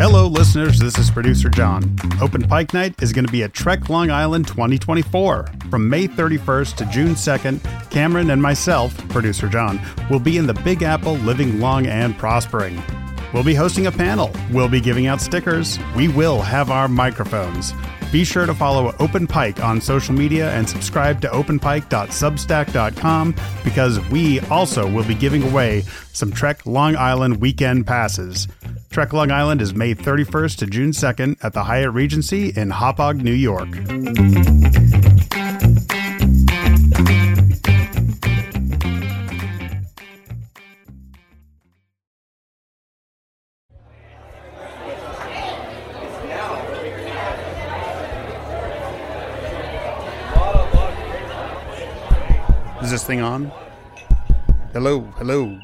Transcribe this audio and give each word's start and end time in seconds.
Hello, 0.00 0.26
listeners. 0.26 0.78
This 0.78 0.96
is 0.96 1.10
producer 1.10 1.50
John. 1.50 1.94
Open 2.22 2.40
Pike 2.40 2.72
Night 2.72 2.94
is 3.02 3.12
going 3.12 3.26
to 3.26 3.30
be 3.30 3.42
at 3.42 3.52
Trek 3.52 3.90
Long 3.90 4.10
Island 4.10 4.48
2024. 4.48 5.46
From 5.68 5.90
May 5.90 6.08
31st 6.08 6.76
to 6.76 6.86
June 6.86 7.10
2nd, 7.10 7.90
Cameron 7.90 8.30
and 8.30 8.40
myself, 8.40 8.96
producer 9.10 9.46
John, 9.46 9.78
will 10.08 10.18
be 10.18 10.38
in 10.38 10.46
the 10.46 10.54
Big 10.54 10.82
Apple 10.82 11.16
living 11.16 11.60
long 11.60 11.84
and 11.84 12.16
prospering. 12.16 12.82
We'll 13.34 13.44
be 13.44 13.54
hosting 13.54 13.88
a 13.88 13.92
panel. 13.92 14.34
We'll 14.50 14.70
be 14.70 14.80
giving 14.80 15.06
out 15.06 15.20
stickers. 15.20 15.78
We 15.94 16.08
will 16.08 16.40
have 16.40 16.70
our 16.70 16.88
microphones. 16.88 17.74
Be 18.12 18.24
sure 18.24 18.46
to 18.46 18.54
follow 18.54 18.92
Open 18.98 19.28
Pike 19.28 19.62
on 19.62 19.80
social 19.80 20.14
media 20.14 20.50
and 20.52 20.68
subscribe 20.68 21.20
to 21.20 21.28
openpike.substack.com 21.28 23.36
because 23.62 24.00
we 24.08 24.40
also 24.40 24.90
will 24.90 25.04
be 25.04 25.14
giving 25.14 25.44
away 25.44 25.82
some 26.12 26.32
Trek 26.32 26.66
Long 26.66 26.96
Island 26.96 27.40
weekend 27.40 27.86
passes. 27.86 28.48
Trek 28.90 29.12
Long 29.12 29.30
Island 29.30 29.62
is 29.62 29.72
May 29.74 29.94
31st 29.94 30.56
to 30.58 30.66
June 30.66 30.90
2nd 30.90 31.36
at 31.44 31.52
the 31.52 31.62
Hyatt 31.62 31.92
Regency 31.92 32.48
in 32.48 32.70
Hauppauge, 32.70 33.22
New 33.22 33.30
York. 33.30 33.68
Thing 53.10 53.22
on? 53.22 53.50
Hello, 54.72 55.00
hello. 55.16 55.58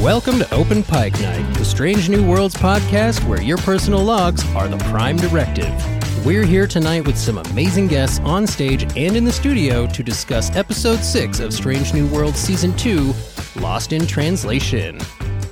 Welcome 0.00 0.38
to 0.38 0.46
Open 0.54 0.84
Pike 0.84 1.20
Night, 1.20 1.52
the 1.54 1.64
Strange 1.64 2.08
New 2.08 2.24
Worlds 2.24 2.54
podcast 2.54 3.28
where 3.28 3.42
your 3.42 3.58
personal 3.58 4.04
logs 4.04 4.46
are 4.54 4.68
the 4.68 4.78
prime 4.84 5.16
directive. 5.16 5.99
We're 6.22 6.44
here 6.44 6.66
tonight 6.66 7.06
with 7.06 7.16
some 7.16 7.38
amazing 7.38 7.88
guests 7.88 8.20
on 8.20 8.46
stage 8.46 8.82
and 8.94 9.16
in 9.16 9.24
the 9.24 9.32
studio 9.32 9.86
to 9.86 10.02
discuss 10.02 10.54
episode 10.54 10.98
6 10.98 11.40
of 11.40 11.54
Strange 11.54 11.94
New 11.94 12.06
Worlds 12.08 12.38
season 12.38 12.76
2, 12.76 13.14
Lost 13.56 13.94
in 13.94 14.06
Translation. 14.06 15.00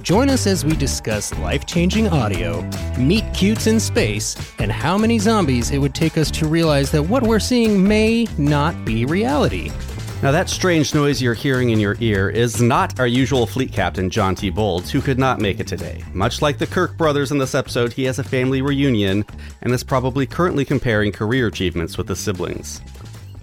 Join 0.02 0.28
us 0.28 0.46
as 0.46 0.66
we 0.66 0.77
discuss 0.77 1.33
life 1.39 1.64
changing 1.64 2.08
audio, 2.08 2.61
meet 2.98 3.24
cutes 3.33 3.66
in 3.66 3.80
space, 3.80 4.36
and 4.58 4.70
how 4.70 4.98
many 4.98 5.19
zombies 5.19 5.70
it 5.70 5.78
would 5.78 5.94
take 5.94 6.19
us 6.19 6.30
to 6.33 6.46
realize 6.46 6.91
that 6.91 7.02
what 7.02 7.22
we're 7.22 7.41
seeing 7.41 7.83
may 7.83 8.28
not 8.36 8.84
be 8.84 9.06
reality. 9.06 9.70
Now, 10.20 10.33
that 10.33 10.48
strange 10.50 10.97
noise 10.97 11.22
you're 11.22 11.33
hearing 11.33 11.70
in 11.70 11.78
your 11.78 11.97
ear 12.00 12.28
is 12.28 12.61
not 12.61 12.98
our 12.98 13.06
usual 13.06 13.47
fleet 13.47 13.72
captain, 13.72 14.11
John 14.11 14.34
T. 14.34 14.50
Bolds, 14.50 14.91
who 14.91 15.00
could 15.00 15.16
not 15.16 15.41
make 15.41 15.61
it 15.61 15.69
today. 15.69 16.02
Much 16.12 16.42
like 16.42 16.58
the 16.58 16.66
Kirk 16.66 16.97
brothers 16.98 17.30
in 17.30 17.38
this 17.38 17.55
episode, 17.55 17.92
he 17.92 18.02
has 18.02 18.19
a 18.19 18.24
family 18.24 18.61
reunion 18.61 19.24
and 19.62 19.72
is 19.72 19.84
probably 19.84 20.27
currently 20.27 20.64
comparing 20.64 21.12
career 21.12 21.46
achievements 21.46 21.96
with 21.96 22.08
his 22.08 22.19
siblings. 22.19 22.80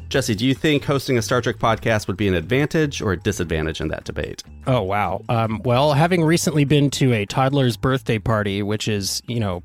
Jesse, 0.10 0.36
do 0.36 0.46
you 0.46 0.54
think 0.54 0.84
hosting 0.84 1.18
a 1.18 1.22
Star 1.22 1.42
Trek 1.42 1.60
podcast 1.60 2.08
would 2.08 2.18
be 2.18 2.28
an 2.28 2.34
advantage 2.34 3.02
or 3.02 3.14
a 3.14 3.18
disadvantage 3.18 3.80
in 3.80 3.88
that 3.88 4.04
debate? 4.04 4.44
Oh, 4.68 4.82
wow. 4.82 5.24
Um, 5.30 5.62
well, 5.64 5.94
having 5.94 6.26
recently 6.26 6.66
been 6.66 6.90
to 6.92 7.14
a 7.14 7.26
toddler's 7.26 7.78
birthday 7.78 8.20
party, 8.20 8.62
which 8.62 8.90
is, 8.90 9.24
you 9.28 9.40
know, 9.40 9.64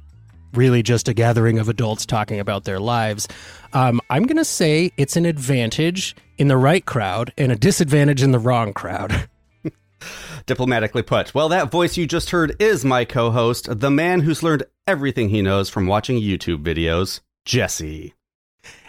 really 0.52 0.82
just 0.82 1.08
a 1.08 1.14
gathering 1.14 1.58
of 1.58 1.68
adults 1.68 2.06
talking 2.06 2.40
about 2.40 2.64
their 2.64 2.80
lives, 2.80 3.28
um, 3.72 4.00
I'm 4.10 4.24
going 4.24 4.36
to 4.36 4.44
say 4.44 4.92
it's 4.96 5.16
an 5.16 5.26
advantage 5.26 6.16
in 6.38 6.48
the 6.48 6.56
right 6.56 6.84
crowd 6.84 7.32
and 7.36 7.52
a 7.52 7.56
disadvantage 7.56 8.22
in 8.22 8.32
the 8.32 8.38
wrong 8.38 8.72
crowd. 8.72 9.28
Diplomatically 10.46 11.02
put. 11.02 11.34
Well, 11.34 11.48
that 11.50 11.70
voice 11.70 11.96
you 11.96 12.06
just 12.06 12.30
heard 12.30 12.56
is 12.60 12.84
my 12.84 13.04
co 13.04 13.30
host, 13.30 13.68
the 13.80 13.90
man 13.90 14.20
who's 14.20 14.42
learned 14.42 14.64
everything 14.86 15.28
he 15.28 15.42
knows 15.42 15.68
from 15.68 15.86
watching 15.86 16.20
YouTube 16.20 16.64
videos, 16.64 17.20
Jesse. 17.44 18.14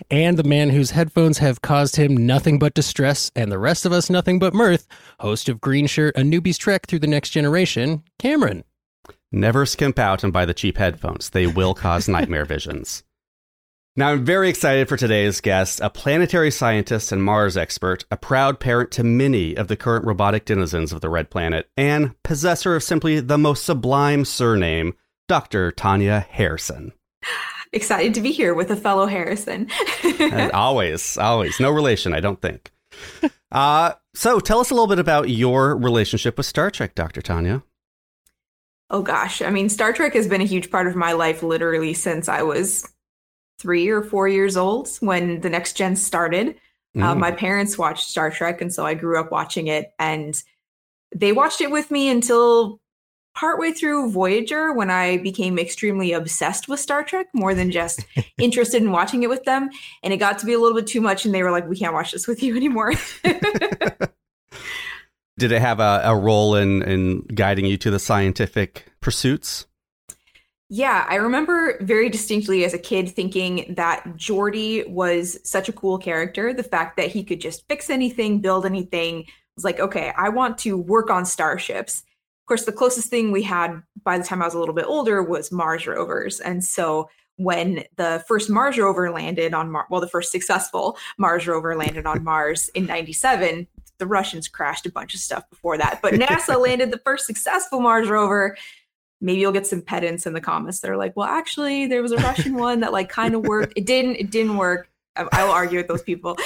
And 0.10 0.38
the 0.38 0.44
man 0.44 0.70
whose 0.70 0.92
headphones 0.92 1.38
have 1.38 1.62
caused 1.62 1.96
him 1.96 2.26
nothing 2.26 2.60
but 2.60 2.74
distress 2.74 3.32
and 3.36 3.52
the 3.52 3.60
rest 3.60 3.86
of 3.86 3.94
us 3.94 4.10
nothing 4.10 4.40
but 4.40 4.54
mirth, 4.54 4.88
host 5.20 5.48
of 5.48 5.62
Green 5.62 5.88
Shirt, 5.88 6.16
A 6.18 6.22
Newbie's 6.22 6.58
Trek 6.58 6.88
Through 6.88 7.00
the 7.00 7.08
Next 7.08 7.30
Generation, 7.30 8.04
Cameron. 8.20 8.64
Never 9.32 9.66
skimp 9.66 9.98
out 9.98 10.24
and 10.24 10.34
buy 10.34 10.46
the 10.46 10.54
cheap 10.54 10.78
headphones. 10.78 11.30
They 11.30 11.48
will 11.48 11.74
cause 11.74 12.08
nightmare 12.10 12.46
visions. 12.46 13.04
Now, 13.98 14.12
I'm 14.12 14.24
very 14.24 14.48
excited 14.48 14.88
for 14.88 14.96
today's 14.96 15.42
guest, 15.42 15.82
a 15.82 15.90
planetary 15.90 16.50
scientist 16.50 17.12
and 17.12 17.22
Mars 17.22 17.58
expert, 17.58 18.06
a 18.10 18.16
proud 18.16 18.58
parent 18.58 18.90
to 18.92 19.04
many 19.04 19.54
of 19.54 19.68
the 19.68 19.76
current 19.76 20.06
robotic 20.06 20.46
denizens 20.46 20.94
of 20.94 21.02
the 21.02 21.10
Red 21.10 21.30
Planet, 21.30 21.70
and 21.76 22.16
possessor 22.24 22.74
of 22.74 22.84
simply 22.84 23.20
the 23.20 23.38
most 23.38 23.66
sublime 23.66 24.24
surname, 24.24 24.94
Dr. 25.28 25.72
Tanya 25.72 26.26
Harrison. 26.30 26.94
Excited 27.74 28.14
to 28.14 28.22
be 28.22 28.32
here 28.32 28.54
with 28.54 28.72
a 28.72 28.78
fellow 28.78 29.08
Harrison. 29.08 29.70
always, 30.54 31.18
always. 31.18 31.60
No 31.60 31.70
relation, 31.70 32.14
I 32.14 32.22
don't 32.22 32.42
think. 32.42 32.72
Uh, 33.54 33.92
so, 34.14 34.40
tell 34.40 34.62
us 34.62 34.70
a 34.70 34.74
little 34.74 34.88
bit 34.88 34.98
about 34.98 35.30
your 35.30 35.76
relationship 35.76 36.38
with 36.38 36.46
Star 36.46 36.72
Trek, 36.72 36.96
Dr. 36.96 37.22
Tanya. 37.22 37.64
Oh, 38.92 39.02
gosh. 39.02 39.42
I 39.42 39.50
mean, 39.50 39.70
Star 39.70 39.94
Trek 39.94 40.14
has 40.16 40.28
been 40.28 40.42
a 40.42 40.46
huge 40.46 40.70
part 40.70 40.86
of 40.86 40.98
my 40.98 41.14
life 41.14 41.44
literally 41.44 41.94
since 41.94 42.28
I 42.28 42.42
was 42.42 42.88
three 43.58 43.88
or 43.88 44.04
four 44.04 44.28
years 44.28 44.58
old 44.58 44.90
when 45.00 45.40
the 45.40 45.50
next 45.50 45.78
gen 45.78 45.96
started. 45.96 46.56
Uh, 46.96 47.00
mm. 47.00 47.04
Uh, 47.04 47.16
my 47.16 47.32
parents 47.32 47.78
watched 47.78 48.10
Star 48.10 48.30
Trek, 48.30 48.60
and 48.60 48.74
so 48.74 48.86
I 48.86 48.94
grew 48.94 49.18
up 49.18 49.32
watching 49.32 49.68
it. 49.68 49.94
And 49.98 50.42
they 51.16 51.32
watched 51.32 51.62
it 51.62 51.72
with 51.72 51.90
me 51.90 52.10
until 52.10 52.82
partway 53.34 53.72
through 53.72 54.12
Voyager 54.12 54.74
when 54.74 54.92
I 54.92 55.20
became 55.20 55.58
extremely 55.58 56.12
obsessed 56.12 56.68
with 56.68 56.82
Star 56.82 57.02
Trek 57.02 57.28
more 57.34 57.56
than 57.56 57.72
just 57.72 58.06
interested 58.40 58.82
in 58.82 58.92
watching 58.92 59.24
it 59.24 59.30
with 59.30 59.46
them. 59.46 59.70
And 60.04 60.12
it 60.14 60.18
got 60.18 60.38
to 60.40 60.46
be 60.46 60.52
a 60.52 60.60
little 60.60 60.76
bit 60.76 60.88
too 60.88 61.00
much, 61.00 61.24
and 61.24 61.34
they 61.34 61.44
were 61.44 61.52
like, 61.52 61.70
we 61.70 61.80
can't 61.80 61.94
watch 61.94 62.12
this 62.12 62.28
with 62.28 62.44
you 62.44 62.58
anymore. 62.58 62.92
Did 65.42 65.52
it 65.52 65.62
have 65.62 65.80
a, 65.80 66.02
a 66.04 66.16
role 66.16 66.54
in, 66.54 66.84
in 66.84 67.22
guiding 67.34 67.66
you 67.66 67.76
to 67.78 67.90
the 67.90 67.98
scientific 67.98 68.86
pursuits? 69.00 69.66
Yeah, 70.70 71.04
I 71.10 71.16
remember 71.16 71.84
very 71.84 72.10
distinctly 72.10 72.64
as 72.64 72.76
a 72.76 72.78
kid 72.78 73.10
thinking 73.10 73.74
that 73.76 74.04
Geordi 74.18 74.88
was 74.88 75.40
such 75.44 75.68
a 75.68 75.74
cool 75.74 75.98
character. 75.98 76.54
The 76.54 76.62
fact 76.62 76.96
that 76.98 77.08
he 77.08 77.24
could 77.24 77.42
just 77.42 77.68
fix 77.68 77.90
anything, 77.90 78.40
build 78.40 78.68
anything 78.68 79.26
was 79.56 79.64
like, 79.64 79.80
okay, 79.80 80.14
I 80.16 80.30
want 80.30 80.60
to 80.60 80.78
work 80.78 81.10
on 81.10 81.26
starships. 81.26 82.04
Of 82.44 82.46
course, 82.46 82.66
the 82.66 82.72
closest 82.72 83.10
thing 83.10 83.32
we 83.32 83.42
had 83.42 83.82
by 84.04 84.20
the 84.20 84.24
time 84.24 84.44
I 84.44 84.46
was 84.46 84.54
a 84.54 84.60
little 84.60 84.76
bit 84.76 84.86
older 84.86 85.24
was 85.24 85.52
Mars 85.52 85.88
rovers. 85.88 86.40
And 86.40 86.64
so 86.64 87.10
when 87.38 87.84
the 87.98 88.24
first 88.28 88.48
Mars 88.48 88.78
rover 88.78 89.10
landed 89.10 89.56
on 89.56 89.72
Mars, 89.72 89.88
well, 89.90 90.02
the 90.02 90.08
first 90.08 90.32
successful 90.32 91.00
Mars 91.18 91.48
rover 91.48 91.76
landed 91.76 92.06
on 92.06 92.24
Mars 92.24 92.70
in 92.76 92.86
97, 92.86 93.66
the 94.02 94.08
Russians 94.08 94.50
crashed 94.50 94.86
a 94.86 94.92
bunch 94.92 95.14
of 95.14 95.22
stuff 95.22 95.50
before 95.50 95.78
that. 95.78 96.00
But 96.02 96.16
NASA 96.16 96.60
landed 96.62 96.92
the 96.92 96.98
first 97.06 97.26
successful 97.26 97.80
Mars 97.80 98.10
rover 98.10 98.58
maybe 99.22 99.40
you'll 99.40 99.52
get 99.52 99.68
some 99.68 99.82
pedants 99.82 100.26
in 100.26 100.34
the 100.34 100.42
comments 100.42 100.80
that 100.82 100.90
are 100.90 100.98
like, 100.98 101.16
well, 101.16 101.28
actually, 101.28 101.86
there 101.86 102.02
was 102.02 102.12
a 102.12 102.18
Russian 102.18 102.56
one 102.56 102.80
that 102.82 102.92
like 102.92 103.08
kind 103.08 103.36
of 103.36 103.42
worked. 103.48 103.74
It 103.76 103.86
didn't. 103.86 104.16
It 104.16 104.32
didn't 104.32 104.58
work. 104.58 104.90
I, 105.16 105.28
I 105.32 105.44
will 105.46 105.52
argue 105.52 105.78
with 105.78 105.88
those 105.88 106.02
people. 106.02 106.38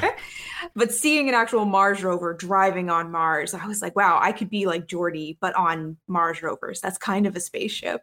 but 0.74 0.92
seeing 0.92 1.28
an 1.28 1.34
actual 1.34 1.66
Mars 1.66 2.02
rover 2.02 2.32
driving 2.32 2.90
on 2.90 3.12
Mars, 3.12 3.54
I 3.54 3.66
was 3.66 3.82
like, 3.82 3.94
wow, 3.94 4.18
I 4.20 4.32
could 4.32 4.50
be 4.50 4.66
like 4.66 4.88
Geordi, 4.88 5.36
but 5.40 5.54
on 5.54 5.98
Mars 6.08 6.42
rovers. 6.42 6.80
That's 6.80 6.98
kind 6.98 7.26
of 7.26 7.36
a 7.36 7.40
spaceship. 7.40 8.02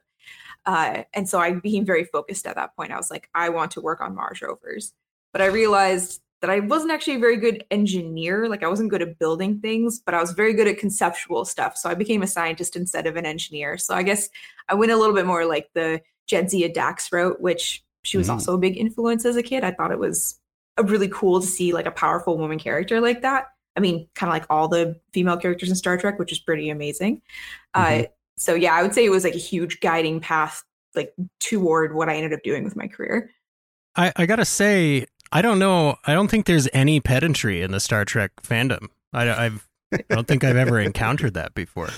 Uh, 0.65 1.03
and 1.13 1.27
so 1.27 1.39
I 1.39 1.51
became 1.53 1.85
very 1.85 2.05
focused 2.05 2.47
at 2.47 2.55
that 2.55 2.75
point. 2.75 2.91
I 2.91 2.97
was 2.97 3.11
like, 3.11 3.29
I 3.35 3.49
want 3.49 3.71
to 3.71 3.81
work 3.81 4.01
on 4.01 4.15
Mars 4.15 4.41
rovers. 4.41 4.93
But 5.31 5.41
I 5.41 5.47
realized 5.47 6.21
that 6.41 6.49
I 6.49 6.59
wasn't 6.59 6.91
actually 6.91 7.15
a 7.15 7.19
very 7.19 7.37
good 7.37 7.63
engineer. 7.71 8.47
Like 8.49 8.63
I 8.63 8.67
wasn't 8.67 8.89
good 8.89 9.01
at 9.01 9.17
building 9.19 9.59
things, 9.59 9.99
but 9.99 10.13
I 10.13 10.21
was 10.21 10.31
very 10.31 10.53
good 10.53 10.67
at 10.67 10.77
conceptual 10.77 11.45
stuff. 11.45 11.77
So 11.77 11.89
I 11.89 11.95
became 11.95 12.21
a 12.21 12.27
scientist 12.27 12.75
instead 12.75 13.07
of 13.07 13.15
an 13.15 13.25
engineer. 13.25 13.77
So 13.77 13.95
I 13.95 14.03
guess 14.03 14.29
I 14.69 14.75
went 14.75 14.91
a 14.91 14.97
little 14.97 15.15
bit 15.15 15.25
more 15.25 15.45
like 15.45 15.69
the 15.73 16.01
Jadzia 16.29 16.73
Dax 16.73 17.11
route, 17.11 17.41
which 17.41 17.83
she 18.03 18.17
was 18.17 18.27
mm. 18.27 18.33
also 18.33 18.53
a 18.53 18.59
big 18.59 18.77
influence 18.77 19.25
as 19.25 19.35
a 19.35 19.43
kid. 19.43 19.63
I 19.63 19.71
thought 19.71 19.91
it 19.91 19.99
was 19.99 20.39
a 20.77 20.83
really 20.83 21.07
cool 21.07 21.41
to 21.41 21.47
see 21.47 21.73
like 21.73 21.85
a 21.85 21.91
powerful 21.91 22.37
woman 22.37 22.59
character 22.59 22.99
like 22.99 23.21
that. 23.21 23.47
I 23.75 23.79
mean, 23.79 24.07
kind 24.15 24.29
of 24.29 24.33
like 24.33 24.45
all 24.49 24.67
the 24.67 24.99
female 25.13 25.37
characters 25.37 25.69
in 25.69 25.75
Star 25.75 25.97
Trek, 25.97 26.19
which 26.19 26.31
is 26.31 26.39
pretty 26.39 26.69
amazing. 26.69 27.21
Uh, 27.73 27.85
mm-hmm. 27.85 28.01
Uh, 28.01 28.05
so 28.37 28.53
yeah, 28.53 28.73
I 28.73 28.81
would 28.81 28.93
say 28.93 29.05
it 29.05 29.09
was 29.09 29.23
like 29.23 29.35
a 29.35 29.39
huge 29.39 29.79
guiding 29.79 30.19
path 30.19 30.63
like 30.95 31.13
toward 31.39 31.93
what 31.93 32.09
I 32.09 32.15
ended 32.15 32.33
up 32.33 32.43
doing 32.43 32.63
with 32.63 32.75
my 32.75 32.87
career. 32.87 33.31
I, 33.95 34.11
I 34.15 34.25
gotta 34.25 34.45
say, 34.45 35.05
I 35.31 35.41
don't 35.41 35.59
know. 35.59 35.97
I 36.05 36.13
don't 36.13 36.29
think 36.29 36.45
there's 36.45 36.67
any 36.73 36.99
pedantry 36.99 37.61
in 37.61 37.71
the 37.71 37.79
Star 37.79 38.05
Trek 38.05 38.31
fandom. 38.41 38.87
I, 39.13 39.45
I've, 39.45 39.67
I 39.93 39.99
don't 40.09 40.27
think 40.27 40.43
I've 40.43 40.55
ever 40.55 40.79
encountered 40.79 41.33
that 41.33 41.53
before. 41.53 41.89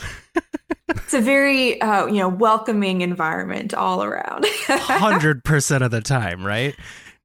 it's 0.89 1.13
a 1.13 1.21
very 1.21 1.79
uh, 1.81 2.05
you 2.07 2.19
know 2.19 2.29
welcoming 2.29 3.01
environment 3.01 3.73
all 3.73 4.03
around. 4.03 4.45
Hundred 4.67 5.43
percent 5.43 5.83
of 5.83 5.91
the 5.91 6.01
time, 6.01 6.45
right? 6.45 6.75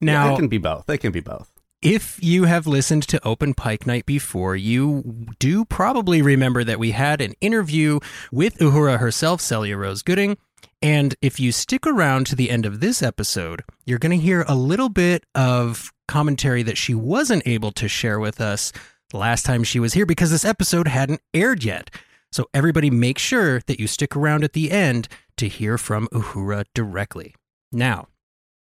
Now 0.00 0.26
yeah, 0.26 0.32
it 0.32 0.36
can 0.36 0.48
be 0.48 0.58
both. 0.58 0.88
It 0.88 0.98
can 0.98 1.12
be 1.12 1.20
both. 1.20 1.48
If 1.80 2.22
you 2.22 2.44
have 2.44 2.68
listened 2.68 3.02
to 3.08 3.24
Open 3.26 3.54
Pike 3.54 3.88
Night 3.88 4.06
before, 4.06 4.54
you 4.54 5.26
do 5.40 5.64
probably 5.64 6.22
remember 6.22 6.62
that 6.62 6.78
we 6.78 6.92
had 6.92 7.20
an 7.20 7.34
interview 7.40 7.98
with 8.30 8.56
Uhura 8.58 9.00
herself, 9.00 9.40
Celia 9.40 9.76
Rose 9.76 10.02
Gooding. 10.02 10.36
And 10.82 11.14
if 11.22 11.38
you 11.38 11.52
stick 11.52 11.86
around 11.86 12.26
to 12.26 12.36
the 12.36 12.50
end 12.50 12.66
of 12.66 12.80
this 12.80 13.02
episode, 13.02 13.62
you're 13.86 14.00
going 14.00 14.18
to 14.18 14.24
hear 14.24 14.44
a 14.48 14.56
little 14.56 14.88
bit 14.88 15.24
of 15.34 15.92
commentary 16.08 16.64
that 16.64 16.76
she 16.76 16.92
wasn't 16.92 17.46
able 17.46 17.70
to 17.72 17.88
share 17.88 18.18
with 18.18 18.40
us 18.40 18.72
last 19.12 19.46
time 19.46 19.62
she 19.62 19.78
was 19.78 19.94
here 19.94 20.06
because 20.06 20.30
this 20.30 20.44
episode 20.44 20.88
hadn't 20.88 21.20
aired 21.32 21.62
yet. 21.62 21.90
So 22.32 22.46
everybody 22.52 22.90
make 22.90 23.18
sure 23.18 23.60
that 23.66 23.78
you 23.78 23.86
stick 23.86 24.16
around 24.16 24.42
at 24.42 24.54
the 24.54 24.72
end 24.72 25.06
to 25.36 25.48
hear 25.48 25.78
from 25.78 26.08
Uhura 26.08 26.64
directly. 26.74 27.36
Now, 27.70 28.08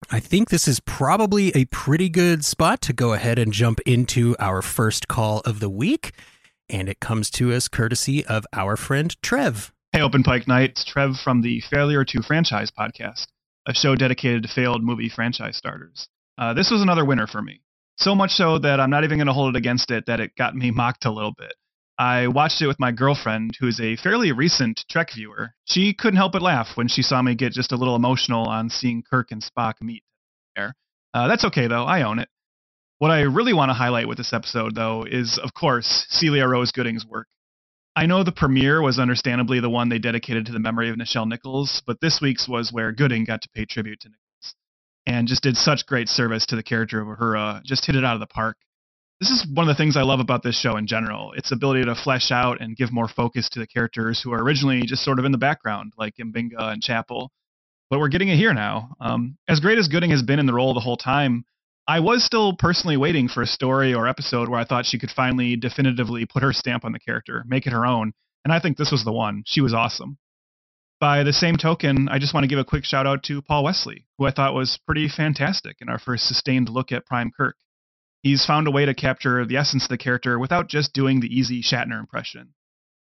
I 0.09 0.19
think 0.19 0.49
this 0.49 0.67
is 0.67 0.79
probably 0.79 1.55
a 1.55 1.65
pretty 1.65 2.09
good 2.09 2.43
spot 2.43 2.81
to 2.81 2.93
go 2.93 3.13
ahead 3.13 3.37
and 3.37 3.53
jump 3.53 3.79
into 3.85 4.35
our 4.39 4.61
first 4.61 5.07
call 5.07 5.41
of 5.41 5.59
the 5.59 5.69
week. 5.69 6.13
And 6.69 6.89
it 6.89 6.99
comes 6.99 7.29
to 7.31 7.53
us 7.53 7.67
courtesy 7.67 8.25
of 8.25 8.45
our 8.53 8.75
friend 8.75 9.15
Trev. 9.21 9.71
Hey, 9.97 10.03
Open 10.03 10.21
Pike 10.21 10.47
Night. 10.47 10.69
It's 10.69 10.85
Trev 10.85 11.15
from 11.23 11.41
the 11.41 11.59
Failure 11.71 12.05
to 12.05 12.21
Franchise 12.21 12.69
podcast, 12.69 13.25
a 13.65 13.73
show 13.73 13.95
dedicated 13.95 14.43
to 14.43 14.47
failed 14.47 14.83
movie 14.83 15.09
franchise 15.09 15.57
starters. 15.57 16.07
Uh, 16.37 16.53
this 16.53 16.69
was 16.69 16.83
another 16.83 17.03
winner 17.03 17.25
for 17.25 17.41
me. 17.41 17.61
So 17.95 18.13
much 18.13 18.29
so 18.29 18.59
that 18.59 18.79
I'm 18.79 18.91
not 18.91 19.05
even 19.05 19.17
going 19.17 19.25
to 19.25 19.33
hold 19.33 19.55
it 19.55 19.57
against 19.57 19.89
it 19.89 20.05
that 20.05 20.19
it 20.19 20.35
got 20.37 20.55
me 20.55 20.69
mocked 20.75 21.05
a 21.05 21.11
little 21.11 21.33
bit. 21.35 21.51
I 21.97 22.27
watched 22.27 22.61
it 22.61 22.67
with 22.67 22.79
my 22.79 22.91
girlfriend, 22.91 23.57
who 23.59 23.67
is 23.67 23.81
a 23.81 23.95
fairly 23.95 24.31
recent 24.31 24.85
Trek 24.87 25.09
viewer. 25.15 25.55
She 25.65 25.95
couldn't 25.95 26.17
help 26.17 26.33
but 26.33 26.43
laugh 26.43 26.67
when 26.75 26.89
she 26.89 27.01
saw 27.01 27.19
me 27.23 27.33
get 27.33 27.53
just 27.53 27.71
a 27.71 27.75
little 27.75 27.95
emotional 27.95 28.45
on 28.45 28.69
seeing 28.69 29.01
Kirk 29.01 29.31
and 29.31 29.43
Spock 29.43 29.81
meet 29.81 30.03
there. 30.55 30.75
Uh, 31.11 31.27
that's 31.27 31.45
okay, 31.45 31.65
though. 31.65 31.85
I 31.85 32.03
own 32.03 32.19
it. 32.19 32.29
What 32.99 33.09
I 33.09 33.21
really 33.21 33.53
want 33.53 33.69
to 33.69 33.73
highlight 33.73 34.07
with 34.07 34.19
this 34.19 34.31
episode, 34.31 34.75
though, 34.75 35.05
is, 35.09 35.39
of 35.39 35.55
course, 35.55 36.05
Celia 36.09 36.45
Rose 36.45 36.71
Gooding's 36.71 37.03
work. 37.03 37.27
I 37.97 38.05
know 38.05 38.23
the 38.23 38.31
premiere 38.31 38.81
was 38.81 38.99
understandably 38.99 39.59
the 39.59 39.69
one 39.69 39.89
they 39.89 39.99
dedicated 39.99 40.45
to 40.45 40.51
the 40.51 40.59
memory 40.59 40.89
of 40.89 40.97
Nichelle 40.97 41.27
Nichols, 41.27 41.81
but 41.85 41.99
this 41.99 42.19
week's 42.21 42.47
was 42.47 42.71
where 42.71 42.91
Gooding 42.91 43.25
got 43.25 43.41
to 43.41 43.49
pay 43.55 43.65
tribute 43.65 43.99
to 44.01 44.09
Nichols 44.09 44.55
and 45.05 45.27
just 45.27 45.43
did 45.43 45.57
such 45.57 45.85
great 45.87 46.07
service 46.07 46.45
to 46.45 46.55
the 46.55 46.63
character 46.63 47.01
of 47.01 47.07
Uhura, 47.07 47.63
just 47.63 47.85
hit 47.85 47.95
it 47.95 48.05
out 48.05 48.13
of 48.13 48.19
the 48.19 48.27
park 48.27 48.57
this 49.19 49.31
is 49.31 49.47
one 49.51 49.67
of 49.67 49.75
the 49.75 49.81
things 49.81 49.97
I 49.97 50.03
love 50.03 50.19
about 50.19 50.43
this 50.43 50.59
show 50.59 50.77
in 50.77 50.85
general. 50.85 51.33
Its 51.33 51.51
ability 51.51 51.85
to 51.85 51.95
flesh 51.95 52.29
out 52.31 52.61
and 52.61 52.77
give 52.77 52.91
more 52.91 53.07
focus 53.07 53.49
to 53.49 53.59
the 53.59 53.65
characters 53.67 54.21
who 54.21 54.31
are 54.31 54.43
originally 54.43 54.81
just 54.81 55.03
sort 55.03 55.17
of 55.17 55.25
in 55.25 55.31
the 55.31 55.39
background, 55.39 55.93
like 55.97 56.13
M'Benga 56.19 56.73
and 56.73 56.83
Chapel. 56.83 57.31
But 57.89 57.99
we're 57.99 58.09
getting 58.09 58.27
it 58.27 58.35
here 58.35 58.53
now. 58.53 58.91
Um, 58.99 59.37
as 59.47 59.59
great 59.59 59.79
as 59.79 59.87
Gooding 59.87 60.11
has 60.11 60.21
been 60.21 60.39
in 60.39 60.45
the 60.45 60.53
role 60.53 60.73
the 60.73 60.81
whole 60.81 60.97
time, 60.97 61.45
I 61.87 62.01
was 62.01 62.23
still 62.23 62.55
personally 62.55 62.97
waiting 62.97 63.29
for 63.29 63.41
a 63.41 63.47
story 63.47 63.93
or 63.93 64.07
episode 64.07 64.49
where 64.49 64.59
I 64.59 64.65
thought 64.65 64.85
she 64.85 64.99
could 64.99 65.11
finally 65.11 65.55
definitively 65.55 66.25
put 66.25 66.43
her 66.43 66.53
stamp 66.53 66.83
on 66.83 66.91
the 66.91 66.99
character, 66.99 67.43
make 67.47 67.65
it 67.65 67.73
her 67.73 67.85
own. 67.85 68.13
And 68.43 68.53
I 68.53 68.59
think 68.59 68.77
this 68.77 68.91
was 68.91 69.05
the 69.05 69.11
one. 69.11 69.43
She 69.45 69.61
was 69.61 69.73
awesome. 69.73 70.17
By 70.99 71.23
the 71.23 71.33
same 71.33 71.57
token, 71.57 72.09
I 72.09 72.19
just 72.19 72.33
want 72.33 72.43
to 72.43 72.47
give 72.47 72.59
a 72.59 72.65
quick 72.65 72.83
shout 72.83 73.07
out 73.07 73.23
to 73.23 73.41
Paul 73.41 73.63
Wesley, 73.63 74.05
who 74.17 74.25
I 74.25 74.31
thought 74.31 74.53
was 74.53 74.79
pretty 74.85 75.07
fantastic 75.07 75.77
in 75.79 75.89
our 75.89 75.99
first 75.99 76.27
sustained 76.27 76.69
look 76.69 76.91
at 76.91 77.05
Prime 77.05 77.31
Kirk 77.31 77.55
he's 78.27 78.45
found 78.45 78.67
a 78.67 78.71
way 78.71 78.85
to 78.85 78.93
capture 78.93 79.45
the 79.45 79.57
essence 79.57 79.83
of 79.83 79.89
the 79.89 79.97
character 79.97 80.39
without 80.39 80.67
just 80.67 80.93
doing 80.93 81.19
the 81.19 81.27
easy 81.27 81.61
Shatner 81.61 81.99
impression. 81.99 82.53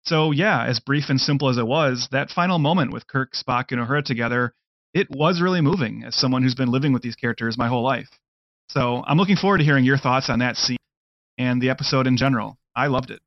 So, 0.05 0.33
yeah, 0.33 0.65
as 0.65 0.81
brief 0.81 1.05
and 1.09 1.21
simple 1.21 1.49
as 1.49 1.59
it 1.59 1.67
was, 1.67 2.09
that 2.11 2.31
final 2.31 2.59
moment 2.59 2.93
with 2.93 3.07
Kirk, 3.07 3.35
Spock, 3.35 3.71
and 3.71 3.81
Uhura 3.81 4.05
together, 4.05 4.53
it 4.93 5.09
was 5.11 5.41
really 5.41 5.61
moving 5.61 6.03
as 6.05 6.17
someone 6.17 6.43
who's 6.43 6.57
been 6.57 6.73
living 6.73 6.93
with 6.93 7.03
these 7.03 7.15
characters 7.15 7.57
my 7.57 7.69
whole 7.69 7.85
life. 7.85 8.09
So, 8.73 9.05
I'm 9.07 9.19
looking 9.19 9.37
forward 9.37 9.59
to 9.59 9.65
hearing 9.65 9.85
your 9.85 9.99
thoughts 9.99 10.31
on 10.31 10.39
that 10.39 10.57
scene 10.57 10.79
and 11.37 11.61
the 11.61 11.69
episode 11.69 12.07
in 12.07 12.17
general. 12.17 12.57
I 12.75 12.87
loved 12.87 13.11
it. 13.11 13.21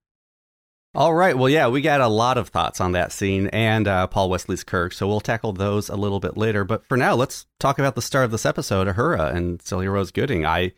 All 0.96 1.14
right. 1.14 1.38
Well, 1.38 1.50
yeah, 1.50 1.68
we 1.68 1.82
got 1.82 2.02
a 2.02 2.08
lot 2.08 2.40
of 2.40 2.48
thoughts 2.48 2.82
on 2.82 2.94
that 2.94 3.12
scene 3.12 3.48
and 3.48 3.88
uh, 3.88 4.08
Paul 4.08 4.32
Wesley's 4.32 4.64
Kirk, 4.64 4.92
so 4.92 5.08
we'll 5.08 5.20
tackle 5.20 5.54
those 5.54 5.88
a 5.88 5.96
little 5.96 6.20
bit 6.20 6.36
later. 6.36 6.64
But 6.64 6.84
for 6.86 6.98
now, 6.98 7.14
let's 7.14 7.46
talk 7.60 7.78
about 7.78 7.94
the 7.94 8.02
star 8.02 8.24
of 8.24 8.32
this 8.32 8.46
episode, 8.46 8.88
Uhura 8.88 9.36
and 9.36 9.62
Celia 9.62 9.92
Rose 9.92 10.10
Gooding. 10.10 10.48
I 10.48 10.72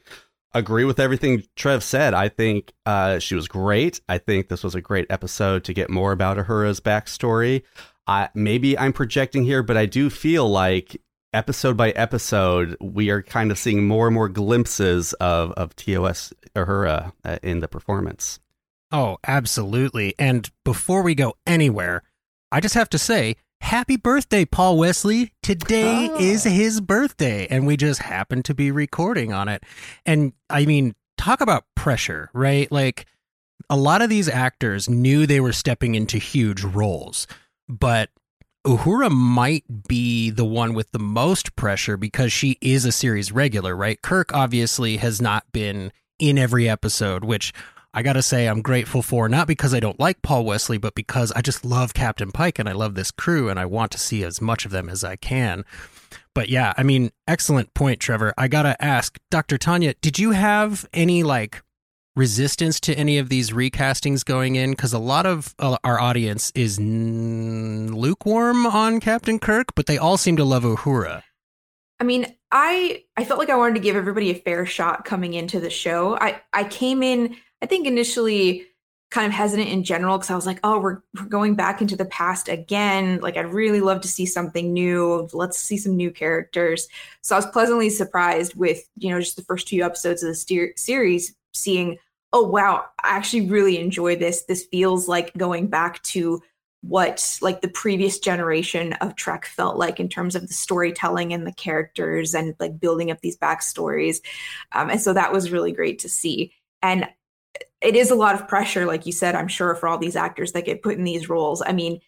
agree 0.53 0.83
with 0.83 0.99
everything 0.99 1.43
Trev 1.55 1.81
said. 1.81 2.13
I 2.13 2.27
think 2.27 2.73
uh, 2.85 3.19
she 3.19 3.35
was 3.35 3.47
great. 3.47 4.01
I 4.09 4.17
think 4.17 4.49
this 4.49 4.65
was 4.65 4.75
a 4.75 4.81
great 4.81 5.05
episode 5.09 5.63
to 5.65 5.73
get 5.73 5.89
more 5.89 6.11
about 6.11 6.37
Uhura's 6.37 6.81
backstory. 6.81 7.63
I, 8.05 8.29
maybe 8.33 8.77
I'm 8.77 8.93
projecting 8.93 9.43
here, 9.43 9.63
but 9.63 9.77
I 9.77 9.85
do 9.85 10.09
feel 10.09 10.49
like 10.49 10.99
episode 11.33 11.77
by 11.77 11.91
episode, 11.91 12.75
we 12.79 13.09
are 13.09 13.21
kind 13.21 13.51
of 13.51 13.57
seeing 13.57 13.87
more 13.87 14.07
and 14.07 14.13
more 14.13 14.29
glimpses 14.29 15.13
of, 15.13 15.51
of 15.53 15.75
TOS 15.75 16.33
Uhura 16.55 17.13
uh, 17.23 17.37
in 17.43 17.59
the 17.59 17.67
performance. 17.67 18.39
Oh, 18.91 19.17
absolutely. 19.27 20.15
And 20.17 20.49
before 20.63 21.01
we 21.01 21.15
go 21.15 21.35
anywhere, 21.45 22.03
I 22.51 22.61
just 22.61 22.75
have 22.75 22.89
to 22.89 22.97
say, 22.97 23.35
Happy 23.59 23.97
birthday, 23.97 24.45
Paul 24.45 24.77
Wesley. 24.77 25.33
Today 25.41 26.09
oh. 26.11 26.19
is 26.19 26.43
his 26.43 26.79
birthday, 26.79 27.47
and 27.47 27.65
we 27.65 27.75
just 27.75 28.01
happen 28.01 28.43
to 28.43 28.53
be 28.53 28.69
recording 28.69 29.33
on 29.33 29.49
it. 29.49 29.63
And 30.05 30.33
I 30.49 30.65
mean, 30.65 30.95
talk 31.17 31.41
about 31.41 31.65
pressure, 31.75 32.29
right? 32.33 32.71
Like, 32.71 33.07
a 33.69 33.75
lot 33.75 34.01
of 34.01 34.09
these 34.09 34.29
actors 34.29 34.87
knew 34.87 35.25
they 35.25 35.39
were 35.39 35.53
stepping 35.53 35.95
into 35.95 36.17
huge 36.19 36.63
roles, 36.63 37.25
but 37.67 38.09
Uhura 38.67 39.09
might 39.09 39.63
be 39.87 40.29
the 40.29 40.43
one 40.43 40.73
with 40.73 40.91
the 40.91 40.99
most 40.99 41.55
pressure 41.55 41.95
because 41.95 42.33
she 42.33 42.57
is 42.59 42.83
a 42.83 42.91
series 42.91 43.31
regular, 43.31 43.73
right? 43.73 44.01
Kirk 44.01 44.33
obviously 44.33 44.97
has 44.97 45.21
not 45.21 45.49
been 45.53 45.93
in 46.19 46.37
every 46.37 46.67
episode, 46.67 47.23
which 47.23 47.53
I 47.93 48.01
got 48.01 48.13
to 48.13 48.21
say, 48.21 48.45
I'm 48.45 48.61
grateful 48.61 49.01
for 49.01 49.29
not 49.29 49.47
because 49.47 49.73
I 49.73 49.79
don't 49.79 50.01
like 50.01 50.21
Paul 50.21 50.43
Wesley, 50.43 50.77
but 50.77 50.95
because 50.95 51.31
I 51.31 51.41
just 51.41 51.63
love 51.63 51.93
Captain 51.93 52.29
Pike 52.29 52.59
and 52.59 52.67
I 52.67 52.73
love 52.73 52.95
this 52.95 53.09
crew 53.09 53.47
and 53.47 53.57
I 53.57 53.65
want 53.65 53.93
to 53.93 53.97
see 53.97 54.25
as 54.25 54.41
much 54.41 54.65
of 54.65 54.71
them 54.71 54.89
as 54.89 55.01
I 55.01 55.15
can. 55.15 55.63
But 56.33 56.49
yeah, 56.49 56.73
I 56.77 56.83
mean, 56.83 57.11
excellent 57.25 57.73
point, 57.73 58.01
Trevor. 58.01 58.33
I 58.37 58.49
got 58.49 58.63
to 58.63 58.83
ask, 58.83 59.17
Dr. 59.31 59.57
Tanya, 59.57 59.93
did 60.01 60.19
you 60.19 60.31
have 60.31 60.85
any 60.93 61.23
like 61.23 61.63
resistance 62.17 62.79
to 62.81 62.93
any 62.95 63.17
of 63.17 63.29
these 63.29 63.51
recastings 63.51 64.25
going 64.25 64.55
in? 64.55 64.71
Because 64.71 64.93
a 64.93 64.99
lot 64.99 65.25
of 65.25 65.55
uh, 65.59 65.77
our 65.83 65.99
audience 65.99 66.51
is 66.55 66.79
n- 66.79 67.93
lukewarm 67.93 68.65
on 68.65 68.99
Captain 68.99 69.39
Kirk, 69.39 69.67
but 69.75 69.85
they 69.85 69.97
all 69.97 70.17
seem 70.17 70.35
to 70.37 70.43
love 70.43 70.63
Uhura. 70.63 71.23
I 71.99 72.03
mean, 72.03 72.35
I 72.51 73.03
I 73.15 73.23
felt 73.23 73.39
like 73.39 73.49
I 73.49 73.55
wanted 73.55 73.75
to 73.75 73.81
give 73.81 73.95
everybody 73.95 74.29
a 74.29 74.35
fair 74.35 74.65
shot 74.65 75.05
coming 75.05 75.33
into 75.33 75.59
the 75.59 75.69
show. 75.69 76.17
I 76.17 76.41
I 76.53 76.63
came 76.63 77.01
in 77.03 77.37
I 77.61 77.65
think 77.65 77.87
initially 77.87 78.67
kind 79.09 79.25
of 79.25 79.31
hesitant 79.31 79.69
in 79.69 79.83
general 79.83 80.17
because 80.17 80.29
I 80.29 80.35
was 80.35 80.45
like, 80.45 80.59
oh, 80.63 80.79
we're, 80.79 81.01
we're 81.17 81.25
going 81.29 81.55
back 81.55 81.81
into 81.81 81.95
the 81.95 82.05
past 82.05 82.49
again. 82.49 83.19
Like, 83.21 83.37
I'd 83.37 83.53
really 83.53 83.79
love 83.79 84.01
to 84.01 84.07
see 84.07 84.25
something 84.25 84.73
new. 84.73 85.29
Let's 85.31 85.57
see 85.57 85.77
some 85.77 85.95
new 85.95 86.11
characters. 86.11 86.89
So 87.21 87.35
I 87.35 87.39
was 87.39 87.45
pleasantly 87.45 87.89
surprised 87.89 88.55
with, 88.55 88.81
you 88.97 89.09
know, 89.09 89.19
just 89.19 89.37
the 89.37 89.43
first 89.43 89.69
few 89.69 89.85
episodes 89.85 90.23
of 90.23 90.29
the 90.29 90.73
series, 90.75 91.33
seeing, 91.53 91.97
oh, 92.33 92.43
wow, 92.43 92.85
I 93.03 93.15
actually 93.15 93.49
really 93.49 93.79
enjoy 93.79 94.15
this. 94.15 94.43
This 94.43 94.65
feels 94.65 95.07
like 95.07 95.35
going 95.37 95.67
back 95.67 96.01
to 96.03 96.41
what 96.81 97.37
like 97.41 97.61
the 97.61 97.69
previous 97.69 98.19
generation 98.19 98.93
of 98.93 99.15
Trek 99.15 99.45
felt 99.45 99.77
like 99.77 99.99
in 99.99 100.07
terms 100.07 100.35
of 100.35 100.47
the 100.47 100.53
storytelling 100.53 101.33
and 101.33 101.45
the 101.45 101.53
characters 101.53 102.35
and 102.35 102.53
like 102.59 102.79
building 102.79 103.11
up 103.11 103.19
these 103.21 103.37
backstories. 103.37 104.17
Um, 104.73 104.89
and 104.89 105.01
so 105.01 105.13
that 105.13 105.33
was 105.33 105.51
really 105.51 105.71
great 105.71 105.99
to 105.99 106.09
see. 106.09 106.53
And 106.81 107.07
it 107.81 107.95
is 107.95 108.11
a 108.11 108.15
lot 108.15 108.35
of 108.35 108.47
pressure, 108.47 108.85
like 108.85 109.05
you 109.05 109.11
said, 109.11 109.35
I'm 109.35 109.47
sure, 109.47 109.75
for 109.75 109.87
all 109.87 109.97
these 109.97 110.15
actors 110.15 110.51
that 110.51 110.65
get 110.65 110.83
put 110.83 110.97
in 110.97 111.03
these 111.03 111.29
roles. 111.29 111.61
I 111.65 111.73
mean, 111.73 111.99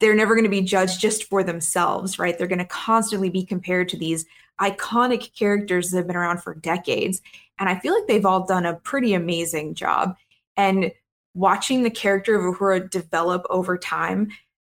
they're 0.00 0.14
never 0.14 0.34
going 0.34 0.44
to 0.44 0.50
be 0.50 0.60
judged 0.60 1.00
just 1.00 1.24
for 1.24 1.42
themselves, 1.42 2.18
right? 2.18 2.36
They're 2.36 2.46
going 2.46 2.58
to 2.58 2.64
constantly 2.64 3.30
be 3.30 3.44
compared 3.44 3.88
to 3.90 3.96
these 3.96 4.26
iconic 4.60 5.34
characters 5.36 5.90
that 5.90 5.98
have 5.98 6.06
been 6.06 6.16
around 6.16 6.42
for 6.42 6.54
decades. 6.54 7.22
And 7.58 7.68
I 7.68 7.78
feel 7.78 7.94
like 7.94 8.06
they've 8.06 8.26
all 8.26 8.46
done 8.46 8.66
a 8.66 8.74
pretty 8.74 9.14
amazing 9.14 9.74
job. 9.74 10.16
And 10.56 10.92
watching 11.34 11.82
the 11.82 11.90
character 11.90 12.34
of 12.34 12.56
Uhura 12.56 12.90
develop 12.90 13.46
over 13.50 13.76
time, 13.78 14.30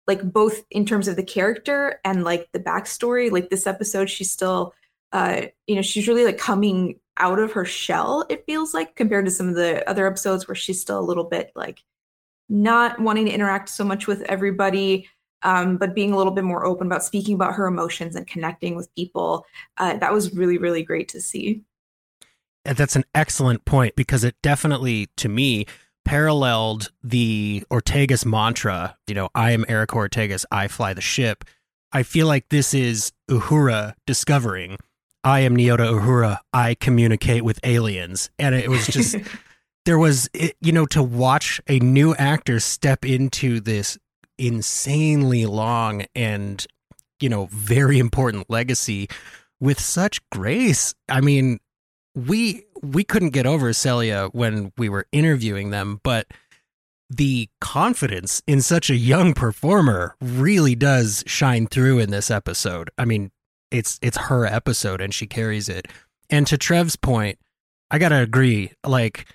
like 0.07 0.21
both 0.23 0.63
in 0.71 0.85
terms 0.85 1.07
of 1.07 1.15
the 1.15 1.23
character 1.23 1.99
and 2.03 2.23
like 2.23 2.49
the 2.51 2.59
backstory, 2.59 3.31
like 3.31 3.49
this 3.49 3.67
episode, 3.67 4.09
she's 4.09 4.31
still, 4.31 4.73
uh, 5.11 5.41
you 5.67 5.75
know, 5.75 5.81
she's 5.81 6.07
really 6.07 6.25
like 6.25 6.37
coming 6.37 6.99
out 7.17 7.39
of 7.39 7.51
her 7.51 7.65
shell, 7.65 8.25
it 8.29 8.45
feels 8.45 8.73
like, 8.73 8.95
compared 8.95 9.25
to 9.25 9.31
some 9.31 9.49
of 9.49 9.55
the 9.55 9.87
other 9.89 10.07
episodes 10.07 10.47
where 10.47 10.55
she's 10.55 10.81
still 10.81 10.99
a 10.99 11.01
little 11.01 11.25
bit 11.25 11.51
like 11.55 11.83
not 12.49 12.99
wanting 12.99 13.25
to 13.25 13.31
interact 13.31 13.69
so 13.69 13.83
much 13.83 14.07
with 14.07 14.21
everybody, 14.23 15.07
um, 15.43 15.77
but 15.77 15.95
being 15.95 16.11
a 16.11 16.17
little 16.17 16.33
bit 16.33 16.43
more 16.43 16.65
open 16.65 16.87
about 16.87 17.03
speaking 17.03 17.35
about 17.35 17.53
her 17.53 17.67
emotions 17.67 18.15
and 18.15 18.27
connecting 18.27 18.75
with 18.75 18.93
people. 18.95 19.45
Uh, 19.77 19.97
that 19.97 20.11
was 20.11 20.33
really, 20.33 20.57
really 20.57 20.83
great 20.83 21.07
to 21.09 21.21
see. 21.21 21.61
That's 22.65 22.95
an 22.95 23.05
excellent 23.15 23.65
point 23.65 23.95
because 23.95 24.23
it 24.23 24.35
definitely, 24.41 25.07
to 25.17 25.29
me, 25.29 25.65
paralleled 26.03 26.91
the 27.03 27.63
Ortegas 27.71 28.25
mantra, 28.25 28.97
you 29.07 29.13
know, 29.13 29.29
I 29.35 29.51
am 29.51 29.65
Erica 29.69 29.95
Ortegas, 29.95 30.43
I 30.51 30.67
fly 30.67 30.93
the 30.93 31.01
ship. 31.01 31.45
I 31.91 32.03
feel 32.03 32.27
like 32.27 32.49
this 32.49 32.73
is 32.73 33.11
Uhura 33.29 33.93
discovering, 34.05 34.77
I 35.23 35.41
am 35.41 35.55
Nyota 35.55 35.99
Uhura, 35.99 36.39
I 36.53 36.75
communicate 36.75 37.43
with 37.43 37.59
aliens. 37.63 38.29
And 38.39 38.55
it 38.55 38.69
was 38.69 38.87
just, 38.87 39.15
there 39.89 39.97
was, 39.97 40.29
you 40.61 40.71
know, 40.71 40.85
to 40.85 41.01
watch 41.01 41.59
a 41.67 41.79
new 41.79 42.13
actor 42.13 42.59
step 42.59 43.03
into 43.03 43.59
this 43.59 43.97
insanely 44.37 45.47
long 45.47 46.05
and, 46.13 46.67
you 47.19 47.27
know, 47.27 47.49
very 47.51 47.97
important 47.97 48.47
legacy 48.51 49.09
with 49.59 49.79
such 49.79 50.21
grace. 50.29 50.93
I 51.09 51.21
mean, 51.21 51.57
we 52.13 52.65
we 52.83 53.03
couldn't 53.03 53.31
get 53.31 53.47
over 53.47 53.73
Celia 53.73 54.29
when 54.31 54.71
we 54.77 54.89
were 54.89 55.07
interviewing 55.11 55.71
them, 55.71 55.99
but 56.03 56.27
the 57.09 57.49
confidence 57.59 58.43
in 58.45 58.61
such 58.61 58.91
a 58.91 58.95
young 58.95 59.33
performer 59.33 60.15
really 60.21 60.75
does 60.75 61.23
shine 61.25 61.65
through 61.65 61.97
in 61.97 62.11
this 62.11 62.29
episode. 62.29 62.91
I 62.99 63.05
mean, 63.05 63.31
it's 63.71 63.97
it's 64.03 64.17
her 64.17 64.45
episode 64.45 65.01
and 65.01 65.15
she 65.15 65.25
carries 65.25 65.67
it. 65.67 65.87
And 66.29 66.45
to 66.45 66.59
Trev's 66.59 66.95
point, 66.95 67.39
I 67.89 67.97
got 67.97 68.09
to 68.09 68.21
agree 68.21 68.73
like 68.85 69.25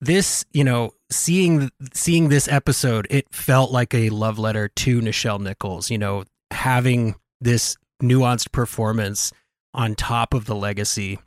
this, 0.00 0.44
you 0.52 0.64
know, 0.64 0.92
seeing 1.10 1.70
seeing 1.94 2.28
this 2.28 2.48
episode, 2.48 3.06
it 3.10 3.26
felt 3.32 3.70
like 3.70 3.94
a 3.94 4.10
love 4.10 4.38
letter 4.38 4.68
to 4.68 5.00
Nichelle 5.00 5.40
Nichols, 5.40 5.90
you 5.90 5.98
know, 5.98 6.24
having 6.50 7.14
this 7.40 7.76
nuanced 8.02 8.52
performance 8.52 9.32
on 9.72 9.94
top 9.94 10.34
of 10.34 10.46
the 10.46 10.54
legacy 10.54 11.18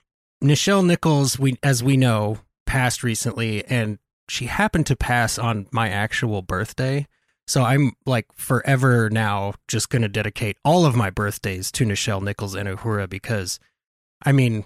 Nichelle 0.43 0.85
Nichols, 0.85 1.37
we 1.37 1.57
as 1.63 1.83
we 1.83 1.97
know, 1.97 2.39
passed 2.65 3.03
recently, 3.03 3.65
and 3.65 3.99
she 4.29 4.45
happened 4.45 4.85
to 4.87 4.95
pass 4.95 5.37
on 5.37 5.67
my 5.71 5.89
actual 5.89 6.41
birthday. 6.41 7.07
So 7.47 7.63
I'm 7.63 7.93
like 8.05 8.27
forever 8.35 9.09
now 9.09 9.53
just 9.67 9.89
going 9.89 10.03
to 10.03 10.07
dedicate 10.07 10.57
all 10.63 10.85
of 10.85 10.95
my 10.95 11.09
birthdays 11.09 11.71
to 11.73 11.83
Nichelle 11.83 12.21
Nichols 12.21 12.55
and 12.55 12.69
Uhura 12.69 13.09
because, 13.09 13.59
I 14.23 14.31
mean, 14.31 14.65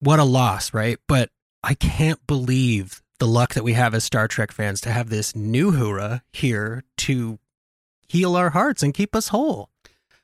what 0.00 0.18
a 0.18 0.24
loss, 0.24 0.74
right? 0.74 0.98
But 1.06 1.30
I 1.62 1.74
can't 1.74 2.24
believe 2.26 3.00
the 3.18 3.26
luck 3.26 3.54
that 3.54 3.64
we 3.64 3.72
have 3.72 3.94
as 3.94 4.04
Star 4.04 4.28
Trek 4.28 4.52
fans 4.52 4.80
to 4.82 4.90
have 4.90 5.08
this 5.08 5.34
new 5.34 5.72
Uhura 5.72 6.22
here 6.32 6.84
to 6.98 7.38
heal 8.08 8.36
our 8.36 8.50
hearts 8.50 8.82
and 8.82 8.94
keep 8.94 9.16
us 9.16 9.28
whole. 9.28 9.70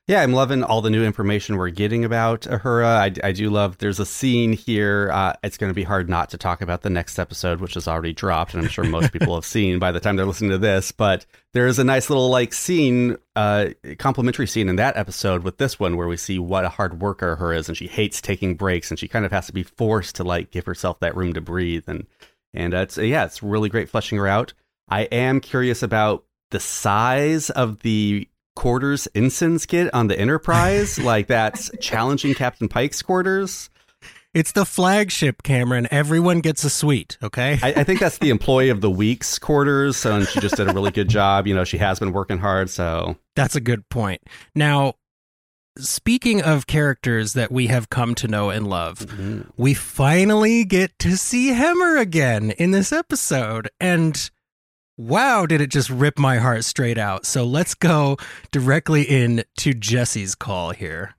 Yeah, 0.08 0.20
I'm 0.20 0.32
loving 0.32 0.64
all 0.64 0.80
the 0.82 0.90
new 0.90 1.04
information 1.04 1.56
we're 1.56 1.70
getting 1.70 2.04
about 2.04 2.42
Uhura. 2.42 2.84
I, 2.84 3.28
I 3.28 3.30
do 3.30 3.48
love. 3.50 3.78
There's 3.78 4.00
a 4.00 4.04
scene 4.04 4.52
here. 4.52 5.08
Uh, 5.12 5.34
it's 5.44 5.56
going 5.56 5.70
to 5.70 5.74
be 5.74 5.84
hard 5.84 6.10
not 6.10 6.30
to 6.30 6.38
talk 6.38 6.60
about 6.60 6.82
the 6.82 6.90
next 6.90 7.20
episode, 7.20 7.60
which 7.60 7.76
is 7.76 7.86
already 7.86 8.12
dropped, 8.12 8.52
and 8.52 8.64
I'm 8.64 8.68
sure 8.68 8.82
most 8.82 9.12
people 9.12 9.36
have 9.36 9.44
seen 9.46 9.78
by 9.78 9.92
the 9.92 10.00
time 10.00 10.16
they're 10.16 10.26
listening 10.26 10.50
to 10.50 10.58
this. 10.58 10.90
But 10.90 11.24
there 11.52 11.68
is 11.68 11.78
a 11.78 11.84
nice 11.84 12.10
little 12.10 12.30
like 12.30 12.52
scene, 12.52 13.16
uh, 13.36 13.68
complimentary 14.00 14.48
scene 14.48 14.68
in 14.68 14.74
that 14.76 14.96
episode 14.96 15.44
with 15.44 15.58
this 15.58 15.78
one, 15.78 15.96
where 15.96 16.08
we 16.08 16.16
see 16.16 16.38
what 16.40 16.64
a 16.64 16.68
hard 16.68 17.00
worker 17.00 17.36
her 17.36 17.52
is, 17.52 17.68
and 17.68 17.76
she 17.76 17.86
hates 17.86 18.20
taking 18.20 18.56
breaks, 18.56 18.90
and 18.90 18.98
she 18.98 19.06
kind 19.06 19.24
of 19.24 19.30
has 19.30 19.46
to 19.46 19.52
be 19.52 19.62
forced 19.62 20.16
to 20.16 20.24
like 20.24 20.50
give 20.50 20.66
herself 20.66 20.98
that 20.98 21.16
room 21.16 21.32
to 21.34 21.40
breathe, 21.40 21.84
and 21.86 22.08
and 22.54 22.74
uh, 22.74 22.78
it's 22.78 22.98
yeah, 22.98 23.24
it's 23.24 23.42
really 23.42 23.68
great 23.68 23.88
fleshing 23.88 24.18
her 24.18 24.26
out. 24.26 24.52
I 24.88 25.02
am 25.02 25.40
curious 25.40 25.82
about 25.82 26.24
the 26.50 26.60
size 26.60 27.50
of 27.50 27.80
the 27.80 28.28
quarters 28.54 29.08
ensign's 29.14 29.66
kit 29.66 29.92
on 29.94 30.08
the 30.08 30.18
Enterprise, 30.18 30.98
like 31.02 31.26
that's 31.26 31.70
challenging 31.80 32.34
Captain 32.34 32.68
Pike's 32.68 33.02
quarters. 33.02 33.70
It's 34.34 34.52
the 34.52 34.64
flagship, 34.64 35.42
Cameron. 35.42 35.86
Everyone 35.90 36.40
gets 36.40 36.64
a 36.64 36.70
suite, 36.70 37.18
okay? 37.22 37.58
I, 37.62 37.74
I, 37.80 37.84
think 37.84 38.00
that's 38.00 38.16
the 38.16 38.30
employee 38.30 38.70
of 38.70 38.80
the 38.80 38.90
week's 38.90 39.38
quarters. 39.38 39.98
So, 39.98 40.16
and 40.16 40.26
she 40.26 40.40
just 40.40 40.56
did 40.56 40.70
a 40.70 40.72
really 40.72 40.90
good 40.90 41.08
job. 41.10 41.46
You 41.46 41.54
know, 41.54 41.64
she 41.64 41.76
has 41.76 41.98
been 41.98 42.12
working 42.12 42.38
hard. 42.38 42.70
So, 42.70 43.16
that's 43.36 43.56
a 43.56 43.60
good 43.60 43.86
point. 43.90 44.22
Now, 44.54 44.94
speaking 45.78 46.42
of 46.42 46.66
characters 46.66 47.32
that 47.32 47.50
we 47.50 47.68
have 47.68 47.90
come 47.90 48.14
to 48.16 48.28
know 48.28 48.50
and 48.50 48.66
love, 48.66 49.00
mm-hmm. 49.00 49.42
we 49.56 49.74
finally 49.74 50.64
get 50.64 50.98
to 51.00 51.16
see 51.16 51.50
Hemmer 51.50 52.00
again 52.00 52.50
in 52.52 52.70
this 52.70 52.92
episode. 52.92 53.68
And 53.80 54.30
wow, 54.96 55.46
did 55.46 55.60
it 55.60 55.70
just 55.70 55.90
rip 55.90 56.18
my 56.18 56.38
heart 56.38 56.64
straight 56.64 56.98
out. 56.98 57.26
So 57.26 57.44
let's 57.44 57.74
go 57.74 58.16
directly 58.50 59.02
in 59.02 59.44
to 59.58 59.74
Jesse's 59.74 60.34
call 60.34 60.70
here. 60.70 61.14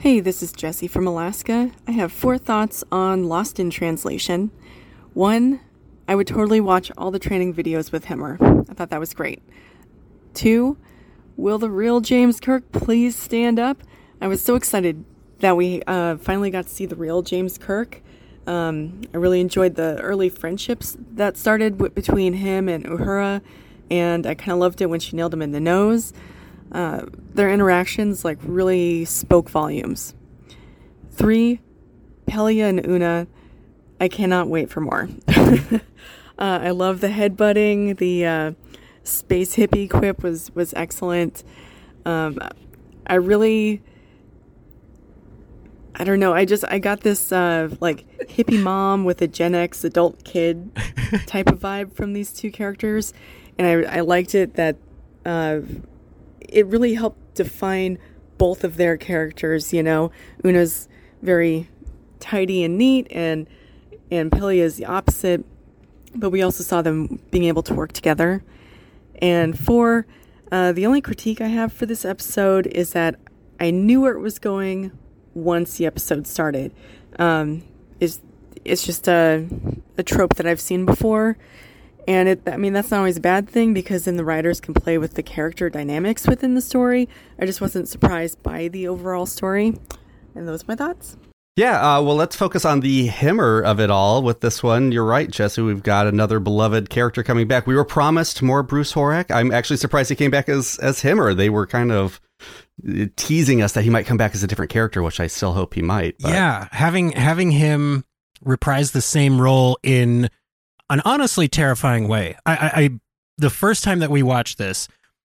Hey, 0.00 0.20
this 0.20 0.42
is 0.42 0.52
Jesse 0.52 0.86
from 0.86 1.08
Alaska. 1.08 1.72
I 1.88 1.90
have 1.90 2.12
four 2.12 2.38
thoughts 2.38 2.84
on 2.92 3.24
Lost 3.24 3.58
in 3.58 3.68
Translation. 3.68 4.52
One, 5.12 5.58
I 6.06 6.14
would 6.14 6.28
totally 6.28 6.60
watch 6.60 6.92
all 6.96 7.10
the 7.10 7.18
training 7.18 7.52
videos 7.52 7.90
with 7.90 8.04
Hemmer. 8.04 8.38
I 8.70 8.74
thought 8.74 8.90
that 8.90 9.00
was 9.00 9.12
great. 9.12 9.42
Two, 10.34 10.76
will 11.38 11.56
the 11.56 11.70
real 11.70 12.00
James 12.00 12.40
Kirk 12.40 12.70
please 12.72 13.16
stand 13.16 13.58
up? 13.58 13.82
I 14.20 14.26
was 14.26 14.42
so 14.42 14.56
excited 14.56 15.04
that 15.38 15.56
we 15.56 15.82
uh, 15.86 16.16
finally 16.16 16.50
got 16.50 16.64
to 16.64 16.70
see 16.70 16.84
the 16.84 16.96
real 16.96 17.22
James 17.22 17.56
Kirk. 17.56 18.02
Um, 18.46 19.02
I 19.14 19.18
really 19.18 19.40
enjoyed 19.40 19.76
the 19.76 20.00
early 20.00 20.28
friendships 20.28 20.96
that 21.12 21.36
started 21.36 21.74
w- 21.74 21.94
between 21.94 22.34
him 22.34 22.68
and 22.68 22.84
Uhura, 22.84 23.40
and 23.88 24.26
I 24.26 24.34
kind 24.34 24.52
of 24.52 24.58
loved 24.58 24.80
it 24.80 24.86
when 24.86 24.98
she 24.98 25.14
nailed 25.14 25.32
him 25.32 25.40
in 25.40 25.52
the 25.52 25.60
nose. 25.60 26.12
Uh, 26.72 27.06
their 27.34 27.50
interactions 27.50 28.24
like 28.24 28.38
really 28.42 29.04
spoke 29.04 29.48
volumes. 29.48 30.14
Three, 31.12 31.60
Pelia 32.26 32.68
and 32.68 32.84
Una. 32.84 33.28
I 34.00 34.08
cannot 34.08 34.48
wait 34.48 34.70
for 34.70 34.80
more. 34.80 35.08
uh, 35.28 35.78
I 36.38 36.70
love 36.70 37.00
the 37.00 37.08
headbutting. 37.08 37.98
The 37.98 38.26
uh, 38.26 38.52
space 39.08 39.56
hippie 39.56 39.88
quip 39.88 40.22
was 40.22 40.54
was 40.54 40.72
excellent. 40.74 41.44
Um, 42.04 42.38
I 43.06 43.14
really 43.14 43.82
I 45.98 46.04
don't 46.04 46.20
know. 46.20 46.32
I 46.32 46.44
just 46.44 46.64
I 46.68 46.78
got 46.78 47.00
this 47.00 47.32
uh, 47.32 47.70
like 47.80 48.06
hippie 48.28 48.62
mom 48.62 49.04
with 49.04 49.20
a 49.20 49.26
Gen 49.26 49.54
X 49.54 49.82
adult 49.82 50.22
kid 50.24 50.70
type 51.26 51.48
of 51.48 51.58
vibe 51.58 51.92
from 51.92 52.12
these 52.12 52.32
two 52.32 52.52
characters, 52.52 53.12
and 53.58 53.66
I 53.66 53.96
I 53.96 54.00
liked 54.00 54.34
it 54.34 54.54
that 54.54 54.76
uh, 55.26 55.60
it 56.40 56.66
really 56.66 56.94
helped 56.94 57.34
define 57.34 57.98
both 58.38 58.62
of 58.62 58.76
their 58.76 58.96
characters. 58.96 59.72
You 59.72 59.82
know, 59.82 60.12
Una's 60.44 60.88
very 61.20 61.68
tidy 62.20 62.62
and 62.62 62.78
neat, 62.78 63.08
and 63.10 63.48
and 64.08 64.30
Pelia 64.30 64.62
is 64.62 64.76
the 64.76 64.84
opposite, 64.84 65.44
but 66.14 66.30
we 66.30 66.42
also 66.42 66.62
saw 66.62 66.80
them 66.80 67.18
being 67.32 67.44
able 67.44 67.62
to 67.64 67.74
work 67.74 67.92
together. 67.92 68.44
And 69.18 69.58
four, 69.58 70.06
uh, 70.50 70.72
the 70.72 70.86
only 70.86 71.00
critique 71.00 71.40
I 71.40 71.48
have 71.48 71.72
for 71.72 71.86
this 71.86 72.04
episode 72.04 72.66
is 72.68 72.92
that 72.92 73.16
I 73.60 73.70
knew 73.70 74.00
where 74.00 74.14
it 74.14 74.20
was 74.20 74.38
going 74.38 74.92
once 75.34 75.76
the 75.76 75.86
episode 75.86 76.26
started. 76.26 76.72
Um, 77.18 77.62
is 78.00 78.20
it's 78.64 78.84
just 78.84 79.08
a 79.08 79.46
a 79.96 80.02
trope 80.02 80.34
that 80.34 80.46
I've 80.46 80.60
seen 80.60 80.84
before, 80.84 81.36
and 82.06 82.28
it 82.28 82.42
I 82.46 82.56
mean 82.56 82.72
that's 82.72 82.90
not 82.90 82.98
always 82.98 83.16
a 83.16 83.20
bad 83.20 83.48
thing 83.48 83.74
because 83.74 84.04
then 84.04 84.16
the 84.16 84.24
writers 84.24 84.60
can 84.60 84.74
play 84.74 84.98
with 84.98 85.14
the 85.14 85.22
character 85.22 85.68
dynamics 85.68 86.26
within 86.26 86.54
the 86.54 86.60
story. 86.60 87.08
I 87.38 87.46
just 87.46 87.60
wasn't 87.60 87.88
surprised 87.88 88.42
by 88.42 88.68
the 88.68 88.88
overall 88.88 89.26
story, 89.26 89.74
and 90.34 90.46
those 90.46 90.62
are 90.62 90.66
my 90.68 90.76
thoughts. 90.76 91.16
Yeah, 91.58 91.96
uh, 91.96 92.02
well, 92.02 92.14
let's 92.14 92.36
focus 92.36 92.64
on 92.64 92.78
the 92.78 93.08
Hemmer 93.08 93.64
of 93.64 93.80
it 93.80 93.90
all 93.90 94.22
with 94.22 94.42
this 94.42 94.62
one. 94.62 94.92
You're 94.92 95.04
right, 95.04 95.28
Jesse. 95.28 95.60
We've 95.60 95.82
got 95.82 96.06
another 96.06 96.38
beloved 96.38 96.88
character 96.88 97.24
coming 97.24 97.48
back. 97.48 97.66
We 97.66 97.74
were 97.74 97.84
promised 97.84 98.40
more 98.42 98.62
Bruce 98.62 98.92
Horak. 98.92 99.32
I'm 99.32 99.50
actually 99.50 99.78
surprised 99.78 100.08
he 100.08 100.14
came 100.14 100.30
back 100.30 100.48
as 100.48 100.78
as 100.78 101.02
Hemmer. 101.02 101.34
They 101.34 101.50
were 101.50 101.66
kind 101.66 101.90
of 101.90 102.20
teasing 103.16 103.60
us 103.60 103.72
that 103.72 103.82
he 103.82 103.90
might 103.90 104.06
come 104.06 104.16
back 104.16 104.36
as 104.36 104.44
a 104.44 104.46
different 104.46 104.70
character, 104.70 105.02
which 105.02 105.18
I 105.18 105.26
still 105.26 105.52
hope 105.52 105.74
he 105.74 105.82
might. 105.82 106.14
But. 106.20 106.30
Yeah, 106.30 106.68
having 106.70 107.10
having 107.10 107.50
him 107.50 108.04
reprise 108.40 108.92
the 108.92 109.02
same 109.02 109.40
role 109.40 109.80
in 109.82 110.30
an 110.90 111.02
honestly 111.04 111.48
terrifying 111.48 112.06
way. 112.06 112.36
I, 112.46 112.52
I, 112.52 112.70
I 112.82 112.90
the 113.36 113.50
first 113.50 113.82
time 113.82 113.98
that 113.98 114.12
we 114.12 114.22
watched 114.22 114.58
this, 114.58 114.86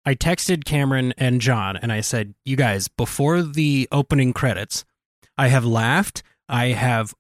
I 0.07 0.15
texted 0.15 0.65
Cameron 0.65 1.13
and 1.19 1.43
John 1.43 1.77
and 1.77 1.93
I 1.93 2.01
said, 2.01 2.35
"You 2.47 2.57
guys, 2.57 2.89
before 2.89 3.43
the 3.43 3.87
opening 3.93 4.33
credits, 4.33 4.87
I 5.37 5.49
have 5.49 5.65
laughed, 5.65 6.23
I 6.49 6.69
have 6.69 7.15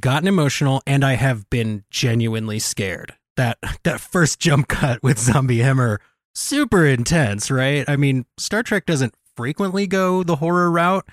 gotten 0.00 0.28
emotional, 0.28 0.82
and 0.86 1.04
I 1.04 1.14
have 1.14 1.48
been 1.50 1.84
genuinely 1.90 2.58
scared." 2.58 3.14
That 3.36 3.58
that 3.84 4.00
first 4.00 4.40
jump 4.40 4.68
cut 4.68 5.02
with 5.02 5.18
Zombie 5.18 5.58
Hemmer 5.58 5.98
super 6.34 6.86
intense, 6.86 7.50
right? 7.50 7.88
I 7.88 7.96
mean, 7.96 8.26
Star 8.38 8.62
Trek 8.62 8.86
doesn't 8.86 9.14
frequently 9.36 9.86
go 9.86 10.22
the 10.22 10.36
horror 10.36 10.70
route, 10.70 11.06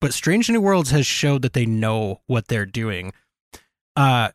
but 0.00 0.14
Strange 0.14 0.50
New 0.50 0.60
Worlds 0.60 0.90
has 0.90 1.06
showed 1.06 1.42
that 1.42 1.52
they 1.52 1.66
know 1.66 2.20
what 2.26 2.48
they're 2.48 2.66
doing. 2.66 3.12
Uh, 3.94 4.30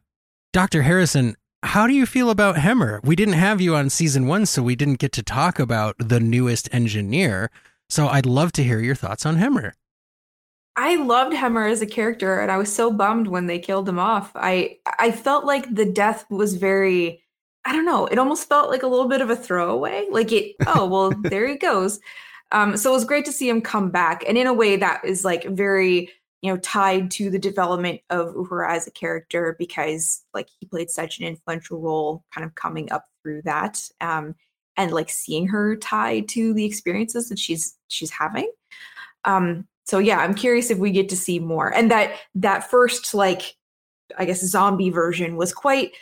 Dr. 0.54 0.82
Harrison, 0.82 1.36
how 1.64 1.88
do 1.88 1.94
you 1.94 2.06
feel 2.06 2.30
about 2.30 2.56
Hemmer? 2.56 3.00
We 3.04 3.16
didn't 3.16 3.36
have 3.36 3.62
you 3.62 3.76
on 3.76 3.90
season 3.90 4.28
one, 4.28 4.46
so 4.46 4.64
we 4.64 4.76
didn't 4.76 5.00
get 5.00 5.12
to 5.14 5.24
talk 5.24 5.60
about 5.60 5.96
the 6.00 6.20
newest 6.20 6.74
engineer. 6.74 7.52
So 7.90 8.08
I'd 8.08 8.26
love 8.26 8.52
to 8.54 8.64
hear 8.64 8.80
your 8.80 8.96
thoughts 8.96 9.26
on 9.26 9.38
Hemmer. 9.38 9.74
I 10.76 10.96
loved 10.96 11.34
Hemmer 11.34 11.68
as 11.68 11.82
a 11.82 11.86
character, 11.86 12.40
and 12.40 12.52
I 12.52 12.58
was 12.58 12.74
so 12.74 12.92
bummed 12.92 13.28
when 13.28 13.48
they 13.48 13.60
killed 13.60 13.90
him 13.90 14.00
off. 14.00 14.32
I 14.36 14.78
I 15.00 15.12
felt 15.12 15.46
like 15.46 15.74
the 15.74 15.86
death 15.86 16.26
was 16.30 16.56
very 16.56 17.22
I 17.66 17.74
don't 17.74 17.86
know, 17.86 18.08
it 18.08 18.18
almost 18.18 18.50
felt 18.50 18.70
like 18.70 18.84
a 18.84 18.88
little 18.88 19.08
bit 19.08 19.22
of 19.22 19.30
a 19.30 19.36
throwaway. 19.36 20.08
Like 20.10 20.32
it, 20.32 20.56
oh, 20.68 20.88
well, 20.88 21.12
there 21.12 21.48
he 21.48 21.56
goes. 21.58 22.00
Um, 22.52 22.76
so 22.78 22.92
it 22.92 22.94
was 22.94 23.06
great 23.06 23.26
to 23.26 23.32
see 23.32 23.48
him 23.48 23.62
come 23.62 23.92
back. 23.92 24.24
And 24.28 24.38
in 24.38 24.48
a 24.48 24.54
way 24.54 24.76
that 24.78 25.06
is 25.06 25.24
like 25.24 25.46
very, 25.46 26.10
you 26.42 26.52
know, 26.52 26.58
tied 26.58 27.12
to 27.12 27.30
the 27.30 27.40
development 27.40 28.02
of 28.10 28.34
Uhura 28.36 28.70
as 28.70 28.88
a 28.88 28.92
character 28.92 29.56
because 29.60 30.24
like 30.34 30.50
he 30.60 30.66
played 30.66 30.90
such 30.90 31.20
an 31.20 31.26
influential 31.28 31.80
role 31.80 32.24
kind 32.34 32.46
of 32.46 32.56
coming 32.56 32.92
up 32.92 33.06
through 33.24 33.44
that. 33.44 33.88
Um, 34.02 34.36
and 34.78 34.92
like 34.92 35.10
seeing 35.10 35.48
her 35.48 35.76
tied 35.76 36.28
to 36.30 36.54
the 36.54 36.66
experiences 36.66 37.30
that 37.30 37.40
she's 37.40 37.78
she's 37.90 38.10
having. 38.10 38.52
Um, 39.24 39.68
so 39.86 40.00
yeah, 40.00 40.20
I'm 40.20 40.36
curious 40.36 40.70
if 40.70 40.78
we 40.78 40.92
get 40.92 41.10
to 41.10 41.18
see 41.18 41.40
more. 41.40 41.74
And 41.74 41.92
that 41.92 42.14
that 42.36 42.70
first 42.70 43.14
like 43.14 43.56
I 44.18 44.26
guess 44.26 44.42
zombie 44.42 44.90
version 44.90 45.36
was 45.36 45.54
quite 45.54 45.94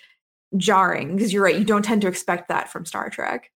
jarring 0.57 1.15
because 1.15 1.33
you're 1.33 1.43
right, 1.43 1.57
you 1.57 1.65
don't 1.65 1.83
tend 1.83 2.01
to 2.01 2.07
expect 2.07 2.49
that 2.49 2.69
from 2.69 2.85
Star 2.85 3.09
Trek. 3.09 3.51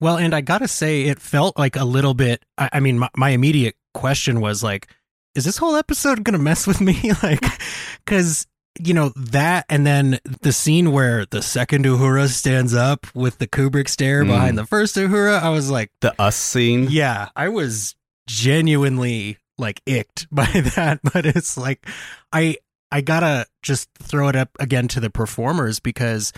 Well, 0.00 0.16
and 0.16 0.34
I 0.34 0.40
gotta 0.40 0.68
say, 0.68 1.02
it 1.02 1.20
felt 1.20 1.58
like 1.58 1.76
a 1.76 1.84
little 1.84 2.14
bit. 2.14 2.44
I, 2.56 2.70
I 2.74 2.80
mean, 2.80 3.00
my, 3.00 3.08
my, 3.16 3.30
immediate 3.30 3.74
question 3.94 4.40
was 4.40 4.62
like, 4.62 4.88
"Is 5.34 5.44
this 5.44 5.56
whole 5.56 5.74
episode 5.74 6.22
gonna 6.22 6.38
mess 6.38 6.66
with 6.66 6.80
me?" 6.80 7.12
like, 7.22 7.44
because 8.04 8.46
you 8.80 8.94
know 8.94 9.10
that, 9.16 9.66
and 9.68 9.84
then 9.84 10.20
the 10.42 10.52
scene 10.52 10.92
where 10.92 11.26
the 11.26 11.42
second 11.42 11.84
Uhura 11.84 12.28
stands 12.28 12.74
up 12.74 13.08
with 13.12 13.38
the 13.38 13.48
Kubrick 13.48 13.88
stare 13.88 14.22
mm. 14.22 14.28
behind 14.28 14.56
the 14.56 14.66
first 14.66 14.94
Uhura. 14.94 15.40
I 15.40 15.48
was 15.50 15.68
like, 15.68 15.90
the 16.00 16.14
us 16.20 16.36
scene. 16.36 16.86
Yeah, 16.90 17.30
I 17.34 17.48
was 17.48 17.96
genuinely 18.28 19.38
like 19.56 19.82
icked 19.86 20.28
by 20.32 20.46
that, 20.76 21.00
but 21.02 21.26
it's 21.26 21.56
like, 21.56 21.86
I 22.32 22.56
I 22.92 23.00
gotta 23.00 23.46
just 23.62 23.88
throw 24.00 24.28
it 24.28 24.36
up 24.36 24.50
again 24.60 24.88
to 24.88 25.00
the 25.00 25.10
performers 25.10 25.80
because 25.80 26.32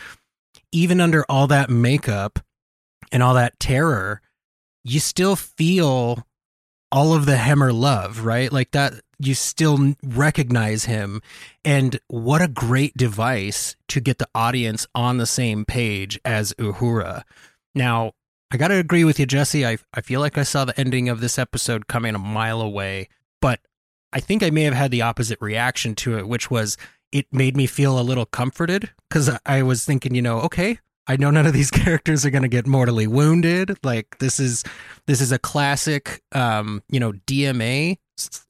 even 0.73 1.01
under 1.01 1.25
all 1.29 1.47
that 1.49 1.69
makeup 1.71 2.39
and 3.13 3.23
all 3.23 3.35
that 3.35 3.59
terror, 3.61 4.23
you 4.85 5.01
still 5.01 5.37
feel 5.37 6.27
all 6.93 7.15
of 7.15 7.27
the 7.27 7.37
Hemmer 7.37 7.73
love, 7.73 8.25
right? 8.25 8.53
Like 8.53 8.73
that, 8.73 8.95
you 9.19 9.35
still 9.35 9.95
recognize 10.03 10.87
him. 10.87 11.21
And 11.65 12.01
what 12.09 12.43
a 12.43 12.49
great 12.49 12.97
device 12.97 13.77
to 13.89 14.01
get 14.01 14.19
the 14.19 14.29
audience 14.35 14.87
on 14.95 15.19
the 15.19 15.27
same 15.27 15.65
page 15.65 16.19
as 16.25 16.53
Uhura. 16.55 17.23
Now, 17.75 18.13
I 18.53 18.57
got 18.57 18.69
to 18.69 18.75
agree 18.75 19.05
with 19.05 19.21
you, 19.21 19.27
Jesse. 19.27 19.65
I, 19.65 19.79
I 19.95 20.01
feel 20.01 20.21
like 20.21 20.37
I 20.37 20.43
saw 20.43 20.65
the 20.65 20.79
ending 20.79 21.09
of 21.09 21.21
this 21.21 21.39
episode 21.39 21.87
coming 21.87 22.15
a 22.15 22.19
mile 22.19 22.61
away, 22.61 23.09
but 23.41 23.61
I 24.13 24.19
think 24.21 24.43
I 24.43 24.51
may 24.51 24.63
have 24.63 24.75
had 24.75 24.91
the 24.91 25.03
opposite 25.03 25.39
reaction 25.41 25.95
to 25.97 26.19
it, 26.19 26.27
which 26.27 26.51
was 26.51 26.77
it 27.13 27.27
made 27.33 27.57
me 27.57 27.67
feel 27.67 27.99
a 27.99 28.03
little 28.03 28.27
comforted 28.27 28.91
because 29.09 29.31
I 29.47 29.63
was 29.63 29.85
thinking, 29.85 30.15
you 30.15 30.23
know, 30.23 30.41
okay, 30.41 30.79
I 31.07 31.17
know 31.17 31.31
none 31.31 31.47
of 31.47 31.53
these 31.53 31.71
characters 31.71 32.27
are 32.27 32.31
going 32.31 32.43
to 32.43 32.49
get 32.49 32.67
mortally 32.67 33.07
wounded. 33.07 33.79
Like 33.85 34.19
this 34.19 34.41
is 34.41 34.65
this 35.07 35.21
is 35.21 35.31
a 35.31 35.39
classic, 35.39 36.23
um, 36.33 36.83
you 36.89 36.99
know, 36.99 37.13
DMA 37.13 37.99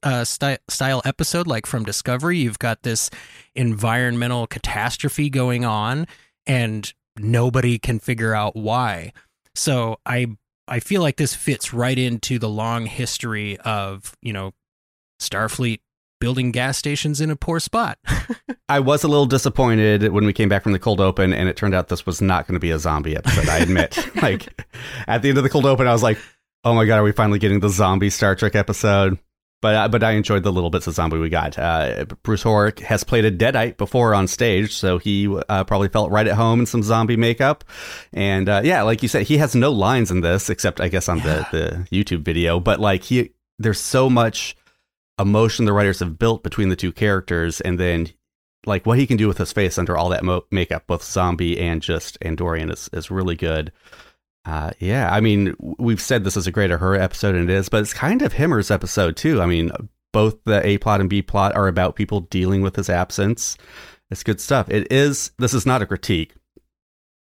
uh, 0.03 0.23
sty- 0.23 0.59
style 0.67 1.01
episode, 1.05 1.47
like 1.47 1.65
from 1.65 1.83
Discovery. 1.83 2.39
You've 2.39 2.59
got 2.59 2.83
this 2.83 3.09
environmental 3.55 4.47
catastrophe 4.47 5.29
going 5.29 5.63
on, 5.63 6.07
and 6.47 6.91
nobody 7.17 7.77
can 7.77 7.99
figure 7.99 8.33
out 8.33 8.55
why. 8.55 9.13
So 9.55 9.97
I 10.05 10.27
I 10.67 10.79
feel 10.79 11.01
like 11.01 11.17
this 11.17 11.35
fits 11.35 11.73
right 11.73 11.97
into 11.97 12.39
the 12.39 12.49
long 12.49 12.85
history 12.85 13.57
of 13.59 14.15
you 14.21 14.33
know 14.33 14.51
Starfleet 15.19 15.79
building 16.19 16.51
gas 16.51 16.77
stations 16.77 17.19
in 17.19 17.31
a 17.31 17.35
poor 17.35 17.59
spot. 17.59 17.97
I 18.69 18.79
was 18.79 19.03
a 19.03 19.07
little 19.07 19.25
disappointed 19.25 20.11
when 20.11 20.25
we 20.25 20.33
came 20.33 20.49
back 20.49 20.63
from 20.63 20.71
the 20.71 20.79
cold 20.79 21.01
open 21.01 21.33
and 21.33 21.49
it 21.49 21.57
turned 21.57 21.73
out 21.73 21.89
this 21.89 22.05
was 22.05 22.21
not 22.21 22.47
going 22.47 22.53
to 22.53 22.59
be 22.59 22.71
a 22.71 22.79
zombie 22.79 23.17
episode, 23.17 23.49
I 23.49 23.57
admit. 23.57 23.97
like 24.21 24.47
at 25.07 25.21
the 25.21 25.29
end 25.29 25.37
of 25.37 25.43
the 25.43 25.49
cold 25.49 25.65
open 25.65 25.87
I 25.87 25.93
was 25.93 26.03
like, 26.03 26.17
"Oh 26.63 26.73
my 26.73 26.85
god, 26.85 26.97
are 26.97 27.03
we 27.03 27.11
finally 27.11 27.39
getting 27.39 27.59
the 27.59 27.69
zombie 27.69 28.09
Star 28.09 28.35
Trek 28.35 28.55
episode?" 28.55 29.17
But 29.61 29.75
uh, 29.75 29.87
but 29.89 30.03
I 30.03 30.11
enjoyed 30.11 30.43
the 30.43 30.51
little 30.51 30.71
bits 30.71 30.87
of 30.87 30.95
zombie 30.95 31.19
we 31.19 31.29
got. 31.29 31.57
Uh, 31.57 32.05
Bruce 32.23 32.43
Horak 32.43 32.79
has 32.79 33.03
played 33.03 33.25
a 33.25 33.31
deadite 33.31 33.77
before 33.77 34.15
on 34.15 34.27
stage, 34.27 34.73
so 34.73 34.97
he 34.97 35.27
uh, 35.49 35.63
probably 35.65 35.87
felt 35.87 36.09
right 36.11 36.27
at 36.27 36.35
home 36.35 36.61
in 36.61 36.65
some 36.65 36.81
zombie 36.81 37.15
makeup. 37.15 37.63
And 38.11 38.49
uh, 38.49 38.61
yeah, 38.63 38.81
like 38.81 39.03
you 39.03 39.07
said, 39.07 39.27
he 39.27 39.37
has 39.37 39.53
no 39.55 39.71
lines 39.71 40.09
in 40.09 40.21
this 40.21 40.49
except 40.49 40.81
I 40.81 40.87
guess 40.87 41.07
on 41.07 41.19
yeah. 41.19 41.45
the 41.51 41.85
the 41.91 41.95
YouTube 41.95 42.23
video. 42.23 42.59
But 42.59 42.79
like 42.79 43.03
he, 43.03 43.31
there's 43.59 43.79
so 43.79 44.09
much 44.09 44.55
emotion 45.19 45.65
the 45.65 45.73
writers 45.73 45.99
have 45.99 46.17
built 46.17 46.41
between 46.41 46.69
the 46.69 46.75
two 46.75 46.91
characters, 46.91 47.61
and 47.61 47.79
then 47.79 48.09
like 48.65 48.85
what 48.87 48.97
he 48.97 49.05
can 49.05 49.17
do 49.17 49.27
with 49.27 49.37
his 49.37 49.53
face 49.53 49.77
under 49.77 49.95
all 49.95 50.09
that 50.09 50.23
mo- 50.23 50.45
makeup, 50.49 50.87
both 50.87 51.03
zombie 51.03 51.59
and 51.59 51.83
just 51.83 52.19
Andorian, 52.21 52.71
is 52.71 52.89
is 52.93 53.11
really 53.11 53.35
good. 53.35 53.71
Uh, 54.43 54.71
yeah, 54.79 55.13
I 55.13 55.21
mean, 55.21 55.55
we've 55.59 56.01
said 56.01 56.23
this 56.23 56.37
is 56.37 56.47
a 56.47 56.51
great 56.51 56.71
her 56.71 56.95
episode, 56.95 57.35
and 57.35 57.49
it 57.49 57.53
is, 57.53 57.69
but 57.69 57.81
it's 57.81 57.93
kind 57.93 58.21
of 58.21 58.33
Hemmer's 58.33 58.71
episode 58.71 59.15
too. 59.15 59.41
I 59.41 59.45
mean, 59.45 59.71
both 60.11 60.43
the 60.45 60.65
A 60.65 60.77
plot 60.79 60.99
and 60.99 61.09
B 61.09 61.21
plot 61.21 61.55
are 61.55 61.67
about 61.67 61.95
people 61.95 62.21
dealing 62.21 62.61
with 62.61 62.75
his 62.75 62.89
absence. 62.89 63.57
It's 64.09 64.23
good 64.23 64.41
stuff. 64.41 64.69
It 64.69 64.91
is. 64.91 65.31
This 65.37 65.53
is 65.53 65.65
not 65.65 65.81
a 65.81 65.85
critique. 65.85 66.33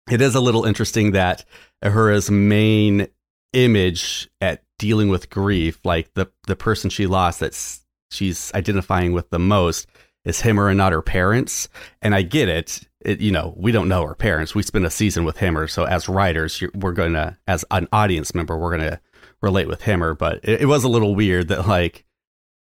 It 0.09 0.21
is 0.21 0.33
a 0.33 0.41
little 0.41 0.65
interesting 0.65 1.11
that 1.11 1.45
Uhura's 1.83 2.31
main 2.31 3.07
image 3.53 4.29
at 4.41 4.63
dealing 4.79 5.09
with 5.09 5.29
grief, 5.29 5.79
like 5.83 6.13
the 6.13 6.31
the 6.47 6.55
person 6.55 6.89
she 6.89 7.05
lost, 7.05 7.41
that's 7.41 7.85
she's 8.11 8.51
identifying 8.55 9.11
with 9.13 9.29
the 9.29 9.39
most 9.39 9.87
is 10.25 10.41
Hemmer 10.41 10.75
not 10.75 10.91
her 10.91 11.01
parents. 11.01 11.69
And 12.01 12.13
I 12.13 12.21
get 12.21 12.49
it. 12.49 12.81
It, 13.01 13.21
you 13.21 13.31
know, 13.31 13.53
we 13.55 13.71
don't 13.71 13.87
know 13.87 14.05
her 14.05 14.15
parents. 14.15 14.53
We 14.53 14.63
spend 14.63 14.85
a 14.85 14.89
season 14.89 15.23
with 15.23 15.37
Hemmer 15.37 15.69
so 15.69 15.85
as 15.85 16.09
writers, 16.09 16.61
we're 16.73 16.91
going 16.91 17.13
to, 17.13 17.37
as 17.47 17.63
an 17.71 17.87
audience 17.91 18.35
member, 18.35 18.57
we're 18.57 18.75
going 18.75 18.89
to 18.89 18.99
relate 19.41 19.67
with 19.67 19.81
Hemmer, 19.81 20.17
but 20.17 20.39
it, 20.43 20.61
it, 20.61 20.65
was 20.65 20.83
a 20.83 20.89
little 20.89 21.15
weird 21.15 21.47
that 21.47 21.65
like, 21.65 22.05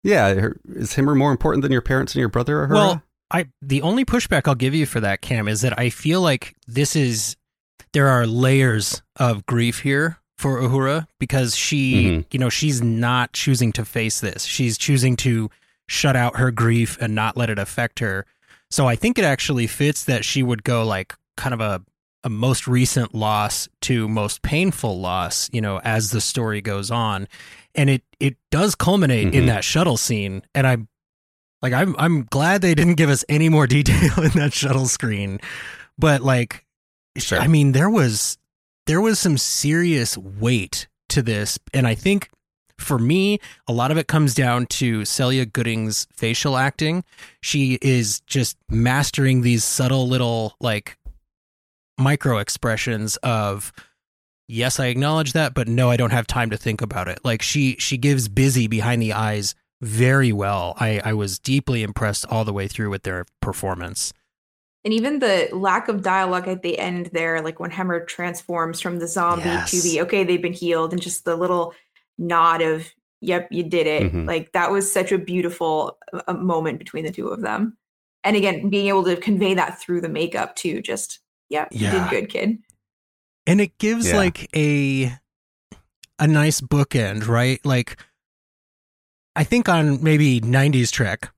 yeah, 0.04 0.34
her, 0.34 0.60
is 0.66 0.94
him 0.94 1.10
or 1.10 1.16
more 1.16 1.32
important 1.32 1.62
than 1.62 1.72
your 1.72 1.82
parents 1.82 2.13
and 2.13 2.20
your 2.20 2.30
brother 2.30 2.62
or 2.62 2.68
her? 2.68 2.74
Well, 2.74 3.04
I, 3.30 3.48
the 3.62 3.84
only 3.84 4.06
pushback 4.06 4.48
I'll 4.48 4.56
give 4.56 4.74
you 4.74 4.86
for 4.86 5.00
that, 5.00 5.22
Cam, 5.22 5.48
is 5.48 5.62
that 5.62 5.78
I 5.78 5.89
feel 5.89 6.22
like 6.22 6.56
this 6.68 6.96
is, 6.96 7.36
there 7.94 8.08
are 8.08 8.26
layers 8.26 9.04
of 9.18 9.46
grief 9.46 9.82
here 9.82 10.18
for 10.38 10.60
Uhura 10.60 11.08
because 11.20 11.56
she, 11.56 12.06
mm-hmm. 12.06 12.22
you 12.32 12.39
know, 12.39 12.50
she's 12.50 12.82
not 12.82 13.34
choosing 13.34 13.72
to 13.74 13.86
face 13.86 14.20
this. 14.20 14.44
She's 14.46 14.78
choosing 14.78 15.16
to 15.18 15.50
shut 15.88 16.15
out 16.15 16.38
her 16.38 16.52
grief 16.52 16.98
and 17.02 17.13
not 17.15 17.38
let 17.38 17.50
it 17.50 17.60
affect 17.60 18.00
her. 18.00 18.26
So 18.72 18.88
I 18.88 18.96
think 18.96 19.19
it 19.19 19.26
actually 19.26 19.67
fits 19.67 20.06
that 20.06 20.26
she 20.26 20.41
would 20.41 20.63
go 20.63 20.84
like 20.84 21.15
kind 21.38 21.54
of 21.54 21.62
a 21.62 21.82
a 22.24 22.30
most 22.30 22.67
recent 22.67 23.13
loss 23.13 23.67
to 23.82 24.08
most 24.08 24.41
painful 24.41 25.00
loss, 25.00 25.50
you 25.52 25.60
know, 25.60 25.82
as 25.84 26.12
the 26.12 26.22
story 26.22 26.62
goes 26.62 26.89
on. 26.89 27.28
And 27.76 27.89
it 27.89 28.04
it 28.19 28.38
does 28.50 28.76
culminate 28.76 29.28
mm-hmm. 29.28 29.36
in 29.38 29.46
that 29.48 29.63
shuttle 29.63 29.98
scene 29.98 30.43
and 30.56 30.65
I'm 30.65 30.88
like 31.62 31.74
I'm 31.74 31.96
I'm 31.98 32.24
glad 32.24 32.62
they 32.62 32.76
didn't 32.76 32.96
give 32.96 33.10
us 33.10 33.26
any 33.28 33.50
more 33.50 33.67
detail 33.78 34.24
in 34.24 34.32
that 34.32 34.54
shuttle 34.54 34.86
screen. 34.86 35.39
But 35.98 36.22
like 36.22 36.65
sure. 37.17 37.39
I 37.39 37.48
mean 37.48 37.74
there 37.74 37.89
was 37.89 38.38
there 38.86 39.02
was 39.02 39.19
some 39.19 39.38
serious 39.38 40.17
weight 40.17 40.88
to 41.10 41.22
this 41.22 41.60
and 41.74 41.88
I 41.88 41.96
think 41.96 42.30
for 42.78 43.00
me, 43.00 43.40
a 43.68 43.74
lot 43.74 43.92
of 43.92 43.98
it 43.98 44.08
comes 44.08 44.34
down 44.34 44.66
to 44.68 45.06
Celia 45.06 45.46
Gooding's 45.46 46.08
facial 46.14 46.58
acting. 46.58 47.04
She 47.42 47.78
is 47.82 48.22
just 48.22 48.58
mastering 48.70 49.42
these 49.42 49.64
subtle 49.64 50.08
little 50.08 50.56
like 50.60 50.98
micro 51.98 52.38
expressions 52.38 53.18
of 53.18 53.72
yes, 54.48 54.80
I 54.80 54.88
acknowledge 54.88 55.34
that, 55.34 55.54
but 55.54 55.68
no, 55.68 55.90
I 55.90 55.98
don't 55.98 56.12
have 56.12 56.28
time 56.28 56.50
to 56.50 56.58
think 56.58 56.82
about 56.82 57.08
it. 57.08 57.20
Like 57.24 57.42
she 57.42 57.76
she 57.80 57.98
gives 57.98 58.28
busy 58.28 58.68
behind 58.68 59.02
the 59.02 59.14
eyes 59.14 59.56
very 59.82 60.32
well. 60.32 60.76
I, 60.80 61.02
I 61.04 61.14
was 61.14 61.40
deeply 61.40 61.84
impressed 61.84 62.26
all 62.28 62.46
the 62.46 62.54
way 62.54 62.68
through 62.68 62.90
with 62.90 63.04
their 63.04 63.26
performance. 63.42 64.14
And 64.86 64.94
even 64.94 65.20
the 65.20 65.50
lack 65.54 65.88
of 65.88 66.02
dialogue 66.02 66.48
at 66.48 66.62
the 66.62 66.78
end 66.78 67.10
there, 67.14 67.42
like 67.42 67.60
when 67.60 67.72
Hemmer 67.72 68.06
transforms 68.06 68.82
from 68.82 69.00
the 69.00 69.08
zombie 69.08 69.46
yes. 69.46 69.72
to 69.72 69.82
the 69.82 70.02
okay, 70.02 70.24
they've 70.24 70.42
been 70.42 70.54
healed, 70.54 70.92
and 70.92 71.02
just 71.02 71.24
the 71.24 71.38
little 71.38 71.74
nod 72.17 72.62
of 72.62 72.88
yep 73.21 73.47
you 73.52 73.63
did 73.63 73.88
it 73.88 74.04
mm-hmm. 74.04 74.26
like 74.26 74.52
that 74.52 74.71
was 74.71 74.91
such 74.91 75.12
a 75.12 75.17
beautiful 75.17 75.97
uh, 76.28 76.34
moment 76.34 76.80
between 76.80 77.06
the 77.06 77.12
two 77.12 77.28
of 77.28 77.41
them 77.41 77.78
and 78.23 78.36
again 78.36 78.69
being 78.69 78.88
able 78.88 79.04
to 79.04 79.15
convey 79.15 79.54
that 79.54 79.80
through 79.80 80.02
the 80.02 80.10
makeup 80.10 80.56
too 80.56 80.82
just 80.82 81.19
yep 81.49 81.67
yeah. 81.71 81.93
you 81.93 81.99
did 81.99 82.10
good 82.10 82.30
kid 82.30 82.58
and 83.47 83.62
it 83.62 83.78
gives 83.78 84.10
yeah. 84.10 84.17
like 84.17 84.49
a 84.56 85.12
a 86.19 86.28
nice 86.28 86.62
bookend 86.62 87.28
right 87.28 87.65
like 87.65 87.97
i 89.36 89.43
think 89.43 89.67
on 89.67 90.04
maybe 90.04 90.39
90s 90.41 90.91
trek 90.91 91.32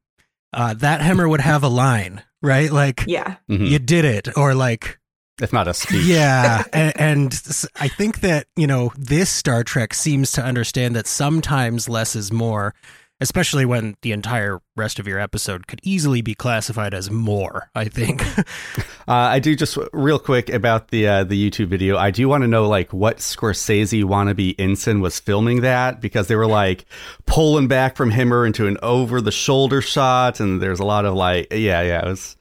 uh, 0.54 0.74
that 0.74 1.02
Hemmer 1.02 1.30
would 1.30 1.42
have 1.42 1.64
a 1.64 1.68
line 1.68 2.24
right 2.42 2.72
like 2.72 3.04
yeah 3.08 3.36
mm-hmm. 3.50 3.66
you 3.66 3.78
did 3.78 4.06
it 4.06 4.38
or 4.38 4.56
like 4.56 5.00
if 5.42 5.52
not 5.52 5.68
a 5.68 5.74
speech. 5.74 6.06
Yeah, 6.06 6.64
and, 6.74 6.94
and, 7.00 7.42
I 7.76 7.88
think 7.88 8.22
that 8.22 8.48
you 8.56 8.68
know 8.68 8.92
this 8.98 9.30
Star 9.30 9.64
Trek 9.64 9.94
seems 9.94 10.32
to 10.34 10.44
understand 10.44 10.96
that 10.96 11.08
sometimes 11.08 11.90
less 11.90 12.16
is 12.16 12.32
more, 12.32 12.74
especially 13.20 13.66
when 13.66 13.96
the 14.02 14.12
entire 14.12 14.62
rest 14.76 15.00
of 15.00 15.08
your 15.08 15.20
episode 15.20 15.68
could 15.68 15.80
easily 15.84 16.22
be 16.22 16.36
classified 16.36 16.94
as 16.94 17.12
more. 17.12 17.70
I 17.76 17.86
think. 17.86 18.26
uh, 18.38 18.84
I 19.08 19.40
do 19.40 19.56
just 19.56 19.78
real 19.92 20.20
quick 20.20 20.50
about 20.50 20.90
the 20.90 21.08
uh, 21.08 21.24
the 21.26 21.50
YouTube 21.50 21.68
video. 21.68 21.98
I 21.98 22.12
do 22.12 22.30
want 22.30 22.44
to 22.44 22.48
know 22.48 22.68
like 22.68 22.94
what 22.94 23.18
Scorsese 23.18 24.04
wannabe 24.04 24.56
ensign 24.58 25.02
was 25.02 25.20
filming 25.20 25.62
that 25.62 26.02
because 26.02 26.28
they 26.28 26.36
were 26.36 26.48
like 26.48 26.86
pulling 27.26 27.68
back 27.68 27.98
from 27.98 28.12
Hemmer 28.12 28.46
into 28.46 28.68
an 28.68 28.78
over 28.82 29.20
the 29.20 29.32
shoulder 29.32 29.82
shot, 29.82 30.40
and 30.40 30.62
there's 30.62 30.80
a 30.80 30.86
lot 30.86 31.06
of 31.06 31.14
like 31.14 31.48
yeah 31.52 31.82
yeah 31.82 32.06
it 32.06 32.10
was. 32.10 32.38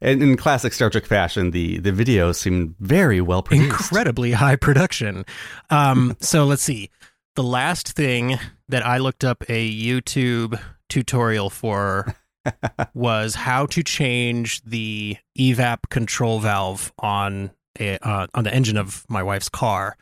And 0.00 0.22
in 0.22 0.36
classic 0.36 0.72
Star 0.72 0.90
Trek 0.90 1.06
fashion, 1.06 1.52
the 1.52 1.78
the 1.78 1.92
video 1.92 2.32
seemed 2.32 2.74
very 2.78 3.20
well 3.20 3.42
produced, 3.42 3.70
incredibly 3.70 4.32
high 4.32 4.56
production. 4.56 5.24
Um, 5.70 6.16
so 6.20 6.44
let's 6.44 6.62
see. 6.62 6.90
The 7.34 7.42
last 7.42 7.92
thing 7.92 8.38
that 8.68 8.84
I 8.84 8.98
looked 8.98 9.24
up 9.24 9.44
a 9.48 9.70
YouTube 9.70 10.60
tutorial 10.88 11.50
for 11.50 12.14
was 12.94 13.34
how 13.34 13.66
to 13.66 13.82
change 13.82 14.62
the 14.62 15.16
evap 15.38 15.88
control 15.90 16.40
valve 16.40 16.92
on 16.98 17.50
a, 17.78 17.98
uh, 17.98 18.26
on 18.34 18.44
the 18.44 18.54
engine 18.54 18.76
of 18.76 19.04
my 19.08 19.22
wife's 19.22 19.48
car. 19.48 19.96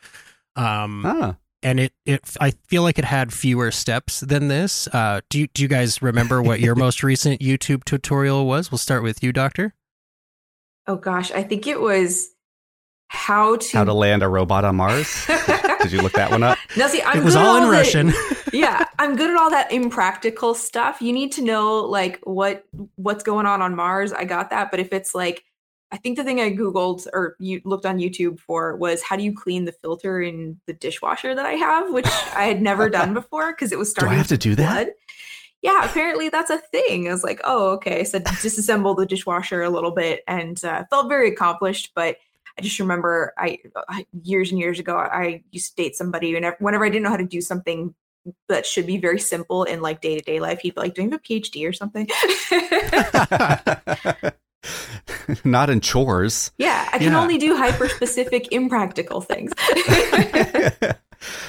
Um, 0.55 1.03
huh. 1.03 1.33
And 1.63 1.79
it, 1.79 1.93
it, 2.05 2.21
I 2.39 2.51
feel 2.67 2.83
like 2.83 2.99
it 2.99 3.05
had 3.05 3.33
fewer 3.33 3.71
steps 3.71 4.19
than 4.19 4.49
this. 4.49 4.87
Uh, 4.87 5.21
do 5.29 5.39
you, 5.39 5.47
do 5.47 5.63
you 5.63 5.67
guys 5.67 6.01
remember 6.01 6.41
what 6.41 6.59
your 6.59 6.75
most 6.85 7.01
recent 7.01 7.41
YouTube 7.41 7.83
tutorial 7.83 8.45
was? 8.45 8.71
We'll 8.71 8.77
start 8.77 9.01
with 9.01 9.23
you, 9.23 9.33
Doctor. 9.33 9.73
Oh 10.87 10.95
gosh, 10.95 11.31
I 11.31 11.43
think 11.43 11.67
it 11.67 11.79
was 11.81 12.29
how 13.07 13.55
to 13.57 13.77
how 13.77 13.83
to 13.83 13.93
land 13.93 14.23
a 14.23 14.27
robot 14.27 14.65
on 14.65 14.75
Mars. 14.75 15.25
Did 15.81 15.91
you 15.91 16.01
look 16.01 16.13
that 16.13 16.31
one 16.31 16.43
up? 16.43 16.57
No, 16.75 16.87
see, 16.87 17.01
I'm 17.01 17.19
it 17.19 17.23
was 17.23 17.35
all 17.35 17.57
in 17.57 17.63
the- 17.63 17.69
Russian. 17.69 18.13
yeah, 18.53 18.85
I'm 18.99 19.15
good 19.15 19.29
at 19.29 19.35
all 19.37 19.49
that 19.51 19.71
impractical 19.71 20.53
stuff. 20.55 21.01
You 21.01 21.13
need 21.13 21.31
to 21.33 21.41
know 21.43 21.81
like 21.81 22.19
what 22.23 22.65
what's 22.95 23.23
going 23.23 23.45
on 23.45 23.61
on 23.61 23.75
Mars. 23.75 24.11
I 24.13 24.25
got 24.25 24.49
that, 24.49 24.71
but 24.71 24.79
if 24.79 24.91
it's 24.93 25.13
like 25.15 25.43
I 25.91 25.97
think 25.97 26.17
the 26.17 26.23
thing 26.23 26.41
I 26.41 26.49
googled 26.51 27.07
or 27.13 27.35
you 27.39 27.61
looked 27.63 27.85
on 27.85 27.99
YouTube 27.99 28.39
for 28.39 28.75
was 28.75 29.01
how 29.03 29.15
do 29.15 29.23
you 29.23 29.33
clean 29.35 29.65
the 29.65 29.71
filter 29.71 30.19
in 30.21 30.59
the 30.65 30.73
dishwasher 30.73 31.35
that 31.35 31.45
I 31.45 31.53
have, 31.53 31.93
which 31.93 32.07
I 32.35 32.45
had 32.45 32.61
never 32.61 32.89
done 32.89 33.13
before 33.21 33.51
because 33.53 33.71
it 33.71 33.77
was 33.77 33.91
starting. 33.91 34.15
Do 34.15 34.19
I 34.19 34.23
starting 34.23 34.39
have 34.39 34.41
to 34.41 34.49
do 34.49 34.55
that? 34.55 34.85
blood. 34.85 34.93
Yeah, 35.65 35.83
apparently 35.83 36.29
that's 36.29 36.51
a 36.51 36.59
thing. 36.59 37.07
I 37.07 37.11
was 37.11 37.23
like, 37.23 37.41
oh, 37.43 37.69
okay. 37.73 38.03
So 38.03 38.19
disassemble 38.19 38.95
the 38.95 39.05
dishwasher 39.05 39.63
a 39.63 39.69
little 39.69 39.91
bit 39.91 40.23
and 40.27 40.63
uh, 40.63 40.83
felt 40.91 41.09
very 41.09 41.27
accomplished. 41.29 41.91
But 41.95 42.17
I 42.57 42.61
just 42.61 42.79
remember 42.79 43.33
I, 43.37 43.57
years 44.23 44.51
and 44.51 44.59
years 44.59 44.79
ago 44.79 44.95
I 44.97 45.43
used 45.51 45.75
to 45.75 45.83
date 45.83 45.95
somebody, 45.95 46.35
and 46.35 46.53
whenever 46.59 46.85
I 46.85 46.89
didn't 46.89 47.03
know 47.03 47.09
how 47.09 47.17
to 47.17 47.25
do 47.25 47.41
something 47.41 47.95
that 48.47 48.65
should 48.65 48.87
be 48.87 48.97
very 48.97 49.19
simple 49.19 49.63
in 49.65 49.81
like 49.81 50.01
day 50.01 50.17
to 50.17 50.23
day 50.23 50.39
life, 50.39 50.59
he'd 50.59 50.75
be 50.75 50.81
like, 50.81 50.93
"Do 50.95 51.01
you 51.03 51.09
have 51.09 51.19
a 51.19 51.23
PhD 51.23 51.67
or 51.67 51.73
something?" 51.73 52.07
Not 55.43 55.69
in 55.69 55.79
chores. 55.81 56.51
yeah, 56.57 56.89
I 56.93 56.97
can 56.99 57.11
Yeah. 57.11 57.21
only 57.21 57.37
do 57.37 57.55
hyper 57.55 57.87
specific, 57.89 58.51
impractical 58.51 59.21
things. 59.21 59.51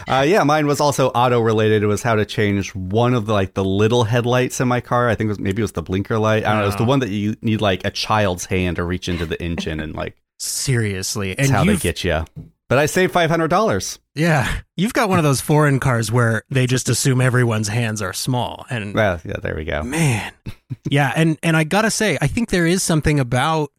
uh, 0.09 0.25
yeah, 0.27 0.43
mine 0.45 0.67
was 0.67 0.81
also 0.81 1.09
auto 1.09 1.41
related. 1.41 1.83
It 1.83 1.87
was 1.87 2.03
how 2.03 2.15
to 2.15 2.25
change 2.25 2.75
one 2.75 3.15
of 3.15 3.27
the 3.27 3.33
like 3.33 3.55
the 3.55 3.65
little 3.65 4.05
headlights 4.05 4.61
in 4.61 4.69
my 4.69 4.81
car. 4.81 5.09
I 5.09 5.15
think 5.15 5.27
it 5.29 5.31
was 5.31 5.39
maybe 5.41 5.63
it 5.63 5.65
was 5.65 5.73
the 5.73 5.83
blinker 5.83 6.19
light. 6.19 6.45
I 6.45 6.51
don't 6.51 6.59
know. 6.59 6.63
It 6.65 6.67
was 6.67 6.77
the 6.77 6.83
Oh. 6.85 6.87
one 6.87 7.01
that 7.01 7.11
you 7.11 7.37
need 7.43 7.61
like 7.61 7.85
a 7.85 7.91
child's 7.91 8.45
hand 8.47 8.77
to 8.77 8.85
reach 8.85 9.09
into 9.09 9.27
the 9.27 9.41
engine 9.43 9.81
and 9.81 9.95
like 9.95 10.17
Seriously, 10.39 11.35
that's 11.35 11.49
and 11.49 11.57
how 11.57 11.65
they 11.65 11.77
get 11.77 12.05
you. 12.05 12.25
But 12.69 12.79
I 12.79 12.87
saved 12.87 13.13
five 13.13 13.31
hundred 13.31 13.49
dollars. 13.49 13.99
Yeah, 14.15 14.61
you've 14.77 14.93
got 14.95 15.09
one 15.09 15.19
of 15.19 15.25
those 15.25 15.41
foreign 15.41 15.79
cars 15.81 16.11
where 16.11 16.43
they 16.51 16.67
just 16.67 16.89
assume 16.89 17.21
everyone's 17.21 17.69
hands 17.69 18.03
are 18.03 18.13
small, 18.13 18.67
and 18.71 18.95
Well, 18.95 19.21
yeah, 19.25 19.37
there 19.43 19.55
we 19.55 19.65
go. 19.65 19.83
man, 19.83 20.33
yeah, 20.91 21.13
and 21.15 21.39
and 21.43 21.57
I 21.57 21.65
gotta 21.65 21.91
say, 21.91 22.19
I 22.21 22.27
think 22.27 22.49
there 22.51 22.67
is 22.67 22.83
something 22.83 23.21
about 23.21 23.71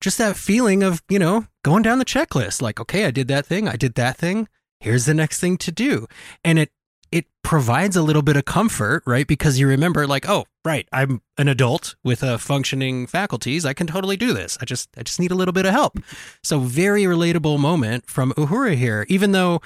just 0.00 0.18
that 0.18 0.36
feeling 0.36 0.82
of 0.82 1.02
you 1.08 1.18
know 1.18 1.46
going 1.62 1.82
down 1.82 1.98
the 1.98 2.04
checklist, 2.04 2.60
like 2.60 2.80
okay, 2.80 3.04
I 3.06 3.10
did 3.12 3.28
that 3.28 3.46
thing, 3.46 3.68
I 3.68 3.76
did 3.76 3.94
that 3.94 4.16
thing, 4.16 4.48
here's 4.84 5.06
the 5.06 5.14
next 5.14 5.40
thing 5.40 5.56
to 5.58 5.72
do, 5.72 6.06
and 6.44 6.58
it 6.58 6.70
it 7.10 7.26
provides 7.42 7.94
a 7.94 8.02
little 8.02 8.22
bit 8.22 8.36
of 8.36 8.44
comfort, 8.44 9.02
right? 9.06 9.26
Because 9.26 9.58
you 9.58 9.68
remember, 9.68 10.04
like, 10.04 10.28
oh, 10.28 10.46
right, 10.64 10.88
I'm 10.92 11.22
an 11.38 11.46
adult 11.46 11.94
with 12.02 12.24
a 12.24 12.38
functioning 12.38 13.06
faculties. 13.06 13.64
I 13.64 13.72
can 13.72 13.86
totally 13.86 14.16
do 14.16 14.32
this. 14.32 14.58
I 14.60 14.64
just 14.64 14.88
I 14.98 15.02
just 15.02 15.20
need 15.20 15.30
a 15.30 15.36
little 15.36 15.52
bit 15.52 15.64
of 15.64 15.72
help. 15.72 15.98
So 16.42 16.58
very 16.60 17.04
relatable 17.04 17.58
moment 17.58 18.06
from 18.06 18.32
Uhura 18.32 18.74
here, 18.76 19.06
even 19.08 19.32
though, 19.32 19.60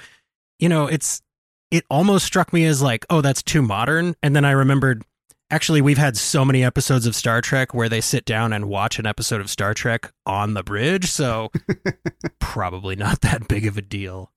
you 0.59 0.69
know, 0.69 0.87
it's 0.87 1.21
it 1.71 1.85
almost 1.89 2.25
struck 2.25 2.53
me 2.53 2.65
as 2.65 2.81
like, 2.81 3.05
oh, 3.09 3.21
that's 3.21 3.43
too 3.43 3.61
modern. 3.61 4.15
And 4.23 4.35
then 4.35 4.45
I 4.45 4.51
remembered 4.51 5.03
actually 5.51 5.81
we've 5.81 5.97
had 5.97 6.17
so 6.17 6.45
many 6.45 6.63
episodes 6.63 7.05
of 7.05 7.15
Star 7.15 7.41
Trek 7.41 7.73
where 7.73 7.89
they 7.89 8.01
sit 8.01 8.25
down 8.25 8.53
and 8.53 8.65
watch 8.65 8.99
an 8.99 9.05
episode 9.05 9.41
of 9.41 9.49
Star 9.49 9.73
Trek 9.73 10.11
on 10.25 10.53
the 10.53 10.63
bridge. 10.63 11.09
So 11.09 11.51
probably 12.39 12.95
not 12.95 13.21
that 13.21 13.47
big 13.47 13.65
of 13.65 13.77
a 13.77 13.81
deal. 13.81 14.31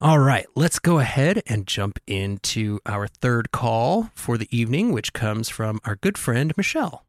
All 0.00 0.20
right, 0.20 0.46
let's 0.54 0.78
go 0.78 1.00
ahead 1.00 1.42
and 1.48 1.66
jump 1.66 1.98
into 2.06 2.78
our 2.86 3.08
third 3.08 3.50
call 3.50 4.10
for 4.14 4.38
the 4.38 4.46
evening, 4.56 4.92
which 4.92 5.12
comes 5.12 5.48
from 5.48 5.80
our 5.84 5.96
good 5.96 6.16
friend 6.16 6.56
Michelle. 6.56 7.04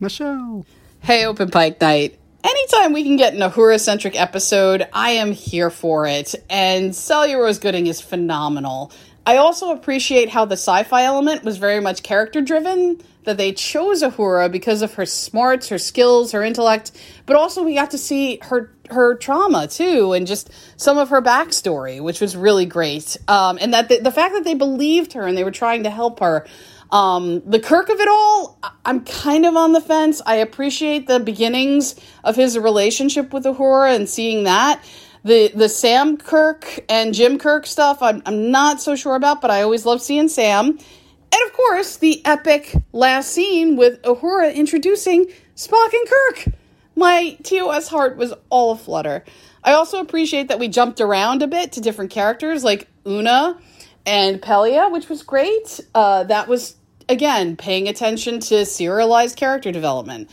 Michelle. 0.00 0.66
Hey, 0.98 1.24
Open 1.24 1.50
Pike 1.52 1.80
Night. 1.80 2.18
Anytime 2.42 2.92
we 2.92 3.04
can 3.04 3.16
get 3.16 3.34
an 3.34 3.38
Uhura 3.38 3.78
centric 3.78 4.20
episode, 4.20 4.88
I 4.92 5.10
am 5.10 5.30
here 5.30 5.70
for 5.70 6.08
it. 6.08 6.34
And 6.50 6.96
Celia 6.96 7.38
Rose 7.38 7.60
Gooding 7.60 7.86
is 7.86 8.00
phenomenal. 8.00 8.90
I 9.24 9.36
also 9.36 9.70
appreciate 9.70 10.28
how 10.28 10.44
the 10.44 10.54
sci 10.54 10.82
fi 10.84 11.04
element 11.04 11.44
was 11.44 11.56
very 11.56 11.80
much 11.80 12.02
character 12.02 12.40
driven, 12.40 13.00
that 13.24 13.36
they 13.36 13.52
chose 13.52 14.02
Uhura 14.02 14.50
because 14.50 14.82
of 14.82 14.94
her 14.94 15.06
smarts, 15.06 15.68
her 15.68 15.78
skills, 15.78 16.32
her 16.32 16.42
intellect, 16.42 16.92
but 17.24 17.36
also 17.36 17.62
we 17.62 17.74
got 17.74 17.92
to 17.92 17.98
see 17.98 18.38
her 18.42 18.72
her 18.90 19.14
trauma 19.14 19.68
too, 19.68 20.12
and 20.12 20.26
just 20.26 20.50
some 20.76 20.98
of 20.98 21.10
her 21.10 21.22
backstory, 21.22 22.00
which 22.00 22.20
was 22.20 22.36
really 22.36 22.66
great. 22.66 23.16
Um, 23.28 23.58
and 23.60 23.72
that 23.72 23.88
the, 23.88 24.00
the 24.00 24.10
fact 24.10 24.34
that 24.34 24.44
they 24.44 24.54
believed 24.54 25.12
her 25.14 25.26
and 25.26 25.38
they 25.38 25.44
were 25.44 25.52
trying 25.52 25.84
to 25.84 25.90
help 25.90 26.20
her. 26.20 26.46
Um, 26.90 27.40
the 27.48 27.58
Kirk 27.58 27.88
of 27.88 28.00
it 28.00 28.08
all, 28.08 28.58
I'm 28.84 29.02
kind 29.04 29.46
of 29.46 29.56
on 29.56 29.72
the 29.72 29.80
fence. 29.80 30.20
I 30.26 30.36
appreciate 30.36 31.06
the 31.06 31.20
beginnings 31.20 31.94
of 32.22 32.36
his 32.36 32.58
relationship 32.58 33.32
with 33.32 33.44
Uhura 33.44 33.96
and 33.96 34.06
seeing 34.06 34.44
that. 34.44 34.84
The 35.24 35.52
the 35.54 35.68
Sam 35.68 36.16
Kirk 36.16 36.84
and 36.88 37.14
Jim 37.14 37.38
Kirk 37.38 37.66
stuff, 37.66 38.02
I'm, 38.02 38.22
I'm 38.26 38.50
not 38.50 38.80
so 38.80 38.96
sure 38.96 39.14
about, 39.14 39.40
but 39.40 39.50
I 39.50 39.62
always 39.62 39.86
love 39.86 40.02
seeing 40.02 40.28
Sam. 40.28 40.66
And 40.68 41.42
of 41.46 41.52
course, 41.52 41.96
the 41.96 42.24
epic 42.26 42.74
last 42.92 43.30
scene 43.30 43.76
with 43.76 44.02
Uhura 44.02 44.54
introducing 44.54 45.26
Spock 45.56 45.92
and 45.92 46.08
Kirk. 46.08 46.54
My 46.96 47.38
TOS 47.42 47.88
heart 47.88 48.16
was 48.16 48.34
all 48.50 48.72
aflutter. 48.72 49.24
I 49.64 49.72
also 49.72 50.00
appreciate 50.00 50.48
that 50.48 50.58
we 50.58 50.68
jumped 50.68 51.00
around 51.00 51.42
a 51.42 51.46
bit 51.46 51.72
to 51.72 51.80
different 51.80 52.10
characters 52.10 52.64
like 52.64 52.88
Una 53.06 53.58
and 54.04 54.42
Pelia, 54.42 54.90
which 54.90 55.08
was 55.08 55.22
great. 55.22 55.80
Uh, 55.94 56.24
that 56.24 56.48
was, 56.48 56.76
again, 57.08 57.56
paying 57.56 57.88
attention 57.88 58.40
to 58.40 58.66
serialized 58.66 59.36
character 59.36 59.70
development. 59.72 60.28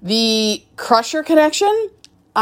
The 0.00 0.64
Crusher 0.76 1.22
connection, 1.22 1.90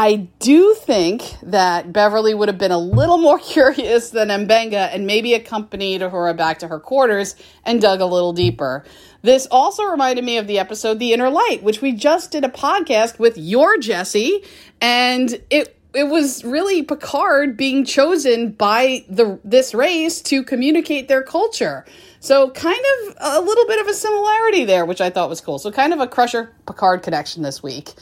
I 0.01 0.29
do 0.39 0.75
think 0.75 1.23
that 1.43 1.91
Beverly 1.91 2.33
would 2.33 2.47
have 2.47 2.57
been 2.57 2.71
a 2.71 2.79
little 2.79 3.17
more 3.17 3.37
curious 3.53 4.11
than 4.11 4.29
M'Benga 4.29 4.95
and 4.95 5.05
maybe 5.05 5.33
accompanied 5.33 5.99
Uhura 5.99 6.37
back 6.37 6.59
to 6.59 6.69
her 6.69 6.79
quarters 6.79 7.35
and 7.65 7.81
dug 7.81 7.99
a 7.99 8.05
little 8.05 8.31
deeper. 8.31 8.85
This 9.23 9.45
also 9.51 9.83
reminded 9.83 10.23
me 10.23 10.37
of 10.37 10.47
the 10.47 10.57
episode 10.57 10.99
The 10.99 11.11
Inner 11.11 11.29
Light, 11.29 11.63
which 11.63 11.81
we 11.81 11.91
just 11.91 12.31
did 12.31 12.45
a 12.45 12.47
podcast 12.47 13.19
with 13.19 13.37
your 13.37 13.77
Jesse, 13.77 14.41
and 14.79 15.41
it 15.49 15.75
it 15.93 16.03
was 16.03 16.45
really 16.45 16.83
Picard 16.83 17.57
being 17.57 17.83
chosen 17.83 18.51
by 18.51 19.03
the 19.09 19.37
this 19.43 19.73
race 19.73 20.21
to 20.21 20.43
communicate 20.43 21.09
their 21.09 21.23
culture. 21.23 21.83
So 22.21 22.51
kind 22.51 22.79
of 22.79 23.15
a 23.19 23.41
little 23.41 23.65
bit 23.67 23.81
of 23.81 23.87
a 23.87 23.93
similarity 23.93 24.63
there, 24.63 24.85
which 24.85 25.01
I 25.01 25.09
thought 25.09 25.27
was 25.27 25.41
cool. 25.41 25.59
So 25.59 25.71
kind 25.71 25.91
of 25.91 25.99
a 25.99 26.07
Crusher 26.07 26.53
Picard 26.67 27.01
connection 27.03 27.43
this 27.43 27.61
week. 27.61 27.93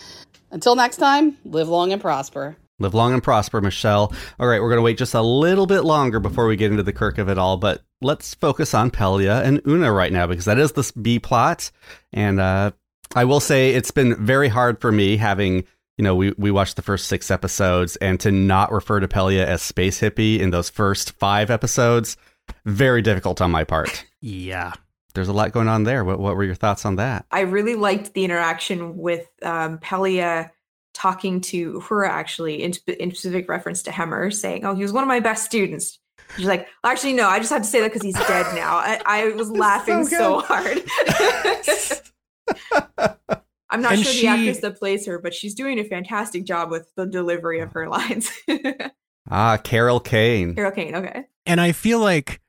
Until 0.52 0.76
next 0.76 0.98
time, 0.98 1.38
live 1.46 1.70
long 1.70 1.92
and 1.92 2.02
prosper. 2.02 2.58
Live 2.80 2.94
long 2.94 3.14
and 3.14 3.24
prosper, 3.24 3.60
Michelle. 3.60 4.14
All 4.40 4.48
right, 4.48 4.62
we're 4.62 4.70
going 4.70 4.78
to 4.78 4.84
wait 4.84 5.00
just 5.00 5.16
a 5.16 5.22
little 5.22 5.66
bit 5.66 5.82
longer 5.82 6.20
before 6.20 6.46
we 6.48 6.56
get 6.56 6.72
into 6.72 6.84
the 6.84 6.94
Kirk 6.94 7.18
of 7.18 7.28
it 7.28 7.38
all, 7.38 7.58
but 7.58 7.82
let's 8.02 8.36
focus 8.36 8.74
on 8.76 8.92
Pelia 8.92 9.44
and 9.44 9.62
Una 9.68 9.92
right 9.92 10.14
now 10.14 10.28
because 10.28 10.46
that 10.46 10.60
is 10.60 10.74
the 10.74 10.92
B 11.02 11.18
plot. 11.18 11.72
And 12.14 12.40
uh, 12.40 12.72
I 13.16 13.26
will 13.26 13.40
say 13.40 13.72
it's 13.72 13.90
been 13.90 14.24
very 14.24 14.48
hard 14.48 14.80
for 14.80 14.92
me 14.92 15.18
having, 15.18 15.66
you 15.98 16.04
know, 16.04 16.16
we, 16.16 16.34
we 16.38 16.52
watched 16.52 16.76
the 16.76 16.84
first 16.84 17.08
six 17.08 17.32
episodes 17.32 17.96
and 17.96 18.20
to 18.20 18.32
not 18.32 18.72
refer 18.72 19.00
to 19.00 19.08
Pelia 19.08 19.44
as 19.44 19.64
Space 19.64 20.00
Hippie 20.00 20.40
in 20.40 20.52
those 20.52 20.70
first 20.70 21.14
five 21.14 21.50
episodes, 21.50 22.16
very 22.64 23.02
difficult 23.02 23.42
on 23.42 23.50
my 23.50 23.64
part. 23.64 24.06
Yeah. 24.22 24.74
There's 25.18 25.28
a 25.28 25.34
lot 25.34 25.52
going 25.52 25.68
on 25.68 25.84
there. 25.84 26.06
What, 26.06 26.20
what 26.20 26.36
were 26.36 26.44
your 26.44 26.54
thoughts 26.56 26.86
on 26.86 26.96
that? 26.98 27.26
I 27.32 27.40
really 27.42 27.74
liked 27.76 28.14
the 28.14 28.24
interaction 28.24 28.96
with 28.98 29.26
um, 29.42 29.80
Pelia 29.80 30.52
talking 30.94 31.42
to 31.42 31.74
Uhura, 31.74 32.08
actually, 32.08 32.62
in, 32.62 32.74
in 33.00 33.10
specific 33.12 33.50
reference 33.50 33.82
to 33.84 33.92
Hemmer, 33.92 34.32
saying, 34.32 34.64
"Oh, 34.64 34.76
he 34.76 34.84
was 34.84 34.94
one 34.94 35.04
of 35.04 35.08
my 35.08 35.20
best 35.20 35.44
students." 35.46 35.98
She's 36.36 36.46
like, 36.46 36.68
actually, 36.84 37.14
no, 37.14 37.28
I 37.28 37.40
just 37.40 37.52
have 37.52 37.62
to 37.64 37.68
say 37.68 37.80
that 37.82 37.88
because 37.88 38.02
he's 38.04 38.14
dead 38.16 38.46
now. 38.54 38.78
I, 38.78 39.02
I 39.06 39.30
was 39.30 39.50
laughing 39.66 40.06
so, 40.06 40.42
so 40.42 40.46
hard. 40.46 40.82
I'm 43.70 43.82
not 43.82 43.94
And 43.94 44.04
sure 44.04 44.12
she- 44.14 44.22
the 44.22 44.28
actress 44.28 44.60
that 44.60 44.78
plays 44.80 45.06
her, 45.08 45.20
but 45.20 45.34
she's 45.34 45.56
doing 45.56 45.80
a 45.80 45.84
fantastic 45.84 46.46
job 46.46 46.70
with 46.72 46.90
the 46.96 47.06
delivery 47.06 47.60
of 47.60 47.72
her 47.74 47.90
lines. 47.90 48.30
Ah, 49.30 49.58
Carol 49.58 50.00
Kane. 50.00 50.56
Carol 50.56 50.72
Kane, 50.72 50.96
okay. 50.96 51.26
And 51.46 51.60
I 51.60 51.74
feel 51.74 52.00
like 52.00 52.40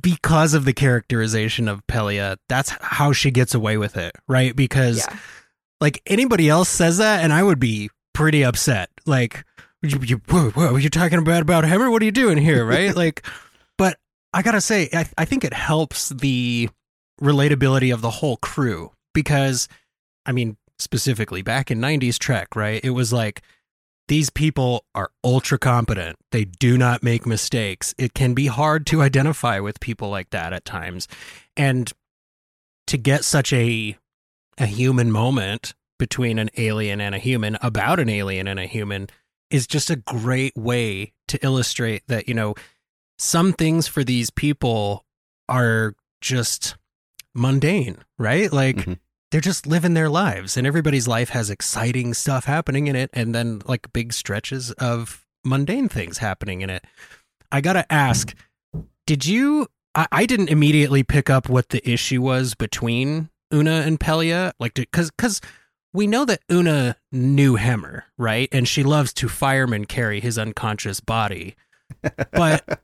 because 0.00 0.54
of 0.54 0.64
the 0.64 0.72
characterization 0.72 1.68
of 1.68 1.86
Pelia, 1.86 2.36
that's 2.48 2.70
how 2.80 3.12
she 3.12 3.30
gets 3.30 3.54
away 3.54 3.76
with 3.76 3.96
it, 3.96 4.12
right? 4.28 4.54
Because 4.54 4.98
Yeah. 4.98 5.18
like 5.80 6.02
anybody 6.06 6.48
else 6.48 6.68
says 6.68 6.98
that, 6.98 7.22
and 7.22 7.32
I 7.32 7.42
would 7.42 7.58
be 7.58 7.90
pretty 8.14 8.44
upset. 8.44 8.90
Like, 9.06 9.44
you, 9.82 9.98
you, 10.02 10.20
whoa, 10.28 10.50
whoa, 10.50 10.76
you're 10.76 10.90
talking 10.90 11.18
about 11.18 11.42
about 11.42 11.64
him, 11.64 11.80
or 11.82 11.90
what 11.90 12.02
are 12.02 12.04
you 12.04 12.10
doing 12.12 12.38
here, 12.38 12.64
right? 12.66 12.94
like, 12.94 13.24
but 13.76 13.96
I 14.32 14.42
gotta 14.42 14.60
say, 14.60 14.88
I, 14.92 15.08
I 15.16 15.24
think 15.24 15.44
it 15.44 15.52
helps 15.54 16.10
the 16.10 16.68
relatability 17.20 17.92
of 17.92 18.00
the 18.00 18.10
whole 18.10 18.36
crew 18.38 18.92
because, 19.14 19.68
I 20.26 20.32
mean, 20.32 20.56
specifically 20.78 21.42
back 21.42 21.70
in 21.70 21.80
'90s 21.80 22.18
Trek, 22.18 22.54
right? 22.54 22.80
It 22.84 22.90
was 22.90 23.12
like 23.12 23.42
these 24.08 24.30
people 24.30 24.84
are 24.94 25.10
ultra 25.22 25.58
competent. 25.58 26.16
They 26.32 26.44
do 26.44 26.76
not 26.76 27.02
make 27.02 27.26
mistakes. 27.26 27.94
It 27.98 28.14
can 28.14 28.34
be 28.34 28.46
hard 28.46 28.86
to 28.88 29.02
identify 29.02 29.60
with 29.60 29.80
people 29.80 30.08
like 30.08 30.30
that 30.30 30.52
at 30.52 30.64
times. 30.64 31.06
And 31.56 31.92
to 32.86 32.96
get 32.96 33.24
such 33.24 33.52
a 33.52 33.96
a 34.56 34.66
human 34.66 35.12
moment 35.12 35.74
between 35.98 36.38
an 36.38 36.50
alien 36.56 37.00
and 37.00 37.14
a 37.14 37.18
human 37.18 37.56
about 37.62 38.00
an 38.00 38.08
alien 38.08 38.48
and 38.48 38.58
a 38.58 38.66
human 38.66 39.08
is 39.50 39.66
just 39.66 39.88
a 39.88 39.96
great 39.96 40.56
way 40.56 41.12
to 41.28 41.38
illustrate 41.44 42.02
that, 42.08 42.28
you 42.28 42.34
know, 42.34 42.54
some 43.18 43.52
things 43.52 43.86
for 43.86 44.02
these 44.04 44.30
people 44.30 45.04
are 45.48 45.94
just 46.20 46.76
mundane, 47.34 47.98
right? 48.18 48.52
Like 48.52 48.76
Mhm. 48.76 48.98
They're 49.30 49.40
just 49.40 49.66
living 49.66 49.94
their 49.94 50.08
lives 50.08 50.56
and 50.56 50.66
everybody's 50.66 51.06
life 51.08 51.30
has 51.30 51.50
exciting 51.50 52.14
stuff 52.14 52.44
happening 52.44 52.86
in 52.86 52.96
it 52.96 53.10
and 53.12 53.34
then 53.34 53.60
like 53.66 53.92
big 53.92 54.12
stretches 54.12 54.72
of 54.72 55.26
mundane 55.44 55.88
things 55.88 56.18
happening 56.18 56.62
in 56.62 56.70
it. 56.70 56.84
I 57.52 57.60
got 57.60 57.74
to 57.74 57.92
ask, 57.92 58.34
did 59.06 59.26
you 59.26 59.68
I, 59.94 60.06
I 60.12 60.26
didn't 60.26 60.50
immediately 60.50 61.02
pick 61.02 61.28
up 61.28 61.48
what 61.48 61.70
the 61.70 61.86
issue 61.88 62.22
was 62.22 62.54
between 62.54 63.30
Una 63.52 63.82
and 63.86 63.98
Pelia 63.98 64.52
like 64.58 64.78
cuz 64.92 65.10
cuz 65.10 65.40
we 65.92 66.06
know 66.06 66.24
that 66.24 66.42
Una 66.50 66.96
knew 67.10 67.56
Hemmer, 67.56 68.04
right? 68.18 68.48
And 68.52 68.68
she 68.68 68.82
loves 68.82 69.12
to 69.14 69.28
fireman 69.28 69.86
carry 69.86 70.20
his 70.20 70.38
unconscious 70.38 71.00
body. 71.00 71.56
But 72.32 72.80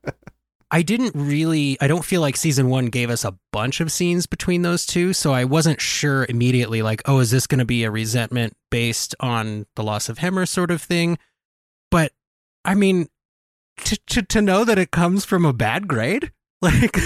I 0.71 0.83
didn't 0.83 1.13
really 1.15 1.77
I 1.81 1.87
don't 1.87 2.05
feel 2.05 2.21
like 2.21 2.37
season 2.37 2.69
1 2.69 2.87
gave 2.87 3.11
us 3.11 3.25
a 3.25 3.37
bunch 3.53 3.81
of 3.81 3.93
scenes 3.93 4.27
between 4.27 4.63
those 4.63 4.87
two, 4.87 5.13
so 5.13 5.33
I 5.33 5.45
wasn't 5.45 5.81
sure 5.81 6.27
immediately 6.29 6.83
like, 6.83 7.03
oh, 7.07 7.21
is 7.21 7.31
this 7.31 7.47
going 7.47 7.59
to 7.59 7.65
be 7.65 7.85
a 7.85 7.91
resentment 7.91 8.55
based 8.71 9.15
on 9.21 9.67
the 9.77 9.83
loss 9.83 10.09
of 10.09 10.19
Hemmer 10.19 10.47
sort 10.47 10.71
of 10.71 10.83
thing? 10.83 11.19
But 11.91 12.13
I 12.65 12.75
mean 12.75 13.09
to 13.85 13.97
to, 14.07 14.23
to 14.23 14.43
know 14.43 14.65
that 14.65 14.79
it 14.79 14.91
comes 14.91 15.25
from 15.25 15.45
a 15.45 15.53
bad 15.53 15.89
grade, 15.89 16.33
like 16.63 16.99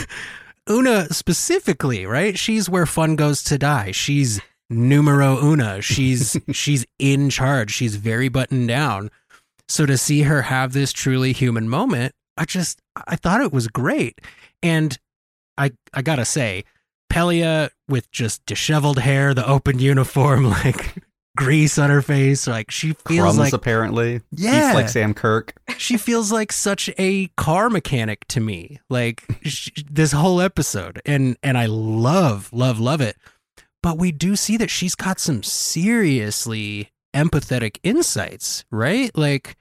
Una 0.68 1.12
specifically, 1.12 2.04
right? 2.04 2.38
She's 2.38 2.68
where 2.68 2.86
fun 2.86 3.16
goes 3.16 3.42
to 3.44 3.58
die. 3.58 3.90
She's 3.92 4.40
numero 4.68 5.42
una. 5.42 5.80
She's 5.80 6.36
she's 6.52 6.84
in 6.98 7.30
charge. 7.30 7.72
She's 7.72 7.96
very 7.96 8.28
buttoned 8.28 8.68
down. 8.68 9.10
So 9.68 9.86
to 9.86 9.98
see 9.98 10.22
her 10.22 10.42
have 10.42 10.72
this 10.72 10.92
truly 10.92 11.32
human 11.32 11.68
moment, 11.68 12.14
I 12.38 12.44
just 12.44 12.80
I 13.06 13.16
thought 13.16 13.40
it 13.40 13.52
was 13.52 13.68
great. 13.68 14.20
And 14.62 14.96
I 15.56 15.72
I 15.92 16.02
gotta 16.02 16.24
say, 16.24 16.64
Pelia 17.12 17.70
with 17.88 18.10
just 18.10 18.44
disheveled 18.46 18.98
hair, 19.00 19.34
the 19.34 19.46
open 19.46 19.78
uniform, 19.78 20.44
like 20.50 20.94
grease 21.36 21.78
on 21.78 21.90
her 21.90 22.02
face, 22.02 22.46
like 22.46 22.70
she 22.70 22.94
feels 23.06 23.20
Crumbs, 23.20 23.38
like 23.38 23.52
apparently. 23.52 24.20
Yeah. 24.32 24.68
Eats 24.68 24.74
like 24.74 24.88
Sam 24.88 25.14
Kirk. 25.14 25.54
she 25.78 25.96
feels 25.96 26.32
like 26.32 26.52
such 26.52 26.90
a 26.98 27.28
car 27.36 27.70
mechanic 27.70 28.26
to 28.28 28.40
me 28.40 28.80
like 28.90 29.22
sh- 29.42 29.70
this 29.90 30.12
whole 30.12 30.40
episode 30.40 31.00
and 31.06 31.36
and 31.42 31.56
i 31.56 31.66
love 31.66 32.50
love 32.52 32.80
love 32.80 33.00
it 33.00 33.16
but 33.82 33.96
we 33.98 34.10
do 34.10 34.34
see 34.34 34.56
that 34.56 34.70
she's 34.70 34.94
got 34.94 35.20
some 35.20 35.42
seriously 35.42 36.90
empathetic 37.14 37.78
insights 37.82 38.64
right 38.70 39.16
like 39.16 39.56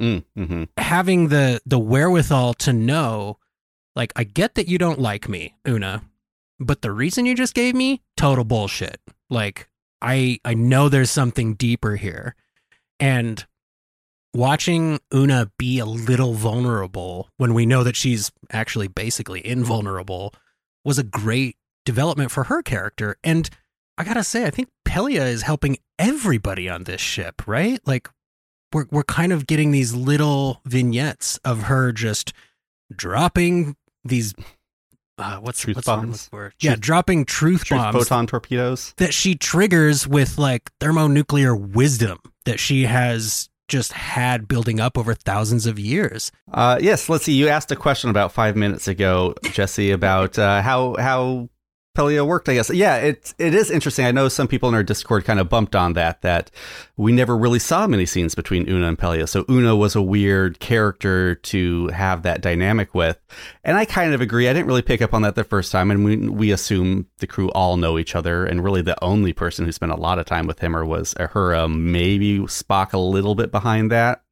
Mm, 0.00 0.24
hmm 0.34 0.64
having 0.78 1.28
the 1.28 1.60
the 1.66 1.78
wherewithal 1.78 2.54
to 2.54 2.72
know 2.72 3.38
like 3.94 4.12
i 4.16 4.24
get 4.24 4.54
that 4.54 4.66
you 4.66 4.78
don't 4.78 4.98
like 4.98 5.28
me 5.28 5.54
una 5.68 6.02
but 6.60 6.82
the 6.82 6.92
reason 6.92 7.24
you 7.24 7.34
just 7.34 7.54
gave 7.54 7.74
me 7.74 8.02
total 8.16 8.44
bullshit. 8.44 9.00
Like 9.30 9.68
i 10.02 10.38
i 10.44 10.54
know 10.54 10.88
there's 10.88 11.10
something 11.10 11.54
deeper 11.54 11.96
here. 11.96 12.36
And 13.00 13.44
watching 14.34 15.00
una 15.12 15.50
be 15.58 15.78
a 15.78 15.86
little 15.86 16.34
vulnerable 16.34 17.30
when 17.38 17.54
we 17.54 17.66
know 17.66 17.82
that 17.82 17.96
she's 17.96 18.30
actually 18.52 18.86
basically 18.88 19.44
invulnerable 19.44 20.34
was 20.84 20.98
a 20.98 21.02
great 21.02 21.56
development 21.84 22.30
for 22.30 22.44
her 22.44 22.62
character. 22.62 23.16
And 23.24 23.48
i 23.96 24.04
gotta 24.04 24.22
say 24.22 24.44
i 24.44 24.50
think 24.50 24.68
pelia 24.84 25.22
is 25.26 25.42
helping 25.42 25.78
everybody 25.98 26.68
on 26.68 26.84
this 26.84 27.00
ship 27.00 27.46
right? 27.46 27.80
Like 27.86 28.08
we're 28.72 28.86
we're 28.90 29.02
kind 29.04 29.32
of 29.32 29.46
getting 29.46 29.70
these 29.70 29.94
little 29.94 30.60
vignettes 30.64 31.38
of 31.44 31.64
her 31.64 31.92
just 31.92 32.32
dropping 32.94 33.76
these 34.04 34.34
uh, 35.18 35.36
what's 35.38 35.60
Truth 35.60 35.76
what's 35.76 35.86
the 35.86 35.92
word 35.92 35.98
I'm 35.98 36.06
bombs? 36.08 36.30
Yeah, 36.60 36.76
dropping 36.78 37.26
truth, 37.26 37.64
Truth 37.64 37.80
bombs 37.80 37.96
photon 37.96 38.26
torpedoes. 38.26 38.94
that 38.96 39.12
she 39.12 39.34
triggers 39.34 40.08
with 40.08 40.38
like 40.38 40.70
thermonuclear 40.80 41.54
wisdom 41.54 42.18
that 42.46 42.58
she 42.58 42.84
has 42.84 43.48
just 43.68 43.92
had 43.92 44.48
building 44.48 44.80
up 44.80 44.98
over 44.98 45.14
thousands 45.14 45.64
of 45.66 45.78
years. 45.78 46.32
Uh, 46.52 46.78
yes, 46.80 47.08
let's 47.08 47.24
see. 47.24 47.34
You 47.34 47.48
asked 47.48 47.70
a 47.70 47.76
question 47.76 48.10
about 48.10 48.32
five 48.32 48.56
minutes 48.56 48.88
ago, 48.88 49.34
Jesse, 49.52 49.90
about 49.92 50.38
uh, 50.38 50.62
how 50.62 50.96
how 50.98 51.48
Pelia 52.00 52.26
worked. 52.26 52.48
I 52.48 52.54
guess. 52.54 52.70
Yeah, 52.70 52.96
it 52.96 53.34
it 53.38 53.54
is 53.54 53.70
interesting. 53.70 54.06
I 54.06 54.12
know 54.12 54.28
some 54.28 54.48
people 54.48 54.68
in 54.68 54.74
our 54.74 54.82
Discord 54.82 55.24
kind 55.24 55.38
of 55.38 55.48
bumped 55.48 55.76
on 55.76 55.92
that. 55.94 56.22
That 56.22 56.50
we 56.96 57.12
never 57.12 57.36
really 57.36 57.58
saw 57.58 57.86
many 57.86 58.06
scenes 58.06 58.34
between 58.34 58.68
Una 58.68 58.88
and 58.88 58.98
Pelia. 58.98 59.28
So 59.28 59.44
Una 59.50 59.76
was 59.76 59.94
a 59.94 60.02
weird 60.02 60.60
character 60.60 61.34
to 61.34 61.88
have 61.88 62.22
that 62.22 62.40
dynamic 62.40 62.94
with, 62.94 63.18
and 63.64 63.76
I 63.76 63.84
kind 63.84 64.14
of 64.14 64.20
agree. 64.20 64.48
I 64.48 64.52
didn't 64.52 64.66
really 64.66 64.82
pick 64.82 65.02
up 65.02 65.12
on 65.12 65.22
that 65.22 65.34
the 65.34 65.44
first 65.44 65.72
time, 65.72 65.90
and 65.90 66.04
we 66.04 66.16
we 66.28 66.50
assume 66.52 67.06
the 67.18 67.26
crew 67.26 67.50
all 67.50 67.76
know 67.76 67.98
each 67.98 68.14
other, 68.14 68.46
and 68.46 68.64
really 68.64 68.82
the 68.82 69.02
only 69.04 69.32
person 69.32 69.66
who 69.66 69.72
spent 69.72 69.92
a 69.92 69.96
lot 69.96 70.18
of 70.18 70.26
time 70.26 70.46
with 70.46 70.60
Hemmer 70.60 70.86
was 70.86 71.14
Uhura. 71.14 71.70
Maybe 71.72 72.38
Spock 72.40 72.92
a 72.92 72.98
little 72.98 73.34
bit 73.34 73.50
behind 73.50 73.90
that. 73.90 74.22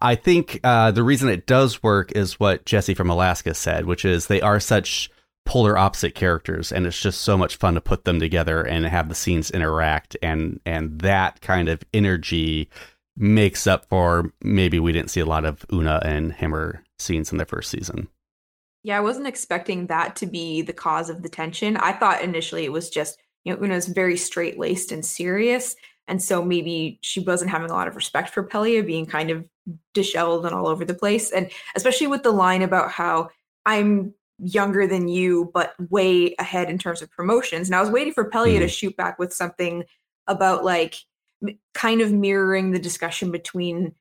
I 0.00 0.14
think 0.14 0.60
uh, 0.64 0.92
the 0.92 1.02
reason 1.02 1.28
it 1.28 1.46
does 1.46 1.82
work 1.82 2.12
is 2.12 2.40
what 2.40 2.64
Jesse 2.64 2.94
from 2.94 3.10
Alaska 3.10 3.54
said, 3.54 3.84
which 3.84 4.04
is 4.04 4.26
they 4.28 4.40
are 4.40 4.60
such 4.60 5.10
polar 5.44 5.76
opposite 5.76 6.14
characters, 6.14 6.70
and 6.72 6.86
it's 6.86 7.00
just 7.00 7.22
so 7.22 7.36
much 7.36 7.56
fun 7.56 7.74
to 7.74 7.80
put 7.80 8.04
them 8.04 8.20
together 8.20 8.62
and 8.62 8.84
have 8.86 9.08
the 9.08 9.14
scenes 9.14 9.50
interact, 9.50 10.16
and 10.22 10.60
and 10.64 11.00
that 11.00 11.40
kind 11.40 11.68
of 11.68 11.82
energy 11.92 12.68
makes 13.16 13.66
up 13.66 13.86
for 13.88 14.32
maybe 14.42 14.78
we 14.78 14.92
didn't 14.92 15.10
see 15.10 15.20
a 15.20 15.26
lot 15.26 15.44
of 15.44 15.64
Una 15.72 16.00
and 16.04 16.32
Hemmer 16.32 16.82
scenes 16.98 17.32
in 17.32 17.38
the 17.38 17.44
first 17.44 17.70
season. 17.70 18.08
Yeah, 18.82 18.96
I 18.96 19.00
wasn't 19.00 19.26
expecting 19.26 19.88
that 19.88 20.16
to 20.16 20.26
be 20.26 20.62
the 20.62 20.72
cause 20.72 21.10
of 21.10 21.22
the 21.22 21.28
tension. 21.28 21.76
I 21.76 21.92
thought 21.92 22.22
initially 22.22 22.64
it 22.64 22.72
was 22.72 22.88
just, 22.88 23.18
you 23.44 23.52
know, 23.52 23.62
Una's 23.62 23.88
very 23.88 24.16
straight 24.16 24.58
laced 24.58 24.90
and 24.90 25.04
serious. 25.04 25.76
And 26.08 26.22
so 26.22 26.42
maybe 26.42 26.98
she 27.02 27.20
wasn't 27.20 27.50
having 27.50 27.70
a 27.70 27.74
lot 27.74 27.88
of 27.88 27.94
respect 27.94 28.30
for 28.30 28.42
Pelia 28.42 28.84
being 28.84 29.06
kind 29.06 29.30
of 29.30 29.44
disheveled 29.92 30.46
and 30.46 30.54
all 30.54 30.66
over 30.66 30.84
the 30.84 30.94
place. 30.94 31.30
And 31.30 31.50
especially 31.76 32.06
with 32.06 32.22
the 32.22 32.32
line 32.32 32.62
about 32.62 32.90
how 32.90 33.28
I'm 33.66 34.14
younger 34.42 34.86
than 34.86 35.08
you, 35.08 35.50
but 35.52 35.74
way 35.90 36.34
ahead 36.38 36.70
in 36.70 36.78
terms 36.78 37.02
of 37.02 37.10
promotions. 37.10 37.68
And 37.68 37.74
I 37.74 37.80
was 37.80 37.90
waiting 37.90 38.12
for 38.12 38.30
Pelia 38.30 38.58
to 38.60 38.68
shoot 38.68 38.96
back 38.96 39.18
with 39.18 39.32
something 39.32 39.84
about 40.26 40.64
like 40.64 40.96
kind 41.74 42.00
of 42.00 42.12
mirroring 42.12 42.70
the 42.70 42.78
discussion 42.78 43.30
between 43.30 43.94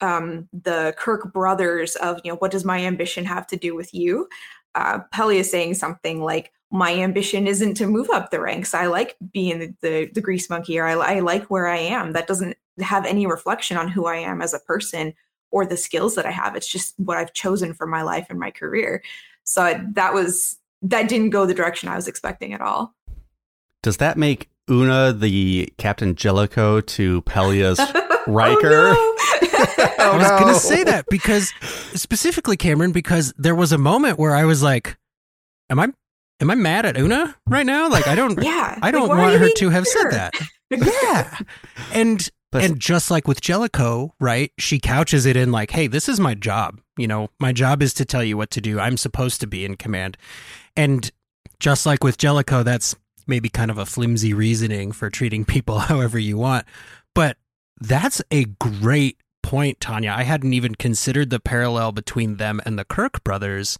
um, 0.00 0.48
the 0.52 0.94
Kirk 0.98 1.32
brothers 1.32 1.96
of, 1.96 2.20
you 2.24 2.30
know, 2.30 2.36
what 2.36 2.50
does 2.50 2.64
my 2.64 2.80
ambition 2.80 3.24
have 3.24 3.46
to 3.48 3.56
do 3.56 3.74
with 3.74 3.94
you? 3.94 4.28
Uh, 4.74 5.00
Pelia 5.14 5.40
is 5.40 5.50
saying 5.50 5.74
something 5.74 6.22
like, 6.22 6.52
my 6.74 6.94
ambition 6.94 7.46
isn't 7.46 7.74
to 7.74 7.86
move 7.86 8.08
up 8.10 8.30
the 8.30 8.40
ranks. 8.40 8.72
I 8.72 8.86
like 8.86 9.14
being 9.30 9.58
the, 9.58 9.74
the, 9.82 10.10
the 10.14 10.22
grease 10.22 10.48
monkey, 10.48 10.78
or 10.78 10.86
I, 10.86 11.16
I 11.16 11.20
like 11.20 11.50
where 11.50 11.66
I 11.66 11.76
am. 11.76 12.14
That 12.14 12.26
doesn't 12.26 12.56
have 12.80 13.04
any 13.04 13.26
reflection 13.26 13.76
on 13.76 13.88
who 13.88 14.06
I 14.06 14.16
am 14.16 14.40
as 14.40 14.54
a 14.54 14.58
person 14.58 15.12
or 15.50 15.66
the 15.66 15.76
skills 15.76 16.14
that 16.14 16.24
I 16.24 16.30
have. 16.30 16.56
It's 16.56 16.66
just 16.66 16.94
what 16.96 17.18
I've 17.18 17.34
chosen 17.34 17.74
for 17.74 17.86
my 17.86 18.00
life 18.00 18.28
and 18.30 18.40
my 18.40 18.50
career. 18.50 19.02
So 19.44 19.80
that 19.94 20.14
was 20.14 20.58
that 20.82 21.08
didn't 21.08 21.30
go 21.30 21.46
the 21.46 21.54
direction 21.54 21.88
I 21.88 21.96
was 21.96 22.08
expecting 22.08 22.52
at 22.52 22.60
all. 22.60 22.94
Does 23.82 23.98
that 23.98 24.16
make 24.16 24.48
Una 24.70 25.12
the 25.12 25.72
Captain 25.78 26.14
Jellicoe 26.14 26.80
to 26.80 27.22
Pelia's 27.22 27.78
oh, 27.80 28.24
Riker. 28.26 28.94
Oh, 28.96 29.08
Oh, 29.98 30.12
I 30.12 30.16
was 30.16 30.30
oh, 30.30 30.38
going 30.40 30.54
to 30.54 30.58
say 30.58 30.82
that 30.84 31.06
because 31.08 31.52
specifically 31.94 32.56
Cameron 32.56 32.90
because 32.90 33.32
there 33.36 33.54
was 33.54 33.70
a 33.72 33.78
moment 33.78 34.18
where 34.18 34.34
I 34.34 34.44
was 34.44 34.62
like 34.62 34.96
am 35.70 35.78
I 35.78 35.88
am 36.40 36.50
I 36.50 36.54
mad 36.54 36.86
at 36.86 36.96
Una 36.96 37.36
right 37.46 37.64
now? 37.64 37.88
Like 37.88 38.06
I 38.08 38.14
don't. 38.14 38.42
Yeah. 38.42 38.78
I 38.82 38.90
don't 38.90 39.08
Like, 39.08 39.18
want 39.18 39.40
her 39.40 39.48
to 39.48 39.70
have 39.70 39.86
said 39.86 40.10
that. 40.10 40.34
yeah. 40.70 41.38
And 41.92 42.28
And 42.54 42.80
just 42.80 43.10
like 43.10 43.26
with 43.26 43.40
Jellicoe, 43.40 44.14
right? 44.20 44.52
She 44.58 44.78
couches 44.78 45.26
it 45.26 45.36
in 45.36 45.52
like, 45.52 45.70
"Hey, 45.70 45.86
this 45.86 46.08
is 46.08 46.20
my 46.20 46.34
job. 46.34 46.80
You 46.96 47.06
know, 47.06 47.30
my 47.40 47.52
job 47.52 47.82
is 47.82 47.94
to 47.94 48.04
tell 48.04 48.22
you 48.22 48.36
what 48.36 48.50
to 48.50 48.60
do. 48.60 48.78
I'm 48.78 48.96
supposed 48.96 49.40
to 49.40 49.46
be 49.46 49.64
in 49.64 49.76
command." 49.76 50.16
And 50.76 51.10
just 51.58 51.86
like 51.86 52.04
with 52.04 52.18
Jellicoe, 52.18 52.62
that's 52.62 52.94
maybe 53.26 53.48
kind 53.48 53.70
of 53.70 53.78
a 53.78 53.86
flimsy 53.86 54.34
reasoning 54.34 54.92
for 54.92 55.08
treating 55.10 55.44
people 55.46 55.78
however 55.78 56.18
you 56.18 56.36
want. 56.36 56.66
But 57.14 57.36
that's 57.80 58.22
a 58.30 58.44
great 58.44 59.18
point, 59.42 59.80
Tanya. 59.80 60.14
I 60.16 60.22
hadn't 60.22 60.52
even 60.52 60.74
considered 60.74 61.30
the 61.30 61.40
parallel 61.40 61.92
between 61.92 62.36
them 62.36 62.60
and 62.64 62.78
the 62.78 62.84
Kirk 62.84 63.22
brothers 63.24 63.78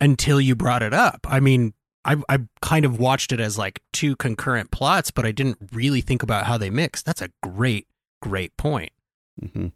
until 0.00 0.40
you 0.40 0.56
brought 0.56 0.82
it 0.82 0.92
up. 0.92 1.26
I 1.28 1.40
mean, 1.40 1.74
I 2.04 2.16
I 2.28 2.38
kind 2.60 2.84
of 2.84 2.98
watched 2.98 3.32
it 3.32 3.40
as 3.40 3.56
like 3.58 3.80
two 3.92 4.16
concurrent 4.16 4.70
plots, 4.70 5.10
but 5.10 5.24
I 5.24 5.32
didn't 5.32 5.58
really 5.72 6.00
think 6.00 6.22
about 6.22 6.46
how 6.46 6.58
they 6.58 6.70
mix. 6.70 7.02
That's 7.02 7.22
a 7.22 7.30
great, 7.42 7.86
great 8.22 8.56
point. 8.56 8.92
hmm 9.52 9.68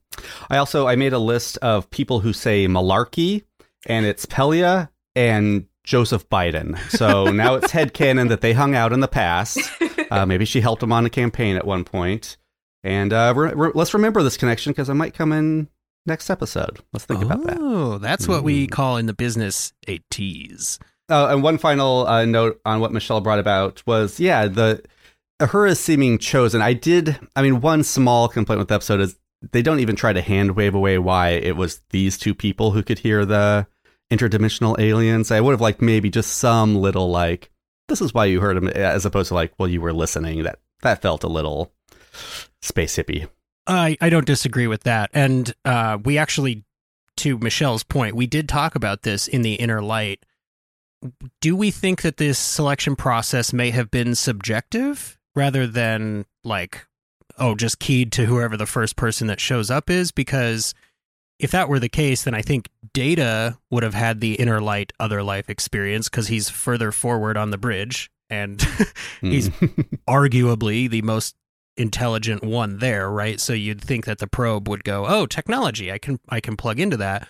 I 0.48 0.56
also 0.56 0.86
I 0.86 0.96
made 0.96 1.12
a 1.12 1.18
list 1.18 1.58
of 1.58 1.90
people 1.90 2.20
who 2.20 2.32
say 2.32 2.66
malarkey, 2.66 3.42
and 3.86 4.06
it's 4.06 4.24
Pelia 4.26 4.88
and 5.14 5.66
Joseph 5.84 6.28
Biden. 6.28 6.78
So 6.90 7.26
now 7.32 7.54
it's 7.54 7.72
headcanon 7.72 8.28
that 8.30 8.40
they 8.40 8.52
hung 8.54 8.74
out 8.74 8.92
in 8.92 9.00
the 9.00 9.08
past. 9.08 9.58
Uh, 10.08 10.24
maybe 10.24 10.44
she 10.44 10.60
helped 10.60 10.80
him 10.84 10.92
on 10.92 11.04
a 11.04 11.10
campaign 11.10 11.56
at 11.56 11.66
one 11.66 11.82
point. 11.82 12.36
And 12.84 13.12
uh, 13.12 13.32
re- 13.36 13.52
re- 13.52 13.72
let's 13.74 13.92
remember 13.92 14.22
this 14.22 14.36
connection 14.36 14.70
because 14.70 14.88
it 14.88 14.94
might 14.94 15.14
come 15.14 15.32
in 15.32 15.66
next 16.06 16.30
episode. 16.30 16.78
Let's 16.92 17.04
think 17.06 17.22
about 17.24 17.42
that. 17.42 17.56
Oh, 17.60 17.98
that's 17.98 18.28
what 18.28 18.44
we 18.44 18.68
Mm. 18.68 18.70
call 18.70 18.98
in 18.98 19.06
the 19.06 19.12
business 19.14 19.72
a 19.88 19.98
tease. 20.12 20.78
Uh, 21.10 21.26
and 21.32 21.42
one 21.42 21.58
final 21.58 22.06
uh, 22.06 22.24
note 22.24 22.60
on 22.64 22.78
what 22.78 22.92
Michelle 22.92 23.20
brought 23.20 23.40
about 23.40 23.82
was, 23.84 24.20
yeah, 24.20 24.46
the 24.46 24.80
Uhura's 25.40 25.80
seeming 25.80 26.18
chosen. 26.18 26.62
I 26.62 26.72
did. 26.72 27.18
I 27.34 27.42
mean, 27.42 27.60
one 27.60 27.84
small 27.84 28.28
complaint 28.28 28.58
with 28.58 28.68
the 28.68 28.74
episode 28.74 29.00
is 29.00 29.18
they 29.52 29.62
don't 29.62 29.80
even 29.80 29.96
try 29.96 30.12
to 30.12 30.22
hand 30.22 30.56
wave 30.56 30.74
away 30.74 30.98
why 30.98 31.30
it 31.30 31.56
was 31.56 31.82
these 31.90 32.16
two 32.16 32.34
people 32.34 32.70
who 32.70 32.82
could 32.82 33.00
hear 33.00 33.26
the 33.26 33.66
interdimensional 34.10 34.78
aliens. 34.78 35.30
I 35.30 35.40
would 35.40 35.52
have 35.52 35.60
liked 35.60 35.82
maybe 35.82 36.10
just 36.10 36.38
some 36.38 36.76
little 36.76 37.10
like, 37.10 37.50
this 37.88 38.00
is 38.00 38.14
why 38.14 38.24
you 38.24 38.40
heard 38.40 38.56
them, 38.56 38.68
as 38.68 39.04
opposed 39.04 39.28
to 39.28 39.34
like, 39.34 39.52
well, 39.58 39.68
you 39.68 39.80
were 39.80 39.92
listening. 39.92 40.42
That 40.42 40.58
that 40.82 41.02
felt 41.02 41.22
a 41.22 41.28
little 41.28 41.72
space 42.62 42.96
hippie. 42.96 43.28
I 43.66 43.96
I 44.00 44.08
don't 44.08 44.26
disagree 44.26 44.66
with 44.66 44.84
that. 44.84 45.10
And 45.12 45.54
uh, 45.64 45.98
we 46.02 46.16
actually, 46.16 46.64
to 47.18 47.38
Michelle's 47.38 47.84
point, 47.84 48.16
we 48.16 48.26
did 48.26 48.48
talk 48.48 48.74
about 48.74 49.02
this 49.02 49.28
in 49.28 49.42
the 49.42 49.54
inner 49.54 49.82
light. 49.82 50.24
Do 51.42 51.54
we 51.54 51.70
think 51.70 52.02
that 52.02 52.16
this 52.16 52.38
selection 52.38 52.96
process 52.96 53.52
may 53.52 53.70
have 53.70 53.90
been 53.90 54.14
subjective 54.14 55.18
rather 55.36 55.66
than 55.66 56.24
like, 56.42 56.86
oh, 57.38 57.54
just 57.54 57.78
keyed 57.78 58.10
to 58.12 58.24
whoever 58.26 58.56
the 58.56 58.66
first 58.66 58.96
person 58.96 59.28
that 59.28 59.38
shows 59.40 59.70
up 59.70 59.88
is? 59.90 60.10
Because 60.10 60.74
if 61.38 61.50
that 61.52 61.68
were 61.68 61.78
the 61.78 61.88
case, 61.90 62.24
then 62.24 62.34
I 62.34 62.40
think 62.42 62.70
Data 62.94 63.58
would 63.70 63.82
have 63.82 63.94
had 63.94 64.20
the 64.20 64.34
inner 64.34 64.60
light 64.60 64.92
other 64.98 65.22
life 65.22 65.50
experience 65.50 66.08
because 66.08 66.28
he's 66.28 66.48
further 66.48 66.90
forward 66.90 67.36
on 67.36 67.50
the 67.50 67.58
bridge 67.58 68.10
and 68.30 68.60
He's- 69.20 69.50
Mm. 69.50 69.98
arguably 70.08 70.88
the 70.90 71.02
most 71.02 71.36
intelligent 71.76 72.42
one 72.42 72.78
there, 72.78 73.10
right? 73.10 73.38
So 73.38 73.52
you'd 73.52 73.82
think 73.82 74.06
that 74.06 74.18
the 74.18 74.26
probe 74.26 74.66
would 74.68 74.82
go, 74.82 75.04
"Oh, 75.06 75.26
technology, 75.26 75.92
I 75.92 75.98
can 75.98 76.18
I 76.30 76.40
can 76.40 76.56
plug 76.56 76.80
into 76.80 76.96
that." 76.96 77.28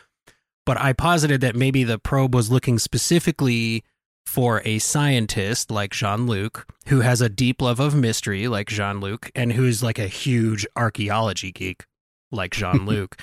But 0.64 0.80
I 0.80 0.92
posited 0.92 1.40
that 1.42 1.56
maybe 1.56 1.82
the 1.84 1.98
probe 1.98 2.34
was 2.34 2.50
looking 2.50 2.78
specifically 2.78 3.82
for 4.26 4.60
a 4.64 4.78
scientist 4.78 5.70
like 5.70 5.92
Jean-Luc 5.92 6.66
who 6.88 7.00
has 7.00 7.20
a 7.20 7.28
deep 7.28 7.62
love 7.62 7.80
of 7.80 7.94
mystery 7.94 8.48
like 8.48 8.68
Jean-Luc 8.68 9.30
and 9.34 9.52
who's 9.52 9.82
like 9.82 9.98
a 9.98 10.08
huge 10.08 10.66
archaeology 10.76 11.52
geek 11.52 11.84
like 12.30 12.50
Jean-Luc. 12.54 13.16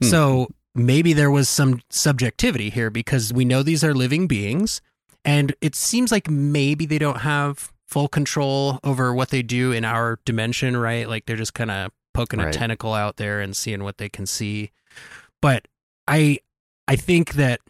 Hmm. 0.00 0.06
so 0.06 0.48
maybe 0.74 1.12
there 1.12 1.30
was 1.30 1.48
some 1.48 1.80
subjectivity 1.90 2.70
here 2.70 2.90
because 2.90 3.32
we 3.32 3.44
know 3.44 3.62
these 3.62 3.84
are 3.84 3.94
living 3.94 4.26
beings 4.26 4.80
and 5.24 5.54
it 5.60 5.74
seems 5.74 6.12
like 6.12 6.30
maybe 6.30 6.86
they 6.86 6.98
don't 6.98 7.20
have 7.20 7.72
full 7.86 8.08
control 8.08 8.78
over 8.84 9.14
what 9.14 9.30
they 9.30 9.42
do 9.42 9.72
in 9.72 9.84
our 9.84 10.18
dimension, 10.24 10.76
right? 10.76 11.08
Like 11.08 11.26
they're 11.26 11.36
just 11.36 11.54
kind 11.54 11.70
of 11.70 11.92
poking 12.12 12.40
a 12.40 12.52
tentacle 12.52 12.92
out 12.92 13.16
there 13.16 13.40
and 13.40 13.56
seeing 13.56 13.84
what 13.84 13.98
they 13.98 14.08
can 14.08 14.26
see. 14.26 14.70
But 15.40 15.66
I 16.06 16.38
I 16.86 16.96
think 16.96 17.34
that 17.34 17.60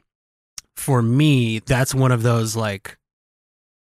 for 0.77 1.03
me, 1.03 1.61
that's 1.61 1.95
one 1.95 2.13
of 2.13 2.23
those 2.23 2.57
like 2.57 2.99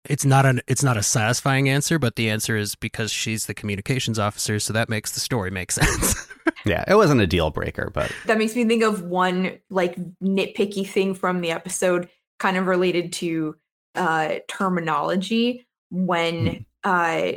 it's 0.06 0.26
not 0.26 0.46
an 0.46 0.62
it's 0.68 0.84
not 0.84 0.98
a 0.98 1.04
satisfying 1.04 1.70
answer, 1.70 1.98
but 1.98 2.16
the 2.16 2.30
answer 2.30 2.58
is 2.58 2.76
because 2.76 3.12
she's 3.12 3.46
the 3.46 3.54
communications 3.54 4.20
officer, 4.20 4.60
so 4.60 4.74
that 4.74 4.90
makes 4.90 5.12
the 5.12 5.20
story 5.20 5.50
make 5.50 5.72
sense. 5.82 6.28
yeah, 6.66 6.84
it 6.88 6.96
wasn't 6.96 7.22
a 7.22 7.28
deal 7.28 7.52
breaker, 7.52 7.90
but 7.94 8.12
that 8.26 8.38
makes 8.38 8.56
me 8.56 8.66
think 8.66 8.84
of 8.84 9.04
one 9.04 9.60
like 9.70 9.96
nitpicky 10.22 10.88
thing 10.88 11.14
from 11.14 11.42
the 11.42 11.52
episode 11.52 12.10
kind 12.40 12.58
of 12.58 12.68
related 12.68 13.14
to 13.14 13.56
uh 13.96 14.36
terminology. 14.48 15.66
When 15.90 16.66
uh 16.84 17.34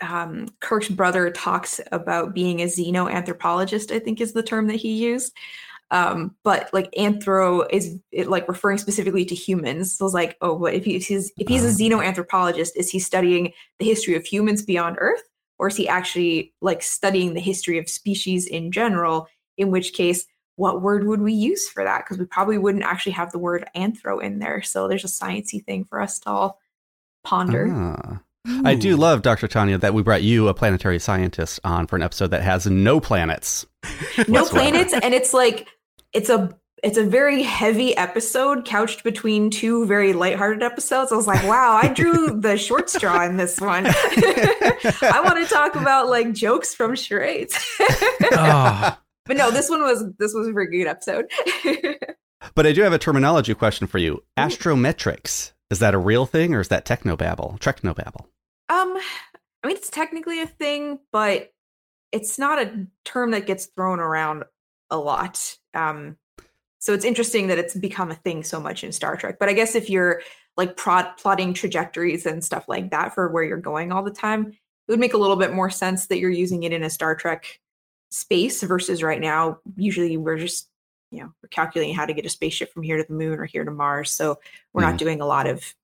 um 0.00 0.48
Kirk's 0.60 0.88
brother 0.88 1.30
talks 1.30 1.80
about 1.92 2.34
being 2.34 2.60
a 2.60 2.66
xenoanthropologist 2.66 3.94
I 3.94 3.98
think 3.98 4.20
is 4.20 4.32
the 4.32 4.42
term 4.42 4.66
that 4.66 4.76
he 4.76 4.92
used 4.92 5.32
um 5.90 6.34
but 6.42 6.68
like 6.72 6.90
anthro 6.92 7.64
is 7.70 7.96
it 8.10 8.28
like 8.28 8.48
referring 8.48 8.78
specifically 8.78 9.24
to 9.24 9.34
humans 9.34 9.96
so 9.96 10.04
it's 10.04 10.14
like 10.14 10.36
oh 10.40 10.52
what 10.52 10.74
if 10.74 10.84
he's 10.84 11.08
if 11.10 11.46
he's 11.48 11.64
a 11.64 11.68
xenoanthropologist 11.82 12.70
is 12.76 12.90
he 12.90 12.98
studying 12.98 13.52
the 13.78 13.84
history 13.84 14.16
of 14.16 14.24
humans 14.24 14.62
beyond 14.64 14.96
earth 14.98 15.22
or 15.58 15.68
is 15.68 15.76
he 15.76 15.88
actually 15.88 16.52
like 16.60 16.82
studying 16.82 17.34
the 17.34 17.40
history 17.40 17.78
of 17.78 17.88
species 17.88 18.46
in 18.46 18.72
general 18.72 19.28
in 19.56 19.70
which 19.70 19.92
case 19.92 20.26
what 20.56 20.82
word 20.82 21.06
would 21.06 21.20
we 21.20 21.32
use 21.32 21.68
for 21.68 21.84
that 21.84 22.04
because 22.04 22.18
we 22.18 22.24
probably 22.24 22.58
wouldn't 22.58 22.84
actually 22.84 23.12
have 23.12 23.30
the 23.30 23.38
word 23.38 23.64
anthro 23.76 24.20
in 24.20 24.40
there 24.40 24.62
so 24.62 24.88
there's 24.88 25.04
a 25.04 25.06
sciencey 25.08 25.64
thing 25.64 25.84
for 25.84 26.00
us 26.00 26.18
to 26.18 26.28
all 26.28 26.58
ponder 27.22 27.68
Ah. 27.72 28.20
I 28.64 28.76
do 28.76 28.96
love 28.96 29.22
Dr. 29.22 29.48
Tanya 29.48 29.76
that 29.78 29.92
we 29.92 30.02
brought 30.04 30.22
you 30.22 30.46
a 30.46 30.54
planetary 30.54 31.00
scientist 31.00 31.58
on 31.64 31.88
for 31.88 31.96
an 31.96 32.02
episode 32.02 32.28
that 32.28 32.42
has 32.42 32.64
no 32.66 33.00
planets. 33.00 33.66
no 33.82 34.40
whatsoever. 34.42 34.48
planets 34.50 34.94
and 35.02 35.12
it's 35.12 35.34
like 35.34 35.66
it's 36.12 36.28
a 36.28 36.56
it's 36.82 36.98
a 36.98 37.04
very 37.04 37.42
heavy 37.42 37.96
episode 37.96 38.64
couched 38.64 39.02
between 39.02 39.50
two 39.50 39.86
very 39.86 40.12
lighthearted 40.12 40.62
episodes. 40.62 41.10
I 41.10 41.16
was 41.16 41.26
like, 41.26 41.42
wow, 41.44 41.80
I 41.82 41.88
drew 41.88 42.40
the 42.40 42.58
short 42.58 42.90
straw 42.90 43.24
in 43.24 43.36
this 43.38 43.60
one. 43.60 43.86
I 43.90 45.20
want 45.24 45.38
to 45.46 45.52
talk 45.52 45.74
about 45.74 46.08
like 46.08 46.32
jokes 46.32 46.74
from 46.74 46.94
charades. 46.94 47.58
oh, 47.80 48.96
but 49.26 49.36
no, 49.36 49.50
this 49.50 49.70
one 49.70 49.82
was 49.82 50.04
this 50.18 50.34
was 50.34 50.48
a 50.48 50.52
very 50.52 50.70
good 50.70 50.86
episode. 50.86 51.30
But 52.54 52.66
I 52.66 52.72
do 52.72 52.82
have 52.82 52.92
a 52.92 52.98
terminology 52.98 53.54
question 53.54 53.86
for 53.86 53.98
you. 53.98 54.22
Astrometrics. 54.38 55.52
Is 55.70 55.80
that 55.80 55.94
a 55.94 55.98
real 55.98 56.26
thing 56.26 56.54
or 56.54 56.60
is 56.60 56.68
that 56.68 56.84
technobabble? 56.84 57.58
Technobabble. 57.58 58.26
Um, 58.68 58.96
I 59.62 59.66
mean, 59.66 59.76
it's 59.76 59.90
technically 59.90 60.40
a 60.40 60.46
thing, 60.46 61.00
but 61.10 61.52
it's 62.12 62.38
not 62.38 62.62
a 62.62 62.86
term 63.04 63.32
that 63.32 63.46
gets 63.46 63.66
thrown 63.66 63.98
around 63.98 64.44
a 64.90 64.96
lot. 64.96 65.56
Um, 65.76 66.16
so 66.78 66.92
it's 66.92 67.04
interesting 67.04 67.48
that 67.48 67.58
it's 67.58 67.74
become 67.74 68.10
a 68.10 68.14
thing 68.14 68.42
so 68.44 68.60
much 68.60 68.84
in 68.84 68.92
Star 68.92 69.16
Trek. 69.16 69.38
But 69.38 69.48
I 69.48 69.52
guess 69.52 69.74
if 69.74 69.90
you're 69.90 70.22
like 70.56 70.76
prod- 70.76 71.16
plotting 71.18 71.54
trajectories 71.54 72.26
and 72.26 72.44
stuff 72.44 72.68
like 72.68 72.90
that 72.90 73.14
for 73.14 73.28
where 73.28 73.44
you're 73.44 73.58
going 73.58 73.92
all 73.92 74.02
the 74.02 74.10
time, 74.10 74.46
it 74.48 74.92
would 74.92 75.00
make 75.00 75.14
a 75.14 75.18
little 75.18 75.36
bit 75.36 75.52
more 75.52 75.70
sense 75.70 76.06
that 76.06 76.18
you're 76.18 76.30
using 76.30 76.62
it 76.62 76.72
in 76.72 76.82
a 76.82 76.90
Star 76.90 77.14
Trek 77.14 77.60
space 78.10 78.62
versus 78.62 79.02
right 79.02 79.20
now. 79.20 79.58
Usually, 79.76 80.16
we're 80.16 80.38
just 80.38 80.68
you 81.10 81.20
know 81.20 81.32
we're 81.42 81.48
calculating 81.50 81.94
how 81.94 82.06
to 82.06 82.12
get 82.12 82.26
a 82.26 82.28
spaceship 82.28 82.72
from 82.72 82.82
here 82.82 82.96
to 82.96 83.04
the 83.04 83.14
moon 83.14 83.38
or 83.38 83.44
here 83.44 83.64
to 83.64 83.70
Mars. 83.70 84.10
So 84.10 84.38
we're 84.72 84.82
not 84.82 84.98
doing 84.98 85.20
a 85.20 85.26
lot 85.26 85.46
of 85.46 85.74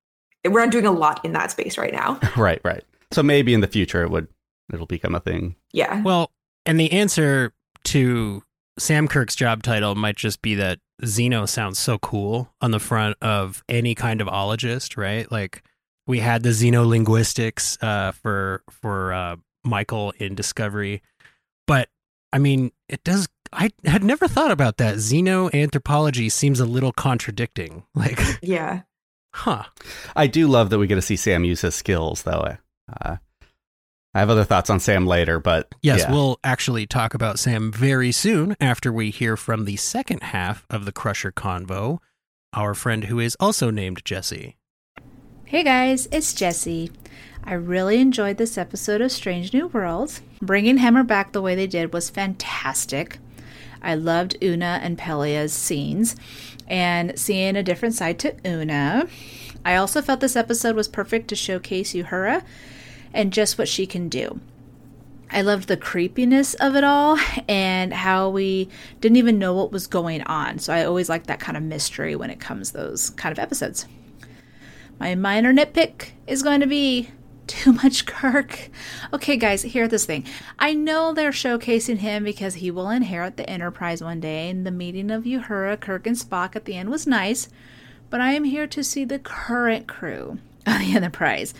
we're 0.45 0.61
not 0.61 0.73
doing 0.73 0.87
a 0.87 0.93
lot 0.93 1.25
in 1.25 1.33
that 1.33 1.51
space 1.51 1.79
right 1.79 1.93
now. 1.93 2.19
right, 2.37 2.61
right. 2.65 2.85
So 3.13 3.23
maybe 3.23 3.55
in 3.55 3.61
the 3.61 3.67
future 3.67 4.03
it 4.03 4.11
would 4.11 4.29
it'll 4.73 4.87
become 4.87 5.15
a 5.15 5.21
thing. 5.21 5.57
Yeah. 5.73 6.03
Well, 6.03 6.31
and 6.67 6.79
the 6.79 6.93
answer 6.93 7.53
to 7.85 8.43
Sam 8.79 9.07
Kirk's 9.09 9.37
job 9.37 9.63
title 9.63 9.95
might 9.95 10.17
just 10.17 10.41
be 10.43 10.55
that 10.57 10.79
Xeno 11.03 11.49
sounds 11.49 11.79
so 11.79 11.99
cool 11.99 12.53
on 12.61 12.71
the 12.71 12.79
front 12.81 13.17
of 13.21 13.63
any 13.69 13.95
kind 13.95 14.21
of 14.21 14.29
ologist, 14.29 14.97
right? 14.97 15.31
Like 15.31 15.63
we 16.07 16.21
had 16.21 16.43
the 16.43 16.51
xenolinguistics 16.51 17.83
uh, 17.83 18.13
for 18.13 18.63
for 18.71 19.13
uh, 19.13 19.37
Michael 19.65 20.13
in 20.19 20.35
Discovery, 20.35 21.03
but 21.67 21.89
I 22.33 22.39
mean, 22.39 22.73
it 22.89 23.05
does. 23.05 23.29
I 23.53 23.71
had 23.85 24.03
never 24.03 24.27
thought 24.29 24.51
about 24.51 24.79
that. 24.79 24.95
Xeno 24.97 25.53
anthropology 25.53 26.31
seems 26.31 26.59
a 26.61 26.65
little 26.65 26.93
contradicting. 26.93 27.83
Like, 27.95 28.19
Yeah. 28.41 28.83
huh? 29.35 29.65
I 30.17 30.27
do 30.27 30.49
love 30.49 30.71
that 30.71 30.79
we 30.79 30.87
get 30.87 30.95
to 30.95 31.03
see 31.03 31.17
Sam 31.17 31.45
use 31.45 31.61
his 31.61 31.75
skills 31.75 32.23
though. 32.23 32.57
Uh, 33.03 33.17
I 34.15 34.21
have 34.21 34.29
other 34.29 34.45
thoughts 34.45 34.69
on 34.69 34.79
Sam 34.79 35.07
later, 35.07 35.41
but 35.41 35.75
Yes, 35.81 36.01
yeah. 36.01 36.13
we'll 36.13 36.39
actually 36.45 36.87
talk 36.87 37.15
about 37.15 37.39
Sam 37.39 37.73
very 37.73 38.13
soon 38.13 38.55
after 38.61 38.93
we 38.93 39.11
hear 39.11 39.39
from 39.39 39.65
the 39.65 39.77
second 39.77 40.23
half 40.23 40.67
of 40.69 40.85
the 40.85 40.93
Crusher 40.93 41.33
convo, 41.33 41.99
our 42.53 42.75
friend 42.75 43.05
who 43.05 43.19
is 43.19 43.37
also 43.41 43.71
named 43.71 44.05
Jesse. 44.05 44.59
Hey 45.47 45.63
guys, 45.65 46.09
it's 46.13 46.35
Jesse. 46.35 46.91
I 47.45 47.55
really 47.55 48.01
enjoyed 48.01 48.37
this 48.37 48.59
episode 48.59 49.01
of 49.01 49.11
Strange 49.11 49.55
New 49.55 49.69
Worlds. 49.69 50.21
Bringing 50.43 50.77
Hemmer 50.79 51.07
back 51.07 51.33
the 51.33 51.43
way 51.43 51.55
they 51.55 51.67
did 51.67 51.95
was 51.95 52.11
fantastic. 52.11 53.19
I 53.81 53.95
loved 53.95 54.37
Una 54.43 54.79
and 54.83 54.99
Pelia's 54.99 55.55
scenes 55.55 56.17
and 56.69 57.19
seeing 57.19 57.57
a 57.57 57.63
different 57.63 57.95
side 57.95 58.19
to 58.21 58.37
Una. 58.47 59.09
I 59.65 59.77
also 59.77 60.03
felt 60.03 60.21
this 60.21 60.37
episode 60.37 60.77
was 60.77 60.87
perfect 60.87 61.29
to 61.29 61.35
showcase 61.35 61.95
Uhura 61.95 62.45
and 63.13 63.33
just 63.33 63.59
what 63.59 63.69
she 63.69 63.87
can 63.87 64.09
do. 64.09 64.41
I 65.31 65.41
loved 65.41 65.69
the 65.69 65.79
creepiness 65.79 66.53
of 66.55 66.77
it 66.77 66.85
all 66.85 67.19
and 67.49 67.93
how 67.95 68.29
we 68.29 68.69
didn't 69.01 69.17
even 69.17 69.39
know 69.39 69.55
what 69.55 69.73
was 69.73 69.87
going 69.87 70.23
on. 70.23 70.59
So 70.59 70.75
I 70.75 70.85
always 70.85 71.09
like 71.09 71.27
that 71.27 71.41
kind 71.41 71.57
of 71.57 71.63
mystery 71.63 72.15
when 72.15 72.29
it 72.29 72.39
comes 72.39 72.73
those 72.73 73.11
kind 73.11 73.33
of 73.33 73.39
episodes. 73.39 73.87
My 75.01 75.15
minor 75.15 75.53
nitpick 75.53 76.11
is 76.27 76.43
going 76.43 76.61
to 76.61 76.67
be 76.67 77.09
too 77.47 77.73
much 77.73 78.07
Kirk. 78.07 78.71
Okay, 79.13 79.37
guys, 79.37 79.63
hear 79.63 79.89
this 79.89 80.05
thing. 80.05 80.25
I 80.59 80.75
know 80.75 81.13
they're 81.13 81.33
showcasing 81.33 81.99
him 81.99 82.25
because 82.25 82.55
he 82.55 82.71
will 82.71 82.89
inherit 82.89 83.37
the 83.37 83.49
Enterprise 83.49 84.03
one 84.03 84.21
day, 84.21 84.49
and 84.49 84.65
the 84.65 84.71
meeting 84.71 85.11
of 85.11 85.25
Uhura, 85.25 85.79
Kirk, 85.81 86.07
and 86.07 86.17
Spock 86.17 86.55
at 86.55 86.67
the 86.67 86.77
end 86.77 86.89
was 86.89 87.07
nice, 87.07 87.49
but 88.11 88.21
I 88.21 88.33
am 88.33 88.45
here 88.45 88.67
to 88.69 88.85
see 88.85 89.05
the 89.05 89.19
current 89.19 89.89
crew 89.89 90.39
of 90.67 90.79
the 90.79 90.95
Enterprise. 90.95 91.53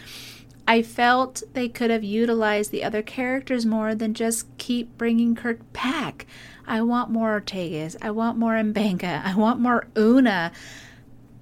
I 0.73 0.81
felt 0.81 1.43
they 1.53 1.69
could 1.69 1.91
have 1.91 2.03
utilized 2.03 2.71
the 2.71 2.83
other 2.83 3.03
characters 3.03 3.67
more 3.67 3.95
than 3.95 4.15
just 4.15 4.47
keep 4.57 4.97
bringing 4.97 5.35
Kirk 5.35 5.71
back. 5.75 6.25
I 6.67 6.81
want 6.81 7.11
more 7.11 7.39
Ortegas. 7.39 7.95
I 8.01 8.11
want 8.11 8.39
more 8.39 8.55
M'Benga. 8.55 9.23
I 9.27 9.35
want 9.35 9.61
more 9.61 9.87
Una. 9.99 10.51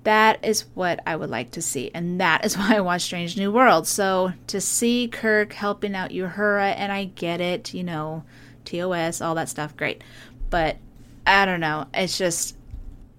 That 0.03 0.45
is 0.45 0.63
what 0.75 0.99
I 1.07 1.15
would 1.15 1.31
like 1.31 1.53
to 1.53 1.63
see, 1.63 1.93
and 1.95 2.21
that 2.21 2.45
is 2.45 2.59
why 2.59 2.75
I 2.75 2.81
watch 2.81 3.03
Strange 3.03 3.37
New 3.37 3.53
World. 3.53 3.87
So 3.87 4.33
to 4.49 4.61
see 4.61 5.07
Kirk 5.07 5.53
helping 5.53 5.95
out 5.95 6.11
Uhura, 6.11 6.75
and 6.77 6.91
I 6.91 7.05
get 7.05 7.41
it, 7.41 7.73
you 7.73 7.85
know, 7.85 8.25
TOS, 8.65 9.21
all 9.21 9.37
that 9.37 9.49
stuff, 9.49 9.77
great. 9.77 10.03
But 10.51 10.77
I 11.25 11.47
don't 11.47 11.61
know. 11.61 11.87
It's 11.95 12.19
just 12.19 12.57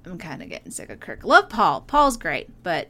I'm 0.03 0.17
kind 0.17 0.41
of 0.41 0.49
getting 0.49 0.71
sick 0.71 0.89
of 0.89 0.99
Kirk. 0.99 1.23
Love 1.23 1.47
Paul. 1.47 1.79
Paul's 1.87 2.17
great, 2.17 2.49
but 2.63 2.89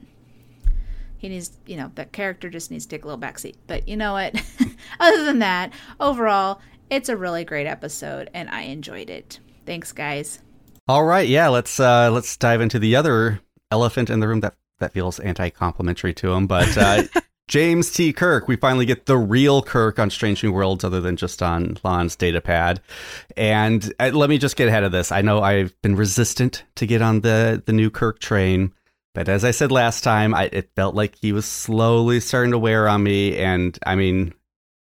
he 1.22 1.30
needs, 1.30 1.52
you 1.68 1.78
know, 1.78 1.92
that 1.94 2.12
character 2.12 2.50
just 2.50 2.72
needs 2.72 2.88
to 2.88 2.90
take 2.90 3.04
a 3.04 3.08
little 3.08 3.22
backseat. 3.22 3.54
But 3.68 3.88
you 3.88 3.96
know 3.96 4.14
what? 4.14 4.34
Other 5.00 5.24
than 5.24 5.38
that, 5.38 5.72
overall, 6.00 6.60
it's 6.90 7.10
a 7.10 7.16
really 7.16 7.46
great 7.46 7.68
episode, 7.68 8.32
and 8.34 8.50
I 8.50 8.64
enjoyed 8.64 9.12
it. 9.12 9.40
Thanks, 9.68 9.92
guys. 9.92 10.40
All 10.88 11.04
right, 11.04 11.30
yeah, 11.30 11.48
let's 11.50 11.80
uh 11.80 12.10
let's 12.10 12.36
dive 12.38 12.60
into 12.60 12.80
the 12.80 12.96
other 12.96 13.40
elephant 13.70 14.10
in 14.10 14.20
the 14.20 14.28
room 14.28 14.40
that 14.40 14.56
that 14.80 14.94
feels 14.94 15.20
anti-complimentary 15.20 16.16
to 16.16 16.32
him, 16.34 16.48
but 16.48 16.76
uh 16.76 17.04
James 17.48 17.92
T. 17.92 18.14
Kirk, 18.14 18.48
we 18.48 18.56
finally 18.56 18.88
get 18.88 19.06
the 19.06 19.18
real 19.18 19.62
Kirk 19.62 20.00
on 20.00 20.10
Strange 20.10 20.42
New 20.44 20.52
Worlds 20.52 20.84
other 20.84 21.02
than 21.02 21.18
just 21.18 21.44
on 21.44 21.76
La'an's 21.84 22.16
datapad. 22.16 22.80
And 23.36 23.94
uh, 24.00 24.12
let 24.14 24.30
me 24.30 24.38
just 24.38 24.56
get 24.56 24.70
ahead 24.70 24.86
of 24.86 24.94
this. 24.94 25.12
I 25.12 25.22
know 25.22 25.42
I've 25.42 25.80
been 25.82 25.98
resistant 25.98 26.64
to 26.76 26.88
get 26.88 27.04
on 27.04 27.22
the 27.22 27.62
the 27.64 27.74
new 27.74 27.92
Kirk 27.92 28.20
train, 28.20 28.74
but 29.14 29.30
as 29.30 29.44
I 29.44 29.52
said 29.52 29.72
last 29.72 30.04
time, 30.04 30.34
I, 30.34 30.50
it 30.52 30.72
felt 30.76 30.96
like 30.96 31.16
he 31.16 31.32
was 31.32 31.46
slowly 31.46 32.20
starting 32.20 32.52
to 32.52 32.60
wear 32.60 32.88
on 32.88 33.04
me 33.04 33.38
and 33.38 33.78
I 33.86 33.96
mean 33.96 34.34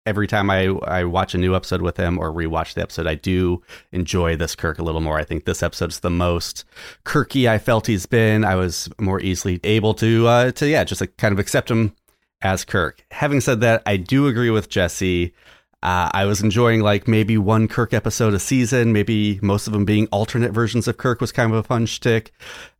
every 0.05 0.27
time 0.27 0.49
I, 0.49 0.65
I 0.65 1.03
watch 1.03 1.35
a 1.35 1.37
new 1.37 1.55
episode 1.55 1.81
with 1.81 1.95
him 1.95 2.17
or 2.17 2.31
rewatch 2.31 2.73
the 2.73 2.81
episode, 2.81 3.05
I 3.05 3.13
do 3.15 3.61
enjoy 3.91 4.35
this 4.35 4.55
Kirk 4.55 4.79
a 4.79 4.83
little 4.83 5.01
more. 5.01 5.19
I 5.19 5.23
think 5.23 5.45
this 5.45 5.61
episode's 5.61 5.99
the 5.99 6.09
most 6.09 6.65
Kirky 7.05 7.47
I 7.47 7.59
felt 7.59 7.85
he's 7.85 8.07
been. 8.07 8.43
I 8.43 8.55
was 8.55 8.89
more 8.99 9.21
easily 9.21 9.59
able 9.63 9.93
to 9.95 10.27
uh, 10.27 10.51
to 10.53 10.67
yeah, 10.67 10.83
just 10.83 11.01
like 11.01 11.15
kind 11.17 11.31
of 11.31 11.39
accept 11.39 11.69
him 11.69 11.93
as 12.41 12.65
Kirk. 12.65 13.05
Having 13.11 13.41
said 13.41 13.61
that, 13.61 13.83
I 13.85 13.97
do 13.97 14.27
agree 14.27 14.49
with 14.49 14.69
Jesse. 14.69 15.33
Uh, 15.81 16.09
I 16.13 16.25
was 16.25 16.41
enjoying 16.41 16.81
like 16.81 17.07
maybe 17.07 17.37
one 17.37 17.67
Kirk 17.69 17.93
episode 17.93 18.33
a 18.33 18.39
season, 18.39 18.91
maybe 18.91 19.39
most 19.41 19.65
of 19.65 19.73
them 19.73 19.85
being 19.85 20.07
alternate 20.07 20.51
versions 20.51 20.87
of 20.87 20.97
Kirk 20.97 21.21
was 21.21 21.31
kind 21.31 21.51
of 21.51 21.57
a 21.57 21.63
fun 21.63 21.85
shtick. 21.85 22.31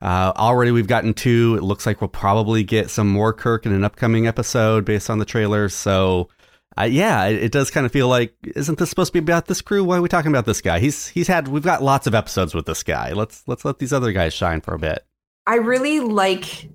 Uh, 0.01 0.33
already 0.35 0.71
we've 0.71 0.87
gotten 0.87 1.13
two. 1.13 1.55
It 1.57 1.63
looks 1.63 1.85
like 1.85 2.01
we'll 2.01 2.09
probably 2.09 2.63
get 2.63 2.89
some 2.89 3.07
more 3.07 3.31
Kirk 3.31 3.65
in 3.65 3.71
an 3.71 3.85
upcoming 3.85 4.27
episode 4.27 4.83
based 4.83 5.09
on 5.09 5.19
the 5.19 5.25
trailers. 5.25 5.73
So 5.73 6.29
uh, 6.77 6.83
yeah, 6.83 7.25
it, 7.25 7.43
it, 7.43 7.51
does 7.51 7.71
kind 7.71 7.85
of 7.85 7.91
feel 7.91 8.07
like 8.07 8.33
isn't 8.55 8.79
this 8.79 8.89
supposed 8.89 9.13
to 9.13 9.21
be 9.21 9.23
about 9.23 9.47
this 9.47 9.61
crew? 9.61 9.83
Why 9.83 9.97
are 9.97 10.01
we 10.01 10.09
talking 10.09 10.31
about 10.31 10.45
this 10.45 10.61
guy? 10.61 10.79
He's 10.79 11.07
he's 11.07 11.27
had 11.27 11.47
we've 11.47 11.63
got 11.63 11.81
lots 11.81 12.05
of 12.05 12.13
episodes 12.13 12.53
with 12.53 12.65
this 12.65 12.83
guy. 12.83 13.13
Let's 13.13 13.43
let's 13.47 13.65
let 13.65 13.79
these 13.79 13.91
other 13.91 14.11
guys 14.11 14.33
shine 14.33 14.61
for 14.61 14.73
a 14.73 14.79
bit. 14.79 15.05
I 15.47 15.55
really 15.55 15.99
like 15.99 16.69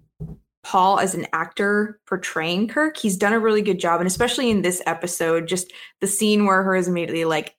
Paul 0.64 0.98
as 0.98 1.14
an 1.14 1.26
actor 1.32 2.00
portraying 2.06 2.68
Kirk. 2.68 2.96
He's 2.96 3.16
done 3.16 3.32
a 3.32 3.38
really 3.38 3.62
good 3.62 3.78
job, 3.78 4.00
and 4.00 4.06
especially 4.06 4.50
in 4.50 4.62
this 4.62 4.82
episode, 4.86 5.46
just 5.46 5.72
the 6.00 6.06
scene 6.06 6.46
where 6.46 6.64
Uhura's 6.64 6.88
immediately 6.88 7.24
like, 7.24 7.54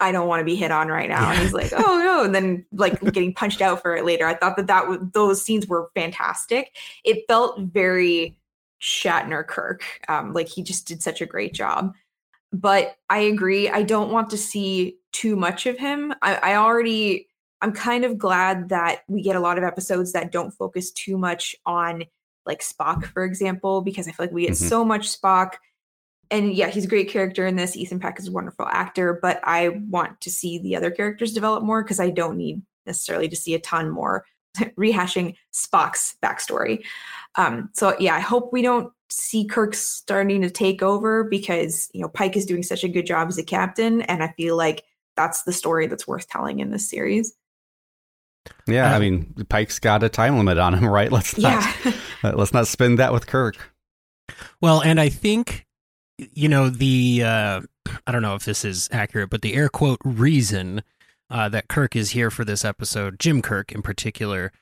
"I 0.00 0.10
don't 0.10 0.26
want 0.26 0.40
to 0.40 0.44
be 0.44 0.56
hit 0.56 0.70
on 0.70 0.88
right 0.88 1.08
now," 1.08 1.30
and 1.30 1.38
he's 1.38 1.52
like, 1.52 1.72
"Oh 1.76 1.98
no," 2.02 2.22
and 2.24 2.34
then 2.34 2.66
like 2.72 3.00
getting 3.12 3.34
punched 3.34 3.60
out 3.60 3.82
for 3.82 3.94
it 3.94 4.04
later. 4.04 4.26
I 4.26 4.34
thought 4.34 4.56
that 4.56 4.66
that 4.66 4.82
w- 4.82 5.10
those 5.12 5.42
scenes 5.42 5.66
were 5.66 5.90
fantastic. 5.94 6.74
It 7.04 7.24
felt 7.28 7.60
very 7.60 8.38
Shatner 8.80 9.46
Kirk. 9.46 9.84
Um, 10.08 10.32
like 10.32 10.48
he 10.48 10.62
just 10.62 10.86
did 10.86 11.02
such 11.02 11.20
a 11.20 11.26
great 11.26 11.52
job. 11.54 11.94
But 12.52 12.96
I 13.10 13.18
agree. 13.18 13.68
I 13.68 13.82
don't 13.82 14.12
want 14.12 14.30
to 14.30 14.38
see 14.38 14.98
too 15.12 15.36
much 15.36 15.66
of 15.66 15.78
him. 15.78 16.14
I, 16.22 16.36
I 16.36 16.54
already, 16.56 17.28
I'm 17.60 17.72
kind 17.72 18.04
of 18.04 18.18
glad 18.18 18.68
that 18.68 19.02
we 19.08 19.22
get 19.22 19.36
a 19.36 19.40
lot 19.40 19.58
of 19.58 19.64
episodes 19.64 20.12
that 20.12 20.32
don't 20.32 20.52
focus 20.52 20.90
too 20.90 21.18
much 21.18 21.56
on 21.66 22.04
like 22.46 22.60
Spock, 22.60 23.04
for 23.06 23.24
example, 23.24 23.82
because 23.82 24.08
I 24.08 24.12
feel 24.12 24.26
like 24.26 24.32
we 24.32 24.42
get 24.42 24.52
mm-hmm. 24.52 24.68
so 24.68 24.84
much 24.84 25.20
Spock. 25.20 25.54
And 26.30 26.52
yeah, 26.54 26.68
he's 26.68 26.84
a 26.84 26.88
great 26.88 27.08
character 27.08 27.46
in 27.46 27.56
this. 27.56 27.76
Ethan 27.76 28.00
Peck 28.00 28.18
is 28.18 28.28
a 28.28 28.32
wonderful 28.32 28.66
actor, 28.66 29.18
but 29.22 29.40
I 29.44 29.68
want 29.68 30.20
to 30.22 30.30
see 30.30 30.58
the 30.58 30.74
other 30.74 30.90
characters 30.90 31.32
develop 31.32 31.62
more 31.62 31.82
because 31.82 32.00
I 32.00 32.10
don't 32.10 32.36
need 32.36 32.62
necessarily 32.84 33.28
to 33.28 33.36
see 33.36 33.54
a 33.54 33.60
ton 33.60 33.90
more 33.90 34.24
rehashing 34.78 35.36
Spock's 35.52 36.16
backstory. 36.22 36.84
Um, 37.36 37.70
so 37.74 37.96
yeah, 38.00 38.14
I 38.14 38.20
hope 38.20 38.52
we 38.52 38.62
don't 38.62 38.92
see 39.08 39.44
Kirk 39.44 39.74
starting 39.74 40.42
to 40.42 40.50
take 40.50 40.82
over 40.82 41.24
because 41.24 41.88
you 41.92 42.00
know 42.00 42.08
Pike 42.08 42.36
is 42.36 42.46
doing 42.46 42.62
such 42.62 42.84
a 42.84 42.88
good 42.88 43.06
job 43.06 43.28
as 43.28 43.38
a 43.38 43.44
captain, 43.44 44.02
and 44.02 44.22
I 44.22 44.34
feel 44.36 44.56
like 44.56 44.84
that's 45.16 45.42
the 45.44 45.52
story 45.52 45.86
that's 45.86 46.06
worth 46.06 46.28
telling 46.28 46.60
in 46.60 46.70
this 46.70 46.88
series. 46.88 47.34
Yeah, 48.66 48.94
I 48.94 48.98
mean 48.98 49.34
Pike's 49.48 49.78
got 49.78 50.02
a 50.02 50.08
time 50.08 50.38
limit 50.38 50.58
on 50.58 50.74
him, 50.74 50.86
right? 50.86 51.10
Let's 51.12 51.38
not 51.38 51.64
yeah. 51.84 51.92
let's 52.34 52.52
not 52.52 52.66
spend 52.66 52.98
that 52.98 53.12
with 53.12 53.26
Kirk. 53.26 53.56
Well, 54.60 54.80
and 54.80 55.00
I 55.00 55.08
think 55.08 55.66
you 56.18 56.48
know 56.48 56.70
the 56.70 57.22
uh, 57.24 57.60
I 58.06 58.12
don't 58.12 58.22
know 58.22 58.34
if 58.34 58.44
this 58.44 58.64
is 58.64 58.88
accurate, 58.92 59.30
but 59.30 59.42
the 59.42 59.54
air 59.54 59.68
quote 59.68 60.00
reason 60.04 60.82
uh, 61.30 61.48
that 61.48 61.68
Kirk 61.68 61.96
is 61.96 62.10
here 62.10 62.30
for 62.30 62.44
this 62.44 62.64
episode, 62.64 63.18
Jim 63.18 63.42
Kirk 63.42 63.72
in 63.72 63.82
particular, 63.82 64.52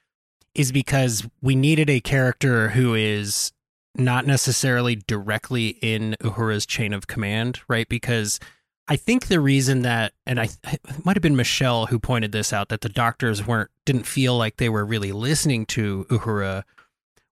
is 0.54 0.72
because 0.72 1.26
we 1.42 1.54
needed 1.54 1.90
a 1.90 2.00
character 2.00 2.70
who 2.70 2.94
is 2.94 3.52
not 3.96 4.26
necessarily 4.26 4.96
directly 4.96 5.78
in 5.80 6.16
Uhura's 6.20 6.66
chain 6.66 6.92
of 6.92 7.06
command, 7.06 7.60
right? 7.68 7.88
Because 7.88 8.40
I 8.88 8.96
think 8.96 9.26
the 9.26 9.40
reason 9.40 9.82
that, 9.82 10.12
and 10.26 10.40
I 10.40 10.48
it 10.64 11.04
might 11.04 11.16
have 11.16 11.22
been 11.22 11.36
Michelle 11.36 11.86
who 11.86 11.98
pointed 11.98 12.32
this 12.32 12.52
out, 12.52 12.68
that 12.68 12.80
the 12.80 12.88
doctors 12.88 13.46
weren't 13.46 13.70
didn't 13.84 14.06
feel 14.06 14.36
like 14.36 14.56
they 14.56 14.68
were 14.68 14.84
really 14.84 15.12
listening 15.12 15.66
to 15.66 16.06
Uhura, 16.10 16.64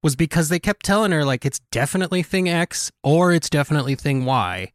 was 0.02 0.16
because 0.16 0.48
they 0.48 0.58
kept 0.58 0.84
telling 0.84 1.12
her 1.12 1.24
like 1.24 1.44
it's 1.44 1.60
definitely 1.70 2.22
thing 2.22 2.48
X 2.48 2.90
or 3.02 3.32
it's 3.32 3.50
definitely 3.50 3.94
thing 3.94 4.24
Y. 4.24 4.72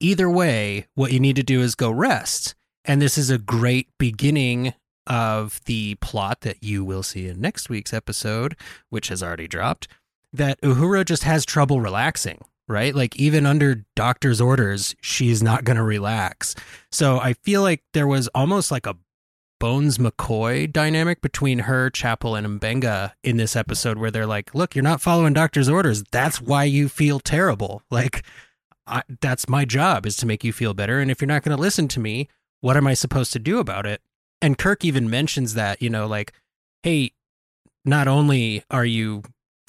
Either 0.00 0.28
way, 0.28 0.86
what 0.94 1.12
you 1.12 1.20
need 1.20 1.36
to 1.36 1.42
do 1.42 1.60
is 1.60 1.74
go 1.74 1.90
rest. 1.90 2.54
And 2.84 3.00
this 3.00 3.16
is 3.16 3.30
a 3.30 3.38
great 3.38 3.88
beginning 3.98 4.74
of 5.06 5.60
the 5.66 5.96
plot 5.96 6.40
that 6.42 6.62
you 6.62 6.84
will 6.84 7.02
see 7.02 7.28
in 7.28 7.40
next 7.40 7.68
week's 7.68 7.92
episode, 7.92 8.56
which 8.90 9.08
has 9.08 9.22
already 9.22 9.48
dropped, 9.48 9.88
that 10.32 10.60
Uhura 10.62 11.04
just 11.04 11.24
has 11.24 11.44
trouble 11.44 11.80
relaxing, 11.80 12.40
right? 12.68 12.94
Like 12.94 13.16
even 13.16 13.46
under 13.46 13.84
doctor's 13.94 14.40
orders, 14.40 14.94
she's 15.00 15.42
not 15.42 15.64
going 15.64 15.76
to 15.76 15.82
relax. 15.82 16.54
So 16.90 17.18
I 17.18 17.34
feel 17.34 17.62
like 17.62 17.82
there 17.92 18.08
was 18.08 18.28
almost 18.28 18.70
like 18.70 18.86
a 18.86 18.96
Bones 19.60 19.98
McCoy 19.98 20.70
dynamic 20.70 21.20
between 21.20 21.60
her, 21.60 21.90
Chapel, 21.90 22.34
and 22.34 22.46
M'Benga 22.46 23.12
in 23.22 23.36
this 23.36 23.56
episode 23.56 23.98
where 23.98 24.10
they're 24.10 24.26
like, 24.26 24.54
look, 24.54 24.74
you're 24.74 24.82
not 24.82 25.00
following 25.00 25.32
doctor's 25.32 25.68
orders. 25.68 26.02
That's 26.10 26.40
why 26.40 26.64
you 26.64 26.88
feel 26.88 27.20
terrible. 27.20 27.82
Like, 27.90 28.24
I, 28.86 29.02
that's 29.20 29.48
my 29.48 29.64
job 29.64 30.04
is 30.04 30.16
to 30.16 30.26
make 30.26 30.44
you 30.44 30.52
feel 30.52 30.74
better. 30.74 30.98
And 31.00 31.10
if 31.10 31.20
you're 31.20 31.28
not 31.28 31.42
going 31.42 31.56
to 31.56 31.60
listen 31.60 31.88
to 31.88 32.00
me, 32.00 32.28
what 32.60 32.76
am 32.76 32.86
I 32.86 32.94
supposed 32.94 33.32
to 33.34 33.38
do 33.38 33.58
about 33.58 33.86
it? 33.86 34.02
And 34.42 34.58
Kirk 34.58 34.84
even 34.84 35.08
mentions 35.08 35.54
that, 35.54 35.80
you 35.80 35.88
know, 35.88 36.06
like, 36.06 36.32
hey, 36.82 37.12
not 37.84 38.08
only 38.08 38.64
are 38.70 38.84
you 38.84 39.22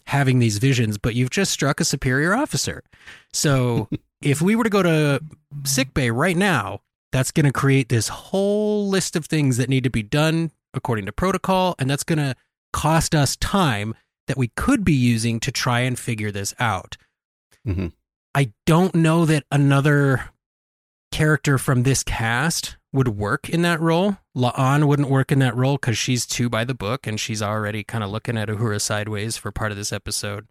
having 0.08 0.40
these 0.40 0.58
visions, 0.58 0.98
but 0.98 1.16
you've 1.16 1.30
just 1.30 1.52
struck 1.52 1.80
a 1.80 1.86
superior 1.86 2.34
officer. 2.34 2.84
So 3.32 3.88
if 4.22 4.42
we 4.42 4.56
were 4.56 4.64
to 4.64 4.70
go 4.70 4.84
to 4.84 5.22
sick 5.64 5.94
bay 5.94 6.10
right 6.10 6.38
now, 6.38 6.82
that's 7.12 7.32
going 7.32 7.45
to 7.45 7.51
create 7.51 7.89
this 7.89 8.08
whole 8.10 8.88
list 8.89 9.16
of 9.16 9.26
things 9.26 9.58
that 9.58 9.70
need 9.70 9.84
to 9.84 9.89
be 9.89 10.03
done 10.03 10.51
according 10.74 11.06
to 11.06 11.12
protocol, 11.12 11.76
and 11.80 11.89
that's 11.89 12.03
going 12.03 12.20
to 12.20 12.36
cost 12.74 13.16
us 13.16 13.36
time 13.38 13.95
that 14.28 14.38
we 14.38 14.49
could 14.56 14.84
be 14.84 14.93
using 14.93 15.39
to 15.39 15.51
try 15.51 15.82
and 15.82 15.97
figure 15.97 16.32
this 16.32 16.53
out. 16.60 16.97
Mhm. 17.66 17.93
I 18.34 18.51
don't 18.66 18.93
know 18.95 19.26
that 19.26 19.45
another 19.51 20.30
character 21.12 21.58
from 21.58 21.84
this 21.84 22.03
cast 22.03 22.76
would 22.91 23.08
work 23.10 23.49
in 23.49 23.62
that 23.62 23.80
role. 23.80 24.18
La'an 24.36 24.86
wouldn't 24.88 25.10
work 25.10 25.32
in 25.32 25.39
that 25.39 25.56
role 25.56 25.76
because 25.78 25.97
she's 25.97 26.26
too 26.26 26.49
by 26.49 26.66
the 26.66 26.74
book 26.74 27.08
and 27.08 27.20
she's 27.20 27.41
already 27.41 27.84
kind 27.84 28.03
of 28.03 28.10
looking 28.10 28.38
at 28.38 28.49
Uhura 28.49 28.82
sideways 28.82 29.38
for 29.38 29.51
part 29.51 29.72
of 29.72 29.78
this 29.78 29.93
episode. 29.93 30.47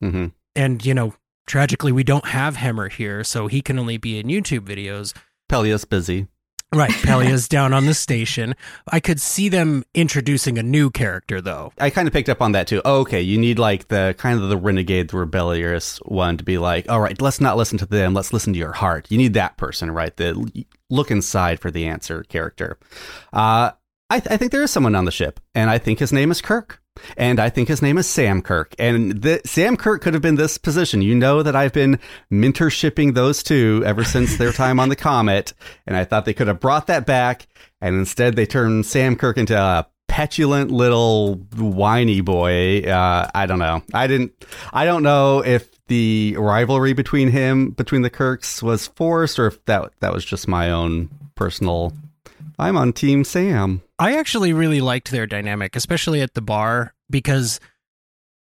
hmm 0.00 0.28
And, 0.56 0.84
you 0.84 0.94
know, 0.94 1.14
tragically, 1.46 1.92
we 1.92 2.02
don't 2.02 2.26
have 2.26 2.56
Hemmer 2.56 2.90
here, 2.90 3.22
so 3.22 3.46
he 3.46 3.60
can 3.60 3.78
only 3.78 3.98
be 3.98 4.18
in 4.18 4.26
YouTube 4.26 4.60
videos. 4.66 5.14
Pelias 5.50 5.84
busy. 5.84 6.28
Right, 6.72 6.92
Pelia's 7.02 7.48
down 7.48 7.72
on 7.72 7.86
the 7.86 7.94
station. 7.94 8.54
I 8.86 9.00
could 9.00 9.20
see 9.20 9.48
them 9.48 9.82
introducing 9.92 10.56
a 10.58 10.62
new 10.62 10.90
character, 10.90 11.40
though. 11.40 11.72
I 11.78 11.90
kind 11.90 12.06
of 12.06 12.14
picked 12.14 12.28
up 12.28 12.40
on 12.40 12.52
that 12.52 12.68
too. 12.68 12.80
Oh, 12.84 13.00
okay, 13.00 13.20
you 13.20 13.36
need 13.36 13.58
like 13.58 13.88
the 13.88 14.14
kind 14.16 14.40
of 14.40 14.48
the 14.48 14.56
renegade, 14.56 15.08
the 15.08 15.16
rebellious 15.18 15.98
one 16.04 16.36
to 16.36 16.44
be 16.44 16.58
like, 16.58 16.88
all 16.88 17.00
right, 17.00 17.20
let's 17.20 17.40
not 17.40 17.56
listen 17.56 17.78
to 17.78 17.86
them. 17.86 18.14
Let's 18.14 18.32
listen 18.32 18.52
to 18.52 18.58
your 18.58 18.72
heart. 18.72 19.10
You 19.10 19.18
need 19.18 19.34
that 19.34 19.56
person, 19.56 19.90
right? 19.90 20.16
The 20.16 20.64
look 20.88 21.10
inside 21.10 21.58
for 21.58 21.72
the 21.72 21.86
answer 21.86 22.22
character. 22.22 22.78
Uh, 23.32 23.72
I, 24.08 24.20
th- 24.20 24.32
I 24.32 24.36
think 24.36 24.52
there 24.52 24.62
is 24.62 24.70
someone 24.70 24.94
on 24.94 25.04
the 25.04 25.12
ship, 25.12 25.40
and 25.54 25.68
I 25.68 25.78
think 25.78 25.98
his 25.98 26.12
name 26.12 26.30
is 26.30 26.40
Kirk. 26.40 26.80
And 27.16 27.40
I 27.40 27.48
think 27.48 27.68
his 27.68 27.82
name 27.82 27.98
is 27.98 28.06
Sam 28.06 28.42
Kirk. 28.42 28.74
And 28.78 29.40
Sam 29.44 29.76
Kirk 29.76 30.02
could 30.02 30.14
have 30.14 30.22
been 30.22 30.36
this 30.36 30.58
position. 30.58 31.02
You 31.02 31.14
know 31.14 31.42
that 31.42 31.56
I've 31.56 31.72
been 31.72 31.98
mentorshipping 32.30 33.14
those 33.14 33.42
two 33.42 33.82
ever 33.84 34.04
since 34.04 34.36
their 34.36 34.52
time 34.52 34.80
on 34.80 34.88
the 34.88 34.96
Comet. 34.96 35.52
And 35.86 35.96
I 35.96 36.04
thought 36.04 36.24
they 36.24 36.34
could 36.34 36.48
have 36.48 36.60
brought 36.60 36.86
that 36.88 37.06
back. 37.06 37.46
And 37.80 37.96
instead, 37.96 38.36
they 38.36 38.46
turned 38.46 38.86
Sam 38.86 39.16
Kirk 39.16 39.38
into 39.38 39.58
a 39.58 39.86
petulant 40.10 40.72
little 40.72 41.36
whiny 41.56 42.20
boy. 42.20 42.82
Uh, 42.82 43.30
I 43.32 43.46
don't 43.46 43.60
know. 43.60 43.82
I 43.94 44.06
didn't, 44.08 44.32
I 44.72 44.84
don't 44.84 45.04
know 45.04 45.42
if 45.44 45.68
the 45.86 46.34
rivalry 46.36 46.92
between 46.92 47.28
him, 47.28 47.70
between 47.70 48.02
the 48.02 48.10
Kirks 48.10 48.60
was 48.60 48.88
forced 48.88 49.38
or 49.38 49.46
if 49.46 49.64
that, 49.66 49.92
that 50.00 50.12
was 50.12 50.24
just 50.24 50.48
my 50.48 50.70
own 50.70 51.10
personal. 51.36 51.92
I'm 52.60 52.76
on 52.76 52.92
Team 52.92 53.24
Sam. 53.24 53.82
I 53.98 54.16
actually 54.16 54.52
really 54.52 54.80
liked 54.80 55.10
their 55.10 55.26
dynamic, 55.26 55.74
especially 55.74 56.20
at 56.20 56.34
the 56.34 56.42
bar, 56.42 56.94
because 57.08 57.58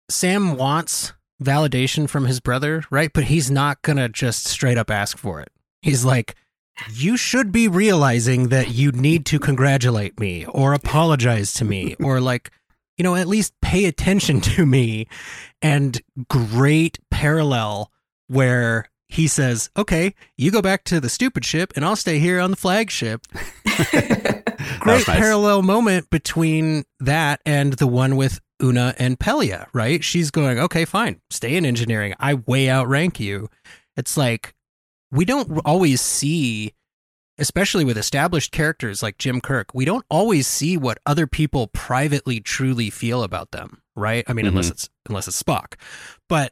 Sam 0.10 0.56
wants 0.56 1.14
validation 1.44 2.10
from 2.10 2.26
his 2.26 2.40
brother, 2.40 2.84
right? 2.90 3.12
But 3.14 3.26
he's 3.26 3.52
not 3.52 3.82
going 3.82 3.98
to 3.98 4.08
just 4.08 4.48
straight 4.48 4.78
up 4.78 4.90
ask 4.90 5.18
for 5.18 5.42
it. 5.42 5.50
He's 5.82 6.06
like, 6.06 6.36
you 6.92 7.18
should 7.18 7.52
be 7.52 7.68
realizing 7.68 8.50
that 8.50 8.72
you 8.72 8.92
need 8.92 9.26
to 9.28 9.40
congratulate 9.40 10.20
me 10.20 10.46
or 10.46 10.74
apologize 10.74 11.54
to 11.54 11.66
me 11.66 11.96
or 12.00 12.22
like, 12.22 12.52
you 12.98 13.04
know, 13.04 13.16
at 13.16 13.28
least 13.28 13.54
pay 13.62 13.86
attention 13.86 14.40
to 14.42 14.66
me. 14.66 15.08
And 15.62 16.02
great 16.30 17.00
parallel 17.12 17.92
where 18.28 18.86
he 19.16 19.28
says, 19.28 19.70
okay, 19.78 20.14
you 20.38 20.52
go 20.52 20.62
back 20.62 20.84
to 20.84 21.00
the 21.00 21.08
stupid 21.08 21.46
ship 21.46 21.72
and 21.76 21.86
I'll 21.86 21.96
stay 21.96 22.20
here 22.20 22.42
on 22.42 22.52
the 22.52 22.58
flagship 22.58 23.26
great 24.86 24.98
was 24.98 25.08
nice. 25.08 25.18
parallel 25.18 25.62
moment 25.62 26.10
between 26.10 26.84
that 27.00 27.40
and 27.46 27.74
the 27.74 27.88
one 27.88 28.18
with 28.18 28.42
Una 28.62 28.94
and 29.00 29.18
Pelia, 29.18 29.68
right? 29.74 30.04
She's 30.04 30.32
going, 30.32 30.60
okay, 30.60 30.84
fine, 30.84 31.22
stay 31.30 31.56
in 31.56 31.66
engineering. 31.66 32.14
I 32.20 32.34
way 32.34 32.70
outrank 32.70 33.18
you. 33.18 33.50
It's 33.96 34.18
like 34.18 34.54
we 35.12 35.24
don't 35.24 35.62
always 35.64 36.02
see, 36.02 36.74
especially 37.38 37.86
with 37.86 37.98
established 37.98 38.52
characters 38.52 39.02
like 39.02 39.18
Jim 39.18 39.40
Kirk, 39.40 39.74
we 39.74 39.86
don't 39.86 40.06
always 40.10 40.46
see 40.46 40.76
what 40.76 41.00
other 41.06 41.26
people 41.26 41.68
privately 41.68 42.42
truly 42.42 42.90
feel 42.90 43.24
about 43.24 43.52
them, 43.52 43.82
right? 43.96 44.26
I 44.28 44.34
mean, 44.34 44.46
mm-hmm. 44.46 44.50
unless 44.50 44.72
it's 44.72 44.90
unless 45.08 45.30
it's 45.30 45.42
Spock. 45.42 45.76
But 46.28 46.52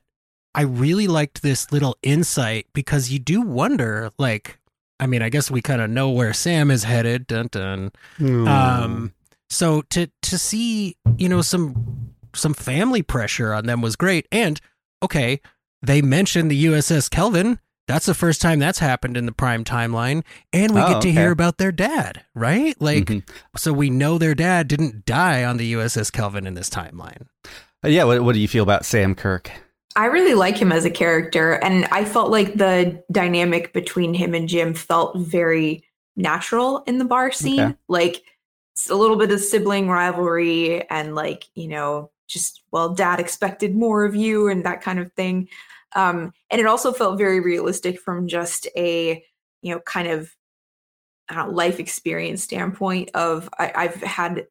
I 0.55 0.61
really 0.61 1.07
liked 1.07 1.41
this 1.41 1.71
little 1.71 1.97
insight 2.03 2.67
because 2.73 3.11
you 3.11 3.19
do 3.19 3.41
wonder, 3.41 4.11
like, 4.17 4.59
I 4.99 5.07
mean, 5.07 5.21
I 5.21 5.29
guess 5.29 5.49
we 5.49 5.61
kind 5.61 5.81
of 5.81 5.89
know 5.89 6.09
where 6.11 6.33
Sam 6.33 6.69
is 6.71 6.83
headed. 6.83 7.27
Dun 7.27 7.47
dun. 7.51 7.91
Um, 8.19 9.13
so 9.49 9.81
to 9.89 10.07
to 10.23 10.37
see 10.37 10.95
you 11.17 11.27
know 11.29 11.41
some 11.41 12.11
some 12.35 12.53
family 12.53 13.01
pressure 13.01 13.53
on 13.53 13.65
them 13.65 13.81
was 13.81 13.95
great, 13.95 14.27
and 14.31 14.59
okay, 15.03 15.41
they 15.81 16.01
mentioned 16.01 16.49
the 16.51 16.65
USS 16.65 17.09
Kelvin. 17.09 17.59
That's 17.85 18.05
the 18.05 18.13
first 18.13 18.41
time 18.41 18.59
that's 18.59 18.79
happened 18.79 19.17
in 19.17 19.25
the 19.25 19.33
prime 19.33 19.65
timeline, 19.65 20.23
and 20.53 20.73
we 20.73 20.79
Oh, 20.81 20.87
get 20.93 21.01
to 21.01 21.11
hear 21.11 21.31
about 21.31 21.57
their 21.57 21.73
dad, 21.73 22.23
right? 22.33 22.79
Like, 22.79 23.05
Mhm. 23.07 23.27
so 23.57 23.73
we 23.73 23.89
know 23.89 24.17
their 24.17 24.33
dad 24.35 24.69
didn't 24.69 25.05
die 25.05 25.43
on 25.43 25.57
the 25.57 25.65
USS 25.75 26.09
Kelvin 26.09 26.47
in 26.47 26.53
this 26.53 26.69
timeline. 26.69 27.27
Uh, 27.83 27.89
yeah, 27.89 28.05
what, 28.05 28.23
what 28.23 28.35
do 28.35 28.39
you 28.39 28.47
feel 28.47 28.63
about 28.63 28.85
Sam 28.85 29.15
Kirk? 29.15 29.51
I 29.95 30.05
really 30.05 30.33
like 30.33 30.57
him 30.57 30.71
as 30.71 30.85
a 30.85 30.91
character, 30.91 31.53
and 31.53 31.85
I 31.85 32.05
felt 32.05 32.31
like 32.31 32.55
the 32.55 33.03
dynamic 33.11 33.73
between 33.73 34.13
him 34.13 34.33
and 34.33 34.49
Jim 34.49 34.73
felt 34.73 35.17
very 35.17 35.83
natural 36.15 36.83
in 36.87 36.97
the 36.97 37.05
bar 37.05 37.31
scene. 37.31 37.59
Okay. 37.59 37.75
Like 37.87 38.23
it's 38.73 38.89
a 38.89 38.95
little 38.95 39.17
bit 39.17 39.31
of 39.31 39.39
sibling 39.39 39.89
rivalry, 39.89 40.87
and 40.89 41.15
like 41.15 41.45
you 41.55 41.67
know, 41.67 42.11
just 42.27 42.63
well, 42.71 42.93
Dad 42.93 43.19
expected 43.19 43.75
more 43.75 44.03
of 44.03 44.15
you, 44.15 44.47
and 44.47 44.65
that 44.65 44.81
kind 44.81 44.99
of 44.99 45.11
thing. 45.13 45.47
Um, 45.95 46.33
and 46.49 46.59
it 46.59 46.65
also 46.65 46.91
felt 46.91 47.17
very 47.17 47.39
realistic 47.39 47.99
from 47.99 48.27
just 48.27 48.67
a 48.75 49.23
you 49.61 49.73
know 49.73 49.79
kind 49.81 50.07
of 50.07 50.31
know, 51.31 51.49
life 51.49 51.79
experience 51.79 52.43
standpoint. 52.43 53.11
Of 53.13 53.49
I, 53.59 53.71
I've 53.75 54.01
had 54.01 54.47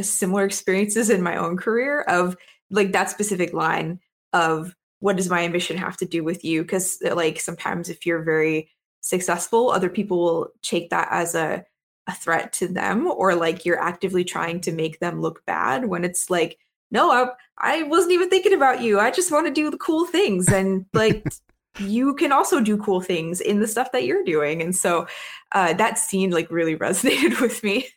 similar 0.00 0.44
experiences 0.44 1.10
in 1.10 1.22
my 1.22 1.36
own 1.36 1.56
career 1.56 2.02
of 2.02 2.36
like 2.70 2.92
that 2.92 3.10
specific 3.10 3.52
line 3.52 4.00
of 4.32 4.74
what 5.04 5.18
does 5.18 5.28
my 5.28 5.42
ambition 5.42 5.76
have 5.76 5.98
to 5.98 6.06
do 6.06 6.24
with 6.24 6.42
you 6.42 6.62
because 6.62 6.98
like 7.12 7.38
sometimes 7.38 7.90
if 7.90 8.06
you're 8.06 8.22
very 8.22 8.70
successful 9.02 9.70
other 9.70 9.90
people 9.90 10.18
will 10.18 10.48
take 10.62 10.88
that 10.88 11.06
as 11.10 11.34
a 11.34 11.62
a 12.06 12.12
threat 12.12 12.54
to 12.54 12.66
them 12.66 13.06
or 13.06 13.34
like 13.34 13.66
you're 13.66 13.80
actively 13.80 14.24
trying 14.24 14.62
to 14.62 14.72
make 14.72 15.00
them 15.00 15.20
look 15.20 15.44
bad 15.44 15.84
when 15.84 16.04
it's 16.04 16.30
like 16.30 16.58
no 16.90 17.10
I, 17.10 17.26
I 17.58 17.82
wasn't 17.82 18.12
even 18.12 18.30
thinking 18.30 18.54
about 18.54 18.80
you 18.80 18.98
i 18.98 19.10
just 19.10 19.30
want 19.30 19.46
to 19.46 19.52
do 19.52 19.70
the 19.70 19.76
cool 19.76 20.06
things 20.06 20.50
and 20.50 20.86
like 20.94 21.26
you 21.78 22.14
can 22.14 22.32
also 22.32 22.62
do 22.62 22.78
cool 22.78 23.02
things 23.02 23.42
in 23.42 23.60
the 23.60 23.68
stuff 23.68 23.92
that 23.92 24.04
you're 24.04 24.24
doing 24.24 24.62
and 24.62 24.74
so 24.74 25.06
uh, 25.52 25.74
that 25.74 25.98
scene 25.98 26.30
like 26.30 26.50
really 26.50 26.76
resonated 26.86 27.42
with 27.42 27.62
me 27.62 27.88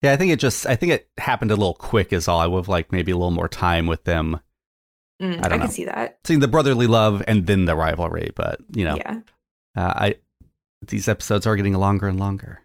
Yeah, 0.00 0.12
I 0.12 0.16
think 0.16 0.30
it 0.30 0.38
just 0.38 0.64
I 0.64 0.76
think 0.76 0.92
it 0.92 1.08
happened 1.18 1.50
a 1.50 1.56
little 1.56 1.74
quick 1.74 2.12
is 2.12 2.28
all. 2.28 2.38
I 2.38 2.46
would 2.46 2.58
have 2.58 2.68
liked 2.68 2.92
maybe 2.92 3.10
a 3.10 3.16
little 3.16 3.32
more 3.32 3.48
time 3.48 3.88
with 3.88 4.04
them. 4.04 4.38
Mm, 5.20 5.42
I 5.42 5.46
I, 5.46 5.48
don't 5.48 5.58
can 5.58 5.60
know. 5.60 5.66
see 5.72 5.84
that 5.84 6.18
Seeing 6.24 6.40
the 6.40 6.48
brotherly 6.48 6.86
love 6.86 7.22
and 7.26 7.46
then 7.46 7.64
the 7.64 7.74
rivalry, 7.76 8.30
but 8.36 8.60
you 8.74 8.84
know, 8.84 8.96
yeah 8.96 9.20
uh, 9.76 9.92
I 9.96 10.14
these 10.86 11.08
episodes 11.08 11.46
are 11.46 11.56
getting 11.56 11.74
longer 11.74 12.06
and 12.08 12.18
longer. 12.20 12.60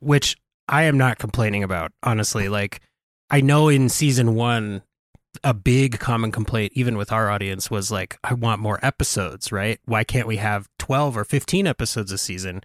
which 0.00 0.36
I 0.68 0.82
am 0.84 0.98
not 0.98 1.18
complaining 1.18 1.62
about, 1.62 1.92
honestly. 2.02 2.48
Like, 2.48 2.80
I 3.30 3.40
know 3.40 3.68
in 3.68 3.88
season 3.88 4.34
one, 4.34 4.82
a 5.44 5.54
big 5.54 5.98
common 5.98 6.32
complaint, 6.32 6.72
even 6.74 6.96
with 6.96 7.12
our 7.12 7.30
audience, 7.30 7.70
was 7.70 7.90
like, 7.90 8.18
I 8.24 8.34
want 8.34 8.60
more 8.60 8.78
episodes, 8.82 9.50
right? 9.52 9.78
Why 9.84 10.04
can't 10.04 10.26
we 10.26 10.36
have 10.38 10.68
12 10.78 11.16
or 11.16 11.24
15 11.24 11.66
episodes 11.66 12.12
a 12.12 12.18
season? 12.18 12.62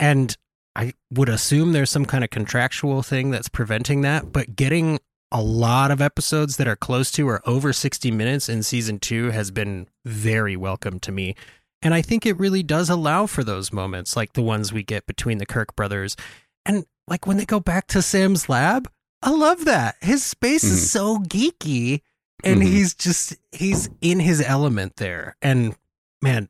And 0.00 0.36
I 0.74 0.94
would 1.12 1.28
assume 1.28 1.72
there's 1.72 1.90
some 1.90 2.06
kind 2.06 2.24
of 2.24 2.30
contractual 2.30 3.02
thing 3.02 3.30
that's 3.30 3.48
preventing 3.48 4.00
that, 4.02 4.32
but 4.32 4.56
getting 4.56 4.98
a 5.32 5.42
lot 5.42 5.90
of 5.90 6.00
episodes 6.00 6.56
that 6.56 6.68
are 6.68 6.76
close 6.76 7.10
to 7.12 7.28
or 7.28 7.40
over 7.48 7.72
60 7.72 8.10
minutes 8.10 8.48
in 8.48 8.62
season 8.62 8.98
two 8.98 9.30
has 9.30 9.50
been 9.50 9.88
very 10.04 10.56
welcome 10.56 11.00
to 11.00 11.12
me. 11.12 11.34
And 11.82 11.92
I 11.94 12.02
think 12.02 12.24
it 12.24 12.38
really 12.38 12.62
does 12.62 12.88
allow 12.88 13.26
for 13.26 13.44
those 13.44 13.72
moments, 13.72 14.16
like 14.16 14.32
the 14.32 14.42
ones 14.42 14.72
we 14.72 14.82
get 14.82 15.06
between 15.06 15.38
the 15.38 15.46
Kirk 15.46 15.74
brothers. 15.76 16.16
And 16.64 16.84
like 17.08 17.26
when 17.26 17.36
they 17.36 17.44
go 17.44 17.60
back 17.60 17.86
to 17.88 18.02
Sam's 18.02 18.48
lab, 18.48 18.88
I 19.22 19.30
love 19.30 19.64
that. 19.64 19.96
His 20.00 20.24
space 20.24 20.64
Mhm. 20.64 20.70
is 20.72 20.90
so 20.90 21.18
geeky 21.18 22.02
and 22.44 22.60
Mhm. 22.62 22.66
he's 22.66 22.94
just 22.94 23.34
he's 23.52 23.88
in 24.00 24.20
his 24.20 24.40
element 24.40 24.96
there. 24.96 25.36
And 25.42 25.74
man, 26.22 26.48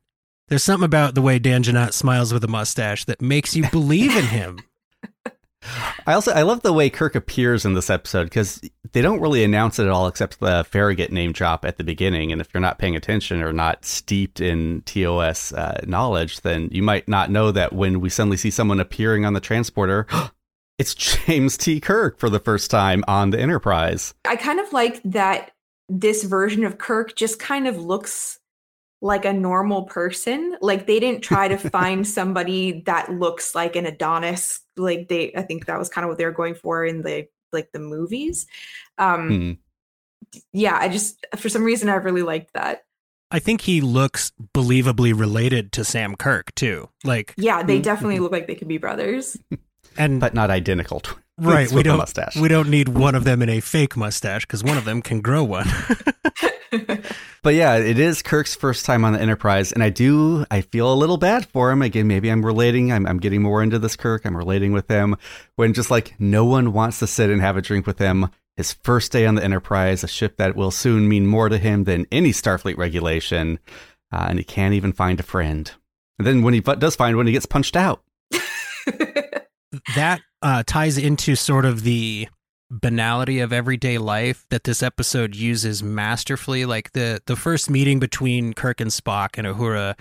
there's 0.48 0.62
something 0.64 0.84
about 0.84 1.14
the 1.14 1.22
way 1.22 1.38
Dan 1.38 1.62
Jeannotte 1.62 1.92
smiles 1.94 2.32
with 2.32 2.44
a 2.44 2.48
mustache 2.48 3.04
that 3.06 3.20
makes 3.22 3.56
you 3.56 3.68
believe 3.70 4.14
in 4.16 4.26
him. 4.26 4.60
I 6.06 6.12
also 6.12 6.32
I 6.32 6.42
love 6.42 6.62
the 6.62 6.72
way 6.72 6.90
Kirk 6.90 7.14
appears 7.14 7.64
in 7.64 7.74
this 7.74 7.90
episode 7.90 8.24
because 8.24 8.60
they 8.92 9.02
don't 9.02 9.20
really 9.20 9.44
announce 9.44 9.78
it 9.78 9.84
at 9.84 9.90
all, 9.90 10.06
except 10.06 10.40
the 10.40 10.64
Farragut 10.70 11.12
name 11.12 11.32
drop 11.32 11.64
at 11.64 11.76
the 11.76 11.84
beginning. 11.84 12.32
And 12.32 12.40
if 12.40 12.48
you're 12.52 12.60
not 12.60 12.78
paying 12.78 12.96
attention 12.96 13.42
or 13.42 13.52
not 13.52 13.84
steeped 13.84 14.40
in 14.40 14.82
TOS 14.82 15.52
uh, 15.52 15.80
knowledge, 15.86 16.40
then 16.42 16.68
you 16.72 16.82
might 16.82 17.08
not 17.08 17.30
know 17.30 17.50
that 17.52 17.72
when 17.72 18.00
we 18.00 18.08
suddenly 18.08 18.36
see 18.36 18.50
someone 18.50 18.80
appearing 18.80 19.24
on 19.24 19.32
the 19.32 19.40
transporter, 19.40 20.06
it's 20.78 20.94
James 20.94 21.56
T. 21.56 21.80
Kirk 21.80 22.18
for 22.18 22.30
the 22.30 22.40
first 22.40 22.70
time 22.70 23.04
on 23.08 23.30
the 23.30 23.40
Enterprise. 23.40 24.14
I 24.24 24.36
kind 24.36 24.60
of 24.60 24.72
like 24.72 25.02
that 25.04 25.52
this 25.88 26.24
version 26.24 26.64
of 26.64 26.78
Kirk 26.78 27.16
just 27.16 27.38
kind 27.38 27.68
of 27.68 27.78
looks 27.78 28.40
like 29.07 29.24
a 29.24 29.32
normal 29.32 29.84
person. 29.84 30.57
Like 30.61 30.86
they 30.86 31.00
didn't 31.00 31.22
try 31.22 31.48
to 31.48 31.57
find 31.70 32.07
somebody 32.07 32.82
that 32.86 33.12
looks 33.12 33.54
like 33.54 33.76
an 33.76 33.86
Adonis. 33.86 34.61
Like 34.76 35.09
they, 35.09 35.32
I 35.34 35.42
think 35.42 35.66
that 35.66 35.78
was 35.78 35.88
kind 35.88 36.04
of 36.04 36.09
what 36.11 36.18
they 36.18 36.24
were 36.24 36.32
going 36.32 36.54
for 36.54 36.84
in 36.84 37.02
the 37.02 37.28
like 37.52 37.70
the 37.72 37.78
movies. 37.78 38.46
Um, 38.98 39.28
Hmm. 39.28 39.52
Yeah, 40.52 40.76
I 40.78 40.88
just 40.88 41.24
for 41.36 41.48
some 41.48 41.62
reason 41.62 41.88
I 41.88 41.94
really 41.94 42.22
liked 42.22 42.52
that. 42.54 42.84
I 43.30 43.38
think 43.38 43.61
he 43.62 43.80
looks 43.80 44.32
believably 44.54 45.18
related 45.18 45.72
to 45.72 45.84
Sam 45.84 46.14
Kirk 46.16 46.54
too. 46.54 46.88
Like, 47.04 47.34
Yeah, 47.36 47.62
they 47.62 47.78
Mhm. 47.78 47.82
definitely 47.82 48.18
look 48.20 48.32
like 48.32 48.46
they 48.46 48.54
could 48.54 48.68
be 48.68 48.78
brothers. 48.78 49.36
and 49.99 50.20
but 50.20 50.34
not 50.34 50.51
identical. 50.51 51.01
twins 51.01 51.22
right, 51.38 51.70
we 51.70 51.82
don't 51.82 51.99
mustache. 51.99 52.36
we 52.36 52.49
don't 52.49 52.68
need 52.68 52.88
one 52.88 53.14
of 53.14 53.24
them 53.24 53.42
in 53.42 53.49
a 53.49 53.61
fake 53.61 53.97
mustache 53.97 54.47
because 54.47 54.64
one 54.64 54.78
of 54.78 54.84
them 54.84 55.03
can 55.03 55.20
grow 55.20 55.44
one. 55.44 55.68
But 57.47 57.55
yeah, 57.55 57.76
it 57.76 58.01
is 58.01 58.22
Kirk's 58.22 58.57
first 58.57 58.84
time 58.84 59.05
on 59.05 59.12
the 59.12 59.20
Enterprise, 59.20 59.70
and 59.70 59.80
I 59.80 59.88
do 59.88 60.44
I 60.51 60.62
feel 60.62 60.92
a 60.92 60.97
little 60.99 61.16
bad 61.16 61.47
for 61.47 61.70
him. 61.70 61.80
Again, 61.80 62.09
maybe 62.09 62.28
I'm 62.28 62.44
relating. 62.44 62.90
I'm, 62.90 63.07
I'm 63.07 63.20
getting 63.20 63.40
more 63.40 63.62
into 63.62 63.78
this 63.78 63.94
Kirk. 63.94 64.26
I'm 64.26 64.36
relating 64.36 64.72
with 64.72 64.88
him 64.88 65.14
when 65.55 65.72
just 65.72 65.88
like 65.88 66.16
no 66.18 66.44
one 66.44 66.72
wants 66.72 66.99
to 66.99 67.07
sit 67.07 67.30
and 67.30 67.40
have 67.40 67.57
a 67.57 67.62
drink 67.62 67.86
with 67.86 68.01
him. 68.01 68.30
His 68.57 68.72
first 68.72 69.12
day 69.12 69.26
on 69.26 69.36
the 69.36 69.44
Enterprise, 69.44 70.03
a 70.03 70.09
ship 70.09 70.38
that 70.38 70.57
will 70.57 70.72
soon 70.72 71.09
mean 71.09 71.24
more 71.24 71.49
to 71.49 71.57
him 71.57 71.84
than 71.84 72.09
any 72.11 72.32
Starfleet 72.32 72.78
regulation, 72.78 73.61
uh, 74.12 74.26
and 74.28 74.40
he 74.40 74.44
can't 74.44 74.74
even 74.74 74.92
find 74.92 75.20
a 75.20 75.22
friend. 75.22 75.70
And 76.18 76.26
then 76.26 76.42
when 76.42 76.53
he 76.53 76.61
does 76.61 76.97
find 76.97 77.16
one, 77.16 77.28
he 77.28 77.32
gets 77.32 77.47
punched 77.47 77.76
out. 77.76 78.03
That 79.94 80.20
uh, 80.42 80.62
ties 80.66 80.98
into 80.98 81.36
sort 81.36 81.64
of 81.64 81.82
the 81.82 82.28
banality 82.70 83.40
of 83.40 83.52
everyday 83.52 83.98
life 83.98 84.44
that 84.50 84.64
this 84.64 84.82
episode 84.82 85.34
uses 85.34 85.82
masterfully. 85.82 86.64
Like 86.64 86.92
the 86.92 87.22
the 87.26 87.36
first 87.36 87.70
meeting 87.70 87.98
between 87.98 88.52
Kirk 88.52 88.80
and 88.80 88.90
Spock 88.90 89.38
and 89.38 89.46
Uhura, 89.46 89.98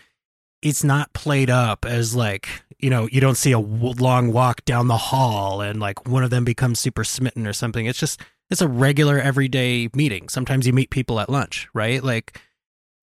it's 0.61 0.83
not 0.83 1.13
played 1.13 1.49
up 1.49 1.85
as 1.85 2.15
like 2.15 2.47
you 2.79 2.89
know 2.89 3.07
you 3.11 3.21
don't 3.21 3.37
see 3.37 3.51
a 3.51 3.59
long 3.59 4.31
walk 4.31 4.65
down 4.65 4.87
the 4.87 4.97
hall 4.97 5.61
and 5.61 5.79
like 5.79 6.07
one 6.07 6.23
of 6.23 6.29
them 6.29 6.43
becomes 6.43 6.79
super 6.79 7.03
smitten 7.03 7.47
or 7.47 7.53
something. 7.53 7.85
It's 7.85 7.99
just 7.99 8.19
it's 8.49 8.61
a 8.61 8.67
regular 8.67 9.19
everyday 9.19 9.89
meeting. 9.95 10.29
Sometimes 10.29 10.67
you 10.67 10.73
meet 10.73 10.89
people 10.89 11.19
at 11.19 11.29
lunch, 11.29 11.67
right? 11.73 12.03
Like, 12.03 12.39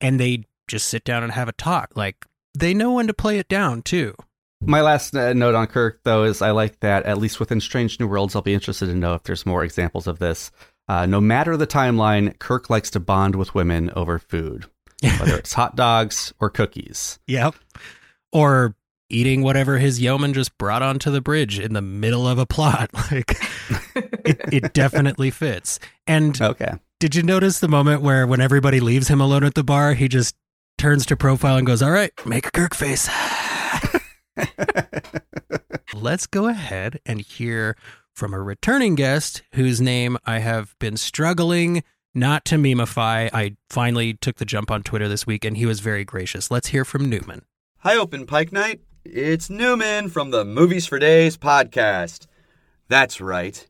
and 0.00 0.20
they 0.20 0.44
just 0.68 0.88
sit 0.88 1.04
down 1.04 1.22
and 1.22 1.32
have 1.32 1.48
a 1.48 1.52
talk. 1.52 1.90
Like 1.96 2.26
they 2.56 2.74
know 2.74 2.92
when 2.92 3.06
to 3.06 3.14
play 3.14 3.38
it 3.38 3.48
down 3.48 3.82
too. 3.82 4.14
My 4.64 4.80
last 4.80 5.14
uh, 5.16 5.32
note 5.32 5.54
on 5.54 5.66
Kirk, 5.66 6.00
though, 6.04 6.22
is 6.24 6.40
I 6.40 6.52
like 6.52 6.80
that 6.80 7.04
at 7.04 7.18
least 7.18 7.40
within 7.40 7.60
Strange 7.60 7.98
New 7.98 8.06
Worlds, 8.06 8.34
I'll 8.36 8.42
be 8.42 8.54
interested 8.54 8.86
to 8.86 8.94
know 8.94 9.14
if 9.14 9.24
there's 9.24 9.44
more 9.44 9.64
examples 9.64 10.06
of 10.06 10.18
this. 10.18 10.50
Uh, 10.88 11.04
no 11.06 11.20
matter 11.20 11.56
the 11.56 11.66
timeline, 11.66 12.38
Kirk 12.38 12.70
likes 12.70 12.90
to 12.90 13.00
bond 13.00 13.34
with 13.34 13.54
women 13.54 13.90
over 13.96 14.18
food, 14.18 14.66
whether 15.02 15.36
it's 15.36 15.52
hot 15.52 15.74
dogs 15.76 16.32
or 16.40 16.48
cookies. 16.48 17.18
Yep. 17.26 17.54
Or 18.32 18.74
eating 19.10 19.42
whatever 19.42 19.78
his 19.78 20.00
yeoman 20.00 20.32
just 20.32 20.56
brought 20.58 20.82
onto 20.82 21.10
the 21.10 21.20
bridge 21.20 21.58
in 21.58 21.72
the 21.74 21.82
middle 21.82 22.26
of 22.26 22.38
a 22.38 22.46
plot. 22.46 22.90
Like 23.10 23.36
it, 24.24 24.40
it 24.52 24.72
definitely 24.72 25.30
fits. 25.30 25.78
And 26.06 26.40
Okay. 26.40 26.74
did 27.00 27.14
you 27.14 27.22
notice 27.22 27.58
the 27.60 27.68
moment 27.68 28.00
where 28.00 28.26
when 28.26 28.40
everybody 28.40 28.80
leaves 28.80 29.08
him 29.08 29.20
alone 29.20 29.44
at 29.44 29.54
the 29.54 29.64
bar, 29.64 29.94
he 29.94 30.08
just 30.08 30.34
turns 30.78 31.04
to 31.06 31.16
profile 31.16 31.56
and 31.56 31.66
goes, 31.66 31.82
All 31.82 31.90
right, 31.90 32.12
make 32.24 32.46
a 32.46 32.50
Kirk 32.52 32.74
face. 32.74 33.08
Let's 35.95 36.26
go 36.26 36.49
ahead 36.49 37.01
and 37.05 37.20
hear 37.20 37.76
from 38.14 38.35
a 38.35 38.41
returning 38.41 38.95
guest 38.95 39.43
whose 39.55 39.80
name 39.80 40.18
I 40.24 40.39
have 40.39 40.74
been 40.78 40.97
struggling 40.97 41.83
not 42.14 42.45
to 42.47 42.59
memify. 42.59 43.28
I 43.33 43.57
finally 43.70 44.14
took 44.14 44.37
the 44.37 44.45
jump 44.45 44.70
on 44.70 44.83
Twitter 44.83 45.09
this 45.09 45.26
week 45.26 45.45
and 45.45 45.57
he 45.57 45.66
was 45.66 45.80
very 45.80 46.05
gracious. 46.05 46.51
Let's 46.51 46.68
hear 46.68 46.85
from 46.85 47.09
Newman. 47.09 47.43
Hi, 47.78 47.97
Open 47.97 48.26
Pike 48.26 48.53
Night. 48.53 48.80
It's 49.05 49.51
Newman 49.51 50.09
from 50.09 50.30
the 50.30 50.45
Movies 50.45 50.87
for 50.87 50.99
Days 50.99 51.37
podcast. 51.37 52.26
That's 52.89 53.20
right, 53.20 53.66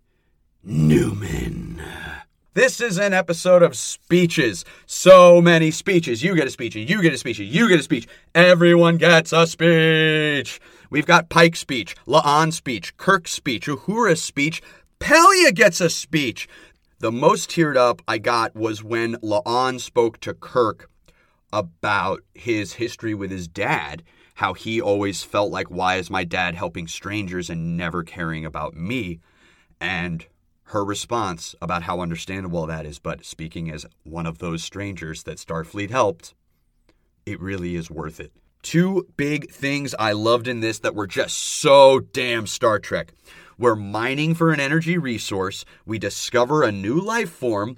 Newman. 0.62 1.80
This 2.54 2.82
is 2.82 2.98
an 2.98 3.14
episode 3.14 3.62
of 3.62 3.74
speeches. 3.74 4.66
So 4.84 5.40
many 5.40 5.70
speeches. 5.70 6.22
You 6.22 6.34
get 6.34 6.46
a 6.46 6.50
speech, 6.50 6.74
you 6.74 7.00
get 7.00 7.14
a 7.14 7.16
speech, 7.16 7.38
you 7.38 7.66
get 7.66 7.80
a 7.80 7.82
speech. 7.82 8.06
Everyone 8.34 8.98
gets 8.98 9.32
a 9.32 9.46
speech. 9.46 10.60
We've 10.90 11.06
got 11.06 11.30
Pike 11.30 11.56
speech, 11.56 11.96
La'an 12.06 12.52
speech, 12.52 12.94
Kirk 12.98 13.26
speech, 13.26 13.68
Uhura 13.68 14.18
speech. 14.18 14.60
Pelia 15.00 15.54
gets 15.54 15.80
a 15.80 15.88
speech. 15.88 16.46
The 16.98 17.10
most 17.10 17.48
teared 17.48 17.78
up 17.78 18.02
I 18.06 18.18
got 18.18 18.54
was 18.54 18.84
when 18.84 19.14
La'an 19.22 19.80
spoke 19.80 20.20
to 20.20 20.34
Kirk 20.34 20.90
about 21.54 22.20
his 22.34 22.74
history 22.74 23.14
with 23.14 23.30
his 23.30 23.48
dad, 23.48 24.02
how 24.34 24.52
he 24.52 24.78
always 24.78 25.22
felt 25.22 25.50
like, 25.50 25.70
why 25.70 25.96
is 25.96 26.10
my 26.10 26.24
dad 26.24 26.54
helping 26.54 26.86
strangers 26.86 27.48
and 27.48 27.78
never 27.78 28.02
caring 28.02 28.44
about 28.44 28.74
me? 28.74 29.20
And 29.80 30.26
her 30.72 30.84
response 30.84 31.54
about 31.60 31.82
how 31.82 32.00
understandable 32.00 32.66
that 32.66 32.86
is, 32.86 32.98
but 32.98 33.24
speaking 33.24 33.70
as 33.70 33.86
one 34.04 34.26
of 34.26 34.38
those 34.38 34.64
strangers 34.64 35.22
that 35.24 35.36
Starfleet 35.36 35.90
helped, 35.90 36.34
it 37.26 37.40
really 37.40 37.76
is 37.76 37.90
worth 37.90 38.18
it. 38.18 38.32
Two 38.62 39.06
big 39.16 39.50
things 39.50 39.94
I 39.98 40.12
loved 40.12 40.48
in 40.48 40.60
this 40.60 40.78
that 40.78 40.94
were 40.94 41.06
just 41.06 41.36
so 41.36 42.00
damn 42.00 42.46
Star 42.46 42.78
Trek. 42.78 43.12
We're 43.58 43.76
mining 43.76 44.34
for 44.34 44.50
an 44.50 44.60
energy 44.60 44.96
resource, 44.96 45.64
we 45.84 45.98
discover 45.98 46.62
a 46.62 46.72
new 46.72 46.98
life 46.98 47.30
form, 47.30 47.76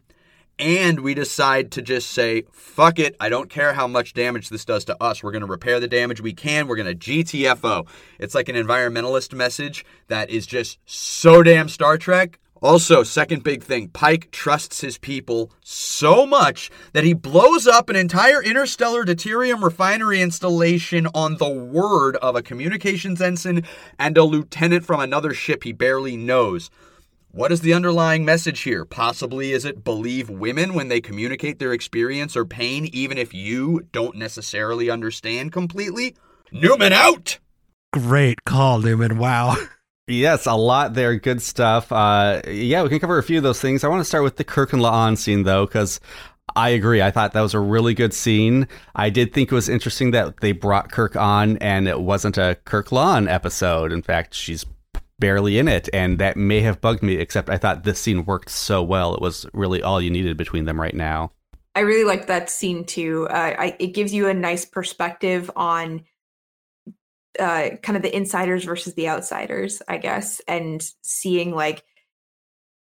and 0.57 1.01
we 1.01 1.15
decide 1.15 1.73
to 1.73 1.83
just 1.83 2.11
say, 2.11 2.45
fuck 2.53 3.01
it, 3.01 3.17
I 3.19 3.29
don't 3.29 3.51
care 3.51 3.75
how 3.75 3.89
much 3.89 4.15
damage 4.15 4.51
this 4.51 4.65
does 4.65 4.85
to 4.85 5.03
us. 5.03 5.21
We're 5.21 5.33
going 5.33 5.41
to 5.41 5.47
repair 5.47 5.81
the 5.81 5.89
damage 5.89 6.21
we 6.21 6.33
can. 6.33 6.69
We're 6.69 6.77
going 6.77 6.97
to 6.97 7.11
GTFO. 7.11 7.89
It's 8.21 8.37
like 8.37 8.49
an 8.49 8.55
environmentalist 8.55 9.33
message 9.33 9.85
that 10.07 10.31
is 10.31 10.47
just 10.47 10.79
so 10.87 11.43
damn 11.43 11.69
Star 11.69 11.99
Trek. 11.99 12.39
Also, 12.65 13.03
second 13.03 13.45
big 13.45 13.63
thing 13.63 13.89
Pike 13.89 14.31
trusts 14.31 14.81
his 14.81 14.97
people 14.97 15.53
so 15.63 16.25
much 16.25 16.71
that 16.95 17.05
he 17.05 17.13
blows 17.13 17.67
up 17.67 17.91
an 17.91 17.95
entire 17.95 18.43
interstellar 18.43 19.05
deuterium 19.05 19.63
refinery 19.63 20.23
installation 20.23 21.07
on 21.09 21.37
the 21.37 21.47
word 21.47 22.17
of 22.17 22.37
a 22.37 22.41
communications 22.41 23.21
ensign 23.21 23.65
and 23.99 24.17
a 24.17 24.25
lieutenant 24.25 24.83
from 24.83 24.99
another 24.99 25.35
ship 25.35 25.65
he 25.65 25.73
barely 25.73 26.17
knows. 26.17 26.71
What 27.33 27.53
is 27.53 27.61
the 27.61 27.75
underlying 27.75 28.25
message 28.25 28.63
here? 28.63 28.87
Possibly 28.87 29.53
is 29.53 29.67
it 29.67 29.85
believe 29.85 30.31
women 30.31 30.73
when 30.73 30.89
they 30.89 31.03
communicate 31.03 31.59
their 31.59 31.75
experience 31.75 32.35
or 32.35 32.47
pain, 32.47 32.87
even 32.95 33.19
if 33.19 33.35
you 33.35 33.89
don't 33.93 34.17
necessarily 34.17 34.89
understand 34.89 35.53
completely? 35.53 36.17
Newman 36.51 36.95
out! 36.95 37.39
Great 37.93 38.45
call, 38.45 38.79
Newman. 38.79 39.19
Wow. 39.19 39.55
Yes, 40.07 40.47
a 40.47 40.55
lot 40.55 40.95
there. 40.95 41.17
Good 41.17 41.41
stuff. 41.41 41.91
Uh, 41.91 42.43
yeah, 42.47 42.83
we 42.83 42.91
can 42.91 42.99
cover 42.99 43.19
a 43.19 43.23
few 43.23 43.39
of 43.39 43.43
those 43.43 43.61
things. 43.61 43.85
I 43.85 43.89
want 43.89 44.01
to 44.01 44.05
start 44.05 44.23
with 44.23 44.37
the 44.37 44.45
Kirk 44.45 44.73
and 44.73 44.83
La'an 44.83 45.17
scene, 45.17 45.45
though, 45.45 45.65
because 45.65 45.99
I 46.57 46.71
agree. 46.71 47.01
I 47.01 47.11
thought 47.11 47.33
that 47.33 47.41
was 47.41 47.55
a 47.55 47.61
really 47.61 47.95
good 47.95 48.13
scene. 48.13 48.69
I 48.95 49.09
did 49.09 49.33
think 49.33 49.51
it 49.51 49.55
was 49.55 49.69
interesting 49.69 50.11
that 50.11 50.41
they 50.41 50.53
brought 50.53 50.93
Kirk 50.93 51.17
on 51.17 51.57
and 51.59 51.89
it 51.89 52.01
wasn't 52.01 52.37
a 52.37 52.59
Kirk 52.65 52.89
La'an 52.89 53.31
episode. 53.31 53.93
In 53.93 54.03
fact, 54.03 54.35
she's 54.35 54.67
barely 55.19 55.59
in 55.59 55.69
it, 55.69 55.89
and 55.95 56.19
that 56.19 56.37
may 56.37 56.61
have 56.61 56.83
bugged 56.83 57.03
me, 57.03 57.15
except 57.15 57.49
I 57.49 57.57
thought 57.57 57.85
this 57.85 57.99
scene 57.99 58.27
worked 58.27 58.51
so 58.51 58.83
well. 58.83 59.15
It 59.15 59.23
was 59.23 59.47
really 59.55 59.83
all 59.83 60.03
you 60.03 60.11
needed 60.11 60.37
between 60.37 60.67
them 60.67 60.79
right 60.79 60.95
now. 60.95 61.33
I 61.75 61.81
really 61.81 62.05
liked 62.05 62.29
that 62.29 62.51
scene 62.51 62.85
too. 62.85 63.27
Uh, 63.31 63.55
I, 63.59 63.77
it 63.79 63.89
gives 63.89 64.13
you 64.13 64.29
a 64.29 64.35
nice 64.35 64.65
perspective 64.65 65.51
on 65.57 66.05
uh, 67.39 67.71
kind 67.83 67.97
of 67.97 68.03
the 68.03 68.15
insiders 68.15 68.65
versus 68.65 68.95
the 68.95 69.09
outsiders, 69.09 69.83
I 69.89 69.99
guess, 69.99 70.41
and 70.47 70.85
seeing 71.03 71.55
like, 71.55 71.83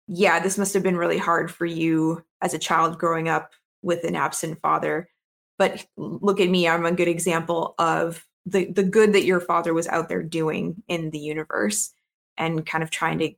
yeah, 0.07 0.39
this 0.39 0.57
must 0.57 0.73
have 0.73 0.83
been 0.83 0.97
really 0.97 1.17
hard 1.17 1.51
for 1.51 1.65
you 1.65 2.23
as 2.41 2.53
a 2.53 2.59
child 2.59 2.97
growing 2.97 3.29
up 3.29 3.51
with 3.81 4.03
an 4.03 4.15
absent 4.15 4.59
father. 4.61 5.09
But 5.57 5.85
look 5.97 6.39
at 6.39 6.49
me, 6.49 6.67
I'm 6.67 6.85
a 6.85 6.91
good 6.91 7.07
example 7.07 7.75
of 7.77 8.25
the 8.45 8.71
the 8.71 8.83
good 8.83 9.13
that 9.13 9.25
your 9.25 9.41
father 9.41 9.73
was 9.73 9.87
out 9.87 10.09
there 10.09 10.23
doing 10.23 10.81
in 10.87 11.11
the 11.11 11.19
universe, 11.19 11.91
and 12.37 12.65
kind 12.65 12.83
of 12.83 12.89
trying 12.89 13.19
to 13.19 13.33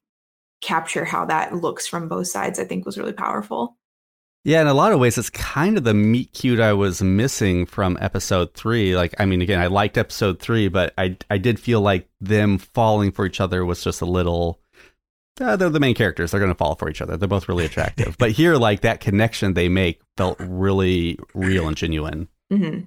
capture 0.62 1.04
how 1.04 1.26
that 1.26 1.56
looks 1.56 1.88
from 1.88 2.08
both 2.08 2.28
sides. 2.28 2.60
I 2.60 2.66
think 2.66 2.86
was 2.86 2.97
really 2.97 3.14
powerful. 3.14 3.78
Yeah, 4.43 4.61
in 4.61 4.67
a 4.67 4.73
lot 4.73 4.91
of 4.91 4.99
ways, 4.99 5.19
it's 5.19 5.29
kind 5.29 5.77
of 5.77 5.83
the 5.83 5.93
meet 5.93 6.33
cute 6.33 6.59
I 6.59 6.73
was 6.73 7.01
missing 7.03 7.67
from 7.67 7.95
episode 8.01 8.55
three. 8.55 8.95
Like, 8.95 9.13
I 9.19 9.25
mean, 9.25 9.41
again, 9.41 9.59
I 9.59 9.67
liked 9.67 9.99
episode 9.99 10.39
three, 10.39 10.67
but 10.67 10.93
I 10.97 11.15
I 11.29 11.37
did 11.37 11.59
feel 11.59 11.81
like 11.81 12.09
them 12.19 12.57
falling 12.57 13.11
for 13.11 13.25
each 13.25 13.39
other 13.39 13.63
was 13.63 13.83
just 13.83 14.01
a 14.01 14.05
little. 14.05 14.59
Uh, 15.39 15.55
they're 15.55 15.69
the 15.69 15.79
main 15.79 15.95
characters. 15.95 16.31
They're 16.31 16.39
going 16.39 16.51
to 16.51 16.57
fall 16.57 16.75
for 16.75 16.89
each 16.89 17.01
other. 17.01 17.17
They're 17.17 17.27
both 17.27 17.47
really 17.47 17.65
attractive. 17.65 18.15
but 18.17 18.31
here, 18.31 18.55
like 18.55 18.81
that 18.81 18.99
connection 18.99 19.53
they 19.53 19.69
make 19.69 20.01
felt 20.17 20.37
really 20.39 21.17
real 21.33 21.67
and 21.67 21.77
genuine. 21.77 22.27
hmm 22.51 22.81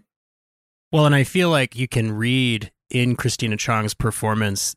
Well, 0.92 1.06
and 1.06 1.14
I 1.14 1.24
feel 1.24 1.50
like 1.50 1.76
you 1.76 1.86
can 1.88 2.12
read 2.12 2.72
in 2.90 3.16
Christina 3.16 3.56
Chong's 3.56 3.94
performance 3.94 4.76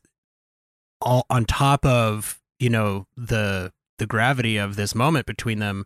all 1.00 1.26
on 1.28 1.44
top 1.44 1.84
of, 1.84 2.40
you 2.58 2.70
know, 2.70 3.06
the 3.16 3.72
the 3.98 4.06
gravity 4.06 4.56
of 4.56 4.76
this 4.76 4.94
moment 4.94 5.26
between 5.26 5.58
them, 5.58 5.84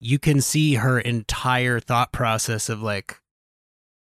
you 0.00 0.18
can 0.18 0.40
see 0.40 0.74
her 0.74 0.98
entire 0.98 1.80
thought 1.80 2.12
process 2.12 2.68
of 2.68 2.82
like, 2.82 3.20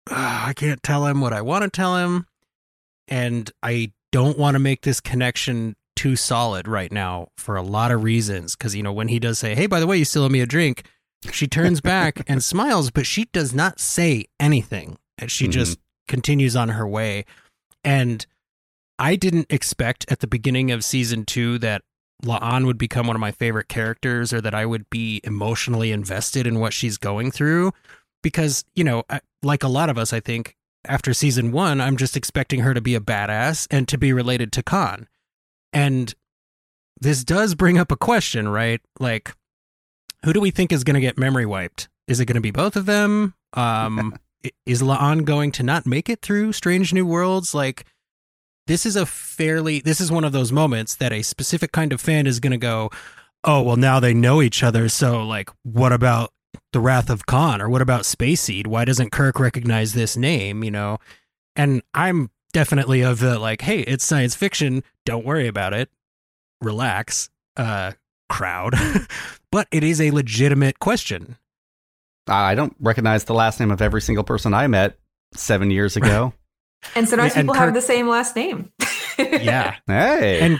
"Ah, 0.09 0.47
I 0.47 0.53
can't 0.53 0.83
tell 0.83 1.05
him 1.05 1.21
what 1.21 1.33
I 1.33 1.41
want 1.41 1.63
to 1.63 1.69
tell 1.69 1.97
him, 1.97 2.27
and 3.07 3.51
I 3.61 3.93
don't 4.11 4.37
want 4.37 4.55
to 4.55 4.59
make 4.59 4.81
this 4.81 4.99
connection 4.99 5.75
too 5.95 6.15
solid 6.15 6.67
right 6.67 6.91
now 6.91 7.27
for 7.37 7.55
a 7.55 7.61
lot 7.61 7.91
of 7.91 8.03
reasons. 8.03 8.55
Because 8.55 8.75
you 8.75 8.83
know, 8.83 8.93
when 8.93 9.07
he 9.07 9.19
does 9.19 9.39
say, 9.39 9.55
"Hey, 9.55 9.67
by 9.67 9.79
the 9.79 9.87
way, 9.87 9.97
you 9.97 10.05
still 10.05 10.23
owe 10.23 10.29
me 10.29 10.41
a 10.41 10.45
drink," 10.45 10.83
she 11.31 11.47
turns 11.47 11.81
back 11.93 12.23
and 12.27 12.43
smiles, 12.43 12.91
but 12.91 13.05
she 13.05 13.25
does 13.25 13.53
not 13.53 13.79
say 13.79 14.25
anything, 14.39 14.97
and 15.17 15.31
she 15.31 15.47
just 15.47 15.79
continues 16.07 16.55
on 16.55 16.69
her 16.69 16.87
way. 16.87 17.25
And 17.83 18.25
I 18.99 19.15
didn't 19.15 19.47
expect 19.49 20.05
at 20.11 20.19
the 20.19 20.27
beginning 20.27 20.71
of 20.71 20.83
season 20.83 21.25
two 21.25 21.57
that 21.59 21.81
La'an 22.23 22.65
would 22.65 22.77
become 22.77 23.07
one 23.07 23.15
of 23.15 23.19
my 23.19 23.31
favorite 23.31 23.67
characters 23.67 24.31
or 24.33 24.41
that 24.41 24.55
I 24.55 24.65
would 24.65 24.89
be 24.89 25.21
emotionally 25.23 25.91
invested 25.91 26.47
in 26.47 26.59
what 26.59 26.73
she's 26.73 26.97
going 26.97 27.31
through. 27.31 27.71
Because, 28.21 28.63
you 28.75 28.83
know, 28.83 29.03
I- 29.09 29.21
like 29.41 29.63
a 29.63 29.67
lot 29.67 29.89
of 29.89 29.97
us, 29.97 30.13
I 30.13 30.19
think, 30.19 30.55
after 30.85 31.13
season 31.13 31.51
one, 31.51 31.81
I'm 31.81 31.97
just 31.97 32.15
expecting 32.15 32.61
her 32.61 32.73
to 32.73 32.81
be 32.81 32.95
a 32.95 32.99
badass 33.01 33.67
and 33.69 33.87
to 33.89 33.97
be 33.97 34.13
related 34.13 34.51
to 34.53 34.63
Khan. 34.63 35.07
And 35.73 36.13
this 36.99 37.23
does 37.23 37.55
bring 37.55 37.77
up 37.77 37.91
a 37.91 37.97
question, 37.97 38.47
right? 38.47 38.81
Like, 38.99 39.33
who 40.23 40.31
do 40.33 40.39
we 40.39 40.51
think 40.51 40.71
is 40.71 40.83
going 40.83 40.95
to 40.95 41.01
get 41.01 41.17
memory 41.17 41.45
wiped? 41.45 41.89
Is 42.07 42.19
it 42.19 42.25
going 42.25 42.35
to 42.35 42.41
be 42.41 42.51
both 42.51 42.75
of 42.75 42.85
them? 42.85 43.33
Um, 43.55 44.17
is 44.65 44.81
La'an 44.81 45.25
going 45.25 45.51
to 45.51 45.61
not 45.61 45.85
make 45.85 46.09
it 46.09 46.23
through 46.23 46.53
Strange 46.53 46.91
New 46.91 47.05
Worlds? 47.05 47.53
Like, 47.53 47.85
this 48.67 48.85
is 48.85 48.95
a 48.95 49.05
fairly 49.05 49.79
this 49.79 49.99
is 49.99 50.11
one 50.11 50.23
of 50.23 50.31
those 50.31 50.51
moments 50.51 50.95
that 50.95 51.11
a 51.11 51.21
specific 51.21 51.71
kind 51.71 51.91
of 51.91 52.01
fan 52.01 52.27
is 52.27 52.39
going 52.39 52.51
to 52.51 52.57
go 52.57 52.89
oh 53.43 53.61
well 53.61 53.75
now 53.75 53.99
they 53.99 54.13
know 54.13 54.41
each 54.41 54.63
other 54.63 54.87
so 54.89 55.25
like 55.25 55.49
what 55.63 55.91
about 55.91 56.31
the 56.71 56.79
wrath 56.79 57.09
of 57.09 57.25
khan 57.25 57.61
or 57.61 57.69
what 57.69 57.81
about 57.81 58.05
space 58.05 58.41
seed? 58.41 58.67
Why 58.67 58.85
doesn't 58.85 59.11
kirk 59.11 59.39
recognize 59.39 59.93
this 59.93 60.15
name? 60.15 60.63
You 60.63 60.71
know? 60.71 60.97
And 61.55 61.81
i'm 61.93 62.29
definitely 62.51 63.01
of 63.01 63.19
the 63.19 63.39
like 63.39 63.61
hey 63.61 63.79
it's 63.81 64.05
science 64.05 64.35
fiction 64.35 64.83
don't 65.05 65.25
worry 65.25 65.47
about 65.47 65.73
it. 65.73 65.89
Relax 66.61 67.29
uh 67.57 67.91
crowd. 68.29 68.75
But 69.51 69.67
it 69.71 69.83
is 69.83 70.01
a 70.01 70.09
legitimate 70.09 70.79
question. 70.79 71.37
I 72.27 72.55
don't 72.55 72.75
recognize 72.79 73.25
the 73.25 73.35
last 73.35 73.59
name 73.59 73.69
of 73.69 73.83
every 73.83 74.01
single 74.01 74.23
person 74.23 74.51
I 74.51 74.65
met 74.65 74.97
seven 75.35 75.69
years 75.69 75.95
ago. 75.95 76.33
And 76.95 77.07
sometimes 77.09 77.33
Yeah, 77.33 77.39
and 77.41 77.47
people 77.49 77.55
have 77.59 77.73
the 77.73 77.81
same 77.81 78.07
last 78.07 78.35
name. 78.35 78.71
yeah 79.17 79.75
hey. 79.87 80.39
and 80.41 80.59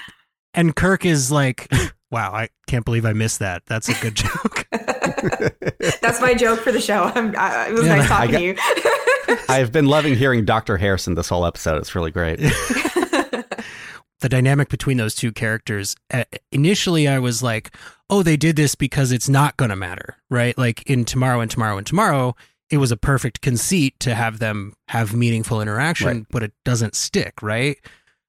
and 0.53 0.75
kirk 0.75 1.05
is 1.05 1.31
like 1.31 1.71
wow 2.11 2.31
i 2.33 2.49
can't 2.67 2.85
believe 2.85 3.05
i 3.05 3.13
missed 3.13 3.39
that 3.39 3.63
that's 3.65 3.89
a 3.89 3.93
good 4.01 4.15
joke 4.15 4.67
That's 6.01 6.19
my 6.21 6.33
joke 6.33 6.59
for 6.59 6.71
the 6.71 6.81
show. 6.81 7.03
I'm, 7.15 7.33
I, 7.37 7.67
it 7.69 7.73
was 7.73 7.85
Yeah, 7.85 7.95
nice 7.97 8.05
I 8.11 8.27
talking 8.27 8.55
got- 8.55 8.75
to 8.75 9.31
you. 9.31 9.37
I've 9.49 9.71
been 9.71 9.85
loving 9.85 10.15
hearing 10.15 10.43
Dr. 10.45 10.77
Harrison 10.77 11.15
this 11.15 11.29
whole 11.29 11.45
episode. 11.45 11.77
It's 11.77 11.95
really 11.95 12.11
great. 12.11 12.39
the 12.39 14.29
dynamic 14.29 14.69
between 14.69 14.97
those 14.97 15.15
two 15.15 15.31
characters 15.31 15.95
uh, 16.13 16.23
initially 16.51 17.07
i 17.09 17.19
was 17.19 17.43
like 17.43 17.75
oh 18.09 18.23
they 18.23 18.37
did 18.37 18.55
this 18.55 18.73
because 18.75 19.11
it's 19.11 19.27
not 19.27 19.57
going 19.57 19.69
to 19.69 19.75
matter 19.75 20.15
right 20.29 20.57
like 20.57 20.81
in 20.89 21.03
tomorrow 21.03 21.41
and 21.41 21.51
tomorrow 21.51 21.77
and 21.77 21.85
tomorrow 21.85 22.33
it 22.73 22.77
was 22.77 22.91
a 22.91 22.97
perfect 22.97 23.41
conceit 23.41 23.93
to 23.99 24.15
have 24.15 24.39
them 24.39 24.73
have 24.89 25.13
meaningful 25.13 25.61
interaction 25.61 26.07
Right. 26.07 26.25
but 26.31 26.43
it 26.43 26.53
doesn't 26.65 26.95
stick 26.95 27.41
right 27.41 27.77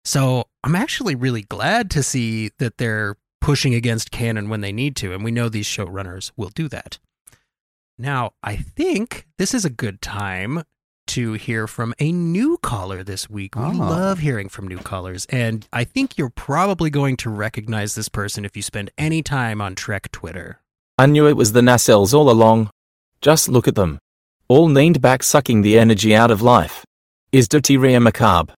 so 0.05 0.45
i'm 0.63 0.77
actually 0.77 1.15
really 1.15 1.43
glad 1.43 1.91
to 1.93 2.03
see 2.03 2.51
that 2.59 2.79
they're 2.79 3.17
pushing 3.41 3.75
against 3.75 4.11
canon 4.11 4.49
when 4.49 4.61
they 4.61 4.73
need 4.73 4.97
to 4.97 5.13
and 5.15 5.25
we 5.25 5.31
know 5.31 5.49
these 5.49 5.67
showrunners 5.67 6.31
will 6.37 6.51
do 6.51 6.69
that 6.69 6.99
now 7.99 8.33
i 8.43 8.57
think 8.57 9.27
this 9.39 9.55
is 9.55 9.65
a 9.65 9.71
good 9.71 10.01
time 10.03 10.63
to 11.07 11.35
hear 11.35 11.67
from 11.67 11.93
a 11.99 12.11
new 12.11 12.57
caller 12.63 13.05
this 13.05 13.29
week. 13.29 13.55
We 13.57 13.63
Oh. 13.63 13.69
love 13.73 14.21
hearing 14.21 14.49
from 14.49 14.67
new 14.67 14.79
callers, 14.79 15.27
and 15.29 15.69
I 15.71 15.85
think 15.85 16.17
you're 16.17 16.31
probably 16.31 16.89
going 16.89 17.19
to 17.19 17.29
recognize 17.29 17.95
this 17.95 18.09
person 18.09 18.47
if 18.47 18.57
you 18.57 18.63
spend 18.63 18.91
any 18.97 19.23
time 19.23 19.61
on 19.61 19.75
Trek 19.75 20.11
Twitter. 20.13 20.61
I 20.97 21.05
knew 21.05 21.27
it 21.29 21.37
was 21.37 21.53
the 21.53 21.61
nacelles 21.61 22.15
all 22.15 22.31
along. 22.31 22.71
Just 23.21 23.51
look 23.51 23.69
at 23.69 23.75
them. 23.75 23.99
All 24.55 24.71
leaned 24.71 25.01
back 25.01 25.25
sucking 25.25 25.63
the 25.63 25.77
energy 25.81 26.15
out 26.15 26.31
of 26.31 26.41
life. 26.41 26.87
Is 27.33 27.49
Deuteria 27.49 28.01
macabre? 28.01 28.55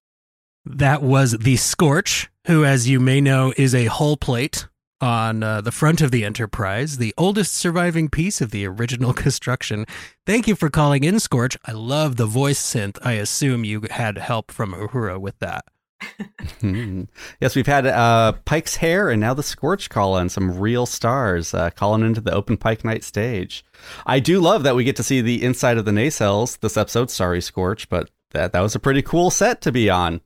That 0.63 1.01
was 1.01 1.31
the 1.31 1.55
Scorch, 1.55 2.29
who, 2.45 2.63
as 2.63 2.87
you 2.87 2.99
may 2.99 3.19
know, 3.19 3.51
is 3.57 3.73
a 3.73 3.85
hull 3.87 4.15
plate 4.15 4.67
on 5.01 5.41
uh, 5.41 5.61
the 5.61 5.71
front 5.71 6.01
of 6.01 6.11
the 6.11 6.23
Enterprise, 6.23 6.97
the 6.97 7.15
oldest 7.17 7.55
surviving 7.55 8.09
piece 8.09 8.41
of 8.41 8.51
the 8.51 8.67
original 8.67 9.11
construction. 9.25 9.87
Thank 10.23 10.47
you 10.47 10.55
for 10.55 10.69
calling 10.69 11.03
in, 11.03 11.19
Scorch. 11.19 11.57
I 11.65 11.71
love 11.71 12.17
the 12.17 12.27
voice 12.27 12.61
synth. 12.61 12.99
I 13.03 13.13
assume 13.13 13.65
you 13.65 13.81
had 13.89 14.19
help 14.19 14.51
from 14.51 14.73
Uhura 14.73 15.19
with 15.19 15.39
that. 15.39 15.65
Yes, 17.39 17.55
we've 17.55 17.67
had 17.67 17.85
uh, 17.85 18.33
Pike's 18.45 18.77
Hair 18.77 19.09
and 19.09 19.21
now 19.21 19.33
the 19.33 19.43
Scorch 19.43 19.89
call 19.89 20.17
in, 20.17 20.29
some 20.29 20.59
real 20.59 20.85
stars 20.85 21.53
uh, 21.53 21.69
calling 21.69 22.03
into 22.03 22.21
the 22.21 22.33
Open 22.33 22.57
Pike 22.57 22.83
Night 22.83 23.03
stage. 23.03 23.63
I 24.05 24.19
do 24.19 24.39
love 24.39 24.63
that 24.63 24.75
we 24.75 24.83
get 24.83 24.95
to 24.95 25.03
see 25.03 25.21
the 25.21 25.43
inside 25.43 25.77
of 25.77 25.85
the 25.85 25.91
nacelles 25.91 26.59
this 26.59 26.77
episode. 26.77 27.11
Sorry, 27.11 27.41
Scorch, 27.41 27.89
but 27.89 28.09
that, 28.31 28.53
that 28.53 28.61
was 28.61 28.75
a 28.75 28.79
pretty 28.79 29.01
cool 29.01 29.29
set 29.29 29.61
to 29.61 29.71
be 29.71 29.89
on. 29.89 30.21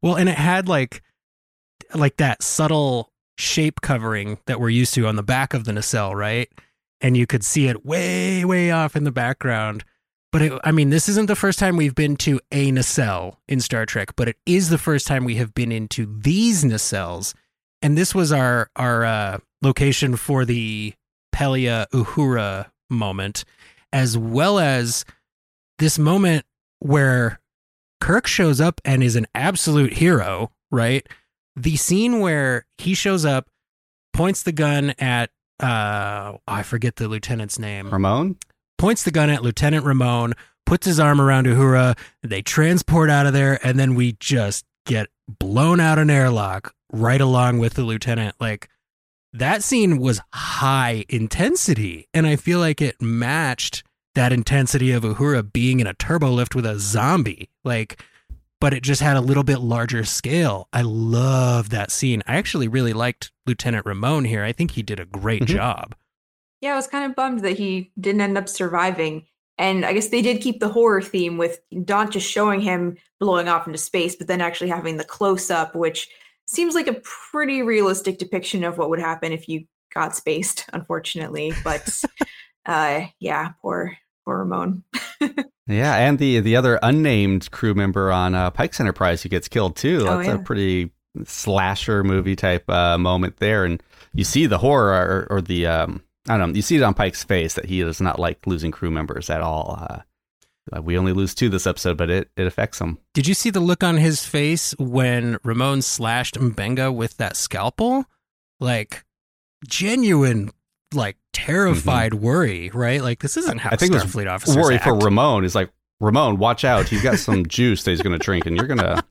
Well, 0.00 0.16
and 0.16 0.28
it 0.28 0.38
had 0.38 0.68
like 0.68 1.02
like 1.94 2.16
that 2.16 2.42
subtle 2.42 3.12
shape 3.38 3.80
covering 3.80 4.38
that 4.46 4.60
we're 4.60 4.70
used 4.70 4.94
to 4.94 5.06
on 5.06 5.16
the 5.16 5.22
back 5.22 5.54
of 5.54 5.64
the 5.64 5.72
nacelle, 5.72 6.14
right? 6.14 6.48
And 7.00 7.16
you 7.16 7.26
could 7.26 7.44
see 7.44 7.68
it 7.68 7.84
way, 7.84 8.44
way 8.44 8.70
off 8.70 8.96
in 8.96 9.04
the 9.04 9.12
background. 9.12 9.84
But 10.32 10.42
it, 10.42 10.60
I 10.64 10.72
mean, 10.72 10.88
this 10.88 11.08
isn't 11.10 11.26
the 11.26 11.36
first 11.36 11.58
time 11.58 11.76
we've 11.76 11.94
been 11.94 12.16
to 12.16 12.40
a 12.50 12.70
nacelle 12.70 13.38
in 13.48 13.60
Star 13.60 13.84
Trek, 13.84 14.16
but 14.16 14.28
it 14.28 14.36
is 14.46 14.70
the 14.70 14.78
first 14.78 15.06
time 15.06 15.24
we 15.24 15.36
have 15.36 15.52
been 15.52 15.70
into 15.70 16.06
these 16.06 16.64
nacelles. 16.64 17.34
And 17.82 17.98
this 17.98 18.14
was 18.14 18.32
our 18.32 18.70
our 18.76 19.04
uh, 19.04 19.38
location 19.60 20.16
for 20.16 20.44
the 20.44 20.94
Pelia 21.34 21.86
Uhura 21.92 22.70
moment, 22.88 23.44
as 23.92 24.16
well 24.16 24.58
as 24.58 25.04
this 25.78 25.98
moment 25.98 26.46
where 26.78 27.40
Kirk 28.00 28.26
shows 28.26 28.60
up 28.60 28.80
and 28.84 29.02
is 29.02 29.16
an 29.16 29.26
absolute 29.34 29.94
hero, 29.94 30.50
right? 30.70 31.06
The 31.56 31.76
scene 31.76 32.20
where 32.20 32.66
he 32.78 32.94
shows 32.94 33.24
up, 33.24 33.48
points 34.14 34.42
the 34.42 34.52
gun 34.52 34.90
at 34.98 35.30
uh 35.60 36.38
I 36.48 36.62
forget 36.62 36.96
the 36.96 37.08
lieutenant's 37.08 37.58
name. 37.58 37.90
Ramon? 37.90 38.38
Points 38.82 39.04
the 39.04 39.12
gun 39.12 39.30
at 39.30 39.44
Lieutenant 39.44 39.84
Ramon, 39.86 40.32
puts 40.66 40.88
his 40.88 40.98
arm 40.98 41.20
around 41.20 41.46
Uhura, 41.46 41.96
they 42.24 42.42
transport 42.42 43.10
out 43.10 43.26
of 43.26 43.32
there, 43.32 43.64
and 43.64 43.78
then 43.78 43.94
we 43.94 44.16
just 44.18 44.64
get 44.86 45.06
blown 45.28 45.78
out 45.78 46.00
an 46.00 46.10
airlock 46.10 46.74
right 46.92 47.20
along 47.20 47.60
with 47.60 47.74
the 47.74 47.84
lieutenant. 47.84 48.34
Like 48.40 48.68
that 49.32 49.62
scene 49.62 49.98
was 49.98 50.20
high 50.34 51.04
intensity, 51.08 52.08
and 52.12 52.26
I 52.26 52.34
feel 52.34 52.58
like 52.58 52.82
it 52.82 53.00
matched 53.00 53.84
that 54.16 54.32
intensity 54.32 54.90
of 54.90 55.04
Uhura 55.04 55.52
being 55.52 55.78
in 55.78 55.86
a 55.86 55.94
turbo 55.94 56.32
lift 56.32 56.56
with 56.56 56.66
a 56.66 56.80
zombie. 56.80 57.50
Like, 57.62 58.02
but 58.60 58.74
it 58.74 58.82
just 58.82 59.00
had 59.00 59.16
a 59.16 59.20
little 59.20 59.44
bit 59.44 59.60
larger 59.60 60.02
scale. 60.02 60.66
I 60.72 60.82
love 60.82 61.70
that 61.70 61.92
scene. 61.92 62.20
I 62.26 62.34
actually 62.34 62.66
really 62.66 62.94
liked 62.94 63.30
Lieutenant 63.46 63.86
Ramon 63.86 64.24
here. 64.24 64.42
I 64.42 64.50
think 64.50 64.72
he 64.72 64.82
did 64.82 64.98
a 64.98 65.06
great 65.06 65.42
Mhm. 65.42 65.46
job. 65.46 65.94
Yeah, 66.62 66.72
I 66.72 66.76
was 66.76 66.86
kind 66.86 67.04
of 67.04 67.14
bummed 67.14 67.40
that 67.40 67.58
he 67.58 67.90
didn't 68.00 68.22
end 68.22 68.38
up 68.38 68.48
surviving. 68.48 69.26
And 69.58 69.84
I 69.84 69.92
guess 69.92 70.08
they 70.08 70.22
did 70.22 70.40
keep 70.40 70.60
the 70.60 70.68
horror 70.68 71.02
theme 71.02 71.36
with 71.36 71.60
not 71.70 72.10
just 72.10 72.30
showing 72.30 72.60
him 72.60 72.96
blowing 73.20 73.48
off 73.48 73.66
into 73.66 73.78
space, 73.78 74.16
but 74.16 74.28
then 74.28 74.40
actually 74.40 74.70
having 74.70 74.96
the 74.96 75.04
close 75.04 75.50
up, 75.50 75.74
which 75.74 76.08
seems 76.46 76.74
like 76.74 76.86
a 76.86 77.00
pretty 77.02 77.62
realistic 77.62 78.18
depiction 78.18 78.64
of 78.64 78.78
what 78.78 78.88
would 78.88 78.98
happen 78.98 79.32
if 79.32 79.48
you 79.48 79.66
got 79.92 80.16
spaced, 80.16 80.64
unfortunately. 80.72 81.52
But 81.62 82.02
uh 82.66 83.02
yeah, 83.20 83.50
poor 83.60 83.96
poor 84.24 84.38
Ramon. 84.38 84.84
Yeah, 85.68 85.96
and 85.96 86.18
the 86.18 86.40
the 86.40 86.56
other 86.56 86.78
unnamed 86.82 87.50
crew 87.50 87.74
member 87.74 88.10
on 88.10 88.34
uh, 88.34 88.50
Pike's 88.50 88.80
Enterprise 88.80 89.22
who 89.22 89.28
gets 89.28 89.48
killed 89.48 89.76
too. 89.76 90.04
Oh, 90.08 90.16
That's 90.16 90.28
yeah. 90.28 90.34
a 90.34 90.38
pretty 90.38 90.90
slasher 91.24 92.02
movie 92.02 92.36
type 92.36 92.68
uh, 92.68 92.98
moment 92.98 93.36
there, 93.36 93.64
and 93.64 93.82
you 94.12 94.24
see 94.24 94.46
the 94.46 94.58
horror 94.58 95.26
or, 95.30 95.36
or 95.36 95.40
the 95.40 95.66
um, 95.66 96.02
I 96.28 96.36
don't 96.38 96.52
know. 96.52 96.56
You 96.56 96.62
see 96.62 96.76
it 96.76 96.82
on 96.82 96.94
Pike's 96.94 97.24
face 97.24 97.54
that 97.54 97.66
he 97.66 97.80
does 97.80 98.00
not 98.00 98.18
like 98.18 98.46
losing 98.46 98.70
crew 98.70 98.90
members 98.90 99.28
at 99.28 99.40
all. 99.40 99.78
Uh, 99.80 100.00
uh, 100.76 100.80
we 100.80 100.96
only 100.96 101.12
lose 101.12 101.34
two 101.34 101.48
this 101.48 101.66
episode, 101.66 101.96
but 101.96 102.08
it 102.10 102.30
it 102.36 102.46
affects 102.46 102.80
him. 102.80 102.98
Did 103.14 103.26
you 103.26 103.34
see 103.34 103.50
the 103.50 103.60
look 103.60 103.82
on 103.82 103.96
his 103.96 104.24
face 104.24 104.74
when 104.78 105.38
Ramon 105.42 105.82
slashed 105.82 106.38
M'Benga 106.38 106.94
with 106.94 107.16
that 107.16 107.36
scalpel? 107.36 108.04
Like 108.60 109.04
genuine, 109.66 110.50
like 110.94 111.16
terrified 111.32 112.14
worry, 112.14 112.70
right? 112.72 113.02
Like 113.02 113.20
this 113.20 113.36
isn't 113.36 113.58
how 113.58 113.70
I 113.72 113.76
think 113.76 113.92
Starfleet 113.92 114.30
officers 114.30 114.56
Worry 114.56 114.76
act. 114.76 114.84
for 114.84 114.96
Ramon 114.96 115.44
is 115.44 115.56
like 115.56 115.70
Ramon, 116.00 116.38
watch 116.38 116.64
out. 116.64 116.88
He's 116.88 117.02
got 117.02 117.18
some 117.18 117.46
juice 117.48 117.82
that 117.84 117.90
he's 117.92 118.02
going 118.02 118.16
to 118.18 118.24
drink, 118.24 118.46
and 118.46 118.56
you're 118.56 118.66
going 118.66 118.78
to 118.78 119.04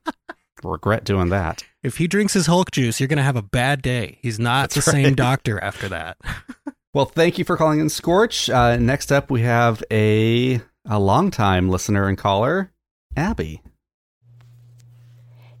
regret 0.62 1.04
doing 1.04 1.28
that. 1.30 1.64
If 1.82 1.96
he 1.96 2.06
drinks 2.06 2.34
his 2.34 2.46
Hulk 2.46 2.70
juice, 2.70 3.00
you're 3.00 3.08
going 3.08 3.16
to 3.18 3.22
have 3.22 3.36
a 3.36 3.42
bad 3.42 3.82
day. 3.82 4.18
He's 4.22 4.38
not 4.38 4.70
That's 4.70 4.86
the 4.86 4.90
same 4.92 5.14
doctor 5.14 5.62
after 5.62 5.88
that. 5.88 6.16
Well, 6.94 7.06
thank 7.06 7.38
you 7.38 7.44
for 7.46 7.56
calling 7.56 7.80
in, 7.80 7.88
Scorch. 7.88 8.50
Uh, 8.50 8.76
next 8.76 9.10
up, 9.10 9.30
we 9.30 9.40
have 9.40 9.82
a 9.90 10.60
a 10.84 10.98
longtime 10.98 11.70
listener 11.70 12.06
and 12.06 12.18
caller, 12.18 12.70
Abby. 13.16 13.62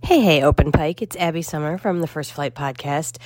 Hey, 0.02 0.20
hey, 0.20 0.42
Open 0.42 0.72
Pike. 0.72 1.00
It's 1.00 1.16
Abby 1.16 1.40
Summer 1.40 1.78
from 1.78 2.02
the 2.02 2.06
First 2.06 2.34
Flight 2.34 2.54
Podcast. 2.54 3.16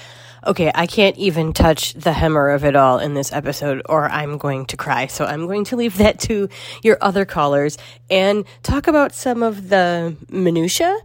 Okay, 0.47 0.71
I 0.73 0.87
can't 0.87 1.17
even 1.17 1.53
touch 1.53 1.95
the 1.95 2.13
Hemmer 2.13 2.55
of 2.55 2.65
it 2.65 2.77
all 2.77 3.01
in 3.01 3.15
this 3.15 3.33
episode, 3.33 3.83
or 3.89 4.09
I'm 4.09 4.39
going 4.39 4.67
to 4.67 4.77
cry. 4.77 5.09
So 5.09 5.25
I'm 5.25 5.47
going 5.47 5.65
to 5.65 5.77
leave 5.77 5.97
that 5.97 6.21
to 6.21 6.49
your 6.85 6.99
other 7.01 7.25
callers 7.25 7.77
and 8.09 8.45
talk 8.63 8.87
about 8.87 9.15
some 9.15 9.43
of 9.43 9.69
the 9.69 10.17
minutiae 10.31 10.97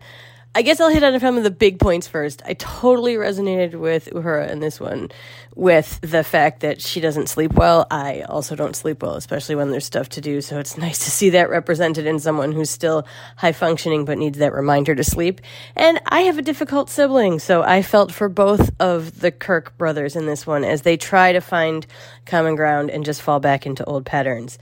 I 0.54 0.64
guess 0.64 0.82
I'll 0.82 0.90
hit 0.90 1.02
on 1.02 1.18
some 1.22 1.38
of 1.38 1.46
the 1.46 1.52
big 1.52 1.80
points 1.80 2.08
first. 2.08 2.42
I 2.46 2.56
totally 2.56 3.16
resonated 3.16 3.74
with 3.74 4.10
Uhura 4.12 4.50
in 4.50 4.60
this 4.60 4.82
one, 4.82 5.10
with 5.56 6.02
the 6.02 6.26
fact 6.26 6.60
that 6.60 6.82
she 6.82 7.00
doesn't 7.00 7.30
sleep 7.30 7.54
well. 7.54 7.88
I 7.90 8.24
also 8.24 8.58
don't 8.58 8.76
sleep 8.76 9.02
well, 9.02 9.16
especially 9.16 9.56
when 9.56 9.72
there's 9.72 9.86
stuff 9.86 10.10
to 10.10 10.22
do. 10.22 10.42
So 10.42 10.60
it's 10.60 10.78
nice 10.86 11.00
to 11.06 11.10
see 11.10 11.30
that 11.30 11.50
represented 11.50 12.06
in 12.06 12.20
someone 12.20 12.52
who's 12.52 12.70
still 12.70 13.08
high 13.38 13.54
functioning 13.54 14.04
but 14.04 14.18
needs 14.18 14.40
that 14.40 14.52
reminder 14.52 14.94
to 14.94 15.06
sleep. 15.06 15.40
And 15.74 16.02
I 16.08 16.22
have 16.24 16.38
a 16.38 16.42
difficult 16.42 16.90
sibling, 16.90 17.40
so 17.40 17.64
I 17.64 17.82
felt 17.82 18.12
for 18.12 18.28
both 18.28 18.72
of 18.78 19.22
the 19.22 19.32
Kirk 19.32 19.78
brothers 19.78 20.18
in 20.18 20.26
this 20.26 20.46
one 20.46 20.66
as 20.66 20.82
they 20.82 20.98
try 20.98 21.32
to 21.32 21.40
find 21.40 21.88
common 22.26 22.58
ground 22.58 22.90
and 22.90 23.06
just 23.06 23.22
fall 23.22 23.40
back 23.40 23.66
into 23.66 23.86
old 23.86 24.06
patterns. 24.06 24.60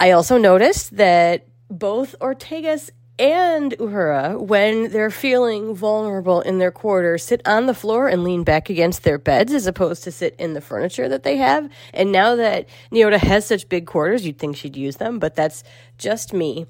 I 0.00 0.10
also 0.10 0.36
noticed 0.36 0.96
that 0.96 1.46
both 1.70 2.16
Ortegas 2.20 2.90
and 3.18 3.72
Uhura, 3.78 4.38
when 4.38 4.90
they're 4.90 5.10
feeling 5.10 5.74
vulnerable 5.74 6.42
in 6.42 6.58
their 6.58 6.70
quarters, 6.70 7.24
sit 7.24 7.40
on 7.46 7.66
the 7.66 7.74
floor 7.74 8.08
and 8.08 8.22
lean 8.22 8.44
back 8.44 8.68
against 8.68 9.04
their 9.04 9.18
beds 9.18 9.54
as 9.54 9.66
opposed 9.66 10.04
to 10.04 10.12
sit 10.12 10.36
in 10.38 10.52
the 10.52 10.60
furniture 10.60 11.08
that 11.08 11.22
they 11.22 11.38
have. 11.38 11.70
And 11.94 12.12
now 12.12 12.36
that 12.36 12.68
Nyota 12.92 13.18
has 13.18 13.46
such 13.46 13.70
big 13.70 13.86
quarters, 13.86 14.26
you'd 14.26 14.38
think 14.38 14.56
she'd 14.56 14.76
use 14.76 14.96
them, 14.96 15.18
but 15.18 15.34
that's 15.34 15.64
just 15.96 16.34
me. 16.34 16.66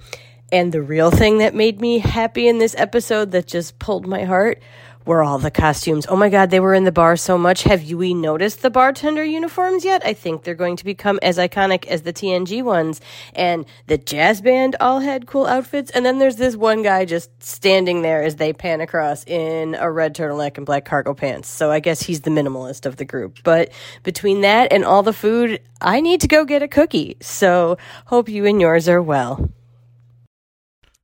And 0.53 0.71
the 0.71 0.83
real 0.83 1.11
thing 1.11 1.39
that 1.39 1.55
made 1.55 1.81
me 1.81 1.99
happy 1.99 2.47
in 2.47 2.59
this 2.59 2.77
episode 2.79 3.33
that 3.33 3.49
just 3.49 3.81
pulled 3.81 4.07
my 4.07 4.23
heart 4.23 4.63
were 5.07 5.23
all 5.23 5.39
the 5.39 5.51
costumes. 5.51 6.05
Oh 6.09 6.17
my 6.17 6.29
God, 6.29 6.51
they 6.51 6.61
were 6.61 6.75
in 6.75 6.85
the 6.85 6.93
bar 6.93 7.17
so 7.17 7.39
much. 7.39 7.63
Have 7.63 7.83
you 7.83 7.97
we 7.97 8.13
noticed 8.13 8.61
the 8.61 8.71
bartender 8.71 9.25
uniforms 9.25 9.85
yet? 9.85 10.05
I 10.05 10.13
think 10.13 10.43
they're 10.43 10.55
going 10.55 10.77
to 10.77 10.85
become 10.85 11.19
as 11.23 11.39
iconic 11.39 11.87
as 11.87 12.03
the 12.03 12.13
TNG 12.13 12.63
ones. 12.63 13.01
And 13.35 13.65
the 13.87 13.97
jazz 13.97 14.41
band 14.41 14.77
all 14.81 15.01
had 15.01 15.27
cool 15.27 15.47
outfits. 15.47 15.91
And 15.93 16.05
then 16.05 16.19
there's 16.19 16.37
this 16.37 16.57
one 16.57 16.83
guy 16.83 17.05
just 17.05 17.31
standing 17.43 18.03
there 18.03 18.23
as 18.23 18.37
they 18.37 18.53
pan 18.53 18.81
across 18.81 19.25
in 19.25 19.77
a 19.77 19.91
red 19.91 20.15
turtleneck 20.15 20.57
and 20.57 20.67
black 20.67 20.85
cargo 20.85 21.15
pants. 21.15 21.49
So 21.49 21.71
I 21.71 21.81
guess 21.81 22.03
he's 22.03 22.23
the 22.23 22.31
minimalist 22.31 22.85
of 22.85 22.97
the 22.97 23.05
group. 23.05 23.39
But 23.45 23.71
between 24.03 24.41
that 24.41 24.73
and 24.73 24.85
all 24.85 25.05
the 25.05 25.13
food, 25.13 25.63
I 25.81 26.01
need 26.01 26.21
to 26.23 26.29
go 26.29 26.45
get 26.45 26.63
a 26.63 26.69
cookie. 26.69 27.17
So 27.21 27.79
hope 28.07 28.29
you 28.29 28.45
and 28.45 28.61
yours 28.61 28.89
are 28.89 29.01
well. 29.01 29.51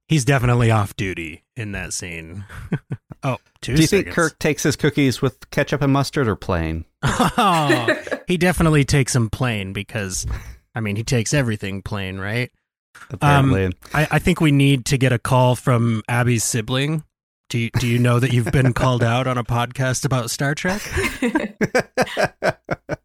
He's 0.09 0.25
definitely 0.25 0.71
off 0.71 0.95
duty 0.97 1.45
in 1.57 1.73
that 1.73 1.93
scene. 1.93 2.45
oh, 3.25 3.39
two 3.61 3.75
Do 3.75 3.83
you 3.83 3.87
seconds. 3.87 4.05
think 4.05 4.15
Kirk 4.15 4.39
takes 4.39 4.63
his 4.63 4.77
cookies 4.77 5.23
with 5.23 5.49
ketchup 5.51 5.83
and 5.83 5.93
mustard 5.93 6.29
or 6.29 6.37
plain? 6.37 6.85
oh, 7.03 7.87
he 8.27 8.37
definitely 8.37 8.85
takes 8.85 9.13
them 9.13 9.31
plain 9.31 9.73
because, 9.73 10.27
I 10.75 10.81
mean, 10.81 10.97
he 10.97 11.05
takes 11.05 11.33
everything 11.35 11.83
plain, 11.83 12.19
right? 12.19 12.51
Apparently. 13.11 13.67
Um, 13.67 13.73
I, 13.95 14.07
I 14.13 14.19
think 14.19 14.41
we 14.41 14.53
need 14.53 14.85
to 14.87 14.99
get 14.99 15.13
a 15.13 15.19
call 15.19 15.57
from 15.57 16.03
Abby's 16.09 16.45
sibling. 16.45 17.05
Do 17.49 17.59
you, 17.59 17.71
do 17.79 17.87
you 17.87 17.99
know 17.99 18.19
that 18.19 18.33
you've 18.33 18.51
been 18.53 18.73
called 18.73 19.03
out 19.03 19.27
on 19.27 19.37
a 19.37 19.45
podcast 19.45 20.05
about 20.07 20.31
Star 20.31 20.55
Trek? 20.55 20.81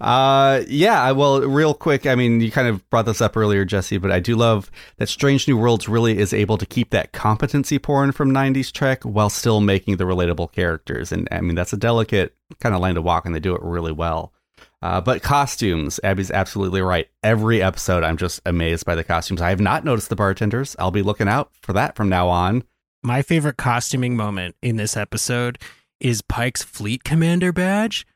Uh, 0.00 0.62
yeah. 0.68 1.10
Well, 1.12 1.40
real 1.42 1.74
quick. 1.74 2.06
I 2.06 2.14
mean, 2.14 2.40
you 2.40 2.50
kind 2.50 2.68
of 2.68 2.88
brought 2.90 3.06
this 3.06 3.20
up 3.20 3.36
earlier, 3.36 3.64
Jesse, 3.64 3.98
but 3.98 4.12
I 4.12 4.20
do 4.20 4.36
love 4.36 4.70
that 4.96 5.08
Strange 5.08 5.46
New 5.48 5.56
Worlds 5.56 5.88
really 5.88 6.18
is 6.18 6.32
able 6.32 6.58
to 6.58 6.66
keep 6.66 6.90
that 6.90 7.12
competency 7.12 7.78
porn 7.78 8.12
from 8.12 8.30
'90s 8.30 8.72
Trek 8.72 9.02
while 9.04 9.30
still 9.30 9.60
making 9.60 9.96
the 9.96 10.04
relatable 10.04 10.52
characters. 10.52 11.12
And 11.12 11.28
I 11.30 11.40
mean, 11.40 11.54
that's 11.54 11.72
a 11.72 11.78
delicate 11.78 12.34
kind 12.60 12.74
of 12.74 12.80
line 12.80 12.94
to 12.94 13.02
walk, 13.02 13.26
and 13.26 13.34
they 13.34 13.40
do 13.40 13.54
it 13.54 13.62
really 13.62 13.92
well. 13.92 14.32
Uh, 14.82 15.00
but 15.00 15.22
costumes, 15.22 15.98
Abby's 16.04 16.30
absolutely 16.30 16.82
right. 16.82 17.08
Every 17.22 17.62
episode, 17.62 18.04
I'm 18.04 18.16
just 18.16 18.40
amazed 18.44 18.84
by 18.84 18.94
the 18.94 19.04
costumes. 19.04 19.40
I 19.40 19.48
have 19.50 19.60
not 19.60 19.84
noticed 19.84 20.10
the 20.10 20.16
bartenders. 20.16 20.76
I'll 20.78 20.90
be 20.90 21.02
looking 21.02 21.28
out 21.28 21.50
for 21.62 21.72
that 21.72 21.96
from 21.96 22.08
now 22.08 22.28
on. 22.28 22.62
My 23.02 23.22
favorite 23.22 23.56
costuming 23.56 24.16
moment 24.16 24.56
in 24.62 24.76
this 24.76 24.96
episode 24.96 25.58
is 26.00 26.22
Pike's 26.22 26.62
Fleet 26.62 27.04
Commander 27.04 27.52
badge. 27.52 28.06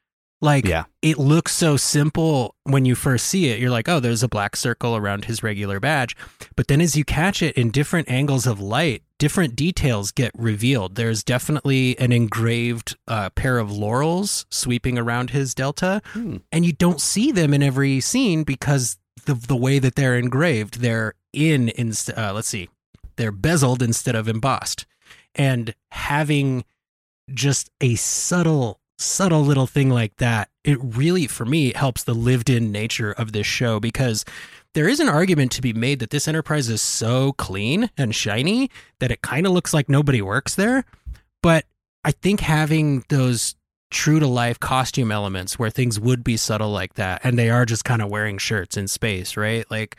Like, 0.42 0.64
Yeah. 0.64 0.84
it 1.02 1.18
looks 1.18 1.54
so 1.54 1.76
simple 1.76 2.54
when 2.64 2.84
you 2.86 2.94
first 2.94 3.26
see 3.26 3.48
it. 3.48 3.60
You're 3.60 3.70
like, 3.70 3.88
oh, 3.88 4.00
there's 4.00 4.22
a 4.22 4.28
black 4.28 4.56
circle 4.56 4.96
around 4.96 5.26
his 5.26 5.42
regular 5.42 5.80
badge. 5.80 6.16
But 6.56 6.68
then 6.68 6.80
as 6.80 6.96
you 6.96 7.04
catch 7.04 7.42
it 7.42 7.56
in 7.56 7.70
different 7.70 8.08
angles 8.10 8.46
of 8.46 8.58
light, 8.58 9.02
different 9.18 9.54
details 9.54 10.10
get 10.12 10.30
revealed. 10.34 10.94
There's 10.94 11.22
definitely 11.22 11.98
an 11.98 12.10
engraved 12.10 12.96
uh, 13.06 13.28
pair 13.30 13.58
of 13.58 13.70
laurels 13.70 14.46
sweeping 14.50 14.96
around 14.98 15.30
his 15.30 15.54
delta, 15.54 16.00
and 16.14 16.64
you 16.64 16.72
don't 16.72 17.00
see 17.02 17.30
them 17.30 17.52
in 17.52 17.62
every 17.62 18.00
scene 18.00 18.42
because 18.44 18.96
the 19.26 19.34
the 19.34 19.56
way 19.56 19.78
that 19.78 19.94
they're 19.94 20.16
engraved, 20.16 20.80
they're 20.80 21.12
in. 21.34 21.68
Inst- 21.76 22.16
uh, 22.16 22.32
let's 22.34 22.48
see, 22.48 22.70
they're 23.16 23.30
bezeled 23.30 23.82
instead 23.82 24.14
of 24.14 24.26
embossed, 24.26 24.86
and 25.34 25.74
having 25.90 26.64
just 27.32 27.70
a 27.82 27.94
subtle 27.96 28.79
subtle 29.00 29.42
little 29.42 29.66
thing 29.66 29.88
like 29.88 30.14
that 30.16 30.50
it 30.62 30.78
really 30.82 31.26
for 31.26 31.44
me 31.44 31.72
helps 31.74 32.04
the 32.04 32.14
lived 32.14 32.50
in 32.50 32.70
nature 32.70 33.12
of 33.12 33.32
this 33.32 33.46
show 33.46 33.80
because 33.80 34.24
there 34.74 34.88
is 34.88 35.00
an 35.00 35.08
argument 35.08 35.50
to 35.52 35.62
be 35.62 35.72
made 35.72 35.98
that 35.98 36.10
this 36.10 36.28
enterprise 36.28 36.68
is 36.68 36.82
so 36.82 37.32
clean 37.32 37.90
and 37.96 38.14
shiny 38.14 38.70
that 39.00 39.10
it 39.10 39.22
kind 39.22 39.46
of 39.46 39.52
looks 39.52 39.74
like 39.74 39.88
nobody 39.88 40.22
works 40.22 40.54
there. 40.54 40.84
But 41.42 41.64
i 42.04 42.12
think 42.12 42.40
having 42.40 43.04
those 43.08 43.54
true 43.90 44.20
to 44.20 44.26
life 44.26 44.60
costume 44.60 45.10
elements 45.10 45.58
where 45.58 45.70
things 45.70 45.98
would 45.98 46.22
be 46.22 46.36
subtle 46.36 46.70
like 46.70 46.94
that 46.94 47.20
and 47.24 47.38
they 47.38 47.50
are 47.50 47.66
just 47.66 47.84
kind 47.84 48.00
of 48.00 48.08
wearing 48.08 48.38
shirts 48.38 48.76
in 48.76 48.86
space 48.86 49.36
right? 49.36 49.68
Like 49.70 49.96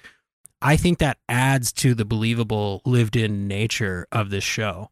i 0.62 0.78
think 0.78 1.00
that 1.00 1.18
adds 1.28 1.72
to 1.74 1.94
the 1.96 2.06
believable 2.06 2.82
lived 2.86 3.16
in 3.16 3.48
nature 3.48 4.08
of 4.12 4.30
this 4.30 4.44
show. 4.44 4.92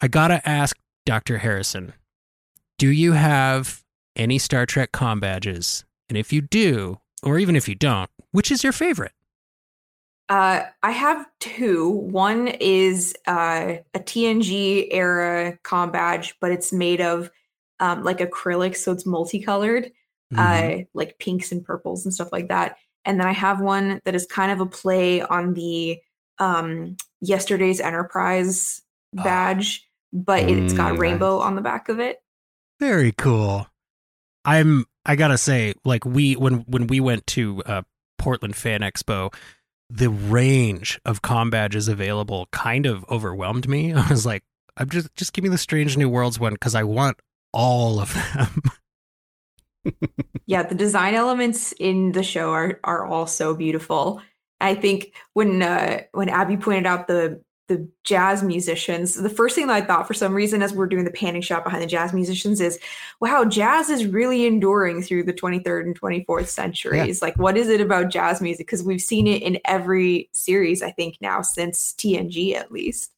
I 0.00 0.08
gotta 0.08 0.46
ask 0.48 0.76
dr 1.04 1.38
harrison 1.38 1.92
do 2.78 2.88
you 2.88 3.12
have 3.12 3.82
any 4.16 4.38
Star 4.38 4.66
Trek 4.66 4.92
com 4.92 5.20
badges? 5.20 5.84
And 6.08 6.18
if 6.18 6.32
you 6.32 6.40
do, 6.42 6.98
or 7.22 7.38
even 7.38 7.56
if 7.56 7.68
you 7.68 7.74
don't, 7.74 8.10
which 8.32 8.50
is 8.50 8.62
your 8.62 8.72
favorite? 8.72 9.12
Uh, 10.28 10.64
I 10.82 10.90
have 10.92 11.26
two. 11.40 11.88
One 11.90 12.48
is 12.48 13.14
uh, 13.26 13.74
a 13.92 13.98
TNG 14.00 14.88
era 14.90 15.58
com 15.62 15.90
badge, 15.90 16.34
but 16.40 16.52
it's 16.52 16.72
made 16.72 17.00
of 17.00 17.30
um, 17.80 18.02
like 18.04 18.18
acrylic, 18.18 18.76
so 18.76 18.92
it's 18.92 19.04
multicolored, 19.04 19.90
uh, 20.36 20.78
like 20.94 21.18
pinks 21.18 21.52
and 21.52 21.64
purples 21.64 22.04
and 22.04 22.14
stuff 22.14 22.32
like 22.32 22.48
that. 22.48 22.76
And 23.04 23.18
then 23.20 23.26
I 23.26 23.32
have 23.32 23.60
one 23.60 24.00
that 24.04 24.14
is 24.14 24.24
kind 24.26 24.52
of 24.52 24.60
a 24.60 24.66
play 24.66 25.20
on 25.20 25.54
the 25.54 25.98
um, 26.38 26.96
yesterday's 27.20 27.80
Enterprise 27.80 28.80
badge, 29.12 29.86
but 30.12 30.44
it, 30.48 30.58
it's 30.58 30.72
got 30.72 30.94
Mm, 30.94 30.98
rainbow 30.98 31.40
on 31.40 31.56
the 31.56 31.62
back 31.62 31.88
of 31.88 31.98
it. 31.98 32.21
Very 32.82 33.12
cool. 33.12 33.68
I'm 34.44 34.86
I 35.06 35.14
gotta 35.14 35.38
say, 35.38 35.74
like 35.84 36.04
we 36.04 36.34
when 36.34 36.64
when 36.66 36.88
we 36.88 36.98
went 36.98 37.24
to 37.28 37.62
uh, 37.64 37.82
Portland 38.18 38.56
Fan 38.56 38.80
Expo, 38.80 39.32
the 39.88 40.10
range 40.10 41.00
of 41.04 41.22
com 41.22 41.48
badges 41.48 41.86
available 41.86 42.48
kind 42.50 42.86
of 42.86 43.04
overwhelmed 43.08 43.68
me. 43.68 43.92
I 43.94 44.08
was 44.08 44.26
like, 44.26 44.42
I'm 44.76 44.88
just 44.88 45.14
just 45.14 45.32
give 45.32 45.44
me 45.44 45.48
the 45.48 45.58
Strange 45.58 45.96
New 45.96 46.08
Worlds 46.08 46.40
one 46.40 46.54
because 46.54 46.74
I 46.74 46.82
want 46.82 47.18
all 47.52 48.00
of 48.00 48.14
them. 48.14 48.62
yeah 50.46 50.64
the 50.64 50.74
design 50.74 51.14
elements 51.14 51.70
in 51.78 52.10
the 52.10 52.24
show 52.24 52.50
are 52.50 52.80
are 52.82 53.04
all 53.04 53.26
so 53.26 53.52
beautiful 53.52 54.22
i 54.60 54.76
think 54.76 55.12
when 55.32 55.60
uh 55.60 56.00
when 56.12 56.28
abby 56.28 56.56
pointed 56.56 56.86
out 56.86 57.08
the 57.08 57.42
the 57.72 57.88
jazz 58.04 58.42
musicians 58.42 59.14
the 59.14 59.30
first 59.30 59.54
thing 59.54 59.66
that 59.66 59.74
i 59.74 59.80
thought 59.80 60.06
for 60.06 60.14
some 60.14 60.34
reason 60.34 60.62
as 60.62 60.72
we're 60.72 60.86
doing 60.86 61.04
the 61.04 61.10
panning 61.10 61.42
shot 61.42 61.64
behind 61.64 61.82
the 61.82 61.86
jazz 61.86 62.12
musicians 62.12 62.60
is 62.60 62.78
wow 63.20 63.44
jazz 63.44 63.88
is 63.88 64.06
really 64.06 64.46
enduring 64.46 65.02
through 65.02 65.22
the 65.22 65.32
23rd 65.32 65.84
and 65.84 66.00
24th 66.00 66.48
centuries. 66.48 67.22
Like 67.22 67.36
what 67.36 67.56
is 67.56 67.68
it 67.68 67.80
about 67.80 68.10
jazz 68.10 68.40
music? 68.40 68.66
Because 68.66 68.82
we've 68.82 69.00
seen 69.00 69.26
it 69.26 69.42
in 69.42 69.58
every 69.64 70.28
series 70.32 70.82
i 70.82 70.90
think 70.90 71.16
now 71.20 71.42
since 71.42 71.94
tng 71.94 72.54
at 72.54 72.70
least 72.70 73.12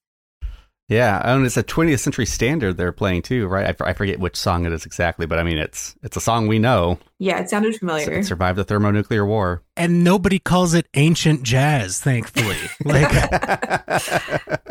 Yeah, 0.88 1.20
and 1.24 1.46
it's 1.46 1.56
a 1.56 1.62
20th 1.62 2.00
century 2.00 2.26
standard 2.26 2.76
they're 2.76 2.92
playing 2.92 3.22
too, 3.22 3.46
right? 3.46 3.64
I, 3.64 3.70
f- 3.70 3.80
I 3.80 3.94
forget 3.94 4.20
which 4.20 4.36
song 4.36 4.66
it 4.66 4.72
is 4.72 4.84
exactly, 4.84 5.24
but 5.24 5.38
I 5.38 5.42
mean 5.42 5.56
it's 5.56 5.94
it's 6.02 6.16
a 6.16 6.20
song 6.20 6.46
we 6.46 6.58
know. 6.58 6.98
Yeah, 7.18 7.38
it 7.40 7.48
sounded 7.48 7.74
familiar. 7.76 8.12
It 8.12 8.26
survived 8.26 8.58
the 8.58 8.64
thermonuclear 8.64 9.24
war. 9.24 9.62
And 9.78 10.04
nobody 10.04 10.38
calls 10.38 10.74
it 10.74 10.86
ancient 10.92 11.42
jazz, 11.42 12.00
thankfully. 12.00 12.56
Like, 12.84 13.08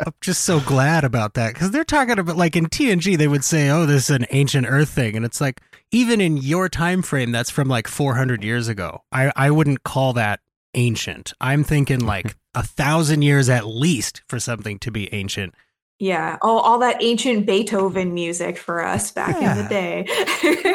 I'm 0.06 0.14
just 0.20 0.44
so 0.44 0.60
glad 0.60 1.04
about 1.04 1.34
that 1.34 1.54
because 1.54 1.72
they're 1.72 1.84
talking 1.84 2.18
about 2.18 2.36
like 2.36 2.54
in 2.54 2.66
TNG, 2.66 3.18
they 3.18 3.26
would 3.28 3.44
say, 3.44 3.68
"Oh, 3.70 3.86
this 3.86 4.08
is 4.08 4.16
an 4.16 4.26
ancient 4.30 4.66
Earth 4.68 4.90
thing," 4.90 5.16
and 5.16 5.24
it's 5.24 5.40
like 5.40 5.60
even 5.90 6.20
in 6.20 6.36
your 6.36 6.68
time 6.68 7.02
frame, 7.02 7.32
that's 7.32 7.50
from 7.50 7.66
like 7.68 7.88
400 7.88 8.44
years 8.44 8.68
ago. 8.68 9.02
I 9.10 9.32
I 9.34 9.50
wouldn't 9.50 9.82
call 9.82 10.12
that 10.12 10.40
ancient. 10.74 11.32
I'm 11.40 11.64
thinking 11.64 12.00
like 12.06 12.36
a 12.54 12.62
thousand 12.62 13.22
years 13.22 13.48
at 13.48 13.66
least 13.66 14.22
for 14.28 14.38
something 14.38 14.78
to 14.80 14.90
be 14.92 15.12
ancient. 15.12 15.54
Yeah, 15.98 16.38
all 16.42 16.58
all 16.60 16.78
that 16.80 17.02
ancient 17.02 17.46
Beethoven 17.46 18.14
music 18.14 18.58
for 18.58 18.84
us 18.84 19.10
back 19.12 19.36
in 19.36 19.62
the 19.62 19.68
day. 19.68 20.06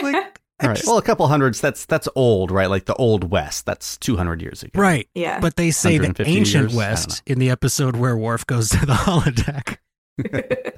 Like, 0.02 0.40
All 0.62 0.68
right. 0.68 0.82
Well, 0.86 0.98
a 0.98 1.02
couple 1.02 1.26
hundreds. 1.28 1.62
That's 1.62 1.86
that's 1.86 2.10
old, 2.16 2.52
right? 2.52 2.70
Like 2.70 2.84
the 2.86 2.96
old 2.96 3.30
West. 3.32 3.66
That's 3.66 3.96
200 3.98 4.42
years 4.42 4.62
ago. 4.62 4.78
right. 4.82 5.08
yeah. 5.16 5.40
But 5.40 5.56
they 5.56 5.72
say 5.72 5.98
the 5.98 6.14
ancient 6.28 6.72
years? 6.72 6.76
West 6.76 7.22
in 7.26 7.40
the 7.40 7.50
episode 7.50 7.96
where 7.96 8.18
Worf 8.18 8.46
goes 8.46 8.70
to 8.72 8.86
the 8.86 8.94
holodeck. 8.94 9.78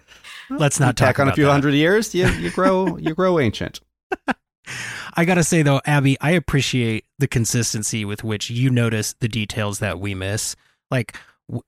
Let's 0.51 0.79
not 0.79 0.97
talk 0.97 1.15
Tack 1.15 1.19
on 1.19 1.29
a 1.29 1.33
few 1.33 1.45
that. 1.45 1.51
hundred 1.51 1.73
years, 1.73 2.13
you 2.13 2.27
you 2.27 2.51
grow 2.51 2.97
you 2.97 3.15
grow 3.15 3.39
ancient. 3.39 3.79
I 5.15 5.25
gotta 5.25 5.43
say 5.43 5.61
though, 5.63 5.81
Abby, 5.85 6.15
I 6.21 6.31
appreciate 6.31 7.05
the 7.19 7.27
consistency 7.27 8.05
with 8.05 8.23
which 8.23 8.49
you 8.49 8.69
notice 8.69 9.13
the 9.19 9.27
details 9.27 9.79
that 9.79 9.99
we 9.99 10.13
miss. 10.13 10.55
Like 10.91 11.13
w- 11.13 11.23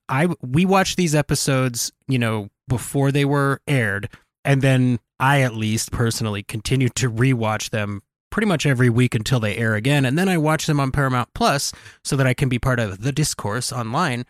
I, 0.08 0.28
we 0.40 0.64
watched 0.64 0.96
these 0.96 1.14
episodes, 1.14 1.92
you 2.08 2.18
know, 2.18 2.48
before 2.68 3.12
they 3.12 3.24
were 3.24 3.60
aired, 3.66 4.08
and 4.44 4.62
then 4.62 4.98
I, 5.20 5.42
at 5.42 5.54
least 5.54 5.92
personally, 5.92 6.42
continued 6.42 6.94
to 6.96 7.10
rewatch 7.10 7.70
them 7.70 8.02
pretty 8.30 8.46
much 8.46 8.66
every 8.66 8.90
week 8.90 9.14
until 9.14 9.40
they 9.40 9.56
air 9.56 9.74
again, 9.74 10.04
and 10.04 10.18
then 10.18 10.28
I 10.28 10.38
watch 10.38 10.66
them 10.66 10.80
on 10.80 10.90
Paramount 10.90 11.28
Plus 11.34 11.72
so 12.02 12.16
that 12.16 12.26
I 12.26 12.34
can 12.34 12.48
be 12.48 12.58
part 12.58 12.80
of 12.80 13.02
the 13.02 13.12
discourse 13.12 13.72
online. 13.72 14.24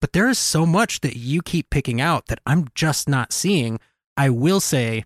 But 0.00 0.12
there 0.12 0.28
is 0.28 0.38
so 0.38 0.66
much 0.66 1.00
that 1.00 1.16
you 1.16 1.42
keep 1.42 1.70
picking 1.70 2.00
out 2.00 2.26
that 2.26 2.40
I'm 2.46 2.68
just 2.74 3.08
not 3.08 3.32
seeing. 3.32 3.78
I 4.16 4.30
will 4.30 4.60
say 4.60 5.04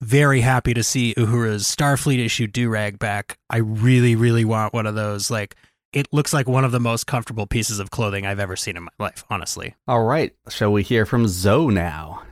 very 0.00 0.42
happy 0.42 0.74
to 0.74 0.82
see 0.82 1.14
Uhura's 1.14 1.64
Starfleet 1.64 2.24
issue 2.24 2.46
do 2.46 2.68
rag 2.68 2.98
back. 2.98 3.38
I 3.50 3.58
really, 3.58 4.14
really 4.14 4.44
want 4.44 4.72
one 4.72 4.86
of 4.86 4.94
those. 4.94 5.30
Like, 5.30 5.56
it 5.92 6.08
looks 6.12 6.32
like 6.32 6.46
one 6.46 6.64
of 6.64 6.72
the 6.72 6.80
most 6.80 7.06
comfortable 7.06 7.46
pieces 7.46 7.78
of 7.78 7.90
clothing 7.90 8.26
I've 8.26 8.40
ever 8.40 8.56
seen 8.56 8.76
in 8.76 8.84
my 8.84 8.90
life, 8.98 9.24
honestly. 9.30 9.74
All 9.86 10.04
right. 10.04 10.34
Shall 10.48 10.72
we 10.72 10.82
hear 10.82 11.06
from 11.06 11.26
Zoe 11.26 11.72
now? 11.72 12.22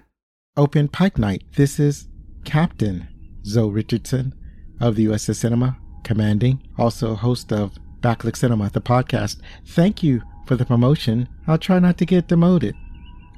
Open 0.57 0.89
Pike 0.89 1.19
Night. 1.19 1.45
This 1.57 1.79
is 1.79 2.09
Captain 2.45 3.09
Zoe 3.45 3.71
Richardson 3.71 4.35
of 4.81 4.95
the 4.95 5.07
USS 5.07 5.37
Cinema, 5.37 5.79
commanding, 6.05 6.63
also 6.77 7.15
host 7.15 7.53
of 7.53 7.73
Backlick 8.01 8.37
Cinema, 8.37 8.71
the 8.71 8.81
podcast. 8.81 9.41
Thank 9.69 10.03
you 10.03 10.23
for 10.47 10.57
the 10.57 10.67
promotion. 10.67 11.29
I'll 11.47 11.59
try 11.59 11.79
not 11.79 11.99
to 11.99 12.07
get 12.07 12.29
demoted 12.29 12.75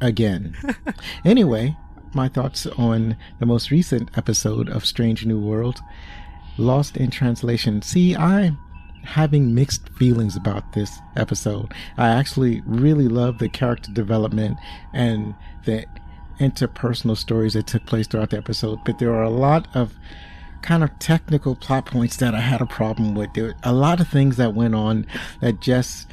again. 0.00 0.56
anyway, 1.24 1.76
my 2.12 2.28
thoughts 2.28 2.66
on 2.66 3.16
the 3.38 3.46
most 3.46 3.70
recent 3.70 4.16
episode 4.18 4.68
of 4.68 4.84
Strange 4.84 5.24
New 5.24 5.38
World, 5.40 5.78
Lost 6.56 6.96
in 6.96 7.10
Translation. 7.10 7.82
See, 7.82 8.16
I'm 8.16 8.58
having 9.04 9.54
mixed 9.54 9.88
feelings 9.90 10.36
about 10.36 10.72
this 10.72 10.98
episode. 11.16 11.72
I 11.96 12.08
actually 12.08 12.62
really 12.66 13.08
love 13.08 13.38
the 13.38 13.48
character 13.48 13.92
development 13.92 14.58
and 14.92 15.34
the 15.64 15.86
interpersonal 16.38 17.16
stories 17.16 17.54
that 17.54 17.66
took 17.66 17.84
place 17.86 18.06
throughout 18.06 18.30
the 18.30 18.38
episode, 18.38 18.78
but 18.84 18.98
there 18.98 19.12
are 19.12 19.24
a 19.24 19.30
lot 19.30 19.66
of 19.74 19.94
kind 20.62 20.82
of 20.82 20.98
technical 20.98 21.54
plot 21.54 21.86
points 21.86 22.16
that 22.16 22.34
I 22.34 22.40
had 22.40 22.60
a 22.60 22.66
problem 22.66 23.14
with. 23.14 23.32
There 23.34 23.44
were 23.44 23.54
a 23.62 23.72
lot 23.72 24.00
of 24.00 24.08
things 24.08 24.36
that 24.36 24.54
went 24.54 24.74
on 24.74 25.06
that 25.40 25.60
just 25.60 26.08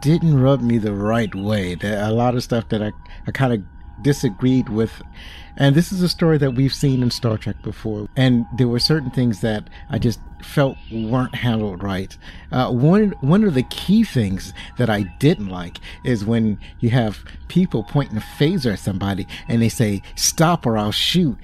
didn't 0.00 0.40
rub 0.40 0.60
me 0.60 0.78
the 0.78 0.92
right 0.92 1.34
way. 1.34 1.74
There 1.74 2.02
a 2.02 2.10
lot 2.10 2.34
of 2.34 2.42
stuff 2.42 2.68
that 2.70 2.82
I, 2.82 2.92
I 3.26 3.30
kind 3.30 3.52
of 3.52 3.62
disagreed 4.00 4.68
with. 4.68 5.02
And 5.56 5.74
this 5.74 5.92
is 5.92 6.00
a 6.02 6.08
story 6.08 6.38
that 6.38 6.52
we've 6.52 6.72
seen 6.72 7.02
in 7.02 7.10
Star 7.10 7.36
Trek 7.36 7.60
before. 7.62 8.08
And 8.16 8.46
there 8.56 8.68
were 8.68 8.78
certain 8.78 9.10
things 9.10 9.40
that 9.42 9.68
I 9.90 9.98
just 9.98 10.18
felt 10.42 10.76
weren't 10.90 11.34
handled 11.34 11.82
right. 11.82 12.16
Uh, 12.50 12.70
one, 12.70 13.10
one 13.20 13.44
of 13.44 13.54
the 13.54 13.62
key 13.64 14.02
things 14.02 14.54
that 14.78 14.88
I 14.88 15.02
didn't 15.18 15.48
like 15.48 15.78
is 16.04 16.24
when 16.24 16.58
you 16.80 16.90
have 16.90 17.24
people 17.48 17.84
pointing 17.84 18.16
a 18.16 18.20
phaser 18.20 18.72
at 18.72 18.78
somebody 18.78 19.26
and 19.46 19.60
they 19.60 19.68
say, 19.68 20.02
stop 20.16 20.66
or 20.66 20.78
I'll 20.78 20.92
shoot. 20.92 21.36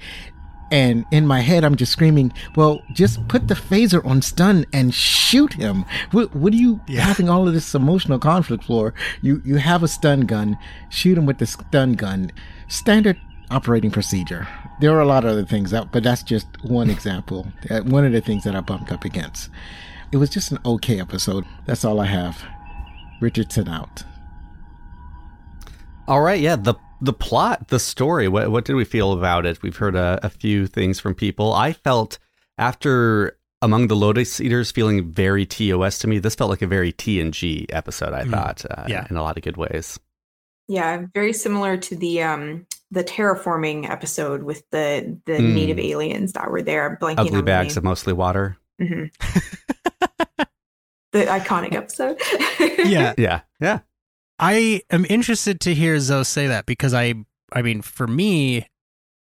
And 0.71 1.05
in 1.11 1.25
my 1.25 1.39
head, 1.41 1.63
I'm 1.63 1.75
just 1.75 1.91
screaming, 1.91 2.31
well, 2.55 2.81
just 2.93 3.27
put 3.27 3.47
the 3.47 3.55
phaser 3.55 4.05
on 4.05 4.21
stun 4.21 4.65
and 4.71 4.93
shoot 4.93 5.53
him. 5.53 5.83
What, 6.11 6.35
what 6.35 6.53
are 6.53 6.57
you 6.57 6.79
having 6.89 7.27
all 7.27 7.47
of 7.47 7.53
this 7.53 7.73
emotional 7.73 8.19
conflict 8.19 8.65
for? 8.65 8.93
You, 9.21 9.41
you 9.43 9.55
have 9.55 9.81
a 9.81 9.87
stun 9.87 10.21
gun, 10.21 10.57
shoot 10.89 11.17
him 11.17 11.25
with 11.25 11.39
the 11.39 11.47
stun 11.47 11.93
gun. 11.93 12.31
Standard 12.67 13.17
operating 13.49 13.89
procedure. 13.89 14.47
There 14.79 14.95
are 14.95 15.01
a 15.01 15.05
lot 15.07 15.25
of 15.25 15.31
other 15.31 15.45
things, 15.45 15.71
that, 15.71 15.91
but 15.91 16.03
that's 16.03 16.21
just 16.21 16.45
one 16.63 16.89
example. 16.89 17.47
Uh, 17.69 17.81
One 17.81 18.05
of 18.05 18.11
the 18.11 18.21
things 18.21 18.43
that 18.43 18.55
I 18.55 18.61
bumped 18.61 18.91
up 18.91 19.05
against. 19.05 19.49
It 20.11 20.17
was 20.17 20.29
just 20.29 20.51
an 20.51 20.59
okay 20.65 20.99
episode. 20.99 21.45
That's 21.65 21.83
all 21.83 21.99
I 21.99 22.05
have. 22.05 22.43
Richardson 23.21 23.67
out. 23.67 24.03
All 26.07 26.21
right. 26.21 26.39
Yeah. 26.39 26.55
The 26.55 26.75
the 27.01 27.13
plot, 27.13 27.67
the 27.69 27.79
story. 27.79 28.27
What 28.27 28.51
what 28.51 28.65
did 28.65 28.75
we 28.75 28.85
feel 28.85 29.13
about 29.13 29.45
it? 29.45 29.61
We've 29.61 29.75
heard 29.77 29.95
a, 29.95 30.19
a 30.23 30.29
few 30.29 30.67
things 30.67 30.99
from 30.99 31.15
people. 31.15 31.53
I 31.53 31.73
felt 31.73 32.17
after 32.57 33.37
among 33.61 33.87
the 33.87 33.95
Lotus 33.95 34.39
Eaters 34.39 34.71
feeling 34.71 35.11
very 35.11 35.45
TOS 35.45 35.99
to 35.99 36.07
me. 36.07 36.19
This 36.19 36.35
felt 36.35 36.49
like 36.49 36.61
a 36.61 36.67
very 36.67 36.93
TNG 36.93 37.65
episode. 37.69 38.13
I 38.13 38.23
Mm, 38.23 38.31
thought, 38.31 38.65
uh, 38.69 38.85
yeah. 38.87 39.05
in 39.09 39.17
a 39.17 39.21
lot 39.23 39.35
of 39.37 39.43
good 39.43 39.57
ways. 39.57 39.99
Yeah, 40.67 41.05
very 41.13 41.33
similar 41.33 41.77
to 41.77 41.95
the 41.95 42.21
um 42.23 42.65
the 42.91 43.03
terraforming 43.03 43.89
episode 43.89 44.43
with 44.43 44.63
the 44.71 45.17
the 45.25 45.33
Mm. 45.33 45.53
native 45.53 45.79
aliens 45.79 46.33
that 46.33 46.49
were 46.51 46.61
there. 46.61 46.87
I'm 46.89 46.97
blanking 46.97 47.19
Ugly 47.19 47.39
on 47.39 47.45
bags 47.45 47.75
of 47.77 47.83
mostly 47.83 48.13
water. 48.13 48.57
name. 48.77 49.11
Mhm. 49.19 50.45
the 51.11 51.25
iconic 51.25 51.73
episode. 51.73 52.21
Yeah. 52.85 53.13
Yeah. 53.17 53.41
Yeah. 53.59 53.79
I 54.39 54.81
am 54.89 55.05
interested 55.09 55.59
to 55.61 55.73
hear 55.73 55.99
Zoe 55.99 56.23
say 56.23 56.47
that 56.47 56.65
because 56.65 56.93
I, 56.93 57.13
I 57.51 57.61
mean, 57.61 57.81
for 57.81 58.07
me, 58.07 58.67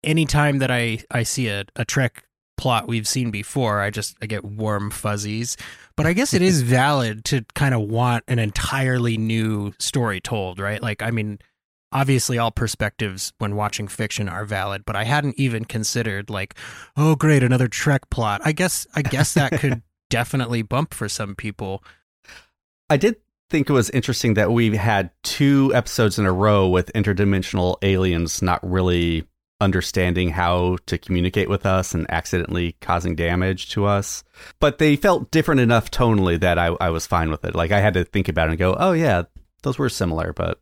anytime 0.02 0.58
that 0.58 0.70
I, 0.70 0.98
I 1.10 1.22
see 1.22 1.48
a, 1.48 1.64
a 1.76 1.84
Trek 1.84 2.24
plot 2.56 2.88
we've 2.88 3.06
seen 3.06 3.30
before, 3.30 3.80
I 3.80 3.90
just 3.90 4.16
I 4.20 4.26
get 4.26 4.44
warm 4.44 4.90
fuzzies. 4.90 5.56
But 5.96 6.06
I 6.06 6.12
guess 6.12 6.34
it 6.34 6.42
is 6.42 6.62
valid 6.80 7.24
to 7.26 7.44
kind 7.54 7.74
of 7.74 7.82
want 7.82 8.24
an 8.26 8.38
entirely 8.38 9.16
new 9.16 9.72
story 9.78 10.20
told, 10.20 10.58
right? 10.58 10.82
Like, 10.82 11.02
I 11.02 11.10
mean, 11.10 11.38
obviously 11.92 12.36
all 12.36 12.50
perspectives 12.50 13.32
when 13.38 13.54
watching 13.54 13.86
fiction 13.86 14.28
are 14.28 14.44
valid, 14.44 14.84
but 14.84 14.96
I 14.96 15.04
hadn't 15.04 15.38
even 15.38 15.64
considered 15.64 16.28
like, 16.28 16.54
oh 16.96 17.14
great, 17.14 17.42
another 17.42 17.68
Trek 17.68 18.10
plot. 18.10 18.40
I 18.44 18.52
guess 18.52 18.86
I 18.94 19.02
guess 19.02 19.34
that 19.34 19.52
could 19.60 19.82
definitely 20.10 20.62
bump 20.62 20.92
for 20.92 21.08
some 21.08 21.34
people. 21.34 21.82
I 22.90 22.96
did 22.96 23.16
think 23.50 23.68
it 23.68 23.72
was 23.72 23.90
interesting 23.90 24.34
that 24.34 24.50
we 24.52 24.76
had 24.76 25.10
two 25.22 25.70
episodes 25.74 26.18
in 26.18 26.26
a 26.26 26.32
row 26.32 26.68
with 26.68 26.92
interdimensional 26.94 27.76
aliens 27.82 28.42
not 28.42 28.60
really 28.68 29.26
understanding 29.60 30.30
how 30.30 30.76
to 30.86 30.98
communicate 30.98 31.48
with 31.48 31.64
us 31.64 31.94
and 31.94 32.10
accidentally 32.10 32.76
causing 32.80 33.14
damage 33.14 33.70
to 33.70 33.84
us. 33.84 34.24
But 34.60 34.78
they 34.78 34.96
felt 34.96 35.30
different 35.30 35.60
enough 35.60 35.90
tonally 35.90 36.38
that 36.40 36.58
I, 36.58 36.66
I 36.80 36.90
was 36.90 37.06
fine 37.06 37.30
with 37.30 37.44
it. 37.44 37.54
Like 37.54 37.70
I 37.70 37.80
had 37.80 37.94
to 37.94 38.04
think 38.04 38.28
about 38.28 38.48
it 38.48 38.52
and 38.52 38.58
go, 38.58 38.76
oh, 38.78 38.92
yeah, 38.92 39.22
those 39.62 39.78
were 39.78 39.88
similar, 39.88 40.32
but 40.32 40.58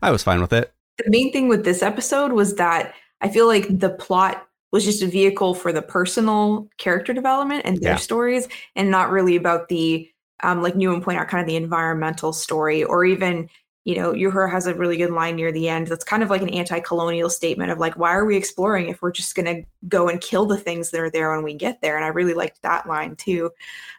I 0.00 0.10
was 0.10 0.22
fine 0.22 0.40
with 0.40 0.52
it. 0.52 0.72
the 1.04 1.10
main 1.10 1.32
thing 1.32 1.48
with 1.48 1.64
this 1.64 1.82
episode 1.82 2.32
was 2.32 2.54
that 2.56 2.94
I 3.20 3.28
feel 3.28 3.46
like 3.46 3.66
the 3.78 3.90
plot 3.90 4.46
was 4.70 4.84
just 4.84 5.02
a 5.02 5.06
vehicle 5.06 5.54
for 5.54 5.72
the 5.72 5.82
personal 5.82 6.68
character 6.78 7.12
development 7.12 7.62
and 7.64 7.78
their 7.78 7.92
Yeah. 7.92 7.96
stories, 7.96 8.48
and 8.76 8.90
not 8.90 9.10
really 9.10 9.34
about 9.34 9.68
the 9.68 10.08
um, 10.42 10.62
like 10.62 10.76
Newman 10.76 11.02
point 11.02 11.18
out, 11.18 11.28
kind 11.28 11.40
of 11.40 11.46
the 11.46 11.56
environmental 11.56 12.32
story, 12.32 12.84
or 12.84 13.04
even 13.04 13.48
you 13.84 13.94
know, 13.96 14.12
Uhura 14.12 14.50
has 14.50 14.66
a 14.66 14.74
really 14.74 14.98
good 14.98 15.10
line 15.12 15.36
near 15.36 15.50
the 15.50 15.66
end 15.66 15.86
that's 15.86 16.04
kind 16.04 16.22
of 16.22 16.28
like 16.28 16.42
an 16.42 16.50
anti-colonial 16.50 17.30
statement 17.30 17.70
of 17.70 17.78
like, 17.78 17.96
why 17.96 18.12
are 18.12 18.26
we 18.26 18.36
exploring 18.36 18.90
if 18.90 19.00
we're 19.00 19.12
just 19.12 19.34
gonna 19.34 19.62
go 19.88 20.10
and 20.10 20.20
kill 20.20 20.44
the 20.44 20.58
things 20.58 20.90
that 20.90 21.00
are 21.00 21.08
there 21.08 21.34
when 21.34 21.42
we 21.42 21.54
get 21.54 21.80
there? 21.80 21.96
And 21.96 22.04
I 22.04 22.08
really 22.08 22.34
liked 22.34 22.60
that 22.60 22.86
line 22.86 23.16
too. 23.16 23.50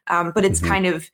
Um, 0.05 0.31
but 0.35 0.45
it's 0.45 0.61
Mhm. 0.61 0.67
kind 0.67 0.85
of 0.85 1.09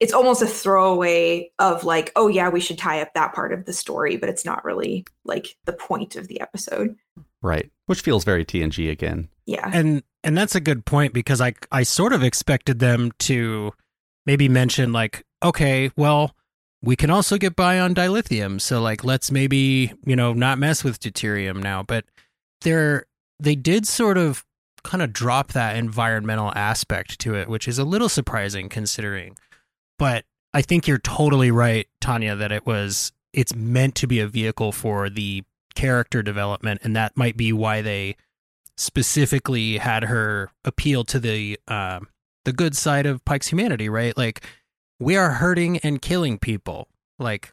it's 0.00 0.12
almost 0.12 0.42
a 0.42 0.46
throwaway 0.46 1.50
of 1.58 1.84
like, 1.84 2.12
oh 2.16 2.26
yeah, 2.28 2.48
we 2.48 2.60
should 2.60 2.76
tie 2.76 3.00
up 3.00 3.14
that 3.14 3.32
part 3.32 3.52
of 3.52 3.64
the 3.64 3.72
story, 3.72 4.16
but 4.16 4.28
it's 4.28 4.44
not 4.44 4.64
really 4.64 5.06
like 5.24 5.56
the 5.64 5.72
point 5.72 6.16
of 6.16 6.26
the 6.28 6.40
episode. 6.40 6.96
Right. 7.40 7.70
Which 7.86 8.00
feels 8.00 8.24
very 8.24 8.44
TNG 8.44 8.90
again. 8.90 9.28
Yeah. 9.46 9.70
And 9.72 10.02
and 10.24 10.36
that's 10.36 10.56
a 10.56 10.60
good 10.60 10.84
point 10.86 11.12
because 11.14 11.40
I 11.40 11.54
I 11.70 11.84
sort 11.84 12.12
of 12.12 12.24
expected 12.24 12.80
them 12.80 13.12
to 13.20 13.72
maybe 14.26 14.48
mention 14.48 14.92
like, 14.92 15.24
okay, 15.42 15.90
well, 15.96 16.34
we 16.82 16.96
can 16.96 17.10
also 17.10 17.38
get 17.38 17.56
by 17.56 17.80
on 17.80 17.94
dilithium. 17.94 18.60
So 18.60 18.80
like 18.80 19.04
let's 19.04 19.30
maybe, 19.30 19.92
you 20.04 20.16
know, 20.16 20.32
not 20.32 20.58
mess 20.58 20.84
with 20.84 21.00
deuterium 21.00 21.62
now. 21.62 21.82
But 21.82 22.04
they're 22.62 23.06
they 23.40 23.54
did 23.54 23.86
sort 23.86 24.18
of 24.18 24.44
kind 24.82 25.02
of 25.02 25.12
drop 25.12 25.52
that 25.52 25.76
environmental 25.76 26.52
aspect 26.54 27.18
to 27.20 27.34
it, 27.34 27.48
which 27.48 27.66
is 27.66 27.78
a 27.78 27.84
little 27.84 28.08
surprising 28.08 28.68
considering. 28.68 29.36
But 29.98 30.24
I 30.54 30.62
think 30.62 30.86
you're 30.86 30.98
totally 30.98 31.50
right, 31.50 31.86
Tanya, 32.00 32.36
that 32.36 32.52
it 32.52 32.66
was 32.66 33.12
it's 33.32 33.54
meant 33.54 33.94
to 33.96 34.06
be 34.06 34.20
a 34.20 34.26
vehicle 34.26 34.72
for 34.72 35.10
the 35.10 35.44
character 35.74 36.22
development, 36.22 36.80
and 36.82 36.96
that 36.96 37.16
might 37.16 37.36
be 37.36 37.52
why 37.52 37.82
they 37.82 38.16
specifically 38.76 39.78
had 39.78 40.04
her 40.04 40.50
appeal 40.64 41.04
to 41.04 41.18
the 41.18 41.58
uh, 41.68 42.00
the 42.46 42.52
good 42.52 42.76
side 42.76 43.04
of 43.06 43.24
Pike's 43.24 43.48
humanity, 43.48 43.88
right? 43.88 44.16
Like 44.16 44.46
we 44.98 45.16
are 45.16 45.32
hurting 45.32 45.78
and 45.78 46.00
killing 46.00 46.38
people. 46.38 46.88
Like 47.18 47.52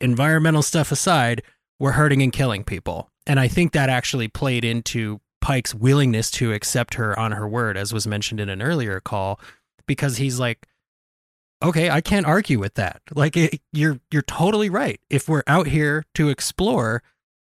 environmental 0.00 0.62
stuff 0.62 0.90
aside, 0.90 1.42
we're 1.78 1.92
hurting 1.92 2.22
and 2.22 2.32
killing 2.32 2.64
people. 2.64 3.10
And 3.26 3.38
I 3.38 3.46
think 3.46 3.72
that 3.72 3.90
actually 3.90 4.28
played 4.28 4.64
into 4.64 5.20
Pike's 5.40 5.74
willingness 5.74 6.30
to 6.32 6.52
accept 6.52 6.94
her 6.94 7.16
on 7.18 7.32
her 7.32 7.46
word, 7.46 7.76
as 7.76 7.92
was 7.92 8.06
mentioned 8.06 8.40
in 8.40 8.48
an 8.48 8.62
earlier 8.62 9.00
call, 9.00 9.38
because 9.86 10.16
he's 10.16 10.40
like, 10.40 10.66
okay, 11.62 11.90
I 11.90 12.00
can't 12.00 12.26
argue 12.26 12.58
with 12.58 12.74
that. 12.74 13.02
Like 13.14 13.36
it, 13.36 13.60
you're 13.72 14.00
you're 14.10 14.22
totally 14.22 14.70
right. 14.70 14.98
If 15.10 15.28
we're 15.28 15.44
out 15.46 15.66
here 15.66 16.04
to 16.14 16.30
explore, 16.30 17.02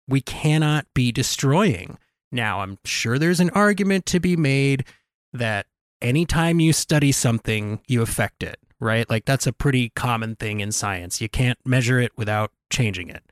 we 0.06 0.20
cannot 0.20 0.86
be 0.94 1.12
destroying. 1.12 1.96
Now, 2.30 2.60
I'm 2.60 2.78
sure 2.84 3.18
there's 3.18 3.40
an 3.40 3.50
argument 3.50 4.04
to 4.06 4.20
be 4.20 4.36
made 4.36 4.84
that 5.32 5.66
anytime 6.00 6.60
you 6.60 6.72
study 6.72 7.12
something, 7.12 7.80
you 7.86 8.02
affect 8.02 8.42
it, 8.42 8.58
right? 8.80 9.08
Like 9.08 9.24
that's 9.24 9.46
a 9.46 9.52
pretty 9.52 9.90
common 9.90 10.36
thing 10.36 10.60
in 10.60 10.72
science. 10.72 11.20
You 11.20 11.28
can't 11.28 11.58
measure 11.64 12.00
it 12.00 12.12
without 12.16 12.52
changing 12.70 13.08
it. 13.08 13.22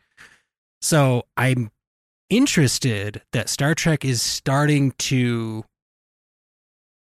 So 0.81 1.25
I'm 1.37 1.71
interested 2.31 3.23
that 3.33 3.49
Star 3.49 3.75
Trek 3.75 4.05
is 4.05 4.23
starting 4.23 4.93
to 4.99 5.65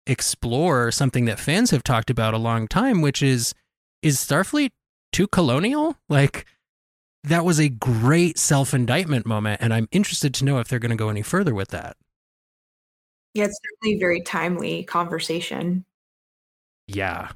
explore 0.07 0.91
something 0.91 1.25
that 1.25 1.41
fans 1.41 1.71
have 1.71 1.83
talked 1.83 2.11
about 2.11 2.35
a 2.35 2.39
long 2.39 2.69
time, 2.69 3.01
which 3.01 3.23
is 3.23 3.55
is 4.03 4.19
Starfleet 4.19 4.71
too 5.13 5.27
colonial? 5.27 5.97
Like 6.09 6.45
that 7.23 7.45
was 7.45 7.59
a 7.59 7.71
great 7.71 8.39
self-indictment 8.39 9.25
moment 9.25 9.63
and 9.63 9.73
I'm 9.73 9.89
interested 9.91 10.35
to 10.35 10.45
know 10.45 10.59
if 10.59 10.69
they're 10.69 10.79
going 10.79 10.91
to 10.91 10.97
go 10.97 11.09
any 11.09 11.23
further 11.23 11.55
with 11.55 11.69
that. 11.69 11.97
Yeah, 13.35 13.45
it's 13.45 13.59
certainly 13.63 13.97
a 13.97 14.01
very 14.01 14.21
timely 14.21 14.85
conversation. 14.85 15.85
Yeah. 16.87 17.31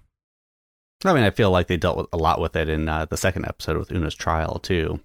I 1.04 1.12
mean, 1.12 1.24
I 1.24 1.30
feel 1.30 1.50
like 1.50 1.66
they 1.68 1.76
dealt 1.76 1.96
with 1.96 2.06
a 2.12 2.16
lot 2.16 2.40
with 2.40 2.56
it 2.56 2.68
in 2.68 2.88
uh, 2.88 3.04
the 3.04 3.16
second 3.16 3.44
episode 3.46 3.76
with 3.76 3.92
Una's 3.92 4.14
trial 4.14 4.58
too. 4.58 5.00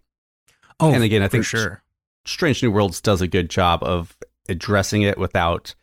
Oh, 0.79 0.91
and 0.91 1.03
again, 1.03 1.21
I 1.21 1.27
think 1.27 1.45
sure. 1.45 1.83
Strange 2.25 2.63
New 2.63 2.71
Worlds 2.71 3.01
does 3.01 3.21
a 3.21 3.27
good 3.27 3.49
job 3.49 3.83
of 3.83 4.17
addressing 4.49 5.03
it 5.03 5.17
without, 5.17 5.75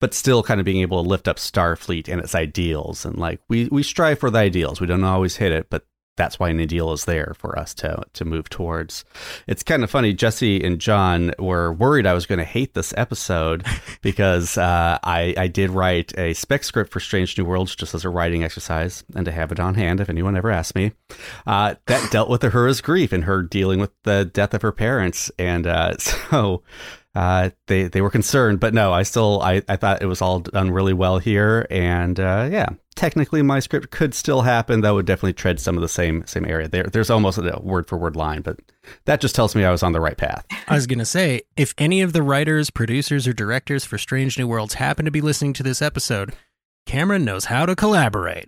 but 0.00 0.14
still 0.14 0.42
kind 0.42 0.60
of 0.60 0.64
being 0.64 0.80
able 0.80 1.02
to 1.02 1.08
lift 1.08 1.26
up 1.26 1.36
Starfleet 1.36 2.08
and 2.08 2.20
its 2.20 2.34
ideals. 2.34 3.04
And 3.04 3.16
like 3.16 3.40
we 3.48 3.68
we 3.68 3.82
strive 3.82 4.20
for 4.20 4.30
the 4.30 4.38
ideals. 4.38 4.80
We 4.80 4.86
don't 4.86 5.02
always 5.02 5.36
hit 5.36 5.52
it, 5.52 5.68
but 5.70 5.86
that's 6.20 6.38
why 6.38 6.50
an 6.50 6.60
ideal 6.60 6.92
is 6.92 7.06
there 7.06 7.32
for 7.38 7.58
us 7.58 7.72
to 7.72 8.02
to 8.12 8.26
move 8.26 8.50
towards. 8.50 9.06
It's 9.46 9.62
kind 9.62 9.82
of 9.82 9.90
funny. 9.90 10.12
Jesse 10.12 10.62
and 10.62 10.78
John 10.78 11.32
were 11.38 11.72
worried 11.72 12.06
I 12.06 12.12
was 12.12 12.26
going 12.26 12.40
to 12.40 12.44
hate 12.44 12.74
this 12.74 12.92
episode 12.94 13.64
because 14.02 14.58
uh, 14.58 14.98
I 15.02 15.32
I 15.38 15.46
did 15.46 15.70
write 15.70 16.12
a 16.18 16.34
spec 16.34 16.62
script 16.64 16.92
for 16.92 17.00
Strange 17.00 17.38
New 17.38 17.46
Worlds 17.46 17.74
just 17.74 17.94
as 17.94 18.04
a 18.04 18.10
writing 18.10 18.44
exercise 18.44 19.02
and 19.14 19.24
to 19.24 19.32
have 19.32 19.50
it 19.50 19.58
on 19.58 19.76
hand 19.76 19.98
if 19.98 20.10
anyone 20.10 20.36
ever 20.36 20.50
asked 20.50 20.74
me. 20.74 20.92
Uh, 21.46 21.76
that 21.86 22.12
dealt 22.12 22.28
with 22.28 22.42
Uhura's 22.42 22.82
grief 22.82 23.12
and 23.12 23.24
her 23.24 23.42
dealing 23.42 23.80
with 23.80 23.92
the 24.02 24.26
death 24.26 24.52
of 24.52 24.60
her 24.60 24.72
parents, 24.72 25.30
and 25.38 25.66
uh, 25.66 25.96
so 25.98 26.62
uh, 27.14 27.50
they 27.66 27.84
they 27.84 28.00
were 28.00 28.10
concerned, 28.10 28.60
but 28.60 28.72
no, 28.72 28.92
I 28.92 29.02
still 29.02 29.40
I, 29.42 29.62
I 29.68 29.76
thought 29.76 30.00
it 30.00 30.06
was 30.06 30.22
all 30.22 30.40
done 30.40 30.70
really 30.70 30.92
well 30.92 31.18
here, 31.18 31.66
and 31.68 32.20
uh, 32.20 32.48
yeah, 32.50 32.68
technically 32.94 33.42
my 33.42 33.58
script 33.58 33.90
could 33.90 34.14
still 34.14 34.42
happen. 34.42 34.82
That 34.82 34.92
would 34.92 35.06
definitely 35.06 35.32
tread 35.32 35.58
some 35.58 35.76
of 35.76 35.82
the 35.82 35.88
same 35.88 36.24
same 36.26 36.44
area. 36.44 36.68
There 36.68 36.84
there's 36.84 37.10
almost 37.10 37.38
a 37.38 37.58
word 37.60 37.88
for 37.88 37.98
word 37.98 38.14
line, 38.14 38.42
but 38.42 38.60
that 39.06 39.20
just 39.20 39.34
tells 39.34 39.56
me 39.56 39.64
I 39.64 39.72
was 39.72 39.82
on 39.82 39.92
the 39.92 40.00
right 40.00 40.16
path. 40.16 40.46
I 40.68 40.74
was 40.74 40.86
gonna 40.86 41.04
say 41.04 41.42
if 41.56 41.74
any 41.78 42.00
of 42.00 42.12
the 42.12 42.22
writers, 42.22 42.70
producers, 42.70 43.26
or 43.26 43.32
directors 43.32 43.84
for 43.84 43.98
Strange 43.98 44.38
New 44.38 44.46
Worlds 44.46 44.74
happen 44.74 45.04
to 45.04 45.10
be 45.10 45.20
listening 45.20 45.52
to 45.54 45.64
this 45.64 45.82
episode, 45.82 46.32
Cameron 46.86 47.24
knows 47.24 47.46
how 47.46 47.66
to 47.66 47.74
collaborate. 47.74 48.46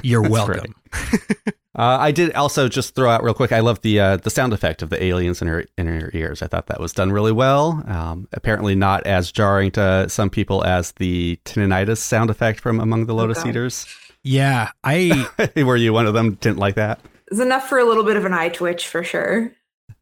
You're 0.00 0.22
welcome. 0.28 0.76
Uh, 1.80 1.96
I 1.98 2.10
did 2.12 2.34
also 2.34 2.68
just 2.68 2.94
throw 2.94 3.08
out 3.08 3.24
real 3.24 3.32
quick. 3.32 3.52
I 3.52 3.60
love 3.60 3.80
the 3.80 3.98
uh, 4.00 4.16
the 4.18 4.28
sound 4.28 4.52
effect 4.52 4.82
of 4.82 4.90
the 4.90 5.02
aliens 5.02 5.40
in 5.40 5.48
her 5.48 5.64
in 5.78 5.86
her 5.86 6.10
ears. 6.12 6.42
I 6.42 6.46
thought 6.46 6.66
that 6.66 6.78
was 6.78 6.92
done 6.92 7.10
really 7.10 7.32
well. 7.32 7.82
Um, 7.86 8.28
apparently, 8.34 8.74
not 8.74 9.06
as 9.06 9.32
jarring 9.32 9.70
to 9.72 10.06
some 10.10 10.28
people 10.28 10.62
as 10.64 10.92
the 10.92 11.38
tinnitus 11.46 11.96
sound 11.96 12.28
effect 12.28 12.60
from 12.60 12.80
Among 12.80 13.06
the 13.06 13.14
Lotus 13.14 13.38
Okay. 13.38 13.48
Eaters. 13.48 13.86
Yeah, 14.22 14.72
I 14.84 15.26
Were 15.56 15.76
you 15.76 15.94
one 15.94 16.06
of 16.06 16.12
them? 16.12 16.34
Didn't 16.34 16.58
like 16.58 16.74
that? 16.74 17.00
It's 17.30 17.40
enough 17.40 17.66
for 17.66 17.78
a 17.78 17.84
little 17.84 18.04
bit 18.04 18.18
of 18.18 18.26
an 18.26 18.34
eye 18.34 18.50
twitch 18.50 18.86
for 18.86 19.02
sure. 19.02 19.52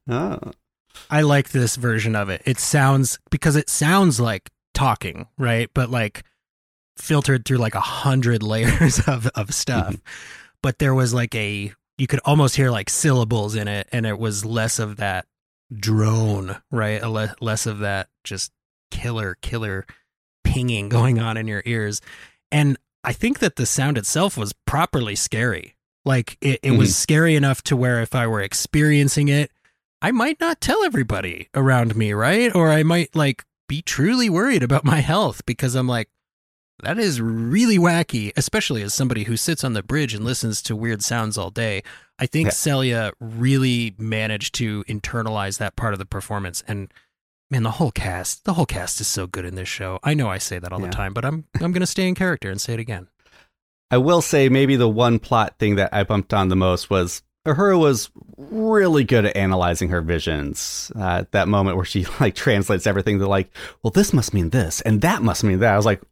Oh, 0.08 0.40
I 1.10 1.20
like 1.20 1.50
this 1.50 1.76
version 1.76 2.16
of 2.16 2.28
it. 2.28 2.42
It 2.44 2.58
sounds 2.58 3.20
because 3.30 3.54
it 3.54 3.70
sounds 3.70 4.18
like 4.18 4.50
talking, 4.74 5.28
right? 5.38 5.70
But 5.74 5.90
like 5.90 6.24
filtered 6.96 7.44
through 7.44 7.58
like 7.58 7.76
a 7.76 7.80
hundred 7.80 8.42
layers 8.52 8.98
of 9.06 9.28
of 9.36 9.54
stuff. 9.54 9.94
But 10.62 10.78
there 10.78 10.94
was 10.94 11.14
like 11.14 11.34
a 11.34 11.72
you 11.96 12.06
could 12.06 12.20
almost 12.24 12.56
hear 12.56 12.70
like 12.70 12.90
syllables 12.90 13.54
in 13.54 13.68
it, 13.68 13.88
and 13.92 14.06
it 14.06 14.18
was 14.18 14.44
less 14.44 14.78
of 14.78 14.96
that 14.96 15.26
drone, 15.74 16.56
right? 16.70 17.02
A 17.02 17.08
le- 17.08 17.34
less 17.40 17.66
of 17.66 17.80
that 17.80 18.08
just 18.24 18.52
killer 18.90 19.36
killer 19.42 19.86
pinging 20.44 20.88
going 20.88 21.18
on 21.18 21.36
in 21.36 21.46
your 21.46 21.62
ears. 21.64 22.00
And 22.50 22.76
I 23.04 23.12
think 23.12 23.38
that 23.40 23.56
the 23.56 23.66
sound 23.66 23.98
itself 23.98 24.36
was 24.36 24.52
properly 24.66 25.14
scary. 25.14 25.76
Like 26.04 26.38
it, 26.40 26.60
it 26.62 26.70
was 26.72 26.90
mm-hmm. 26.90 27.02
scary 27.02 27.34
enough 27.36 27.62
to 27.64 27.76
where 27.76 28.00
if 28.00 28.14
I 28.14 28.26
were 28.26 28.40
experiencing 28.40 29.28
it, 29.28 29.50
I 30.00 30.10
might 30.10 30.40
not 30.40 30.60
tell 30.60 30.84
everybody 30.84 31.48
around 31.54 31.96
me, 31.96 32.12
right? 32.12 32.54
Or 32.54 32.70
I 32.70 32.82
might 32.82 33.14
like 33.14 33.44
be 33.68 33.82
truly 33.82 34.30
worried 34.30 34.62
about 34.62 34.84
my 34.84 35.00
health 35.00 35.44
because 35.44 35.74
I'm 35.74 35.88
like, 35.88 36.08
that 36.82 36.98
is 36.98 37.20
really 37.20 37.78
wacky, 37.78 38.32
especially 38.36 38.82
as 38.82 38.94
somebody 38.94 39.24
who 39.24 39.36
sits 39.36 39.64
on 39.64 39.72
the 39.72 39.82
bridge 39.82 40.14
and 40.14 40.24
listens 40.24 40.62
to 40.62 40.76
weird 40.76 41.02
sounds 41.02 41.36
all 41.38 41.50
day. 41.50 41.82
I 42.18 42.26
think 42.26 42.46
Yeah. 42.46 42.52
Celia 42.52 43.12
really 43.20 43.94
managed 43.98 44.54
to 44.56 44.84
internalize 44.84 45.58
that 45.58 45.76
part 45.76 45.92
of 45.92 45.98
the 45.98 46.06
performance 46.06 46.62
and 46.68 46.92
man, 47.50 47.62
the 47.62 47.70
whole 47.72 47.90
cast, 47.90 48.44
the 48.44 48.54
whole 48.54 48.66
cast 48.66 49.00
is 49.00 49.08
so 49.08 49.26
good 49.26 49.44
in 49.44 49.54
this 49.54 49.68
show. 49.68 49.98
I 50.04 50.14
know 50.14 50.28
I 50.28 50.38
say 50.38 50.58
that 50.58 50.72
all 50.72 50.80
Yeah. 50.80 50.86
the 50.86 50.92
time, 50.92 51.14
but 51.14 51.24
I'm 51.24 51.44
I'm 51.60 51.72
going 51.72 51.80
to 51.80 51.86
stay 51.86 52.06
in 52.06 52.14
character 52.14 52.50
and 52.50 52.60
say 52.60 52.74
it 52.74 52.80
again. 52.80 53.08
I 53.90 53.96
will 53.96 54.20
say 54.20 54.48
maybe 54.50 54.76
the 54.76 54.88
one 54.88 55.18
plot 55.18 55.58
thing 55.58 55.76
that 55.76 55.88
I 55.94 56.04
bumped 56.04 56.34
on 56.34 56.48
the 56.48 56.56
most 56.56 56.90
was 56.90 57.22
Uhura 57.46 57.78
was 57.78 58.10
really 58.36 59.04
good 59.04 59.24
at 59.24 59.34
analyzing 59.34 59.88
her 59.88 60.02
visions. 60.02 60.92
Uh, 60.94 61.20
at 61.20 61.32
that 61.32 61.48
moment 61.48 61.76
where 61.76 61.86
she 61.86 62.04
like 62.20 62.34
translates 62.34 62.86
everything 62.86 63.18
to 63.20 63.26
like, 63.26 63.50
well, 63.82 63.90
this 63.90 64.12
must 64.12 64.34
mean 64.34 64.50
this 64.50 64.82
and 64.82 65.00
that 65.00 65.22
must 65.22 65.42
mean 65.42 65.60
that. 65.60 65.72
I 65.72 65.76
was 65.76 65.86
like, 65.86 66.02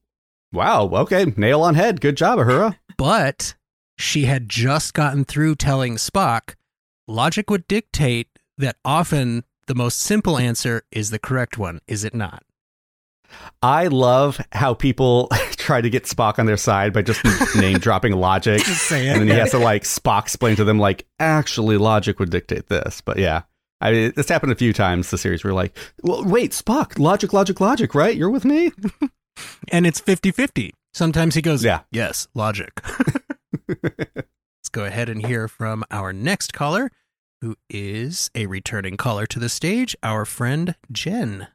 wow, 0.52 0.88
okay, 0.92 1.32
nail 1.36 1.62
on 1.62 1.74
head. 1.74 2.00
Good 2.00 2.16
job, 2.16 2.38
Uhura. 2.38 2.76
But 2.96 3.54
she 3.98 4.24
had 4.24 4.48
just 4.48 4.94
gotten 4.94 5.24
through 5.24 5.56
telling 5.56 5.96
Spock, 5.96 6.54
logic 7.08 7.50
would 7.50 7.66
dictate 7.68 8.28
that 8.58 8.76
often 8.84 9.44
the 9.66 9.74
most 9.74 9.98
simple 9.98 10.38
answer 10.38 10.82
is 10.90 11.10
the 11.10 11.18
correct 11.18 11.58
one, 11.58 11.80
is 11.86 12.04
it 12.04 12.14
not? 12.14 12.42
I 13.62 13.88
love 13.88 14.40
how 14.52 14.74
people 14.74 15.28
try 15.52 15.80
to 15.80 15.90
get 15.90 16.04
Spock 16.04 16.38
on 16.38 16.46
their 16.46 16.56
side 16.56 16.92
by 16.92 17.02
just 17.02 17.22
name 17.56 17.78
dropping 17.78 18.12
logic. 18.12 18.62
Just 18.62 18.90
and 18.92 19.20
then 19.20 19.28
he 19.28 19.34
has 19.34 19.50
to 19.50 19.58
like 19.58 19.82
Spock 19.82 20.22
explain 20.22 20.56
to 20.56 20.64
them 20.64 20.78
like 20.78 21.06
actually 21.18 21.76
logic 21.76 22.18
would 22.18 22.30
dictate 22.30 22.68
this. 22.68 23.00
But 23.00 23.18
yeah. 23.18 23.42
I 23.80 23.92
mean, 23.92 24.12
this 24.16 24.28
happened 24.28 24.52
a 24.52 24.56
few 24.56 24.72
times. 24.72 25.10
The 25.10 25.18
series 25.18 25.44
were 25.44 25.52
like, 25.52 25.76
well, 26.02 26.24
wait, 26.24 26.52
Spock, 26.52 26.98
logic, 26.98 27.32
logic, 27.32 27.60
logic, 27.60 27.94
right? 27.94 28.16
You're 28.16 28.30
with 28.30 28.44
me. 28.44 28.72
And 29.68 29.86
it's 29.86 30.00
50 30.00 30.30
50. 30.30 30.72
Sometimes 30.94 31.34
he 31.34 31.42
goes, 31.42 31.64
Yeah. 31.64 31.80
yes, 31.90 32.28
logic. 32.34 32.80
Let's 33.68 34.68
go 34.72 34.84
ahead 34.84 35.08
and 35.08 35.24
hear 35.26 35.48
from 35.48 35.84
our 35.90 36.12
next 36.12 36.52
caller, 36.52 36.90
who 37.40 37.56
is 37.68 38.30
a 38.34 38.46
returning 38.46 38.96
caller 38.96 39.26
to 39.26 39.38
the 39.38 39.48
stage, 39.48 39.96
our 40.02 40.24
friend 40.24 40.74
Jen. 40.90 41.48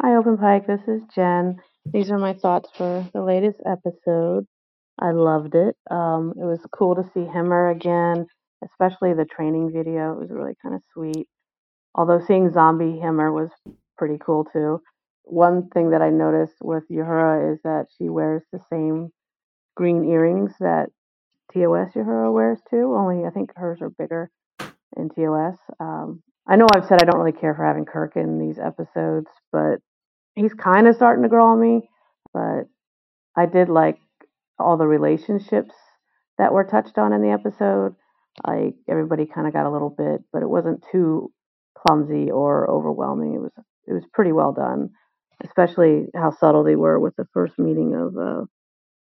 Hi, 0.00 0.16
Open 0.16 0.36
Pike. 0.38 0.66
This 0.66 0.80
is 0.88 1.02
Jen. 1.14 1.56
These 1.84 2.10
are 2.10 2.18
my 2.18 2.34
thoughts 2.34 2.68
for 2.76 3.08
the 3.12 3.22
latest 3.22 3.58
episode. 3.66 4.46
I 5.00 5.10
loved 5.12 5.54
it. 5.54 5.76
Um, 5.90 6.34
it 6.36 6.44
was 6.44 6.60
cool 6.76 6.94
to 6.94 7.02
see 7.14 7.20
Hemmer 7.20 7.70
again, 7.74 8.26
especially 8.64 9.14
the 9.14 9.24
training 9.24 9.72
video. 9.74 10.12
It 10.12 10.20
was 10.20 10.30
really 10.30 10.54
kind 10.62 10.74
of 10.74 10.82
sweet. 10.92 11.26
Although 11.94 12.20
seeing 12.26 12.52
zombie 12.52 13.00
Hemmer 13.02 13.32
was 13.32 13.50
pretty 13.98 14.18
cool 14.24 14.44
too. 14.52 14.80
One 15.24 15.68
thing 15.68 15.90
that 15.90 16.02
I 16.02 16.10
noticed 16.10 16.56
with 16.60 16.84
Uhura 16.90 17.54
is 17.54 17.60
that 17.62 17.86
she 17.96 18.08
wears 18.08 18.42
the 18.52 18.60
same 18.70 19.10
green 19.76 20.04
earrings 20.04 20.52
that 20.60 20.90
TOS 21.52 21.92
Uhura 21.94 22.32
wears 22.32 22.58
too. 22.70 22.94
Only 22.96 23.24
I 23.24 23.30
think 23.30 23.52
hers 23.56 23.80
are 23.80 23.90
bigger 23.90 24.30
in 24.96 25.08
TOS. 25.10 25.56
Um, 25.80 26.22
I 26.46 26.56
know 26.56 26.66
I've 26.74 26.86
said 26.86 27.00
I 27.00 27.04
don't 27.04 27.20
really 27.20 27.38
care 27.38 27.54
for 27.54 27.64
having 27.64 27.84
Kirk 27.84 28.16
in 28.16 28.38
these 28.38 28.58
episodes, 28.58 29.28
but 29.52 29.78
he's 30.34 30.54
kind 30.54 30.86
of 30.86 30.96
starting 30.96 31.22
to 31.22 31.28
grow 31.28 31.46
on 31.46 31.60
me. 31.60 31.88
But 32.34 32.64
I 33.36 33.46
did 33.46 33.68
like 33.68 33.98
all 34.58 34.76
the 34.76 34.86
relationships 34.86 35.74
that 36.38 36.52
were 36.52 36.64
touched 36.64 36.98
on 36.98 37.12
in 37.12 37.22
the 37.22 37.30
episode. 37.30 37.94
Like 38.46 38.74
everybody 38.88 39.26
kind 39.26 39.46
of 39.46 39.52
got 39.52 39.66
a 39.66 39.70
little 39.70 39.90
bit, 39.90 40.22
but 40.32 40.42
it 40.42 40.48
wasn't 40.48 40.84
too 40.90 41.30
clumsy 41.76 42.30
or 42.30 42.68
overwhelming. 42.70 43.34
It 43.34 43.40
was 43.40 43.52
it 43.86 43.92
was 43.92 44.04
pretty 44.12 44.32
well 44.32 44.52
done, 44.52 44.90
especially 45.44 46.06
how 46.14 46.30
subtle 46.30 46.64
they 46.64 46.76
were 46.76 46.98
with 46.98 47.14
the 47.16 47.26
first 47.32 47.58
meeting 47.58 47.94
of 47.94 48.16
uh, 48.16 48.44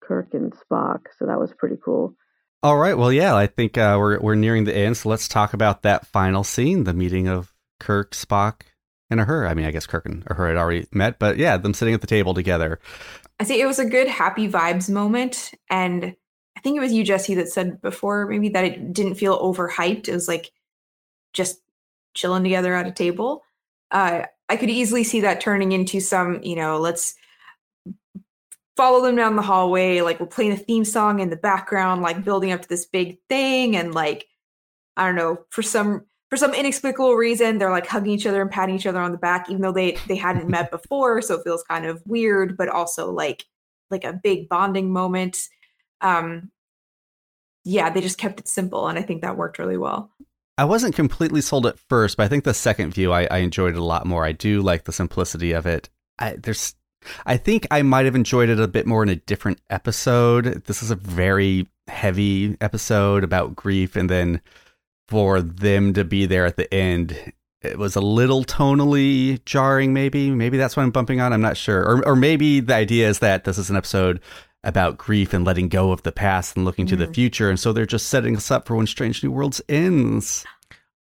Kirk 0.02 0.34
and 0.34 0.52
Spock. 0.52 1.00
So 1.18 1.26
that 1.26 1.38
was 1.38 1.52
pretty 1.56 1.76
cool. 1.84 2.14
All 2.62 2.76
right. 2.76 2.98
Well, 2.98 3.12
yeah, 3.12 3.36
I 3.36 3.46
think 3.46 3.78
uh, 3.78 3.96
we're 3.98 4.18
we're 4.18 4.34
nearing 4.34 4.64
the 4.64 4.76
end, 4.76 4.96
so 4.96 5.08
let's 5.08 5.28
talk 5.28 5.54
about 5.54 5.82
that 5.82 6.06
final 6.06 6.42
scene, 6.42 6.84
the 6.84 6.92
meeting 6.92 7.28
of 7.28 7.54
Kirk, 7.78 8.12
Spock, 8.12 8.62
and 9.10 9.20
Uhura. 9.20 9.48
I 9.48 9.54
mean, 9.54 9.64
I 9.64 9.70
guess 9.70 9.86
Kirk 9.86 10.06
and 10.06 10.24
Uhura 10.24 10.48
had 10.48 10.56
already 10.56 10.86
met, 10.92 11.20
but 11.20 11.36
yeah, 11.38 11.56
them 11.56 11.72
sitting 11.72 11.94
at 11.94 12.00
the 12.00 12.08
table 12.08 12.34
together. 12.34 12.80
I 13.38 13.44
think 13.44 13.60
it 13.60 13.66
was 13.66 13.78
a 13.78 13.84
good 13.84 14.08
happy 14.08 14.48
vibes 14.48 14.90
moment, 14.90 15.52
and 15.70 16.16
I 16.56 16.60
think 16.60 16.76
it 16.76 16.80
was 16.80 16.92
you, 16.92 17.04
Jesse, 17.04 17.36
that 17.36 17.48
said 17.48 17.80
before 17.80 18.26
maybe 18.26 18.48
that 18.48 18.64
it 18.64 18.92
didn't 18.92 19.14
feel 19.14 19.38
overhyped. 19.38 20.08
It 20.08 20.12
was 20.12 20.26
like 20.26 20.50
just 21.32 21.60
chilling 22.14 22.42
together 22.42 22.74
at 22.74 22.88
a 22.88 22.92
table. 22.92 23.42
Uh, 23.92 24.22
I 24.48 24.56
could 24.56 24.70
easily 24.70 25.04
see 25.04 25.20
that 25.20 25.40
turning 25.40 25.72
into 25.72 26.00
some, 26.00 26.42
you 26.42 26.56
know, 26.56 26.78
let's 26.78 27.14
follow 28.76 29.02
them 29.02 29.16
down 29.16 29.36
the 29.36 29.42
hallway. 29.42 30.00
Like 30.00 30.20
we're 30.20 30.26
playing 30.26 30.52
a 30.52 30.56
theme 30.56 30.84
song 30.84 31.20
in 31.20 31.30
the 31.30 31.36
background, 31.36 32.02
like 32.02 32.24
building 32.24 32.52
up 32.52 32.62
to 32.62 32.68
this 32.68 32.86
big 32.86 33.18
thing. 33.28 33.76
And 33.76 33.94
like, 33.94 34.26
I 34.96 35.06
don't 35.06 35.16
know, 35.16 35.44
for 35.50 35.62
some 35.62 36.04
for 36.30 36.36
some 36.36 36.52
inexplicable 36.52 37.14
reason, 37.14 37.56
they're 37.58 37.70
like 37.70 37.86
hugging 37.86 38.12
each 38.12 38.26
other 38.26 38.42
and 38.42 38.50
patting 38.50 38.74
each 38.74 38.86
other 38.86 39.00
on 39.00 39.12
the 39.12 39.18
back, 39.18 39.48
even 39.48 39.62
though 39.62 39.72
they 39.72 39.98
they 40.08 40.16
hadn't 40.16 40.48
met 40.48 40.70
before. 40.70 41.22
So 41.22 41.36
it 41.36 41.44
feels 41.44 41.62
kind 41.64 41.86
of 41.86 42.02
weird, 42.06 42.56
but 42.56 42.68
also 42.68 43.10
like 43.10 43.44
like 43.90 44.04
a 44.04 44.12
big 44.12 44.48
bonding 44.48 44.92
moment 44.92 45.48
um 46.00 46.50
yeah 47.64 47.90
they 47.90 48.00
just 48.00 48.18
kept 48.18 48.40
it 48.40 48.48
simple 48.48 48.88
and 48.88 48.98
i 48.98 49.02
think 49.02 49.22
that 49.22 49.36
worked 49.36 49.58
really 49.58 49.76
well 49.76 50.10
I 50.58 50.64
wasn't 50.64 50.96
completely 50.96 51.40
sold 51.40 51.66
at 51.66 51.78
first, 51.78 52.16
but 52.16 52.24
I 52.24 52.28
think 52.28 52.42
the 52.42 52.52
second 52.52 52.92
view 52.92 53.12
I, 53.12 53.28
I 53.30 53.38
enjoyed 53.38 53.74
it 53.74 53.78
a 53.78 53.84
lot 53.84 54.06
more. 54.06 54.24
I 54.24 54.32
do 54.32 54.60
like 54.60 54.84
the 54.84 54.92
simplicity 54.92 55.52
of 55.52 55.66
it. 55.66 55.88
I, 56.18 56.32
there's, 56.32 56.74
I 57.24 57.36
think 57.36 57.68
I 57.70 57.82
might 57.82 58.06
have 58.06 58.16
enjoyed 58.16 58.48
it 58.48 58.58
a 58.58 58.66
bit 58.66 58.84
more 58.84 59.04
in 59.04 59.08
a 59.08 59.14
different 59.14 59.60
episode. 59.70 60.64
This 60.66 60.82
is 60.82 60.90
a 60.90 60.96
very 60.96 61.68
heavy 61.86 62.56
episode 62.60 63.22
about 63.22 63.54
grief, 63.54 63.94
and 63.94 64.10
then 64.10 64.40
for 65.06 65.40
them 65.40 65.94
to 65.94 66.04
be 66.04 66.26
there 66.26 66.44
at 66.44 66.56
the 66.56 66.72
end, 66.74 67.32
it 67.62 67.78
was 67.78 67.94
a 67.94 68.00
little 68.00 68.42
tonally 68.44 69.44
jarring. 69.44 69.92
Maybe, 69.92 70.28
maybe 70.30 70.58
that's 70.58 70.76
what 70.76 70.82
I'm 70.82 70.90
bumping 70.90 71.20
on. 71.20 71.32
I'm 71.32 71.40
not 71.40 71.56
sure, 71.56 71.82
or 71.84 72.04
or 72.04 72.16
maybe 72.16 72.58
the 72.58 72.74
idea 72.74 73.08
is 73.08 73.20
that 73.20 73.44
this 73.44 73.58
is 73.58 73.70
an 73.70 73.76
episode 73.76 74.20
about 74.64 74.98
grief 74.98 75.32
and 75.32 75.44
letting 75.44 75.68
go 75.68 75.92
of 75.92 76.02
the 76.02 76.12
past 76.12 76.56
and 76.56 76.64
looking 76.64 76.86
mm. 76.86 76.90
to 76.90 76.96
the 76.96 77.06
mm. 77.06 77.14
future. 77.14 77.48
And 77.48 77.58
so 77.58 77.72
they're 77.72 77.86
just 77.86 78.08
setting 78.08 78.36
us 78.36 78.50
up 78.50 78.66
for 78.66 78.76
when 78.76 78.86
Strange 78.86 79.22
New 79.22 79.30
Worlds 79.30 79.60
ends. 79.68 80.44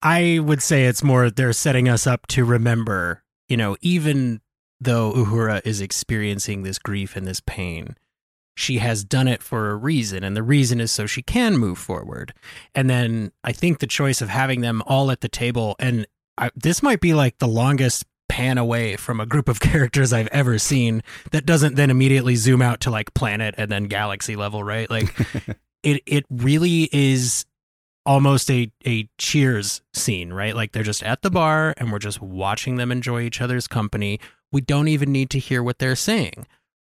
I 0.02 0.40
would 0.42 0.62
say 0.62 0.86
it's 0.86 1.04
more 1.04 1.30
they're 1.30 1.54
setting 1.54 1.90
us 1.90 2.08
up 2.08 2.28
to 2.28 2.46
remember, 2.46 3.24
you 3.48 3.58
know, 3.58 3.76
even 3.82 4.42
though 4.80 5.12
Uhura 5.12 5.62
is 5.66 5.82
experiencing 5.82 6.64
this 6.64 6.80
grief 6.80 7.16
and 7.16 7.28
this 7.28 7.42
pain, 7.46 7.96
she 8.56 8.78
has 8.78 9.04
done 9.04 9.28
it 9.28 9.44
for 9.44 9.72
a 9.72 9.76
reason. 9.76 10.24
And 10.24 10.38
the 10.38 10.44
reason 10.44 10.80
is 10.80 10.92
so 10.92 11.06
she 11.06 11.22
can 11.22 11.58
move 11.58 11.78
forward. 11.78 12.34
And 12.76 12.90
then 12.90 13.32
I 13.44 13.52
think 13.52 13.80
the 13.80 13.88
choice 13.88 14.22
of 14.22 14.30
having 14.30 14.62
them 14.62 14.82
all 14.86 15.12
at 15.12 15.22
the 15.22 15.30
table, 15.30 15.76
and 15.80 16.06
I, 16.38 16.52
this 16.56 16.82
might 16.82 17.02
be 17.02 17.14
like 17.14 17.40
the 17.40 17.48
longest 17.48 18.06
pan 18.40 18.58
away 18.58 18.96
from 18.96 19.20
a 19.20 19.26
group 19.26 19.50
of 19.50 19.60
characters 19.72 20.14
I've 20.14 20.28
ever 20.28 20.58
seen 20.58 21.04
that 21.32 21.46
doesn't 21.46 21.76
then 21.76 21.90
immediately 21.90 22.36
zoom 22.36 22.62
out 22.62 22.80
to 22.82 22.90
like 22.90 23.14
planet 23.14 23.54
and 23.58 23.70
then 23.70 23.86
galaxy 23.86 24.36
level, 24.38 24.64
right? 24.64 24.90
Like 24.90 25.14
it 25.84 26.02
it 26.06 26.26
really 26.30 26.90
is 26.94 27.46
almost 28.06 28.50
a 28.50 28.72
a 28.88 29.10
cheers 29.18 29.82
scene, 29.94 30.32
right? 30.32 30.56
Like 30.56 30.72
they're 30.72 30.84
just 30.84 31.04
at 31.04 31.22
the 31.22 31.30
bar 31.30 31.74
and 31.78 31.92
we're 31.92 32.00
just 32.00 32.22
watching 32.22 32.78
them 32.78 32.94
enjoy 32.94 33.22
each 33.22 33.42
other's 33.42 33.68
company. 33.68 34.22
We 34.54 34.62
don't 34.62 34.88
even 34.88 35.12
need 35.12 35.30
to 35.32 35.40
hear 35.40 35.62
what 35.62 35.80
they're 35.80 35.98
saying. 35.98 36.48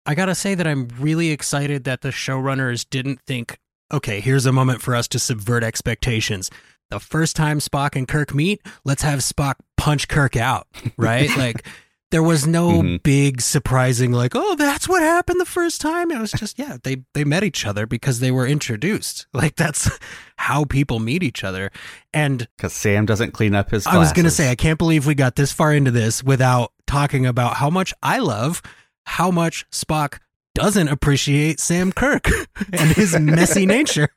I 0.05 0.15
got 0.15 0.25
to 0.25 0.35
say 0.35 0.53
that 0.53 0.67
I'm 0.67 0.89
really 0.99 1.31
excited 1.31 1.85
that 1.85 2.01
the 2.01 2.09
showrunners 2.09 2.85
didn't 2.89 3.21
think, 3.21 3.57
okay, 3.91 4.19
here's 4.19 4.45
a 4.45 4.53
moment 4.53 4.81
for 4.81 4.95
us 4.95 5.07
to 5.09 5.19
subvert 5.19 5.63
expectations 5.63 6.49
the 6.89 6.99
first 6.99 7.35
time 7.35 7.59
Spock 7.59 7.95
and 7.95 8.07
Kirk 8.07 8.33
meet, 8.33 8.61
let's 8.83 9.03
have 9.03 9.19
Spock 9.19 9.55
punch 9.75 10.07
Kirk 10.07 10.35
out, 10.35 10.67
right? 10.97 11.29
like 11.37 11.65
there 12.11 12.23
was 12.23 12.47
no 12.47 12.81
mm-hmm. 12.81 12.95
big 13.03 13.41
surprising 13.41 14.13
like, 14.13 14.33
oh, 14.33 14.55
that's 14.55 14.87
what 14.87 15.01
happened 15.01 15.41
the 15.41 15.45
first 15.45 15.81
time. 15.81 16.09
It 16.09 16.19
was 16.19 16.31
just 16.31 16.57
yeah, 16.57 16.77
they 16.83 17.03
they 17.13 17.23
met 17.23 17.43
each 17.43 17.65
other 17.65 17.85
because 17.85 18.19
they 18.19 18.31
were 18.31 18.47
introduced. 18.47 19.27
Like 19.37 19.55
that's 19.55 19.89
how 20.37 20.65
people 20.65 20.99
meet 20.99 21.21
each 21.21 21.43
other. 21.43 21.69
And 22.11 22.47
cuz 22.57 22.73
Sam 22.73 23.05
doesn't 23.05 23.33
clean 23.33 23.53
up 23.53 23.69
his 23.69 23.83
glasses. 23.83 23.95
I 23.95 23.99
was 23.99 24.13
going 24.13 24.25
to 24.25 24.31
say 24.31 24.49
I 24.49 24.55
can't 24.55 24.79
believe 24.79 25.05
we 25.05 25.13
got 25.13 25.35
this 25.35 25.51
far 25.51 25.73
into 25.73 25.91
this 25.91 26.23
without 26.23 26.73
talking 26.87 27.25
about 27.27 27.57
how 27.57 27.69
much 27.69 27.93
I 28.01 28.17
love 28.17 28.63
how 29.05 29.31
much 29.31 29.65
Spock 29.71 30.19
doesn't 30.53 30.87
appreciate 30.87 31.59
Sam 31.59 31.91
Kirk 31.91 32.27
and 32.73 32.91
his 32.91 33.17
messy 33.19 33.65
nature 33.65 34.09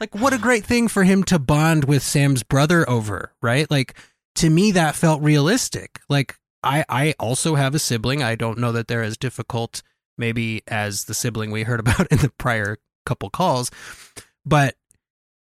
like 0.00 0.14
what 0.14 0.32
a 0.32 0.38
great 0.38 0.64
thing 0.64 0.88
for 0.88 1.04
him 1.04 1.22
to 1.24 1.38
bond 1.38 1.84
with 1.84 2.02
Sam's 2.02 2.42
brother 2.42 2.88
over, 2.88 3.32
right? 3.42 3.70
Like 3.70 3.96
to 4.36 4.50
me 4.50 4.72
that 4.72 4.94
felt 4.94 5.22
realistic. 5.22 6.00
Like 6.08 6.36
I 6.62 6.84
I 6.88 7.14
also 7.18 7.54
have 7.54 7.74
a 7.74 7.78
sibling. 7.78 8.22
I 8.22 8.34
don't 8.34 8.58
know 8.58 8.72
that 8.72 8.88
they're 8.88 9.02
as 9.02 9.16
difficult 9.16 9.82
maybe 10.16 10.62
as 10.68 11.04
the 11.04 11.14
sibling 11.14 11.50
we 11.50 11.64
heard 11.64 11.80
about 11.86 12.06
in 12.08 12.18
the 12.18 12.32
prior 12.38 12.78
couple 13.06 13.30
calls, 13.30 13.70
but 14.44 14.76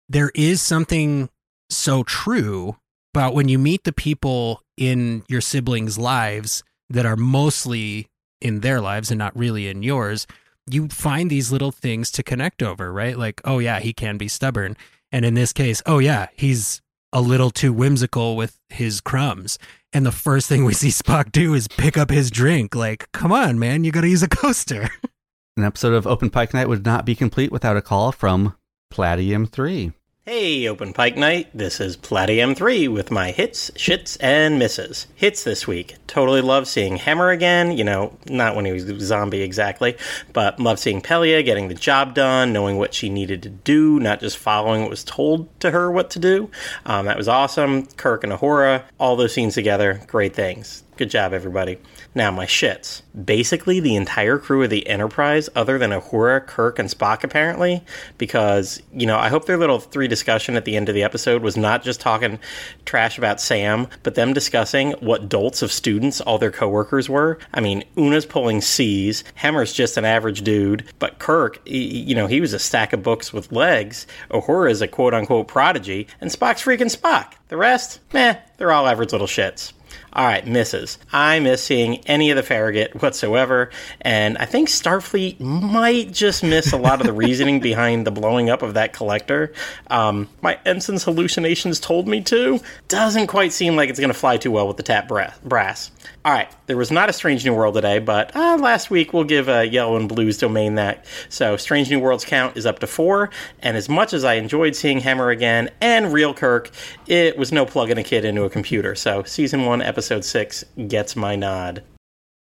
there 0.10 0.32
is 0.36 0.62
something 0.62 1.30
so 1.70 2.04
true 2.04 2.76
about 3.14 3.34
when 3.34 3.48
you 3.48 3.58
meet 3.58 3.84
the 3.84 3.94
people 3.94 4.62
in 4.78 5.24
your 5.28 5.42
siblings' 5.42 5.98
lives 5.98 6.64
that 6.90 7.06
are 7.06 7.16
mostly 7.16 8.10
in 8.42 8.62
their 8.62 8.82
lives 8.82 9.12
and 9.12 9.20
not 9.20 9.38
really 9.38 9.68
in 9.68 9.84
yours 9.84 10.28
you 10.70 10.88
find 10.90 11.30
these 11.30 11.52
little 11.52 11.72
things 11.72 12.12
to 12.12 12.24
connect 12.24 12.62
over, 12.62 12.92
right? 12.92 13.18
Like, 13.18 13.42
oh 13.46 13.60
yeah, 13.60 13.80
he 13.80 13.94
can 13.94 14.18
be 14.18 14.28
stubborn. 14.28 14.78
And 15.12 15.26
in 15.26 15.34
this 15.34 15.54
case, 15.54 15.82
oh 15.86 16.00
yeah, 16.00 16.28
he's 16.36 16.82
a 17.14 17.22
little 17.22 17.52
too 17.52 17.74
whimsical 17.74 18.36
with 18.36 18.58
his 18.70 19.02
crumbs. 19.02 19.60
And 19.94 20.06
the 20.06 20.12
first 20.12 20.48
thing 20.48 20.64
we 20.64 20.74
see 20.76 20.90
Spock 20.90 21.32
do 21.32 21.54
is 21.54 21.68
pick 21.68 21.98
up 21.98 22.10
his 22.10 22.32
drink. 22.32 22.76
Like, 22.76 23.12
come 23.12 23.32
on, 23.32 23.60
man, 23.60 23.84
you 23.84 23.92
got 23.92 24.02
to 24.02 24.10
use 24.10 24.24
a 24.24 24.30
coaster. 24.30 24.90
An 25.58 25.66
episode 25.66 25.94
of 25.94 26.08
Open 26.08 26.30
Pike 26.30 26.54
Night 26.54 26.70
would 26.70 26.86
not 26.86 27.06
be 27.06 27.14
complete 27.14 27.52
without 27.52 27.76
a 27.76 27.82
call 27.82 28.14
from 28.14 28.56
Platium 28.90 29.46
3. 29.46 29.92
Hey, 30.34 30.66
Open 30.66 30.94
Pike 30.94 31.18
Night. 31.18 31.50
This 31.54 31.82
is 31.82 31.98
Platium 31.98 32.56
3 32.56 32.88
with 32.88 33.12
my 33.12 33.32
hits, 33.32 33.70
shits, 33.72 34.16
and 34.22 34.58
misses. 34.58 35.08
Hits 35.14 35.44
this 35.44 35.68
week. 35.68 35.98
Totally 36.08 36.40
love 36.40 36.70
seeing 36.70 36.98
Hemmer 36.98 37.34
again. 37.34 37.78
You 37.78 37.84
know, 37.84 38.18
not 38.30 38.56
when 38.56 38.64
he 38.64 38.72
was 38.72 38.86
zombie 39.02 39.42
exactly, 39.42 39.98
but 40.32 40.58
love 40.58 40.80
seeing 40.80 41.02
Pelia 41.02 41.44
getting 41.44 41.68
the 41.68 41.74
job 41.74 42.14
done, 42.14 42.54
knowing 42.54 42.78
what 42.78 42.94
she 42.94 43.10
needed 43.10 43.44
to 43.44 43.50
do, 43.50 44.00
not 44.00 44.22
just 44.22 44.38
following 44.38 44.80
what 44.80 44.90
was 44.90 45.04
told 45.04 45.50
to 45.60 45.72
her 45.72 45.92
what 45.92 46.10
to 46.12 46.20
do. 46.20 46.50
Um, 46.86 47.08
that 47.08 47.18
was 47.18 47.28
awesome. 47.28 47.88
Kirk 47.98 48.24
and 48.24 48.32
Uhura, 48.32 48.84
all 49.02 49.18
those 49.18 49.34
scenes 49.34 49.56
together, 49.56 50.02
great 50.08 50.34
things. 50.34 50.84
Good 50.96 51.10
job, 51.10 51.34
everybody. 51.34 51.78
Now, 52.14 52.30
my 52.30 52.46
shits. 52.46 53.04
Basically, 53.24 53.80
the 53.80 53.96
entire 53.96 54.38
crew 54.38 54.64
of 54.64 54.70
the 54.70 54.86
Enterprise, 54.86 55.50
other 55.56 55.78
than 55.78 55.92
Uhura, 55.92 56.46
Kirk, 56.46 56.78
and 56.78 56.90
Spock, 56.90 57.24
apparently, 57.24 57.86
because, 58.18 58.82
you 58.94 59.06
know, 59.06 59.18
I 59.18 59.30
hope 59.30 59.46
their 59.46 59.58
little 59.58 59.80
three 59.80 60.10
discussion 60.10 60.58
at 60.58 60.66
the 60.66 60.76
end 60.76 60.90
of 60.90 60.96
the 60.96 61.04
episode 61.04 61.42
was 61.42 61.56
not 61.56 61.84
just 61.84 62.02
talking 62.02 62.40
trash 62.84 63.18
about 63.18 63.40
Sam, 63.40 63.88
but 64.04 64.16
them 64.16 64.34
discussing 64.34 64.92
what 65.00 65.30
dolts 65.30 65.62
of 65.62 65.72
students 65.72 66.20
all 66.20 66.38
their 66.38 66.52
coworkers 66.52 67.08
were. 67.08 67.40
I 67.54 67.62
mean, 67.62 67.86
Una's 67.98 68.26
pulling 68.26 68.60
C's, 68.60 69.24
Hemmer's 69.36 69.72
just 69.72 69.96
an 69.96 70.04
average 70.04 70.42
dude, 70.42 70.84
but 71.00 71.18
Kirk, 71.18 71.66
he, 71.66 72.02
you 72.02 72.16
know, 72.16 72.28
he 72.28 72.42
was 72.42 72.52
a 72.52 72.60
stack 72.60 72.92
of 72.92 73.04
books 73.04 73.32
with 73.32 73.54
legs. 73.54 74.06
Uhura 74.30 74.70
is 74.70 74.82
a 74.82 74.88
quote 74.88 75.14
unquote 75.14 75.48
prodigy, 75.48 76.08
and 76.20 76.30
Spock's 76.30 76.64
freaking 76.64 76.94
Spock. 76.94 77.34
The 77.48 77.58
rest, 77.58 78.00
meh, 78.12 78.38
they're 78.58 78.74
all 78.74 78.88
average 78.88 79.14
little 79.14 79.28
shits. 79.28 79.72
All 80.14 80.26
right, 80.26 80.46
misses. 80.46 80.98
I 81.14 81.40
miss 81.40 81.64
seeing 81.64 82.00
any 82.00 82.32
of 82.32 82.36
the 82.36 82.44
Farragut 82.44 83.02
whatsoever, 83.02 83.70
and 84.02 84.38
I 84.38 84.46
think 84.46 84.68
Starfleet 84.68 85.40
might 85.40 86.12
just 86.12 86.44
miss 86.44 86.74
a 86.74 86.78
lot 86.78 87.00
of 87.00 87.08
the 87.08 87.14
reasoning 87.14 87.60
behind 87.62 88.06
the 88.06 88.12
blowing 88.12 88.50
up 88.50 88.62
of 88.62 88.74
that 88.74 88.92
collector. 88.92 89.54
Um, 89.88 90.28
my 90.42 90.60
ensign's 90.66 91.06
hallucinations 91.06 91.80
told 91.80 92.10
me 92.10 92.20
to. 92.24 92.60
Doesn't 92.90 93.28
quite 93.28 93.54
seem 93.54 93.78
like 93.78 93.90
it's 93.90 94.00
going 94.00 94.10
to 94.10 94.18
fly 94.18 94.36
too 94.36 94.52
well 94.52 94.68
with 94.68 94.76
the 94.76 94.84
tap 94.84 95.08
brass. 95.08 95.92
All 96.24 96.32
right, 96.32 96.56
there 96.68 96.78
was 96.78 96.92
not 96.92 97.10
a 97.10 97.14
Strange 97.14 97.44
New 97.46 97.56
World 97.56 97.74
today, 97.74 97.98
but 97.98 98.36
uh, 98.36 98.56
last 98.58 98.92
week 98.92 99.12
we'll 99.12 99.24
give 99.24 99.50
uh, 99.50 99.62
Yellow 99.62 99.98
and 99.98 100.08
Blues 100.08 100.38
domain 100.38 100.76
that. 100.76 101.04
So 101.30 101.58
Strange 101.58 101.90
New 101.90 102.00
Worlds 102.00 102.26
count 102.26 102.56
is 102.56 102.68
up 102.68 102.78
to 102.80 102.88
four, 102.88 103.32
and 103.60 103.76
as 103.76 103.90
much 103.90 104.14
as 104.14 104.24
I 104.24 104.36
enjoyed 104.36 104.76
seeing 104.76 105.00
Hemmer 105.00 105.34
again 105.34 105.72
and 105.82 106.14
Real 106.14 106.36
Kirk, 106.36 106.70
it 107.08 107.40
was 107.40 107.52
no 107.52 107.66
plugging 107.66 107.98
a 107.98 108.04
kid 108.04 108.24
into 108.24 108.44
a 108.44 108.52
computer. 108.52 108.94
So 108.94 109.24
season 109.24 109.66
one, 109.66 109.82
episode 109.82 110.24
six 110.24 110.64
gets 110.88 111.16
my 111.16 111.36
nod. 111.36 111.82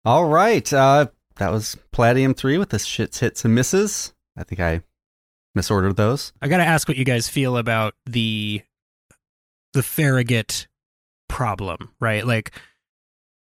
All 0.05 0.27
right, 0.27 0.71
uh, 0.71 1.07
that 1.37 1.51
was 1.51 1.79
Palladium 1.93 2.35
three 2.35 2.59
with 2.59 2.69
the 2.69 2.77
shits, 2.77 3.21
hits, 3.21 3.43
and 3.43 3.55
misses. 3.55 4.13
I 4.37 4.45
think 4.45 4.61
I 4.61 4.83
misordered 5.57 5.97
those. 5.97 6.35
I 6.43 6.49
got 6.49 6.59
to 6.59 6.65
ask 6.67 6.89
what 6.89 6.99
you 6.99 7.07
guys 7.07 7.27
feel 7.27 7.57
about 7.57 7.95
the 8.05 8.61
the 9.73 9.83
Farragut 9.83 10.69
problem, 11.31 11.89
right? 11.99 12.27
Like 12.27 12.53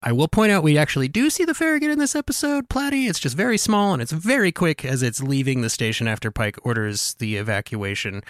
I 0.02 0.12
will 0.12 0.28
point 0.28 0.52
out 0.52 0.62
we 0.62 0.78
actually 0.78 1.08
do 1.08 1.28
see 1.28 1.44
the 1.44 1.54
Farragut 1.54 1.90
in 1.90 1.98
this 1.98 2.14
episode, 2.14 2.68
Platty. 2.68 3.08
It's 3.08 3.18
just 3.18 3.36
very 3.36 3.58
small 3.58 3.92
and 3.92 4.00
it's 4.00 4.12
very 4.12 4.52
quick 4.52 4.84
as 4.84 5.02
it's 5.02 5.22
leaving 5.22 5.60
the 5.60 5.70
station 5.70 6.06
after 6.06 6.30
Pike 6.30 6.56
orders 6.62 7.14
the 7.18 7.36
evacuation. 7.36 8.22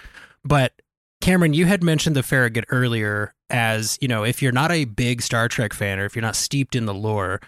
But 0.45 0.73
Cameron, 1.20 1.53
you 1.53 1.66
had 1.66 1.82
mentioned 1.82 2.16
the 2.16 2.23
Farragut 2.23 2.65
earlier 2.70 3.35
as, 3.51 3.99
you 4.01 4.09
know, 4.09 4.24
if 4.24 4.40
you're 4.40 4.53
not 4.53 4.73
a 4.73 4.86
big 4.86 5.20
Star 5.20 5.49
Trek 5.49 5.74
fan 5.74 5.99
or 5.99 6.07
if 6.07 6.16
you're 6.16 6.23
not 6.23 6.36
steeped 6.36 6.74
in 6.74 6.86
the 6.86 6.95
lore, 6.95 7.40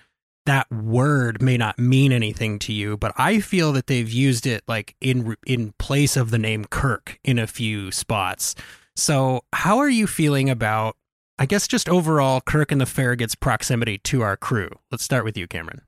that 0.47 0.71
word 0.71 1.41
may 1.41 1.57
not 1.57 1.79
mean 1.79 2.13
anything 2.13 2.59
to 2.59 2.73
you, 2.73 2.97
but 2.97 3.13
I 3.17 3.41
feel 3.41 3.73
that 3.73 3.87
they've 3.87 4.11
used 4.11 4.47
it 4.47 4.65
like 4.67 4.97
in 5.01 5.37
in 5.47 5.73
place 5.79 6.17
of 6.17 6.31
the 6.31 6.39
name 6.39 6.65
Kirk 6.65 7.19
in 7.23 7.39
a 7.39 7.47
few 7.47 7.93
spots. 7.93 8.55
So, 8.97 9.43
how 9.53 9.79
are 9.79 9.89
you 9.89 10.07
feeling 10.07 10.51
about 10.51 10.97
I 11.41 11.47
guess 11.47 11.67
just 11.67 11.89
overall, 11.89 12.43
Kirk 12.43 12.71
and 12.71 12.79
the 12.79 12.85
Farragut's 12.85 13.35
proximity 13.35 13.97
to 13.99 14.21
our 14.21 14.37
crew. 14.37 14.69
Let's 14.91 15.03
start 15.03 15.25
with 15.25 15.39
you, 15.39 15.47
Cameron. 15.47 15.81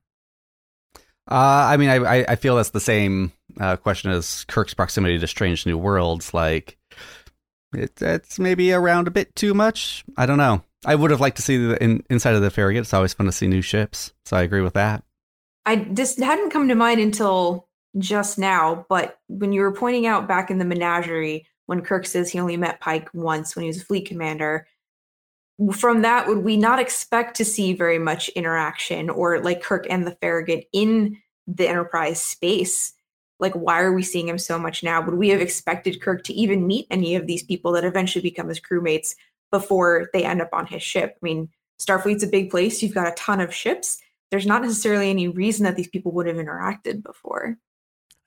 Uh, 1.31 1.69
I 1.71 1.77
mean, 1.77 1.91
I, 1.91 2.25
I 2.27 2.37
feel 2.37 2.57
that's 2.57 2.71
the 2.71 2.81
same 2.81 3.33
uh, 3.61 3.77
question 3.77 4.11
as 4.11 4.45
Kirk's 4.49 4.73
proximity 4.73 5.19
to 5.19 5.27
Strange 5.27 5.67
New 5.67 5.77
Worlds. 5.77 6.33
Like, 6.33 6.79
it, 7.75 8.01
it's 8.01 8.39
maybe 8.39 8.73
around 8.73 9.09
a 9.09 9.11
bit 9.11 9.35
too 9.37 9.53
much. 9.53 10.05
I 10.17 10.25
don't 10.25 10.39
know. 10.39 10.63
I 10.87 10.95
would 10.95 11.11
have 11.11 11.21
liked 11.21 11.37
to 11.37 11.43
see 11.43 11.59
the 11.59 11.83
in, 11.85 12.03
inside 12.09 12.35
of 12.35 12.41
the 12.41 12.51
Farragut. 12.51 12.81
It's 12.81 12.95
always 12.95 13.13
fun 13.13 13.27
to 13.27 13.33
see 13.33 13.47
new 13.47 13.63
ships, 13.63 14.15
so 14.25 14.39
I 14.39 14.43
agree 14.43 14.63
with 14.63 14.75
that. 14.75 15.05
I 15.67 15.77
just 15.77 16.19
hadn't 16.19 16.51
come 16.51 16.69
to 16.69 16.75
mind 16.75 16.99
until 16.99 17.69
just 17.99 18.39
now, 18.39 18.87
but 18.89 19.19
when 19.29 19.53
you 19.53 19.61
were 19.61 19.73
pointing 19.73 20.07
out 20.07 20.27
back 20.27 20.51
in 20.51 20.57
the 20.57 20.65
menagerie 20.65 21.47
when 21.67 21.83
Kirk 21.83 22.07
says 22.07 22.31
he 22.31 22.41
only 22.41 22.57
met 22.57 22.81
Pike 22.81 23.09
once 23.13 23.55
when 23.55 23.65
he 23.65 23.69
was 23.69 23.81
a 23.81 23.85
fleet 23.85 24.09
commander, 24.09 24.67
from 25.73 26.03
that 26.03 26.27
would 26.27 26.39
we 26.39 26.57
not 26.57 26.79
expect 26.79 27.37
to 27.37 27.45
see 27.45 27.73
very 27.73 27.99
much 27.99 28.29
interaction 28.31 29.11
or 29.11 29.41
like 29.41 29.63
kirk 29.63 29.87
and 29.89 30.07
the 30.07 30.17
farragut 30.21 30.65
in 30.73 31.19
the 31.47 31.69
enterprise 31.69 32.23
space? 32.23 32.93
Like 33.39 33.55
why 33.55 33.81
are 33.81 33.93
we 33.93 34.03
seeing 34.03 34.29
him 34.29 34.39
so 34.39 34.59
much 34.59 34.83
now? 34.83 35.05
Would 35.05 35.15
we 35.15 35.29
have 35.29 35.41
expected 35.41 36.01
kirk 36.01 36.25
to 36.25 36.35
even 36.35 36.67
meet 36.67 36.87
any 36.91 37.15
of 37.15 37.27
these 37.27 37.43
people 37.43 37.73
that 37.73 37.85
eventually 37.85 38.23
become 38.23 38.49
his 38.49 38.61
crewmates 38.61 39.15
before 39.51 40.09
they 40.13 40.25
end 40.25 40.41
up 40.41 40.51
on 40.53 40.67
his 40.67 40.83
ship? 40.83 41.17
I 41.23 41.25
mean 41.25 41.49
starfleet's 41.81 42.23
a 42.23 42.29
big 42.29 42.51
place. 42.51 42.83
You've 42.83 42.95
got 42.95 43.09
a 43.09 43.15
ton 43.15 43.41
of 43.41 43.55
ships. 43.55 43.99
There's 44.31 44.47
not 44.47 44.63
necessarily 44.63 45.11
any 45.11 45.29
reason 45.29 45.65
that 45.65 45.77
these 45.77 45.89
people 45.89 46.13
would 46.13 46.27
have 46.27 46.37
interacted 46.37 47.03
before. 47.03 47.59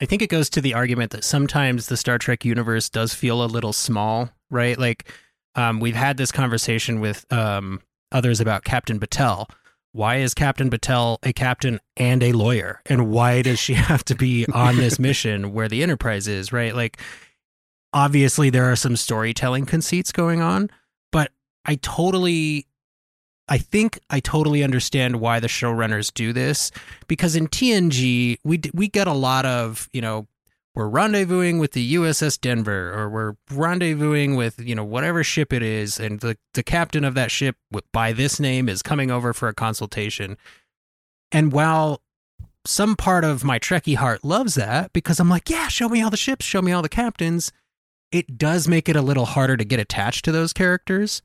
I 0.02 0.06
think 0.06 0.22
it 0.22 0.30
goes 0.30 0.50
to 0.52 0.62
the 0.62 0.74
argument 0.74 1.12
that 1.12 1.24
sometimes 1.24 1.88
the 1.88 1.96
Star 1.96 2.18
Trek 2.18 2.44
universe 2.44 2.90
does 2.90 3.14
feel 3.14 3.44
a 3.44 3.48
little 3.48 3.72
small, 3.72 4.30
right? 4.50 4.78
Like 4.78 5.12
um, 5.56 5.80
we've 5.80 5.96
had 5.96 6.18
this 6.18 6.32
conversation 6.32 7.00
with 7.00 7.26
um, 7.32 7.82
others 8.12 8.40
about 8.40 8.64
Captain 8.64 9.00
Batel. 9.00 9.50
Why 9.92 10.18
is 10.18 10.34
Captain 10.34 10.70
Batel 10.70 11.18
a 11.24 11.32
captain 11.32 11.80
and 11.96 12.22
a 12.22 12.34
lawyer? 12.34 12.82
And 12.86 13.10
why 13.10 13.42
does 13.42 13.60
she 13.60 13.74
have 13.76 14.04
to 14.06 14.16
be 14.16 14.46
on 14.54 14.76
this 14.76 15.00
mission 15.00 15.54
where 15.54 15.68
the 15.68 15.84
Enterprise 15.84 16.28
is, 16.28 16.52
right? 16.52 16.76
Like, 16.76 17.00
obviously, 17.94 18.50
there 18.50 18.70
are 18.72 18.76
some 18.76 18.96
storytelling 18.96 19.66
conceits 19.66 20.12
going 20.12 20.42
on, 20.42 20.70
but 21.12 21.32
I 21.66 21.76
totally 21.76 22.68
I 23.48 23.58
think 23.60 24.00
I 24.10 24.20
totally 24.20 24.64
understand 24.64 25.18
why 25.18 25.40
the 25.40 25.48
showrunners 25.48 26.14
do 26.14 26.34
this 26.34 26.72
because 27.08 27.36
in 27.36 27.48
TNG 27.48 28.38
we 28.44 28.60
we 28.74 28.88
get 28.88 29.08
a 29.08 29.14
lot 29.14 29.46
of 29.46 29.88
you 29.94 30.02
know 30.02 30.28
we're 30.76 30.90
rendezvousing 30.90 31.58
with 31.60 31.72
the 31.72 31.96
USS 31.96 32.40
Denver 32.40 32.94
or 32.94 33.10
we're 33.10 33.34
rendezvousing 33.50 34.36
with, 34.36 34.60
you 34.60 34.76
know, 34.76 34.84
whatever 34.84 35.24
ship 35.24 35.54
it 35.54 35.64
is. 35.64 36.00
And 36.00 36.20
the, 36.20 36.38
the 36.54 36.64
captain 36.64 37.06
of 37.06 37.14
that 37.14 37.32
ship 37.32 37.56
by 37.94 38.12
this 38.12 38.42
name 38.42 38.68
is 38.68 38.82
coming 38.82 39.10
over 39.10 39.34
for 39.34 39.48
a 39.48 39.54
consultation. 39.54 40.38
And 41.32 41.54
while 41.54 42.02
some 42.66 42.98
part 42.98 43.24
of 43.24 43.44
my 43.44 43.58
Trekkie 43.58 43.96
heart 43.96 44.26
loves 44.26 44.56
that 44.56 44.92
because 44.92 45.20
I'm 45.20 45.30
like, 45.30 45.50
yeah, 45.50 45.70
show 45.70 45.88
me 45.88 46.02
all 46.02 46.10
the 46.10 46.18
ships, 46.18 46.46
show 46.46 46.62
me 46.62 46.74
all 46.74 46.82
the 46.82 46.90
captains, 46.90 47.54
it 48.12 48.38
does 48.38 48.68
make 48.68 48.90
it 48.90 48.98
a 48.98 49.02
little 49.02 49.26
harder 49.26 49.56
to 49.56 49.64
get 49.64 49.80
attached 49.80 50.26
to 50.26 50.34
those 50.34 50.52
characters. 50.52 51.22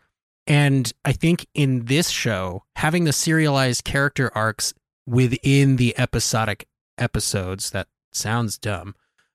And 0.47 0.93
I 1.05 1.10
think 1.12 1.47
in 1.55 1.86
this 1.86 2.10
show, 2.10 2.62
having 2.77 3.02
the 3.02 3.12
serialized 3.12 3.82
character 3.82 4.31
arcs 4.32 4.74
within 5.06 5.74
the 5.74 5.98
episodic 5.98 6.68
episodes, 6.98 7.70
that 7.70 7.89
sounds 8.12 8.56
dumb 8.56 8.94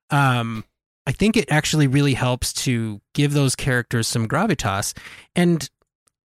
um, 0.09 0.63
I 1.07 1.11
think 1.11 1.37
it 1.37 1.51
actually 1.51 1.87
really 1.87 2.13
helps 2.13 2.51
to 2.53 3.01
give 3.13 3.33
those 3.33 3.55
characters 3.55 4.07
some 4.07 4.27
gravitas. 4.27 4.97
And 5.35 5.69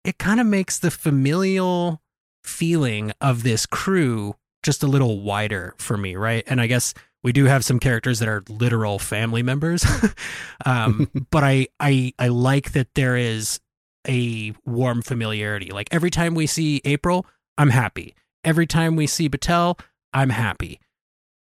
it 0.03 0.18
kind 0.18 0.39
of 0.39 0.47
makes 0.47 0.80
the 0.80 0.91
familial 0.91 2.02
feeling 2.43 3.11
of 3.22 3.43
this 3.43 3.65
crew 3.65 4.35
just 4.64 4.84
a 4.84 4.88
little 4.88 5.22
wider 5.22 5.73
for 5.77 5.97
me, 5.97 6.15
right? 6.15 6.43
And 6.47 6.60
I 6.60 6.68
guess 6.68 6.93
we 7.23 7.31
do 7.31 7.45
have 7.45 7.65
some 7.65 7.80
characters 7.80 8.19
that 8.19 8.27
are 8.27 8.43
literal 8.49 8.99
family 8.99 9.43
members. 9.43 9.85
um, 10.65 11.10
but 11.31 11.43
I, 11.43 11.68
I 11.80 12.14
I 12.19 12.27
like 12.27 12.73
that 12.73 12.93
there 12.95 13.15
is 13.15 13.60
a 14.07 14.53
warm 14.65 15.02
familiarity. 15.02 15.72
Like 15.72 15.88
every 15.91 16.11
time 16.11 16.35
we 16.35 16.47
see 16.47 16.81
April, 16.85 17.26
I'm 17.57 17.69
happy. 17.69 18.14
Every 18.43 18.68
time 18.68 18.95
we 18.95 19.07
see 19.07 19.27
Batel, 19.27 19.80
I'm 20.14 20.30
happy. 20.30 20.80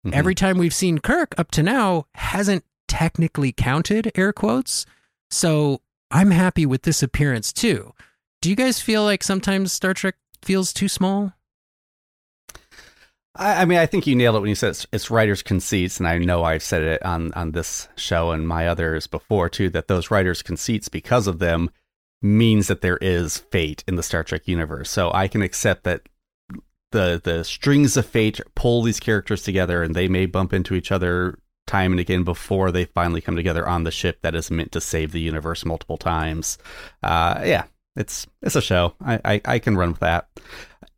Mm-hmm. 0.07 0.15
Every 0.15 0.35
time 0.35 0.59
we've 0.59 0.75
seen 0.75 0.99
Kirk 0.99 1.35
up 1.39 1.51
to 1.53 1.63
now 1.63 2.07
hasn't 2.15 2.65
technically 2.87 3.53
counted, 3.53 4.13
air 4.15 4.33
quotes. 4.33 4.87
So 5.31 5.81
I'm 6.11 6.31
happy 6.31 6.67
with 6.67 6.83
this 6.83 7.03
appearance 7.03 7.53
too. 7.53 7.93
Do 8.41 8.51
you 8.51 8.57
guys 8.57 8.81
feel 8.81 9.05
like 9.05 9.23
sometimes 9.23 9.73
Star 9.73 9.95
Trek 9.95 10.15
feels 10.43 10.73
too 10.73 10.89
small? 10.89 11.33
I, 13.35 13.63
I 13.63 13.65
mean, 13.65 13.79
I 13.79 13.87
think 13.87 14.07
you 14.07 14.15
nailed 14.15 14.37
it 14.37 14.41
when 14.41 14.49
you 14.49 14.55
said 14.55 14.71
it's, 14.71 14.87
it's, 14.93 15.11
writers' 15.11 15.43
conceits, 15.43 15.99
and 15.99 16.09
I 16.09 16.19
know 16.19 16.45
I've 16.45 16.63
said 16.63 16.83
it 16.83 17.03
on 17.05 17.33
on 17.35 17.53
this 17.53 17.89
show 17.97 18.31
and 18.33 18.47
my 18.47 18.67
others 18.67 19.07
before 19.07 19.49
too. 19.49 19.71
That 19.71 19.89
those 19.89 20.11
writers' 20.11 20.43
conceits, 20.43 20.89
because 20.89 21.27
of 21.27 21.39
them, 21.39 21.71
means 22.23 22.69
that 22.69 22.81
there 22.81 22.99
is 22.99 23.39
fate 23.39 23.85
in 23.87 23.97
the 23.97 24.03
Star 24.03 24.25
Trek 24.25 24.49
universe. 24.49 24.91
So 24.91 25.11
I 25.13 25.29
can 25.29 25.43
accept 25.43 25.85
that 25.85 26.03
the 26.93 27.21
the 27.23 27.45
strings 27.45 27.97
of 27.97 28.07
fate 28.07 28.41
pull 28.55 28.83
these 28.83 29.01
characters 29.01 29.43
together, 29.43 29.83
and 29.83 29.95
they 29.95 30.09
may 30.09 30.27
bump 30.27 30.53
into 30.53 30.75
each 30.75 30.93
other 30.93 31.39
time 31.67 31.93
and 31.93 32.01
again 32.01 32.25
before 32.25 32.73
they 32.73 32.87
finally 32.87 33.21
come 33.21 33.37
together 33.37 33.69
on 33.69 33.85
the 33.85 33.91
ship 33.91 34.23
that 34.23 34.35
is 34.35 34.51
meant 34.51 34.73
to 34.73 34.81
save 34.81 35.13
the 35.13 35.21
universe 35.21 35.65
multiple 35.65 35.99
times. 35.99 36.59
Uh, 37.03 37.41
yeah, 37.45 37.65
it's 37.95 38.27
it's 38.43 38.57
a 38.57 38.63
show. 38.63 38.95
I, 39.05 39.21
I, 39.25 39.41
I 39.45 39.59
can 39.59 39.77
run 39.77 39.91
with 39.91 40.01
that. 40.01 40.29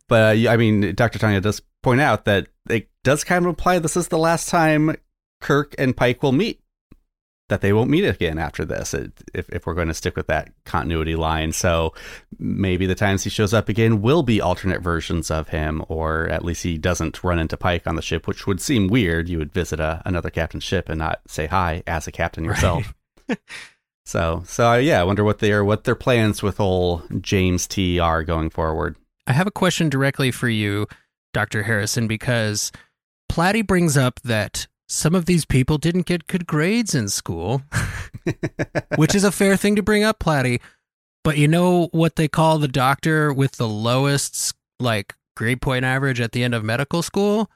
But 0.09 0.37
uh, 0.37 0.51
I 0.51 0.57
mean, 0.57 0.95
Dr. 0.95 1.19
Tanya 1.19 1.41
does 1.41 1.63
point 1.83 2.01
out 2.01 2.25
that 2.25 2.49
it 2.69 2.89
does 3.05 3.25
kind 3.25 3.45
of 3.45 3.49
imply 3.49 3.79
this 3.79 3.97
is 3.97 4.09
the 4.09 4.19
last 4.19 4.49
time 4.49 4.97
Kirk 5.41 5.75
and 5.79 5.97
Pike 5.97 6.23
will 6.23 6.33
meet 6.33 6.61
that 7.51 7.61
they 7.61 7.73
won't 7.73 7.91
meet 7.91 8.05
again 8.05 8.39
after 8.39 8.65
this 8.65 8.95
if, 8.95 9.51
if 9.51 9.67
we're 9.67 9.75
going 9.75 9.89
to 9.89 9.95
stick 9.95 10.17
with 10.17 10.29
that 10.29 10.51
continuity 10.65 11.17
line. 11.17 11.53
So 11.53 11.93
maybe 12.39 12.87
the 12.87 12.95
times 12.95 13.25
he 13.25 13.31
shows 13.31 13.53
up 13.53 13.69
again 13.69 14.01
will 14.01 14.23
be 14.23 14.41
alternate 14.41 14.81
versions 14.81 15.31
of 15.31 15.49
him, 15.49 15.85
or 15.89 16.29
at 16.29 16.45
least 16.45 16.63
he 16.63 16.79
doesn't 16.79 17.23
run 17.23 17.39
into 17.39 17.57
Pike 17.57 17.87
on 17.87 17.97
the 17.97 18.03
ship, 18.03 18.27
which 18.27 18.47
would 18.47 18.61
seem 18.61 18.89
weird. 18.89 19.29
You 19.29 19.39
would 19.39 19.53
visit 19.53 19.81
a, 19.81 20.01
another 20.07 20.31
captain's 20.31 20.65
ship 20.65 20.89
and 20.89 20.99
not 20.99 21.21
say 21.27 21.47
hi 21.47 21.83
as 21.87 22.07
a 22.07 22.13
captain 22.13 22.45
yourself. 22.45 22.95
Right. 23.29 23.39
so, 24.05 24.43
so 24.47 24.71
uh, 24.71 24.77
yeah, 24.77 25.01
I 25.01 25.05
wonder 25.05 25.25
what 25.25 25.41
their 25.41 25.65
what 25.65 25.85
their 25.85 25.97
plans 25.97 26.43
with 26.43 26.61
old 26.61 27.03
James 27.21 27.67
T 27.67 27.99
are 27.99 28.23
going 28.23 28.49
forward. 28.49 28.97
I 29.27 29.33
have 29.33 29.47
a 29.47 29.53
question 29.53 29.89
directly 29.89 30.31
for 30.31 30.49
you, 30.49 30.87
Dr. 31.33 31.65
Harrison, 31.65 32.07
because 32.07 32.73
Platty 33.31 33.67
brings 33.67 33.97
up 33.97 34.21
that 34.23 34.67
some 34.91 35.15
of 35.15 35.27
these 35.27 35.45
people 35.45 35.79
didn't 35.79 36.07
get 36.07 36.27
good 36.27 36.49
grades 36.49 36.97
in 36.97 37.09
school, 37.09 37.63
which 38.97 39.15
is 39.15 39.23
a 39.23 39.31
fair 39.31 39.57
thing 39.57 39.77
to 39.77 39.83
bring 39.83 40.03
up, 40.03 40.19
Platty. 40.19 40.61
But 41.23 41.39
you 41.39 41.47
know 41.47 41.89
what 41.93 42.17
they 42.17 42.27
call 42.27 42.59
the 42.59 42.67
doctor 42.67 43.33
with 43.33 43.53
the 43.53 43.69
lowest 43.69 44.53
like 44.81 45.15
grade 45.37 45.63
point 45.63 45.85
average 45.85 46.21
at 46.21 46.33
the 46.33 46.43
end 46.43 46.57
of 46.57 46.65
medical 46.65 47.03
school? 47.03 47.49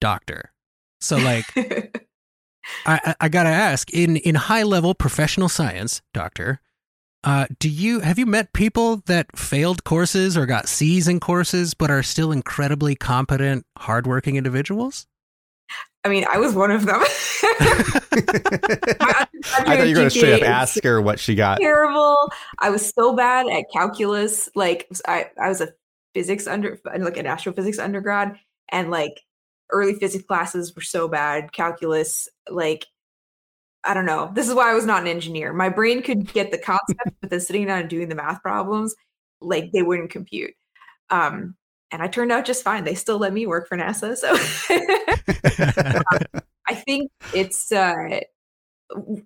Doctor. 0.00 0.52
So 1.00 1.16
like 1.16 1.44
I, 1.56 3.00
I, 3.04 3.14
I 3.22 3.28
gotta 3.30 3.48
ask, 3.48 3.92
in 3.92 4.16
in 4.18 4.36
high 4.36 4.62
level 4.62 4.94
professional 4.94 5.48
science, 5.48 6.02
doctor, 6.14 6.60
uh, 7.24 7.46
do 7.58 7.68
you 7.68 7.98
have 8.00 8.16
you 8.16 8.26
met 8.26 8.52
people 8.52 9.02
that 9.06 9.36
failed 9.36 9.82
courses 9.82 10.36
or 10.36 10.46
got 10.46 10.68
C's 10.68 11.08
in 11.08 11.18
courses 11.18 11.74
but 11.74 11.90
are 11.90 12.04
still 12.04 12.30
incredibly 12.30 12.94
competent, 12.94 13.66
hardworking 13.76 14.36
individuals? 14.36 15.08
I 16.06 16.08
mean, 16.08 16.24
I 16.32 16.38
was 16.38 16.54
one 16.54 16.70
of 16.70 16.86
them. 16.86 17.00
I 17.02 17.04
thought 19.64 19.88
you 19.88 19.88
were 19.88 19.94
going 19.94 20.08
to 20.08 20.10
straight 20.10 20.40
up 20.40 20.48
ask 20.48 20.80
her 20.84 21.02
what 21.02 21.18
she 21.18 21.34
got. 21.34 21.58
Terrible. 21.58 22.30
I 22.60 22.70
was 22.70 22.90
so 22.90 23.16
bad 23.16 23.48
at 23.48 23.64
calculus. 23.72 24.48
Like 24.54 24.88
I, 25.08 25.30
I 25.42 25.48
was 25.48 25.60
a 25.60 25.70
physics 26.14 26.46
under, 26.46 26.78
like 26.96 27.16
an 27.16 27.26
astrophysics 27.26 27.80
undergrad, 27.80 28.38
and 28.70 28.88
like 28.88 29.20
early 29.72 29.94
physics 29.94 30.24
classes 30.24 30.76
were 30.76 30.82
so 30.82 31.08
bad. 31.08 31.52
Calculus, 31.52 32.28
like 32.48 32.86
I 33.82 33.92
don't 33.92 34.06
know. 34.06 34.30
This 34.32 34.48
is 34.48 34.54
why 34.54 34.70
I 34.70 34.74
was 34.74 34.86
not 34.86 35.02
an 35.02 35.08
engineer. 35.08 35.52
My 35.52 35.70
brain 35.70 36.02
could 36.02 36.32
get 36.32 36.52
the 36.52 36.58
concept, 36.58 37.16
but 37.20 37.30
then 37.30 37.40
sitting 37.40 37.66
down 37.66 37.80
and 37.80 37.90
doing 37.90 38.08
the 38.08 38.14
math 38.14 38.40
problems, 38.42 38.94
like 39.40 39.72
they 39.72 39.82
wouldn't 39.82 40.10
compute. 40.10 40.54
Um, 41.10 41.56
and 41.90 42.02
I 42.02 42.08
turned 42.08 42.32
out 42.32 42.44
just 42.44 42.62
fine. 42.62 42.84
They 42.84 42.94
still 42.94 43.18
let 43.18 43.32
me 43.32 43.46
work 43.46 43.68
for 43.68 43.76
NASA. 43.76 44.16
So 44.16 44.32
um, 46.04 46.42
I 46.68 46.74
think 46.74 47.10
it's 47.34 47.70
uh, 47.70 48.20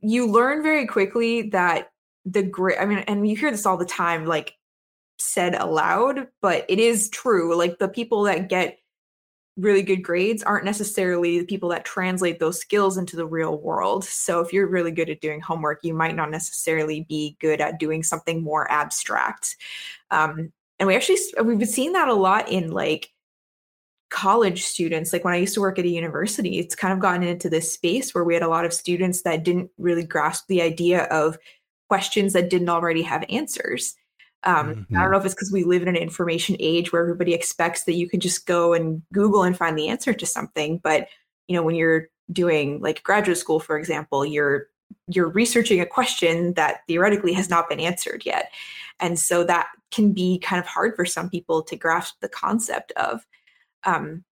you 0.02 0.26
learn 0.26 0.62
very 0.62 0.86
quickly 0.86 1.50
that 1.50 1.90
the 2.24 2.42
great. 2.42 2.78
I 2.78 2.84
mean, 2.84 2.98
and 3.00 3.26
you 3.28 3.36
hear 3.36 3.50
this 3.50 3.66
all 3.66 3.76
the 3.76 3.84
time, 3.84 4.26
like 4.26 4.54
said 5.18 5.54
aloud, 5.54 6.28
but 6.42 6.64
it 6.68 6.78
is 6.78 7.08
true. 7.10 7.56
Like 7.56 7.78
the 7.78 7.88
people 7.88 8.22
that 8.24 8.48
get 8.48 8.78
really 9.56 9.82
good 9.82 10.02
grades 10.02 10.42
aren't 10.42 10.64
necessarily 10.64 11.40
the 11.40 11.44
people 11.44 11.68
that 11.68 11.84
translate 11.84 12.38
those 12.38 12.58
skills 12.58 12.96
into 12.96 13.16
the 13.16 13.26
real 13.26 13.58
world. 13.58 14.04
So 14.04 14.40
if 14.40 14.52
you're 14.52 14.68
really 14.68 14.92
good 14.92 15.10
at 15.10 15.20
doing 15.20 15.40
homework, 15.40 15.80
you 15.82 15.92
might 15.92 16.16
not 16.16 16.30
necessarily 16.30 17.04
be 17.08 17.36
good 17.40 17.60
at 17.60 17.78
doing 17.78 18.02
something 18.02 18.42
more 18.42 18.70
abstract. 18.70 19.56
Um, 20.10 20.52
and 20.80 20.86
we 20.86 20.96
actually 20.96 21.18
we've 21.44 21.58
been 21.58 21.68
seeing 21.68 21.92
that 21.92 22.08
a 22.08 22.14
lot 22.14 22.50
in 22.50 22.72
like 22.72 23.12
college 24.10 24.64
students 24.64 25.12
like 25.12 25.24
when 25.24 25.34
i 25.34 25.36
used 25.36 25.54
to 25.54 25.60
work 25.60 25.78
at 25.78 25.84
a 25.84 25.88
university 25.88 26.58
it's 26.58 26.74
kind 26.74 26.92
of 26.92 26.98
gotten 26.98 27.22
into 27.22 27.48
this 27.48 27.72
space 27.72 28.12
where 28.12 28.24
we 28.24 28.34
had 28.34 28.42
a 28.42 28.48
lot 28.48 28.64
of 28.64 28.72
students 28.72 29.22
that 29.22 29.44
didn't 29.44 29.70
really 29.78 30.02
grasp 30.02 30.46
the 30.48 30.60
idea 30.60 31.04
of 31.04 31.38
questions 31.88 32.32
that 32.32 32.50
didn't 32.50 32.68
already 32.68 33.02
have 33.02 33.24
answers 33.28 33.94
um, 34.42 34.74
mm-hmm. 34.74 34.96
i 34.96 35.02
don't 35.02 35.12
know 35.12 35.18
if 35.18 35.24
it's 35.24 35.34
because 35.34 35.52
we 35.52 35.62
live 35.62 35.82
in 35.82 35.88
an 35.88 35.96
information 35.96 36.56
age 36.58 36.92
where 36.92 37.02
everybody 37.02 37.34
expects 37.34 37.84
that 37.84 37.94
you 37.94 38.08
can 38.08 38.18
just 38.18 38.46
go 38.46 38.72
and 38.72 39.00
google 39.12 39.44
and 39.44 39.56
find 39.56 39.78
the 39.78 39.88
answer 39.88 40.12
to 40.12 40.26
something 40.26 40.78
but 40.78 41.06
you 41.46 41.54
know 41.54 41.62
when 41.62 41.76
you're 41.76 42.08
doing 42.32 42.80
like 42.80 43.02
graduate 43.04 43.38
school 43.38 43.60
for 43.60 43.78
example 43.78 44.26
you're 44.26 44.66
you're 45.06 45.28
researching 45.28 45.80
a 45.80 45.86
question 45.86 46.52
that 46.54 46.80
theoretically 46.88 47.32
has 47.32 47.48
not 47.48 47.68
been 47.68 47.78
answered 47.78 48.24
yet 48.26 48.50
and 49.00 49.18
so 49.18 49.44
that 49.44 49.68
can 49.90 50.12
be 50.12 50.38
kind 50.38 50.60
of 50.60 50.66
hard 50.66 50.94
for 50.94 51.04
some 51.04 51.28
people 51.28 51.62
to 51.62 51.76
grasp 51.76 52.16
the 52.20 52.28
concept 52.28 52.92
of 52.92 53.26
um 53.84 54.24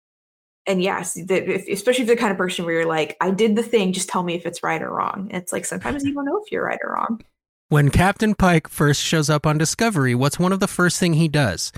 and 0.67 0.83
yes 0.83 1.15
the, 1.15 1.55
if, 1.55 1.69
especially 1.69 2.03
if 2.03 2.09
the 2.09 2.17
kind 2.17 2.33
of 2.33 2.39
person 2.39 2.65
where 2.65 2.75
you're 2.75 2.87
like 2.87 3.17
i 3.21 3.31
did 3.31 3.57
the 3.57 3.63
thing 3.63 3.93
just 3.93 4.09
tell 4.09 4.23
me 4.23 4.35
if 4.35 4.45
it's 4.47 4.63
right 4.63 4.83
or 4.83 4.91
wrong. 4.91 5.29
It's 5.31 5.53
like 5.53 5.65
sometimes 5.65 6.05
you 6.05 6.13
don't 6.13 6.25
know 6.25 6.41
if 6.45 6.53
you're 6.53 6.65
right 6.65 6.79
or 6.83 6.95
wrong. 6.95 7.23
When 7.69 7.91
captain 7.91 8.35
pike 8.35 8.69
first 8.69 9.03
shows 9.03 9.31
up 9.31 9.47
on 9.47 9.59
discovery 9.59 10.15
what's 10.15 10.39
one 10.39 10.53
of 10.53 10.61
the 10.61 10.69
first 10.69 10.99
thing 10.99 11.15
he 11.15 11.29
does? 11.29 11.73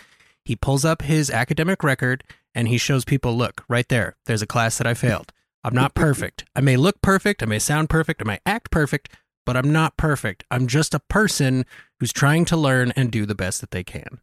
He 0.45 0.57
pulls 0.57 0.85
up 0.85 1.03
his 1.03 1.31
academic 1.31 1.83
record 1.83 2.25
and 2.55 2.69
he 2.69 2.79
shows 2.79 3.05
people 3.05 3.37
look 3.37 3.65
right 3.69 3.89
there 3.89 4.17
there's 4.27 4.43
a 4.43 4.47
class 4.47 4.79
that 4.79 4.87
i 4.87 4.95
failed. 4.95 5.33
I'm 5.65 5.75
not 5.75 5.95
perfect. 6.07 6.45
I 6.57 6.61
may 6.61 6.77
look 6.77 7.01
perfect 7.03 7.43
i 7.43 7.47
may 7.47 7.59
sound 7.59 7.91
perfect 7.91 8.23
i 8.23 8.25
may 8.25 8.39
act 8.47 8.71
perfect 8.71 9.11
but 9.49 9.57
I'm 9.57 9.73
not 9.73 9.97
perfect. 9.97 10.45
I'm 10.51 10.67
just 10.67 10.93
a 10.93 11.01
person 11.01 11.65
who's 11.99 12.13
trying 12.13 12.45
to 12.45 12.55
learn 12.55 12.93
and 12.97 13.11
do 13.11 13.25
the 13.25 13.35
best 13.35 13.63
that 13.63 13.71
they 13.71 13.83
can. 13.83 14.21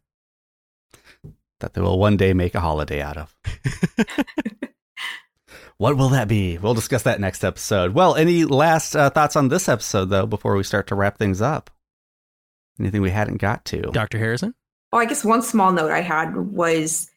That 1.58 1.74
they 1.74 1.80
will 1.80 1.98
one 1.98 2.16
day 2.16 2.32
make 2.32 2.54
a 2.54 2.60
holiday 2.60 3.02
out 3.02 3.16
of. 3.16 3.34
what 5.78 5.96
will 5.96 6.10
that 6.10 6.28
be? 6.28 6.58
We'll 6.58 6.74
discuss 6.74 7.02
that 7.02 7.18
next 7.18 7.42
episode. 7.42 7.92
Well, 7.92 8.14
any 8.14 8.44
last 8.44 8.94
uh, 8.94 9.10
thoughts 9.10 9.34
on 9.34 9.48
this 9.48 9.68
episode, 9.68 10.10
though, 10.10 10.26
before 10.26 10.54
we 10.54 10.62
start 10.62 10.86
to 10.86 10.94
wrap 10.94 11.18
things 11.18 11.42
up? 11.42 11.70
Anything 12.78 13.02
we 13.02 13.10
hadn't 13.10 13.38
got 13.38 13.64
to? 13.64 13.80
Dr. 13.80 14.18
Harrison? 14.18 14.54
Oh, 14.92 14.98
I 14.98 15.06
guess 15.06 15.24
one 15.24 15.42
small 15.42 15.72
note 15.72 15.90
I 15.90 16.02
had 16.02 16.36
was 16.36 17.10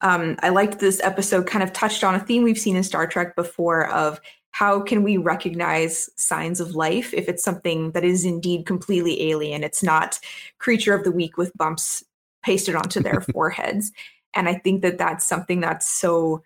um, 0.00 0.36
I 0.42 0.48
liked 0.48 0.78
this 0.78 1.02
episode 1.02 1.46
kind 1.46 1.62
of 1.62 1.74
touched 1.74 2.02
on 2.02 2.14
a 2.14 2.20
theme 2.20 2.44
we've 2.44 2.58
seen 2.58 2.76
in 2.76 2.82
Star 2.82 3.06
Trek 3.06 3.36
before 3.36 3.90
of 3.90 4.22
how 4.52 4.80
can 4.80 5.02
we 5.02 5.16
recognize 5.16 6.08
signs 6.16 6.60
of 6.60 6.74
life 6.74 7.12
if 7.12 7.28
it's 7.28 7.42
something 7.42 7.90
that 7.92 8.04
is 8.04 8.24
indeed 8.24 8.66
completely 8.66 9.30
alien? 9.30 9.64
It's 9.64 9.82
not 9.82 10.18
creature 10.58 10.94
of 10.94 11.04
the 11.04 11.12
week 11.12 11.36
with 11.36 11.56
bumps 11.56 12.04
pasted 12.44 12.74
onto 12.74 13.00
their 13.00 13.20
foreheads. 13.32 13.92
And 14.34 14.48
i 14.48 14.54
think 14.54 14.82
that 14.82 14.98
that's 14.98 15.26
something 15.26 15.60
that's 15.60 15.88
so 15.88 16.42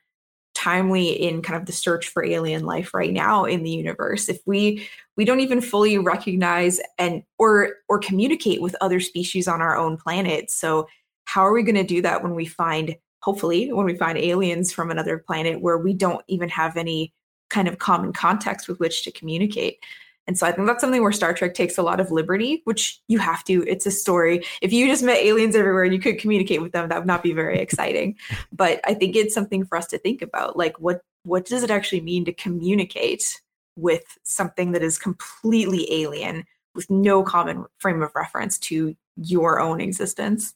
timely 0.56 1.08
in 1.08 1.42
kind 1.42 1.60
of 1.60 1.66
the 1.66 1.72
search 1.72 2.08
for 2.08 2.24
alien 2.24 2.64
life 2.64 2.94
right 2.94 3.12
now 3.12 3.44
in 3.44 3.62
the 3.62 3.70
universe. 3.70 4.28
If 4.28 4.40
we 4.46 4.88
we 5.16 5.26
don't 5.26 5.40
even 5.40 5.60
fully 5.60 5.98
recognize 5.98 6.80
and 6.98 7.22
or 7.38 7.74
or 7.88 7.98
communicate 7.98 8.62
with 8.62 8.74
other 8.80 8.98
species 8.98 9.46
on 9.46 9.60
our 9.60 9.76
own 9.76 9.98
planet. 9.98 10.50
So 10.50 10.88
how 11.26 11.46
are 11.46 11.52
we 11.52 11.62
going 11.62 11.74
to 11.74 11.84
do 11.84 12.00
that 12.02 12.22
when 12.22 12.34
we 12.34 12.46
find 12.46 12.96
hopefully 13.20 13.70
when 13.70 13.84
we 13.84 13.96
find 13.96 14.16
aliens 14.16 14.72
from 14.72 14.90
another 14.90 15.18
planet 15.18 15.60
where 15.60 15.76
we 15.76 15.92
don't 15.92 16.24
even 16.26 16.48
have 16.48 16.76
any 16.78 17.12
kind 17.48 17.68
of 17.68 17.78
common 17.78 18.12
context 18.12 18.68
with 18.68 18.78
which 18.80 19.04
to 19.04 19.10
communicate. 19.10 19.78
And 20.26 20.36
so 20.36 20.46
I 20.46 20.52
think 20.52 20.66
that's 20.66 20.80
something 20.80 21.02
where 21.02 21.12
Star 21.12 21.32
Trek 21.32 21.54
takes 21.54 21.78
a 21.78 21.82
lot 21.82 22.00
of 22.00 22.10
liberty, 22.10 22.62
which 22.64 23.00
you 23.06 23.18
have 23.18 23.44
to. 23.44 23.64
It's 23.68 23.86
a 23.86 23.90
story. 23.90 24.44
If 24.60 24.72
you 24.72 24.88
just 24.88 25.04
met 25.04 25.18
aliens 25.18 25.54
everywhere 25.54 25.84
and 25.84 25.94
you 25.94 26.00
could 26.00 26.18
communicate 26.18 26.60
with 26.60 26.72
them, 26.72 26.88
that 26.88 26.98
would 26.98 27.06
not 27.06 27.22
be 27.22 27.32
very 27.32 27.60
exciting. 27.60 28.16
but 28.52 28.80
I 28.84 28.94
think 28.94 29.14
it's 29.14 29.34
something 29.34 29.64
for 29.64 29.78
us 29.78 29.86
to 29.88 29.98
think 29.98 30.22
about. 30.22 30.56
Like 30.56 30.80
what 30.80 31.02
what 31.22 31.44
does 31.44 31.64
it 31.64 31.70
actually 31.70 32.00
mean 32.00 32.24
to 32.24 32.32
communicate 32.32 33.40
with 33.76 34.04
something 34.22 34.72
that 34.72 34.82
is 34.82 34.96
completely 34.96 35.92
alien 35.92 36.44
with 36.74 36.88
no 36.88 37.22
common 37.22 37.64
frame 37.78 38.02
of 38.02 38.12
reference 38.14 38.58
to 38.58 38.94
your 39.16 39.60
own 39.60 39.80
existence? 39.80 40.54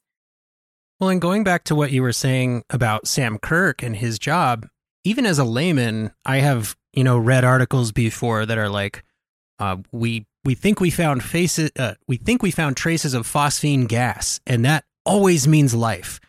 Well, 1.00 1.10
and 1.10 1.20
going 1.20 1.44
back 1.44 1.64
to 1.64 1.74
what 1.74 1.92
you 1.92 2.02
were 2.02 2.12
saying 2.12 2.62
about 2.70 3.08
Sam 3.08 3.38
Kirk 3.38 3.82
and 3.82 3.96
his 3.96 4.18
job, 4.18 4.68
even 5.02 5.24
as 5.24 5.38
a 5.38 5.44
layman, 5.44 6.12
I 6.24 6.38
have 6.38 6.76
you 6.92 7.04
know 7.04 7.18
read 7.18 7.44
articles 7.44 7.92
before 7.92 8.46
that 8.46 8.58
are 8.58 8.68
like, 8.68 9.04
uh, 9.58 9.76
we 9.92 10.26
we 10.44 10.54
think 10.54 10.80
we 10.80 10.90
found 10.90 11.22
faces, 11.22 11.70
uh, 11.78 11.94
we 12.08 12.16
think 12.16 12.42
we 12.42 12.50
found 12.50 12.76
traces 12.76 13.14
of 13.14 13.26
phosphine 13.26 13.88
gas, 13.88 14.40
and 14.46 14.64
that 14.64 14.84
always 15.04 15.46
means 15.46 15.74
life, 15.74 16.20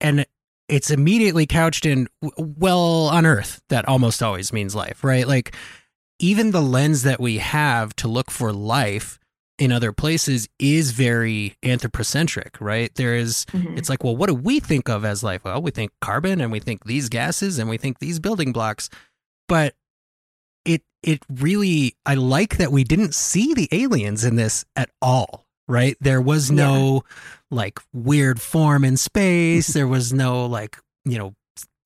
and 0.00 0.26
it's 0.68 0.90
immediately 0.90 1.46
couched 1.46 1.86
in 1.86 2.08
well 2.36 3.08
on 3.08 3.26
Earth. 3.26 3.60
That 3.68 3.86
almost 3.88 4.22
always 4.22 4.52
means 4.52 4.74
life, 4.74 5.02
right? 5.02 5.26
Like 5.26 5.54
even 6.18 6.50
the 6.50 6.62
lens 6.62 7.04
that 7.04 7.20
we 7.20 7.38
have 7.38 7.94
to 7.96 8.08
look 8.08 8.30
for 8.30 8.52
life 8.52 9.18
in 9.58 9.72
other 9.72 9.92
places 9.92 10.48
is 10.58 10.92
very 10.92 11.56
anthropocentric, 11.62 12.60
right? 12.60 12.94
There 12.94 13.14
is, 13.16 13.44
mm-hmm. 13.46 13.76
it's 13.76 13.88
like, 13.88 14.04
well, 14.04 14.16
what 14.16 14.28
do 14.28 14.34
we 14.34 14.60
think 14.60 14.88
of 14.88 15.04
as 15.04 15.22
life? 15.22 15.44
Well, 15.44 15.60
we 15.60 15.72
think 15.72 15.90
carbon 16.00 16.40
and 16.40 16.52
we 16.52 16.60
think 16.60 16.84
these 16.84 17.08
gases 17.08 17.58
and 17.58 17.68
we 17.68 17.76
think 17.76 17.98
these 17.98 18.20
building 18.20 18.52
blocks. 18.52 18.88
But 19.48 19.74
it, 21.08 21.22
really, 21.28 21.96
I 22.04 22.14
like 22.14 22.58
that 22.58 22.72
we 22.72 22.84
didn't 22.84 23.14
see 23.14 23.54
the 23.54 23.68
aliens 23.72 24.24
in 24.24 24.36
this 24.36 24.64
at 24.76 24.90
all, 25.00 25.46
right? 25.66 25.96
There 26.00 26.20
was 26.20 26.50
no 26.50 27.02
yeah. 27.04 27.16
like 27.50 27.78
weird 27.92 28.40
form 28.40 28.84
in 28.84 28.96
space. 28.96 29.66
there 29.74 29.88
was 29.88 30.12
no 30.12 30.46
like, 30.46 30.76
you 31.04 31.18
know, 31.18 31.34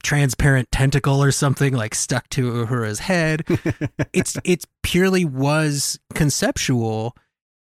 transparent 0.02 0.68
tentacle 0.72 1.22
or 1.22 1.30
something 1.30 1.72
like 1.72 1.94
stuck 1.94 2.28
to 2.30 2.50
Uhura's 2.50 2.98
head. 2.98 3.44
it's, 4.12 4.36
it's 4.44 4.66
purely 4.82 5.24
was 5.24 6.00
conceptual 6.14 7.16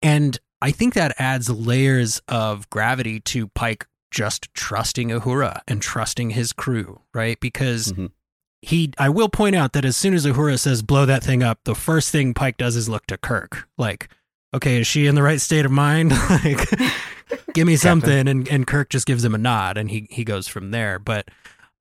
and 0.03 0.39
I 0.62 0.70
think 0.70 0.95
that 0.95 1.15
adds 1.19 1.51
layers 1.51 2.20
of 2.29 2.69
gravity 2.70 3.20
to 3.20 3.49
Pike 3.49 3.87
just 4.11 4.53
trusting 4.55 5.09
Uhura 5.09 5.61
and 5.66 5.83
trusting 5.83 6.31
his 6.31 6.53
crew, 6.53 7.01
right? 7.12 7.39
Because 7.41 7.93
mm-hmm. 7.93 8.07
He, 8.62 8.93
I 8.97 9.09
will 9.09 9.28
point 9.28 9.56
out 9.56 9.72
that 9.72 9.84
as 9.84 9.97
soon 9.97 10.14
as 10.14 10.24
Uhura 10.24 10.59
says, 10.59 10.82
blow 10.82 11.05
that 11.05 11.24
thing 11.24 11.43
up, 11.43 11.59
the 11.64 11.74
first 11.74 12.10
thing 12.10 12.32
Pike 12.32 12.56
does 12.56 12.76
is 12.76 12.89
look 12.89 13.06
to 13.06 13.18
Kirk. 13.18 13.68
Like, 13.76 14.09
okay, 14.55 14.80
is 14.80 14.86
she 14.86 15.06
in 15.06 15.16
the 15.16 15.22
right 15.22 15.40
state 15.40 15.66
of 15.66 15.72
mind? 15.72 16.10
like, 16.30 16.68
give 17.55 17.66
me 17.66 17.74
something. 17.76 18.28
And, 18.28 18.48
and 18.48 18.66
Kirk 18.66 18.89
just 18.89 19.06
gives 19.06 19.24
him 19.24 19.34
a 19.34 19.39
nod 19.39 19.76
and 19.76 19.90
he, 19.90 20.06
he 20.10 20.22
goes 20.22 20.47
from 20.47 20.70
there. 20.70 21.01
But 21.01 21.28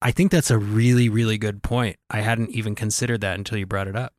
I 0.01 0.09
think 0.11 0.31
that's 0.31 0.49
a 0.49 0.57
really, 0.57 1.07
really 1.07 1.37
good 1.37 1.61
point. 1.61 1.97
I 2.09 2.21
hadn't 2.21 2.49
even 2.49 2.73
considered 2.73 3.21
that 3.21 3.37
until 3.37 3.59
you 3.59 3.67
brought 3.67 3.87
it 3.87 3.95
up. 3.95 4.13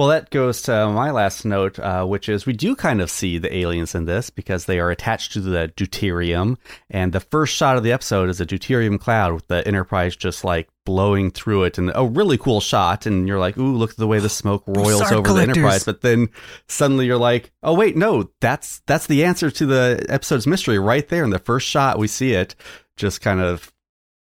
Well, 0.00 0.08
that 0.08 0.30
goes 0.30 0.62
to 0.62 0.88
my 0.88 1.10
last 1.10 1.44
note, 1.44 1.78
uh, 1.78 2.06
which 2.06 2.30
is 2.30 2.46
we 2.46 2.54
do 2.54 2.74
kind 2.74 3.02
of 3.02 3.10
see 3.10 3.36
the 3.36 3.54
aliens 3.54 3.94
in 3.94 4.06
this 4.06 4.30
because 4.30 4.64
they 4.64 4.80
are 4.80 4.90
attached 4.90 5.34
to 5.34 5.42
the 5.42 5.70
deuterium. 5.76 6.56
And 6.88 7.12
the 7.12 7.20
first 7.20 7.54
shot 7.54 7.76
of 7.76 7.82
the 7.82 7.92
episode 7.92 8.30
is 8.30 8.40
a 8.40 8.46
deuterium 8.46 8.98
cloud 8.98 9.34
with 9.34 9.48
the 9.48 9.62
Enterprise 9.68 10.16
just 10.16 10.42
like 10.42 10.70
blowing 10.86 11.30
through 11.30 11.64
it. 11.64 11.76
And 11.76 11.92
a 11.94 12.06
really 12.06 12.38
cool 12.38 12.62
shot. 12.62 13.04
And 13.04 13.28
you're 13.28 13.38
like, 13.38 13.58
ooh, 13.58 13.76
look 13.76 13.90
at 13.90 13.98
the 13.98 14.06
way 14.06 14.20
the 14.20 14.30
smoke 14.30 14.64
roils 14.66 15.02
over 15.02 15.20
collectors. 15.20 15.34
the 15.34 15.60
Enterprise. 15.60 15.84
But 15.84 16.00
then 16.00 16.30
suddenly 16.66 17.04
you're 17.04 17.18
like, 17.18 17.52
oh, 17.62 17.74
wait, 17.74 17.94
no, 17.94 18.30
that's, 18.40 18.80
that's 18.86 19.06
the 19.06 19.26
answer 19.26 19.50
to 19.50 19.66
the 19.66 20.06
episode's 20.08 20.46
mystery 20.46 20.78
right 20.78 21.06
there. 21.08 21.24
In 21.24 21.30
the 21.30 21.38
first 21.38 21.68
shot, 21.68 21.98
we 21.98 22.08
see 22.08 22.32
it 22.32 22.54
just 22.96 23.20
kind 23.20 23.40
of 23.40 23.70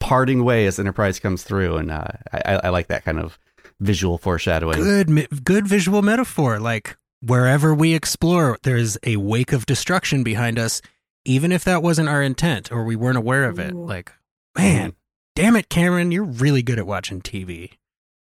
parting 0.01 0.43
way 0.43 0.67
as 0.67 0.81
Enterprise 0.81 1.21
comes 1.21 1.45
through. 1.45 1.77
And 1.77 1.93
uh, 1.93 2.09
I, 2.33 2.61
I 2.65 2.69
like 2.71 2.89
that 2.89 3.05
kind 3.05 3.21
of 3.21 3.39
visual 3.81 4.19
foreshadowing. 4.19 4.79
Good, 4.79 5.45
good 5.45 5.67
visual 5.67 6.03
metaphor. 6.03 6.61
Like 6.61 6.97
wherever 7.21 7.75
we 7.75 7.95
explore, 7.95 8.59
there's 8.63 8.97
a 9.05 9.17
wake 9.17 9.53
of 9.53 9.67
destruction 9.67 10.23
behind 10.23 10.59
us, 10.59 10.81
even 11.25 11.51
if 11.53 11.65
that 11.65 11.83
wasn't 11.83 12.09
our 12.09 12.23
intent 12.23 12.71
or 12.71 12.85
we 12.85 12.97
weren't 12.97 13.19
aware 13.19 13.45
of 13.45 13.59
it. 13.59 13.75
Like, 13.75 14.13
man, 14.57 14.95
damn 15.35 15.57
it, 15.57 15.69
Cameron, 15.69 16.13
you're 16.13 16.25
really 16.25 16.63
good 16.63 16.79
at 16.79 16.87
watching 16.87 17.21
TV. 17.21 17.73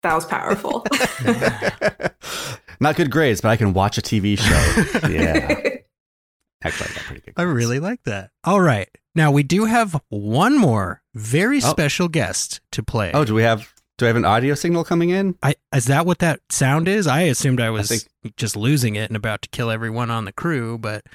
That 0.03 0.15
was 0.15 0.25
powerful. 0.25 0.85
Not 2.79 2.95
good 2.95 3.09
grades, 3.11 3.41
but 3.41 3.49
I 3.49 3.55
can 3.57 3.73
watch 3.73 3.97
a 3.97 4.01
TV 4.01 4.37
show. 4.37 5.07
yeah. 5.07 5.79
Actually, 6.63 6.89
I 6.91 6.93
got 6.93 7.03
pretty 7.05 7.21
good. 7.21 7.33
I 7.37 7.43
really 7.43 7.79
like 7.79 8.03
that. 8.03 8.31
All 8.43 8.59
right. 8.61 8.89
Now 9.15 9.31
we 9.31 9.43
do 9.43 9.65
have 9.65 10.01
one 10.09 10.57
more 10.57 11.01
very 11.13 11.57
Oh. 11.57 11.59
special 11.71 12.07
guest 12.07 12.61
to 12.71 12.83
play. 12.83 13.11
Oh, 13.13 13.23
do 13.25 13.33
we 13.33 13.43
have 13.43 13.72
do 13.97 14.05
I 14.05 14.07
have 14.07 14.15
an 14.15 14.25
audio 14.25 14.55
signal 14.55 14.83
coming 14.83 15.09
in? 15.09 15.35
I 15.43 15.55
is 15.73 15.85
that 15.85 16.05
what 16.05 16.19
that 16.19 16.39
sound 16.49 16.87
is? 16.87 17.07
I 17.07 17.21
assumed 17.21 17.61
I 17.61 17.69
was 17.69 17.89
think- 17.89 18.35
just 18.37 18.55
losing 18.55 18.95
it 18.95 19.09
and 19.09 19.15
about 19.17 19.41
to 19.43 19.49
kill 19.49 19.69
everyone 19.69 20.09
on 20.09 20.25
the 20.25 20.31
crew, 20.33 20.77
but 20.77 21.05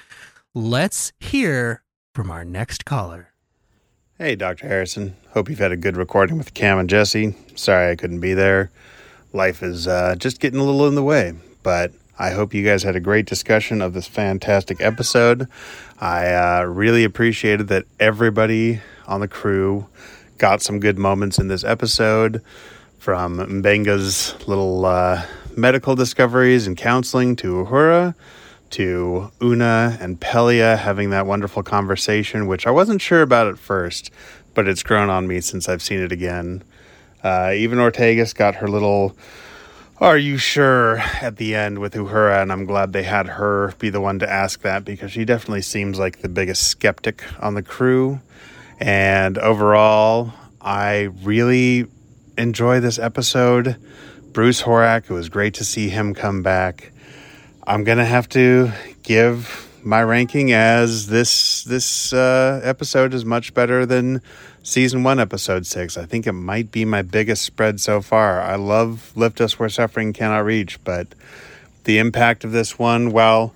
let's 0.55 1.13
hear 1.21 1.83
from 2.15 2.31
our 2.31 2.45
next 2.45 2.85
caller. 2.85 3.33
Hey, 4.17 4.35
Dr. 4.35 4.67
Harrison. 4.67 5.17
Hope 5.31 5.49
you've 5.49 5.61
had 5.61 5.71
a 5.73 5.77
good 5.77 5.97
recording 5.97 6.39
with 6.39 6.55
Cam 6.55 6.79
and 6.79 6.91
Jesse. 6.91 7.37
Sorry 7.55 7.91
I 7.91 7.97
couldn't 7.97 8.21
be 8.21 8.35
there. 8.35 8.71
Life 9.33 9.63
is 9.63 9.87
uh, 9.87 10.17
just 10.19 10.41
getting 10.41 10.59
a 10.59 10.65
little 10.65 10.89
in 10.89 10.95
the 10.97 11.03
way, 11.05 11.35
but 11.63 11.93
I 12.19 12.31
hope 12.31 12.53
you 12.53 12.65
guys 12.65 12.83
had 12.83 12.97
a 12.97 13.01
great 13.01 13.27
discussion 13.27 13.81
of 13.81 13.93
this 13.93 14.09
fantastic 14.09 14.81
episode. 14.81 15.47
I 16.01 16.33
uh, 16.33 16.65
really 16.65 17.05
appreciated 17.05 17.69
that 17.69 17.85
everybody 18.01 18.81
on 19.07 19.21
the 19.21 19.29
crew 19.29 19.87
got 20.39 20.63
some 20.63 20.79
good 20.79 20.99
moments 20.99 21.39
in 21.39 21.49
this 21.49 21.65
episode 21.65 22.43
from 22.99 23.39
M'Benga's 23.39 24.35
little 24.47 24.87
uh, 24.87 25.25
medical 25.57 25.97
discoveries 25.97 26.67
and 26.67 26.77
counseling 26.77 27.37
to 27.37 27.65
Uhura 27.65 28.15
to 28.71 29.31
Una 29.43 29.99
and 30.01 30.21
Pelia 30.21 30.77
having 30.77 31.11
that 31.11 31.27
wonderful 31.27 31.63
conversation, 31.63 32.47
which 32.47 32.67
I 32.67 32.71
wasn't 32.71 33.03
sure 33.03 33.23
about 33.23 33.49
at 33.49 33.59
first, 33.59 34.11
but 34.55 34.69
it's 34.69 34.83
grown 34.83 35.11
on 35.11 35.27
me 35.27 35.41
since 35.41 35.69
I've 35.69 35.83
seen 35.83 36.01
it 36.01 36.13
again. 36.13 36.63
Uh, 37.25 37.53
even 37.57 37.79
Ortegas 37.79 38.35
got 38.35 38.57
her 38.57 38.69
little 38.69 39.17
"Are 39.99 40.19
you 40.19 40.39
sure?" 40.39 40.99
at 41.21 41.37
the 41.37 41.57
end 41.57 41.79
with 41.79 41.95
Uhura, 41.95 42.41
and 42.43 42.53
I'm 42.53 42.65
glad 42.65 42.93
they 42.93 43.03
had 43.03 43.27
her 43.27 43.75
be 43.79 43.91
the 43.91 44.01
one 44.01 44.21
to 44.21 44.31
ask 44.31 44.63
that 44.63 44.85
because 44.85 45.11
she 45.11 45.25
definitely 45.25 45.63
seems 45.63 45.99
like 45.99 46.21
the 46.21 46.29
biggest 46.29 46.65
skeptic 46.65 47.25
on 47.43 47.55
the 47.55 47.63
crew. 47.63 48.21
And 48.81 49.39
overall, 49.39 50.33
I 50.61 51.11
really 51.23 51.87
enjoy 52.37 52.81
this 52.81 52.99
episode. 52.99 53.77
Bruce 54.33 54.63
Horak, 54.63 55.05
it 55.05 55.13
was 55.13 55.29
great 55.29 55.55
to 55.55 55.65
see 55.65 55.89
him 55.89 56.15
come 56.15 56.43
back. 56.43 56.93
I'm 57.67 57.85
gonna 57.85 58.05
have 58.05 58.29
to 58.31 58.71
give 59.03 59.69
my 59.83 60.03
ranking 60.03 60.53
as 60.53 61.07
this 61.07 61.65
this 61.65 62.13
uh, 62.13 62.61
episode 62.63 63.15
is 63.15 63.25
much 63.25 63.53
better 63.55 63.85
than 63.85 64.23
season 64.63 65.03
one, 65.03 65.19
episode 65.19 65.67
six. 65.67 65.97
I 65.97 66.05
think 66.05 66.27
it 66.27 66.33
might 66.33 66.71
be 66.71 66.85
my 66.85 67.03
biggest 67.03 67.43
spread 67.43 67.81
so 67.81 68.01
far. 68.01 68.41
I 68.41 68.57
love 68.57 69.13
"Lift 69.17 69.41
Us 69.41 69.59
Where 69.59 69.69
Suffering 69.69 70.13
Cannot 70.13 70.45
Reach," 70.45 70.83
but 70.85 71.09
the 71.85 71.99
impact 71.99 72.45
of 72.45 72.53
this 72.53 72.79
one, 72.79 73.13
well, 73.13 73.55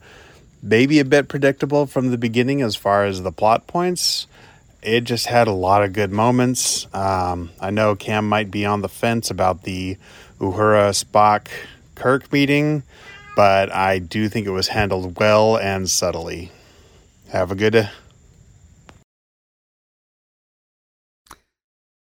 maybe 0.63 0.99
a 0.99 1.05
bit 1.05 1.29
predictable 1.29 1.87
from 1.87 2.11
the 2.11 2.19
beginning 2.19 2.63
as 2.63 2.77
far 2.77 3.05
as 3.05 3.23
the 3.23 3.33
plot 3.33 3.67
points, 3.67 4.27
it 4.83 5.03
just 5.03 5.27
had 5.27 5.47
a 5.47 5.53
lot 5.53 5.83
of 5.83 5.93
good 5.93 6.11
moments. 6.11 6.87
Um, 6.95 7.51
I 7.61 7.71
know 7.71 7.95
Cam 7.95 8.29
might 8.29 8.51
be 8.51 8.67
on 8.67 8.83
the 8.83 8.89
fence 8.89 9.31
about 9.31 9.63
the 9.63 9.97
Uhura 10.41 10.91
Spock 10.93 11.49
Kirk 11.95 12.33
meeting, 12.33 12.83
but 13.37 13.73
I 13.73 14.01
do 14.01 14.29
think 14.29 14.47
it 14.47 14.51
was 14.51 14.69
handled 14.69 15.19
well 15.19 15.57
and 15.57 15.89
subtly. 15.89 16.51
Have 17.31 17.51
a 17.51 17.55
good. 17.55 17.73
day. 17.75 17.91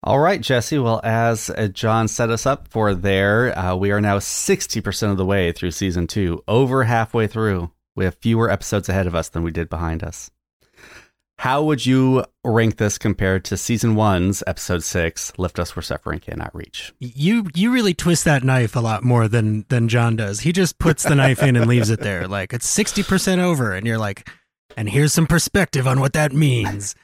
All 0.03 0.19
right, 0.19 0.41
Jesse. 0.41 0.79
Well, 0.79 1.03
as 1.05 1.51
John 1.75 2.09
set 2.09 2.31
us 2.31 2.47
up 2.47 2.69
for 2.69 2.95
there, 2.95 3.57
uh, 3.57 3.77
we 3.77 3.91
are 3.91 4.01
now 4.01 4.19
60% 4.19 5.11
of 5.11 5.19
the 5.19 5.27
way 5.27 5.53
through 5.53 5.73
season 5.73 6.07
two, 6.07 6.43
over 6.49 6.85
halfway 6.85 7.27
through. 7.27 7.71
We 7.95 8.07
have 8.07 8.15
fewer 8.15 8.51
episodes 8.51 8.89
ahead 8.89 9.07
of 9.07 9.15
us 9.15 9.29
than 9.29 9.43
we 9.43 9.51
did 9.51 9.69
behind 9.69 10.03
us. 10.03 10.31
How 11.41 11.63
would 11.63 11.87
you 11.87 12.23
rank 12.45 12.77
this 12.77 12.99
compared 12.99 13.47
to 13.47 13.57
season 13.57 13.95
one's 13.95 14.43
episode 14.47 14.83
six, 14.85 15.33
Lift 15.39 15.59
Us 15.59 15.75
Where 15.75 15.83
Suffering 15.83 16.19
Cannot 16.21 16.55
Reach? 16.55 16.93
You 16.99 17.47
you 17.55 17.73
really 17.73 17.95
twist 17.95 18.27
that 18.27 18.45
knife 18.45 18.77
a 18.77 18.81
lot 18.81 19.05
more 19.05 19.27
than 19.27 19.65
than 19.71 19.89
John 19.89 20.17
does. 20.17 20.41
He 20.41 20.53
just 20.53 20.79
puts 20.79 21.03
the 21.03 21.15
knife 21.15 21.43
in 21.43 21.57
and 21.57 21.67
leaves 21.67 21.89
it 21.89 22.01
there. 22.01 22.29
Like 22.29 22.53
it's 22.53 22.69
sixty 22.69 23.03
percent 23.03 23.41
over, 23.41 23.73
and 23.73 23.87
you're 23.87 23.97
like, 23.97 24.29
and 24.77 24.91
here's 24.91 25.15
some 25.15 25.27
perspective 25.27 25.87
on 25.87 25.99
what 26.01 26.13
that 26.13 26.35
means. 26.35 26.95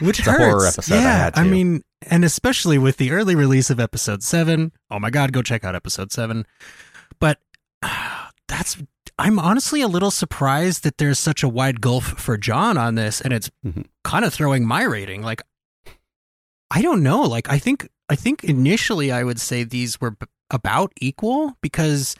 Which 0.00 0.18
It's 0.18 0.28
a 0.28 0.32
hurts. 0.32 0.44
horror 0.44 0.66
episode, 0.66 0.94
I 0.94 1.00
Yeah, 1.00 1.16
had 1.24 1.34
to. 1.36 1.44
mean, 1.46 1.82
and 2.10 2.26
especially 2.26 2.76
with 2.76 2.98
the 2.98 3.10
early 3.12 3.34
release 3.34 3.70
of 3.70 3.80
episode 3.80 4.22
seven. 4.22 4.72
Oh 4.90 4.98
my 4.98 5.08
god, 5.08 5.32
go 5.32 5.40
check 5.40 5.64
out 5.64 5.74
episode 5.74 6.12
seven. 6.12 6.44
But 7.20 7.38
that's 8.48 8.76
I'm 9.18 9.38
honestly 9.38 9.80
a 9.80 9.88
little 9.88 10.10
surprised 10.12 10.84
that 10.84 10.98
there's 10.98 11.18
such 11.18 11.42
a 11.42 11.48
wide 11.48 11.80
gulf 11.80 12.04
for 12.04 12.36
John 12.36 12.78
on 12.78 12.94
this, 12.94 13.20
and 13.20 13.32
it's 13.32 13.50
Mm-hmm. 13.66 13.82
kind 14.04 14.24
of 14.24 14.32
throwing 14.32 14.64
my 14.66 14.84
rating. 14.84 15.22
Like, 15.22 15.42
I 16.70 16.82
don't 16.82 17.02
know. 17.02 17.22
Like, 17.22 17.48
I 17.50 17.58
think 17.58 17.88
I 18.08 18.14
think 18.14 18.44
initially 18.44 19.10
I 19.12 19.24
would 19.24 19.40
say 19.40 19.64
these 19.64 20.00
were 20.00 20.12
b- 20.12 20.26
about 20.50 20.92
equal 21.00 21.54
because 21.60 22.14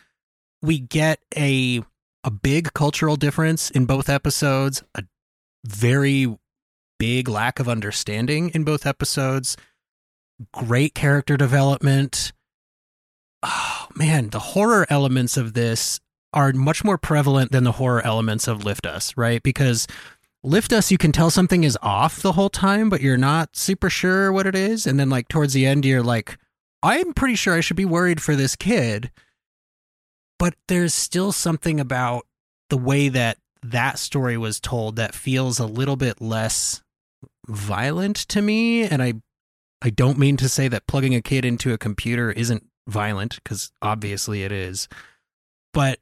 we 0.62 0.78
get 0.78 1.20
a 1.36 1.82
a 2.24 2.30
big 2.30 2.72
cultural 2.74 3.16
difference 3.16 3.70
in 3.70 3.86
both 3.86 4.08
episodes, 4.08 4.82
a 4.94 5.04
very 5.66 6.36
big 6.98 7.28
lack 7.28 7.60
of 7.60 7.68
understanding 7.68 8.50
in 8.50 8.64
both 8.64 8.84
episodes, 8.86 9.56
great 10.52 10.94
character 10.94 11.36
development. 11.36 12.32
Oh 13.42 13.86
man, 13.94 14.30
the 14.30 14.40
horror 14.40 14.84
elements 14.90 15.36
of 15.36 15.54
this 15.54 16.00
are 16.32 16.52
much 16.52 16.84
more 16.84 16.98
prevalent 16.98 17.52
than 17.52 17.64
the 17.64 17.72
horror 17.72 18.04
elements 18.04 18.46
of 18.46 18.64
Lift 18.64 18.86
Us, 18.86 19.16
right? 19.16 19.42
Because 19.42 19.86
Lift 20.44 20.72
Us, 20.72 20.90
you 20.90 20.98
can 20.98 21.10
tell 21.10 21.30
something 21.30 21.64
is 21.64 21.78
off 21.82 22.22
the 22.22 22.32
whole 22.32 22.50
time, 22.50 22.88
but 22.88 23.00
you're 23.00 23.16
not 23.16 23.56
super 23.56 23.90
sure 23.90 24.32
what 24.32 24.46
it 24.46 24.54
is. 24.54 24.86
And 24.86 25.00
then, 25.00 25.10
like, 25.10 25.28
towards 25.28 25.52
the 25.52 25.66
end, 25.66 25.84
you're 25.84 26.02
like, 26.02 26.38
I'm 26.82 27.12
pretty 27.12 27.34
sure 27.34 27.54
I 27.54 27.60
should 27.60 27.76
be 27.76 27.84
worried 27.84 28.22
for 28.22 28.36
this 28.36 28.54
kid. 28.54 29.10
But 30.38 30.54
there's 30.68 30.94
still 30.94 31.32
something 31.32 31.80
about 31.80 32.26
the 32.70 32.76
way 32.76 33.08
that 33.08 33.38
that 33.62 33.98
story 33.98 34.36
was 34.36 34.60
told 34.60 34.96
that 34.96 35.14
feels 35.14 35.58
a 35.58 35.66
little 35.66 35.96
bit 35.96 36.20
less 36.20 36.82
violent 37.48 38.16
to 38.16 38.40
me. 38.40 38.84
And 38.84 39.02
I, 39.02 39.14
I 39.82 39.90
don't 39.90 40.18
mean 40.18 40.36
to 40.36 40.48
say 40.48 40.68
that 40.68 40.86
plugging 40.86 41.14
a 41.14 41.22
kid 41.22 41.44
into 41.44 41.72
a 41.72 41.78
computer 41.78 42.30
isn't 42.30 42.64
violent, 42.86 43.42
because 43.42 43.72
obviously 43.82 44.44
it 44.44 44.52
is. 44.52 44.86
But 45.74 45.98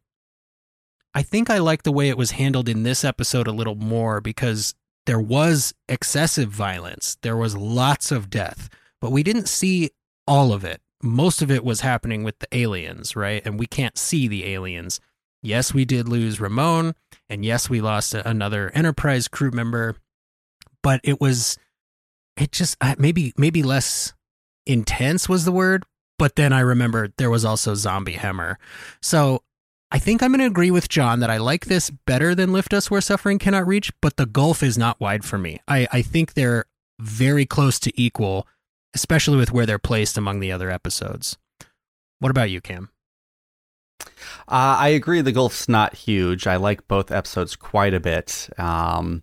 I 1.17 1.23
think 1.23 1.49
I 1.49 1.59
like 1.59 1.83
the 1.83 1.93
way 1.93 2.11
it 2.11 2.19
was 2.19 2.33
handled 2.33 2.69
in 2.69 2.83
this 2.83 3.03
episode 3.03 3.47
a 3.47 3.53
little 3.53 3.75
more 3.75 4.21
because 4.21 4.75
there 5.07 5.19
was 5.19 5.73
excessive 5.89 6.51
violence. 6.51 7.17
There 7.23 7.39
was 7.39 7.57
lots 7.57 8.13
of 8.13 8.29
death, 8.29 8.69
but 9.01 9.13
we 9.13 9.23
didn't 9.23 9.49
see 9.49 9.93
all 10.29 10.53
of 10.53 10.63
it. 10.63 10.83
Most 11.03 11.41
of 11.41 11.51
it 11.51 11.65
was 11.65 11.81
happening 11.81 12.23
with 12.23 12.39
the 12.41 12.55
aliens, 12.55 13.17
right? 13.17 13.41
And 13.47 13.59
we 13.59 13.65
can't 13.65 13.97
see 13.97 14.29
the 14.29 14.45
aliens. 14.45 15.01
Yes, 15.43 15.73
we 15.73 15.87
did 15.87 16.07
lose 16.07 16.39
Ramon, 16.39 16.95
and 17.31 17.47
yes, 17.47 17.71
we 17.71 17.81
lost 17.81 18.13
another 18.13 18.71
Enterprise 18.75 19.27
crew 19.27 19.51
member, 19.51 19.97
but 20.83 21.01
it 21.03 21.19
was 21.19 21.57
it 22.37 22.53
just 22.53 22.77
maybe 22.99 23.33
maybe 23.39 23.63
less 23.63 24.13
intense 24.67 25.31
was 25.31 25.47
the 25.47 25.53
word, 25.53 25.85
but 26.19 26.37
then 26.37 26.53
I 26.53 26.61
remember 26.61 27.09
there 27.17 27.31
was 27.31 27.47
also 27.47 27.75
Zombie 27.75 28.15
Hemmer. 28.15 28.59
So 29.01 29.41
I 29.97 29.99
think 29.99 30.23
I'm 30.23 30.31
going 30.31 30.41
to 30.41 30.47
agree 30.47 30.71
with 30.71 30.91
John 30.91 31.21
that 31.21 31.31
I 31.31 31.39
like 31.39 31.65
this 31.65 31.89
better 31.89 32.35
than 32.35 32.53
Lift 32.53 32.75
Us 32.75 32.91
Where 32.91 33.01
Suffering 33.01 33.39
Cannot 33.39 33.67
Reach, 33.67 33.91
but 34.03 34.19
the 34.19 34.27
gulf 34.27 34.63
is 34.63 34.77
not 34.77 35.01
wide 35.01 35.25
for 35.25 35.39
me. 35.39 35.59
I, 35.67 35.89
I 35.91 36.03
think 36.03 36.35
they're 36.35 36.67
very 37.01 37.47
close 37.47 37.81
to 37.81 37.99
equal, 37.99 38.47
especially 38.93 39.39
with 39.39 39.53
where 39.53 39.65
they're 39.65 39.79
placed 39.79 40.19
among 40.19 40.41
the 40.41 40.53
other 40.53 40.71
episodes. 40.71 41.39
What 42.19 42.29
about 42.29 42.51
you, 42.51 42.61
Cam? 42.61 42.91
Uh, 44.47 44.77
I 44.79 44.89
agree. 44.89 45.23
The 45.23 45.33
gulf's 45.33 45.67
not 45.67 45.95
huge. 45.95 46.47
I 46.47 46.57
like 46.57 46.87
both 46.87 47.11
episodes 47.11 47.57
quite 47.57 47.95
a 47.95 47.99
bit. 47.99 48.51
Um, 48.59 49.23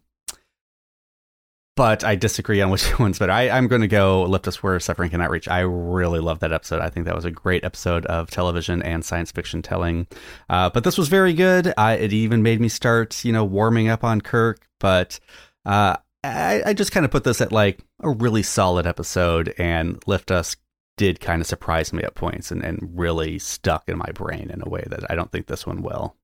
but 1.75 2.03
I 2.03 2.15
disagree 2.15 2.61
on 2.61 2.69
which 2.69 2.99
one's 2.99 3.19
better. 3.19 3.31
I, 3.31 3.49
I'm 3.49 3.67
going 3.67 3.81
to 3.81 3.87
go 3.87 4.23
lift 4.23 4.47
us 4.47 4.61
where 4.61 4.79
suffering 4.79 5.09
cannot 5.09 5.29
reach. 5.29 5.47
I 5.47 5.59
really 5.61 6.19
love 6.19 6.39
that 6.39 6.53
episode. 6.53 6.81
I 6.81 6.89
think 6.89 7.05
that 7.05 7.15
was 7.15 7.25
a 7.25 7.31
great 7.31 7.63
episode 7.63 8.05
of 8.05 8.29
television 8.29 8.81
and 8.83 9.03
science 9.03 9.31
fiction 9.31 9.61
telling. 9.61 10.07
Uh, 10.49 10.69
but 10.69 10.83
this 10.83 10.97
was 10.97 11.07
very 11.07 11.33
good. 11.33 11.73
I, 11.77 11.93
it 11.93 12.13
even 12.13 12.43
made 12.43 12.61
me 12.61 12.69
start, 12.69 13.23
you 13.25 13.31
know, 13.31 13.43
warming 13.43 13.89
up 13.89 14.03
on 14.03 14.21
Kirk. 14.21 14.67
But 14.79 15.19
uh, 15.65 15.97
I, 16.23 16.61
I 16.65 16.73
just 16.73 16.91
kind 16.91 17.05
of 17.05 17.11
put 17.11 17.23
this 17.23 17.41
at 17.41 17.51
like 17.51 17.79
a 18.01 18.09
really 18.09 18.43
solid 18.43 18.85
episode, 18.85 19.53
and 19.57 20.01
lift 20.07 20.31
us 20.31 20.55
did 20.97 21.19
kind 21.19 21.41
of 21.41 21.47
surprise 21.47 21.91
me 21.91 22.03
at 22.03 22.15
points 22.15 22.51
and, 22.51 22.63
and 22.63 22.91
really 22.93 23.39
stuck 23.39 23.89
in 23.89 23.97
my 23.97 24.11
brain 24.13 24.51
in 24.51 24.61
a 24.61 24.69
way 24.69 24.83
that 24.89 25.09
I 25.09 25.15
don't 25.15 25.31
think 25.31 25.47
this 25.47 25.65
one 25.65 25.81
will. 25.81 26.15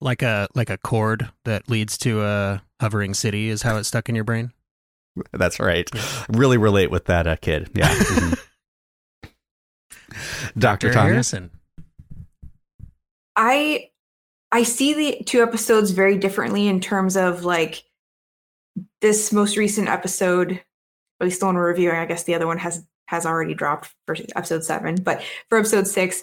Like 0.00 0.22
a 0.22 0.48
like 0.54 0.70
a 0.70 0.76
chord 0.76 1.30
that 1.44 1.70
leads 1.70 1.96
to 1.98 2.22
a 2.22 2.62
hovering 2.80 3.14
city 3.14 3.48
is 3.48 3.62
how 3.62 3.76
it 3.76 3.84
stuck 3.84 4.08
in 4.08 4.14
your 4.14 4.24
brain. 4.24 4.52
That's 5.32 5.60
right. 5.60 5.88
Really 6.28 6.58
relate 6.58 6.90
with 6.90 7.06
that 7.06 7.26
uh, 7.26 7.36
kid. 7.36 7.70
Yeah. 7.74 7.94
Mm-hmm. 10.14 10.60
Dr. 10.60 10.92
Tanya. 10.92 11.12
Harrison. 11.14 11.50
I 13.34 13.90
I 14.52 14.62
see 14.62 14.94
the 14.94 15.24
two 15.24 15.42
episodes 15.42 15.90
very 15.90 16.16
differently 16.16 16.68
in 16.68 16.80
terms 16.80 17.16
of 17.16 17.44
like 17.44 17.82
this 19.00 19.32
most 19.32 19.56
recent 19.56 19.88
episode, 19.88 20.52
at 20.52 21.24
least 21.24 21.40
the 21.40 21.46
one 21.46 21.56
we're 21.56 21.66
reviewing. 21.66 21.96
I 21.96 22.06
guess 22.06 22.22
the 22.22 22.34
other 22.34 22.46
one 22.46 22.58
has 22.58 22.86
has 23.06 23.26
already 23.26 23.54
dropped 23.54 23.92
for 24.06 24.16
episode 24.36 24.64
seven, 24.64 24.96
but 24.96 25.22
for 25.48 25.58
episode 25.58 25.86
six, 25.86 26.22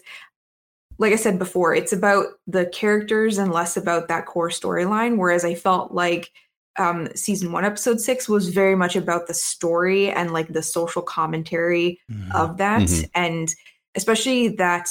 like 0.97 1.13
I 1.13 1.17
said 1.17 1.37
before, 1.37 1.75
it's 1.75 1.93
about 1.93 2.27
the 2.47 2.65
characters 2.67 3.37
and 3.37 3.51
less 3.51 3.75
about 3.75 4.07
that 4.07 4.25
core 4.25 4.49
storyline. 4.49 5.17
Whereas 5.17 5.43
I 5.43 5.55
felt 5.55 5.91
like 5.91 6.31
um, 6.77 7.09
season 7.15 7.51
one, 7.51 7.65
episode 7.65 7.99
six 7.99 8.29
was 8.29 8.49
very 8.49 8.75
much 8.75 8.95
about 8.95 9.27
the 9.27 9.33
story 9.33 10.09
and 10.09 10.31
like 10.31 10.49
the 10.53 10.63
social 10.63 11.01
commentary 11.01 11.99
Mm-hmm. 12.11 12.31
of 12.33 12.57
that. 12.57 12.81
Mhm. 12.83 13.09
And 13.15 13.55
especially 13.95 14.49
that, 14.55 14.87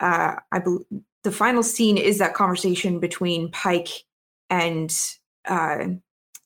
uh, 0.00 0.36
I 0.52 0.58
believe 0.58 0.84
the 1.22 1.32
final 1.32 1.62
scene 1.62 1.96
is 1.96 2.18
that 2.18 2.34
conversation 2.34 3.00
between 3.00 3.50
Pike 3.50 3.88
and 4.50 4.94
uh, 5.46 5.86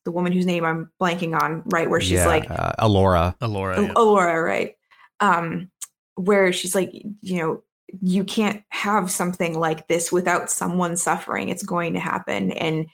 the 0.05 0.13
woman 0.13 0.33
whose 0.33 0.47
name 0.47 0.65
I'm 0.65 0.91
blanking 1.01 1.41
on, 1.41 1.63
right? 1.67 1.91
Where 1.91 2.01
she's 2.01 2.13
Yeah, 2.13 2.27
like, 2.27 2.51
uh, 2.51 2.73
Alora. 2.79 3.35
Alora. 3.41 3.93
Oh, 3.97 4.05
Laura, 4.13 4.41
right? 4.43 4.77
Um, 5.21 5.71
where 6.15 6.53
she's 6.53 6.75
like, 6.75 6.93
you 6.93 7.39
know, 7.39 7.63
you 8.03 8.23
can't 8.25 8.63
have 8.69 9.11
something 9.11 9.59
like 9.59 9.89
this 9.89 10.13
without 10.13 10.51
someone 10.51 10.97
suffering. 10.97 11.49
It's 11.49 11.63
going 11.65 11.95
to 11.95 12.01
happen, 12.01 12.53
and 12.53 12.87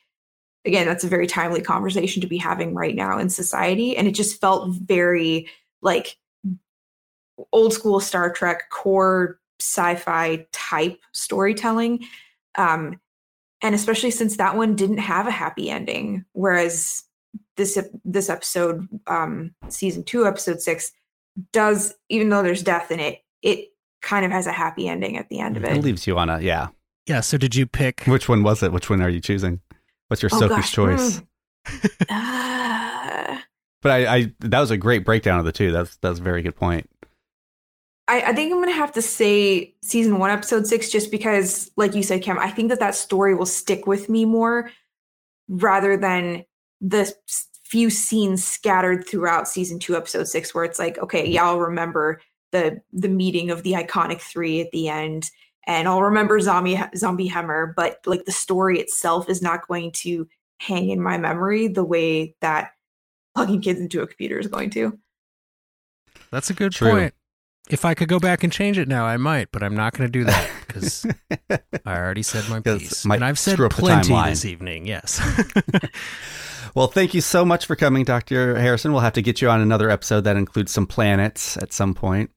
again, 0.64 0.86
that's 0.86 1.04
a 1.04 1.08
very 1.08 1.26
timely 1.26 1.60
conversation 1.60 2.20
to 2.22 2.26
be 2.26 2.38
having 2.38 2.74
right 2.74 2.94
now 2.94 3.18
in 3.18 3.28
society. 3.28 3.96
And 3.96 4.08
it 4.08 4.12
just 4.12 4.40
felt 4.40 4.68
very 4.70 5.48
like 5.82 6.16
old 7.52 7.72
school 7.72 8.00
Star 8.00 8.32
Trek 8.32 8.70
core 8.70 9.38
sci-fi 9.60 10.46
type 10.52 11.00
storytelling. 11.12 12.04
Um, 12.56 13.00
and 13.62 13.74
especially 13.74 14.10
since 14.10 14.36
that 14.36 14.56
one 14.56 14.76
didn't 14.76 14.98
have 14.98 15.26
a 15.26 15.30
happy 15.30 15.70
ending, 15.70 16.24
whereas 16.32 17.02
this 17.56 17.78
this 18.04 18.28
episode, 18.28 18.86
um, 19.06 19.54
season 19.68 20.04
two, 20.04 20.26
episode 20.26 20.60
six, 20.60 20.92
does 21.52 21.94
even 22.08 22.28
though 22.28 22.42
there's 22.42 22.62
death 22.62 22.90
in 22.90 23.00
it, 23.00 23.22
it 23.42 23.68
kind 24.02 24.24
of 24.26 24.30
has 24.30 24.46
a 24.46 24.52
happy 24.52 24.86
ending 24.86 25.16
at 25.16 25.28
the 25.30 25.40
end 25.40 25.56
of 25.56 25.64
It 25.64 25.78
it. 25.78 25.82
leaves 25.82 26.06
you 26.06 26.18
on 26.18 26.28
a, 26.28 26.40
yeah. 26.40 26.68
Yeah. 27.06 27.20
So 27.20 27.38
did 27.38 27.54
you 27.54 27.66
pick? 27.66 28.04
Which 28.04 28.28
one 28.28 28.42
was 28.42 28.62
it? 28.62 28.70
Which 28.72 28.90
one 28.90 29.00
are 29.00 29.08
you 29.08 29.20
choosing? 29.20 29.60
What's 30.14 30.22
your 30.22 30.30
Oh, 30.32 30.38
Sophie's 30.38 30.56
gosh. 30.56 30.72
choice? 30.72 31.20
Mm. 31.66 31.90
Ah. 32.08 33.44
But 33.82 33.90
I, 33.90 34.16
I, 34.16 34.32
that 34.40 34.60
was 34.60 34.70
a 34.70 34.76
great 34.76 35.04
breakdown 35.04 35.40
of 35.40 35.44
the 35.44 35.50
two. 35.50 35.72
That's, 35.72 35.96
that's 35.96 36.20
a 36.20 36.22
very 36.22 36.40
good 36.40 36.54
point. 36.54 36.88
I, 38.06 38.20
I 38.20 38.32
think 38.32 38.52
I'm 38.52 38.60
gonna 38.60 38.70
have 38.72 38.92
to 38.92 39.02
say 39.02 39.74
season 39.82 40.18
one, 40.18 40.30
episode 40.30 40.66
six, 40.66 40.90
just 40.90 41.10
because, 41.10 41.70
like 41.76 41.94
you 41.94 42.02
said, 42.02 42.22
Cam, 42.22 42.38
I 42.38 42.50
think 42.50 42.68
that 42.68 42.78
that 42.80 42.94
story 42.94 43.34
will 43.34 43.44
stick 43.46 43.86
with 43.86 44.08
me 44.08 44.24
more 44.24 44.70
rather 45.48 45.96
than 45.96 46.44
the 46.80 47.12
few 47.64 47.90
scenes 47.90 48.44
scattered 48.44 49.08
throughout 49.08 49.48
season 49.48 49.78
two, 49.78 49.96
episode 49.96 50.28
six, 50.28 50.54
where 50.54 50.64
it's 50.64 50.78
like, 50.78 50.98
okay, 50.98 51.26
y'all 51.26 51.56
yeah, 51.56 51.62
remember 51.62 52.20
the 52.52 52.80
the 52.92 53.08
meeting 53.08 53.50
of 53.50 53.62
the 53.64 53.72
iconic 53.72 54.20
three 54.20 54.60
at 54.60 54.70
the 54.70 54.88
end, 54.88 55.30
and 55.66 55.88
I'll 55.88 56.02
remember 56.02 56.38
zombie 56.40 56.80
zombie 56.96 57.28
Hemmer, 57.28 57.74
but 57.74 58.00
like 58.06 58.24
the 58.24 58.32
story 58.32 58.80
itself 58.80 59.28
is 59.28 59.42
not 59.42 59.66
going 59.66 59.92
to 59.92 60.28
hang 60.58 60.90
in 60.90 61.00
my 61.00 61.18
memory 61.18 61.68
the 61.68 61.84
way 61.84 62.34
that 62.40 62.72
plugging 63.34 63.60
kids 63.60 63.80
into 63.80 64.02
a 64.02 64.06
computer 64.06 64.38
is 64.38 64.46
going 64.46 64.70
to. 64.70 64.98
That's 66.30 66.50
a 66.50 66.54
good 66.54 66.72
True. 66.72 66.90
point. 66.90 67.14
If 67.70 67.86
I 67.86 67.94
could 67.94 68.08
go 68.08 68.20
back 68.20 68.44
and 68.44 68.52
change 68.52 68.76
it 68.76 68.88
now, 68.88 69.06
I 69.06 69.16
might, 69.16 69.50
but 69.50 69.62
I'm 69.62 69.74
not 69.74 69.96
going 69.96 70.06
to 70.06 70.12
do 70.12 70.24
that 70.24 70.50
because 70.66 71.06
I 71.50 71.96
already 71.96 72.22
said 72.22 72.46
my 72.50 72.60
piece, 72.60 73.06
might 73.06 73.16
and 73.16 73.24
I've 73.24 73.38
said 73.38 73.54
screw 73.54 73.66
up 73.66 73.74
the 73.74 73.80
plenty 73.80 74.14
this 74.30 74.44
evening. 74.44 74.86
Yes. 74.86 75.20
Well, 76.74 76.88
thank 76.88 77.14
you 77.14 77.20
so 77.20 77.44
much 77.44 77.66
for 77.66 77.76
coming, 77.76 78.04
Dr. 78.04 78.58
Harrison. 78.58 78.92
We'll 78.92 79.02
have 79.02 79.12
to 79.12 79.22
get 79.22 79.40
you 79.40 79.48
on 79.48 79.60
another 79.60 79.90
episode 79.90 80.22
that 80.22 80.36
includes 80.36 80.72
some 80.72 80.86
planets 80.86 81.56
at 81.58 81.72
some 81.72 81.94
point. 81.94 82.30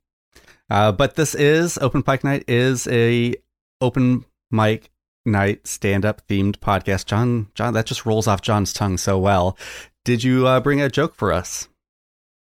Uh, 0.69 0.91
but 0.91 1.15
this 1.15 1.33
is 1.35 1.77
Open 1.79 2.03
Pike 2.03 2.23
Night 2.23 2.43
is 2.47 2.87
a 2.87 3.35
open 3.79 4.25
mic 4.51 4.89
night 5.25 5.67
stand 5.67 6.05
up 6.05 6.25
themed 6.27 6.57
podcast. 6.57 7.05
John, 7.05 7.49
John, 7.55 7.73
that 7.73 7.85
just 7.85 8.05
rolls 8.05 8.27
off 8.27 8.41
John's 8.41 8.73
tongue 8.73 8.97
so 8.97 9.17
well. 9.17 9.57
Did 10.03 10.23
you 10.23 10.47
uh, 10.47 10.59
bring 10.59 10.81
a 10.81 10.89
joke 10.89 11.15
for 11.15 11.31
us? 11.31 11.67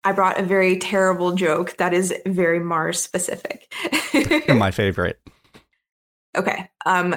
I 0.04 0.12
brought 0.12 0.40
a 0.40 0.42
very 0.42 0.78
terrible 0.78 1.34
joke 1.34 1.76
that 1.76 1.94
is 1.94 2.12
very 2.26 2.58
Mars 2.58 3.00
specific. 3.00 3.72
My 4.48 4.70
favorite. 4.72 5.20
okay. 6.36 6.70
Um 6.84 7.14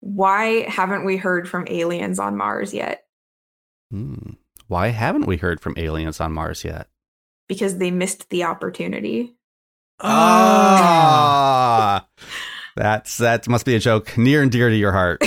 why 0.00 0.68
haven't 0.68 1.04
we 1.04 1.16
heard 1.16 1.48
from 1.48 1.66
aliens 1.68 2.18
on 2.18 2.36
Mars 2.36 2.74
yet? 2.74 3.04
Hmm. 3.90 4.34
Why 4.68 4.88
haven't 4.88 5.26
we 5.26 5.38
heard 5.38 5.60
from 5.60 5.74
aliens 5.78 6.20
on 6.20 6.32
Mars 6.32 6.62
yet? 6.64 6.88
Because 7.48 7.78
they 7.78 7.90
missed 7.90 8.28
the 8.28 8.44
opportunity. 8.44 9.35
Ah, 10.00 11.86
that's 12.76 13.16
that 13.18 13.48
must 13.48 13.64
be 13.64 13.74
a 13.74 13.78
joke 13.78 14.16
near 14.18 14.42
and 14.42 14.50
dear 14.52 14.68
to 14.68 14.76
your 14.76 14.92
heart. 14.92 15.20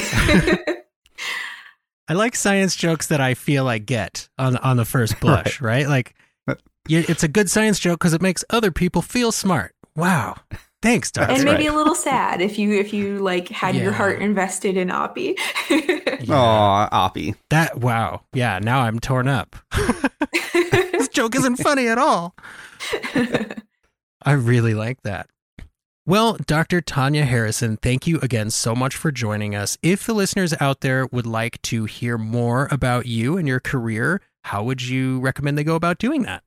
I 2.08 2.14
like 2.14 2.36
science 2.36 2.76
jokes 2.76 3.08
that 3.08 3.22
I 3.22 3.34
feel 3.36 3.68
I 3.68 3.78
get 3.78 4.30
on 4.38 4.58
on 4.58 4.78
the 4.78 4.86
first 4.86 5.20
blush, 5.22 5.62
right? 5.62 5.88
Like, 5.88 6.16
you, 6.88 7.04
it's 7.08 7.24
a 7.24 7.28
good 7.28 7.50
science 7.50 7.80
joke 7.80 8.00
because 8.00 8.14
it 8.14 8.22
makes 8.22 8.44
other 8.50 8.72
people 8.72 9.02
feel 9.02 9.32
smart. 9.32 9.76
Wow, 9.96 10.36
thanks, 10.82 11.12
Doctor. 11.12 11.34
and 11.34 11.44
maybe 11.44 11.66
a 11.68 11.74
little 11.74 11.96
sad 11.96 12.42
if 12.42 12.58
you 12.60 12.74
if 12.80 12.94
you 12.94 13.20
like 13.20 13.50
had 13.50 13.76
your 13.76 13.92
heart 13.92 14.22
invested 14.22 14.78
in 14.78 14.90
Oppy. 14.90 15.36
Oh, 16.30 16.88
Oppy. 16.92 17.36
That 17.50 17.80
wow, 17.80 18.22
yeah. 18.34 18.60
Now 18.60 18.82
I'm 18.82 19.00
torn 19.00 19.28
up. 19.28 19.56
this 20.54 21.10
joke 21.10 21.36
isn't 21.36 21.58
funny 21.58 21.88
at 21.88 21.98
all. 21.98 22.36
I 24.30 24.34
really 24.34 24.76
like 24.76 25.02
that. 25.02 25.28
Well, 26.06 26.38
Dr. 26.46 26.82
Tanya 26.82 27.26
Harrison, 27.26 27.78
thank 27.78 28.06
you 28.06 28.20
again 28.20 28.52
so 28.52 28.76
much 28.76 28.96
for 28.96 29.12
joining 29.12 29.56
us. 29.56 29.76
If 29.82 30.06
the 30.06 30.14
listeners 30.14 30.54
out 30.60 30.82
there 30.82 31.08
would 31.08 31.26
like 31.26 31.60
to 31.64 31.86
hear 31.86 32.16
more 32.16 32.68
about 32.70 33.08
you 33.08 33.38
and 33.38 33.48
your 33.48 33.60
career, 33.60 34.22
how 34.44 34.64
would 34.66 34.84
you 34.84 35.20
recommend 35.20 35.58
they 35.58 35.64
go 35.64 35.74
about 35.74 35.98
doing 35.98 36.22
that? 36.22 36.44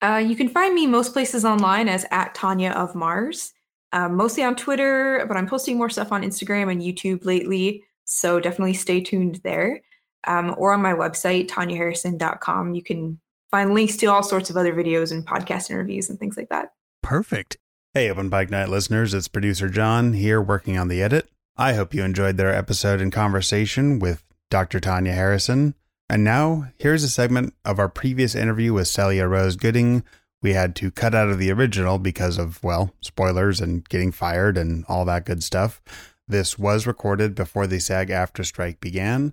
Uh, 0.00 0.18
you 0.24 0.36
can 0.36 0.48
find 0.48 0.76
me 0.76 0.86
most 0.86 1.12
places 1.12 1.44
online 1.44 1.88
as 1.88 2.06
at 2.12 2.36
Tanya 2.36 2.70
of 2.70 2.94
Mars, 2.94 3.52
um, 3.92 4.14
mostly 4.14 4.44
on 4.44 4.54
Twitter, 4.54 5.24
but 5.26 5.36
I'm 5.36 5.48
posting 5.48 5.76
more 5.76 5.90
stuff 5.90 6.12
on 6.12 6.22
Instagram 6.22 6.70
and 6.70 6.80
YouTube 6.80 7.24
lately. 7.24 7.82
So 8.04 8.38
definitely 8.38 8.74
stay 8.74 9.00
tuned 9.00 9.40
there. 9.42 9.80
Um, 10.28 10.54
or 10.56 10.72
on 10.72 10.82
my 10.82 10.92
website, 10.92 11.48
tanyaharrison.com. 11.48 12.76
You 12.76 12.82
can 12.84 13.18
find 13.54 13.72
links 13.72 13.96
to 13.96 14.06
all 14.06 14.24
sorts 14.24 14.50
of 14.50 14.56
other 14.56 14.74
videos 14.74 15.12
and 15.12 15.24
podcast 15.24 15.70
interviews 15.70 16.10
and 16.10 16.18
things 16.18 16.36
like 16.36 16.48
that. 16.48 16.72
Perfect. 17.04 17.56
Hey, 17.92 18.10
Open 18.10 18.28
Pike 18.28 18.50
Night 18.50 18.68
listeners, 18.68 19.14
it's 19.14 19.28
producer 19.28 19.68
John 19.68 20.14
here 20.14 20.42
working 20.42 20.76
on 20.76 20.88
the 20.88 21.00
edit. 21.00 21.28
I 21.56 21.74
hope 21.74 21.94
you 21.94 22.02
enjoyed 22.02 22.36
their 22.36 22.52
episode 22.52 23.00
and 23.00 23.12
conversation 23.12 24.00
with 24.00 24.24
Dr. 24.50 24.80
Tanya 24.80 25.12
Harrison. 25.12 25.76
And 26.10 26.24
now, 26.24 26.72
here's 26.78 27.04
a 27.04 27.08
segment 27.08 27.54
of 27.64 27.78
our 27.78 27.88
previous 27.88 28.34
interview 28.34 28.72
with 28.72 28.88
Celia 28.88 29.28
Rose 29.28 29.54
Gooding. 29.54 30.02
We 30.42 30.54
had 30.54 30.74
to 30.74 30.90
cut 30.90 31.14
out 31.14 31.30
of 31.30 31.38
the 31.38 31.52
original 31.52 32.00
because 32.00 32.38
of, 32.38 32.60
well, 32.64 32.92
spoilers 33.02 33.60
and 33.60 33.88
getting 33.88 34.10
fired 34.10 34.58
and 34.58 34.84
all 34.88 35.04
that 35.04 35.26
good 35.26 35.44
stuff. 35.44 35.80
This 36.26 36.58
was 36.58 36.88
recorded 36.88 37.36
before 37.36 37.68
the 37.68 37.78
SAG-AFTRA 37.78 38.46
strike 38.46 38.80
began. 38.80 39.32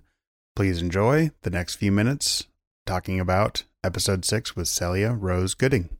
Please 0.54 0.80
enjoy 0.80 1.32
the 1.42 1.50
next 1.50 1.74
few 1.74 1.90
minutes 1.90 2.46
talking 2.86 3.18
about 3.18 3.64
episode 3.84 4.24
six 4.24 4.54
with 4.56 4.68
Celia 4.68 5.12
Rose 5.12 5.54
Gooding. 5.54 5.96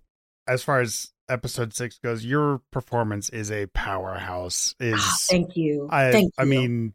As 0.46 0.62
far 0.62 0.80
as 0.80 1.12
episode 1.28 1.74
six 1.74 1.98
goes, 1.98 2.24
your 2.24 2.60
performance 2.70 3.28
is 3.30 3.50
a 3.50 3.66
powerhouse. 3.66 4.74
Is 4.80 5.00
Ah, 5.02 5.16
Thank 5.20 5.56
you. 5.56 5.88
I 5.90 6.10
Thank 6.12 6.32
I 6.38 6.42
you. 6.42 6.48
mean, 6.48 6.94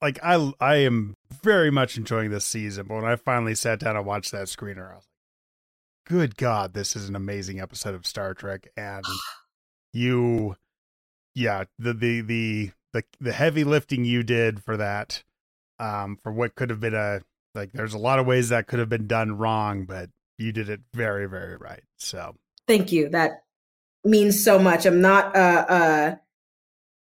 like 0.00 0.18
I 0.22 0.52
I 0.60 0.76
am 0.76 1.14
very 1.42 1.70
much 1.70 1.96
enjoying 1.96 2.30
this 2.30 2.44
season. 2.44 2.86
But 2.88 2.96
when 2.96 3.04
I 3.04 3.16
finally 3.16 3.54
sat 3.54 3.80
down 3.80 3.96
and 3.96 4.06
watched 4.06 4.32
that 4.32 4.46
screener, 4.46 4.90
I 4.90 4.96
was 4.96 5.04
like, 5.06 6.08
"Good 6.18 6.36
God, 6.36 6.72
this 6.74 6.96
is 6.96 7.08
an 7.08 7.16
amazing 7.16 7.60
episode 7.60 7.94
of 7.94 8.06
Star 8.06 8.34
Trek." 8.34 8.68
And 8.76 9.04
you, 9.92 10.56
yeah, 11.34 11.64
the 11.78 11.92
the 11.92 12.20
the 12.22 12.70
the 12.94 13.04
the 13.20 13.32
heavy 13.32 13.64
lifting 13.64 14.04
you 14.04 14.22
did 14.22 14.62
for 14.62 14.76
that, 14.78 15.22
um, 15.78 16.16
for 16.22 16.32
what 16.32 16.54
could 16.54 16.70
have 16.70 16.80
been 16.80 16.94
a 16.94 17.20
like. 17.54 17.72
There's 17.72 17.94
a 17.94 17.98
lot 17.98 18.18
of 18.18 18.26
ways 18.26 18.48
that 18.48 18.66
could 18.66 18.78
have 18.78 18.88
been 18.88 19.06
done 19.06 19.36
wrong, 19.36 19.84
but 19.84 20.10
you 20.38 20.52
did 20.52 20.68
it 20.68 20.80
very 20.94 21.26
very 21.26 21.56
right. 21.56 21.82
So 21.96 22.36
Thank 22.68 22.92
you. 22.92 23.08
That 23.08 23.44
means 24.04 24.44
so 24.44 24.58
much. 24.58 24.84
I'm 24.84 25.00
not 25.00 25.34
uh, 25.34 25.64
uh, 25.68 26.16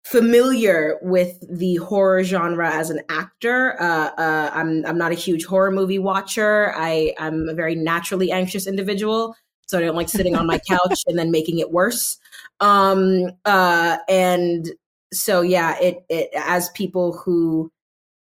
familiar 0.04 1.00
with 1.02 1.38
the 1.50 1.78
horror 1.78 2.24
genre 2.26 2.70
as 2.70 2.90
an 2.90 3.02
actor. 3.10 3.82
Uh, 3.82 4.12
uh, 4.18 4.52
I'm 4.54 4.86
I'm 4.86 4.98
not 4.98 5.14
a 5.14 5.16
huge 5.16 5.46
horror 5.46 5.72
movie 5.72 5.98
watcher. 5.98 6.74
I 6.76 7.14
I'm 7.18 7.48
a 7.48 7.54
very 7.54 7.74
naturally 7.74 8.34
anxious 8.34 8.68
individual, 8.68 9.34
so 9.66 9.78
I 9.78 9.82
don't 9.82 9.96
like 9.96 10.10
sitting 10.10 10.36
on 10.36 10.46
my 10.46 10.60
couch 10.70 11.04
and 11.08 11.18
then 11.18 11.32
making 11.32 11.60
it 11.60 11.72
worse. 11.72 12.18
Um, 12.60 13.32
uh, 13.46 13.98
and 14.10 14.70
so 15.14 15.42
yeah, 15.42 15.80
it 15.80 16.04
it 16.10 16.30
as 16.36 16.70
people 16.72 17.18
who 17.18 17.72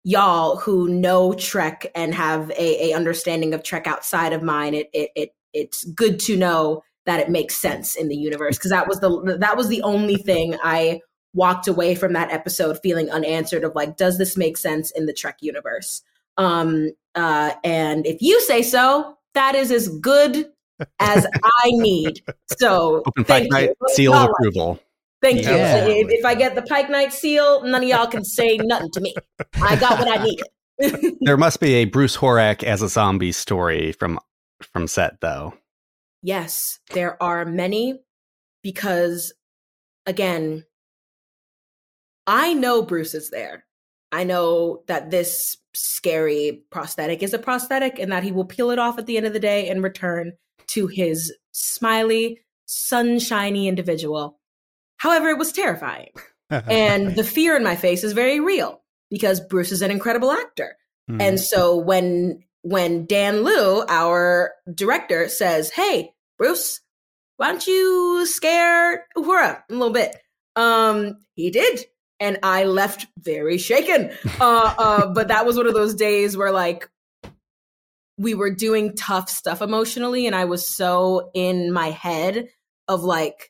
y'all 0.03 0.57
who 0.57 0.87
know 0.89 1.33
Trek 1.33 1.85
and 1.95 2.13
have 2.13 2.49
a, 2.51 2.91
a 2.91 2.93
understanding 2.93 3.53
of 3.53 3.63
Trek 3.63 3.87
outside 3.87 4.33
of 4.33 4.43
mine, 4.43 4.73
it 4.73 4.89
it 4.93 5.09
it 5.15 5.29
it's 5.53 5.83
good 5.85 6.19
to 6.21 6.35
know 6.37 6.83
that 7.05 7.19
it 7.19 7.29
makes 7.29 7.61
sense 7.61 7.95
in 7.95 8.07
the 8.07 8.15
universe 8.15 8.57
because 8.57 8.71
that 8.71 8.87
was 8.87 8.99
the 8.99 9.37
that 9.39 9.57
was 9.57 9.67
the 9.67 9.81
only 9.81 10.15
thing 10.15 10.55
I 10.63 11.01
walked 11.33 11.67
away 11.67 11.95
from 11.95 12.13
that 12.13 12.31
episode 12.31 12.77
feeling 12.83 13.09
unanswered 13.09 13.63
of 13.63 13.73
like 13.75 13.97
does 13.97 14.17
this 14.17 14.37
make 14.37 14.55
sense 14.57 14.91
in 14.91 15.05
the 15.05 15.13
Trek 15.13 15.37
universe? 15.41 16.01
Um 16.37 16.91
uh 17.15 17.51
and 17.63 18.05
if 18.07 18.21
you 18.21 18.39
say 18.41 18.61
so, 18.61 19.17
that 19.33 19.55
is 19.55 19.71
as 19.71 19.87
good 19.99 20.51
as 20.99 21.25
I 21.43 21.71
need. 21.71 22.21
So 22.57 23.03
Open 23.05 23.23
thank 23.23 23.51
Pike 23.51 23.51
Night, 23.51 23.69
you. 23.81 23.87
seal 23.95 24.13
of 24.13 24.23
Y'all- 24.23 24.31
approval. 24.31 24.79
Thank 25.23 25.43
Yeah. 25.43 25.87
you. 25.87 25.93
If, 25.93 26.19
if 26.19 26.25
I 26.25 26.35
get 26.35 26.53
the 26.53 26.61
Pike 26.63 26.89
Night 26.89 27.13
seal, 27.13 27.63
none 27.63 27.81
of 27.81 27.89
y'all 27.89 28.07
can 28.07 28.25
say 28.25 28.57
nothing 28.57 28.91
to 28.91 28.99
me. 29.01 29.15
I 29.55 29.77
got 29.77 29.97
what 29.97 30.19
I 30.19 30.23
needed. 30.23 30.47
There 31.21 31.37
must 31.37 31.59
be 31.59 31.75
a 31.75 31.85
Bruce 31.85 32.17
Horak 32.17 32.63
as 32.63 32.81
a 32.81 32.89
zombie 32.89 33.31
story 33.31 33.93
from 33.93 34.19
from 34.73 34.87
set 34.87 35.21
though. 35.21 35.53
Yes, 36.23 36.79
there 36.91 37.21
are 37.21 37.45
many 37.45 37.99
because, 38.63 39.33
again, 40.05 40.65
I 42.25 42.53
know 42.53 42.81
Bruce 42.81 43.13
is 43.13 43.29
there. 43.29 43.65
I 44.11 44.23
know 44.23 44.83
that 44.87 45.11
this 45.11 45.57
scary 45.73 46.63
prosthetic 46.71 47.23
is 47.23 47.33
a 47.33 47.39
prosthetic 47.39 47.99
and 47.99 48.11
that 48.11 48.23
he 48.23 48.31
will 48.31 48.45
peel 48.45 48.71
it 48.71 48.79
off 48.79 48.97
at 48.97 49.05
the 49.05 49.15
end 49.17 49.25
of 49.25 49.33
the 49.33 49.39
day 49.39 49.69
and 49.69 49.83
return 49.83 50.33
to 50.67 50.87
his 50.87 51.33
smiley, 51.51 52.39
sunshiny 52.65 53.67
individual. 53.67 54.39
However, 55.03 55.27
it 55.27 55.37
was 55.37 55.51
terrifying. 55.51 56.11
and 56.49 57.13
the 57.17 57.25
fear 57.25 57.57
in 57.57 57.63
my 57.63 57.75
face 57.75 58.05
is 58.05 58.13
very 58.13 58.39
real 58.39 58.81
because 59.09 59.41
Bruce 59.41 59.73
is 59.73 59.81
an 59.81 59.91
incredible 59.91 60.31
actor. 60.31 60.77
Hmm. 61.09 61.19
And 61.19 61.39
so 61.39 61.75
when 61.75 62.41
when 62.61 63.05
Dan 63.05 63.43
Liu, 63.43 63.83
our 63.89 64.53
director, 64.73 65.27
says, 65.27 65.71
"Hey, 65.71 66.13
Bruce, 66.37 66.79
why 67.35 67.49
don't 67.49 67.67
you 67.67 68.25
scare 68.25 69.05
Uhura 69.17 69.61
a 69.69 69.73
little 69.73 69.89
bit?" 69.89 70.15
Um, 70.55 71.17
he 71.35 71.51
did, 71.51 71.81
and 72.21 72.39
I 72.41 72.63
left 72.63 73.07
very 73.19 73.57
shaken. 73.57 74.09
Uh, 74.39 74.73
uh, 74.77 75.07
but 75.13 75.27
that 75.27 75.45
was 75.45 75.57
one 75.57 75.67
of 75.67 75.73
those 75.73 75.95
days 75.95 76.37
where 76.37 76.53
like 76.53 76.89
we 78.17 78.35
were 78.35 78.51
doing 78.55 78.95
tough 78.95 79.29
stuff 79.29 79.61
emotionally, 79.61 80.27
and 80.27 80.35
I 80.35 80.45
was 80.45 80.65
so 80.65 81.29
in 81.33 81.73
my 81.73 81.89
head 81.89 82.47
of 82.87 83.03
like 83.03 83.49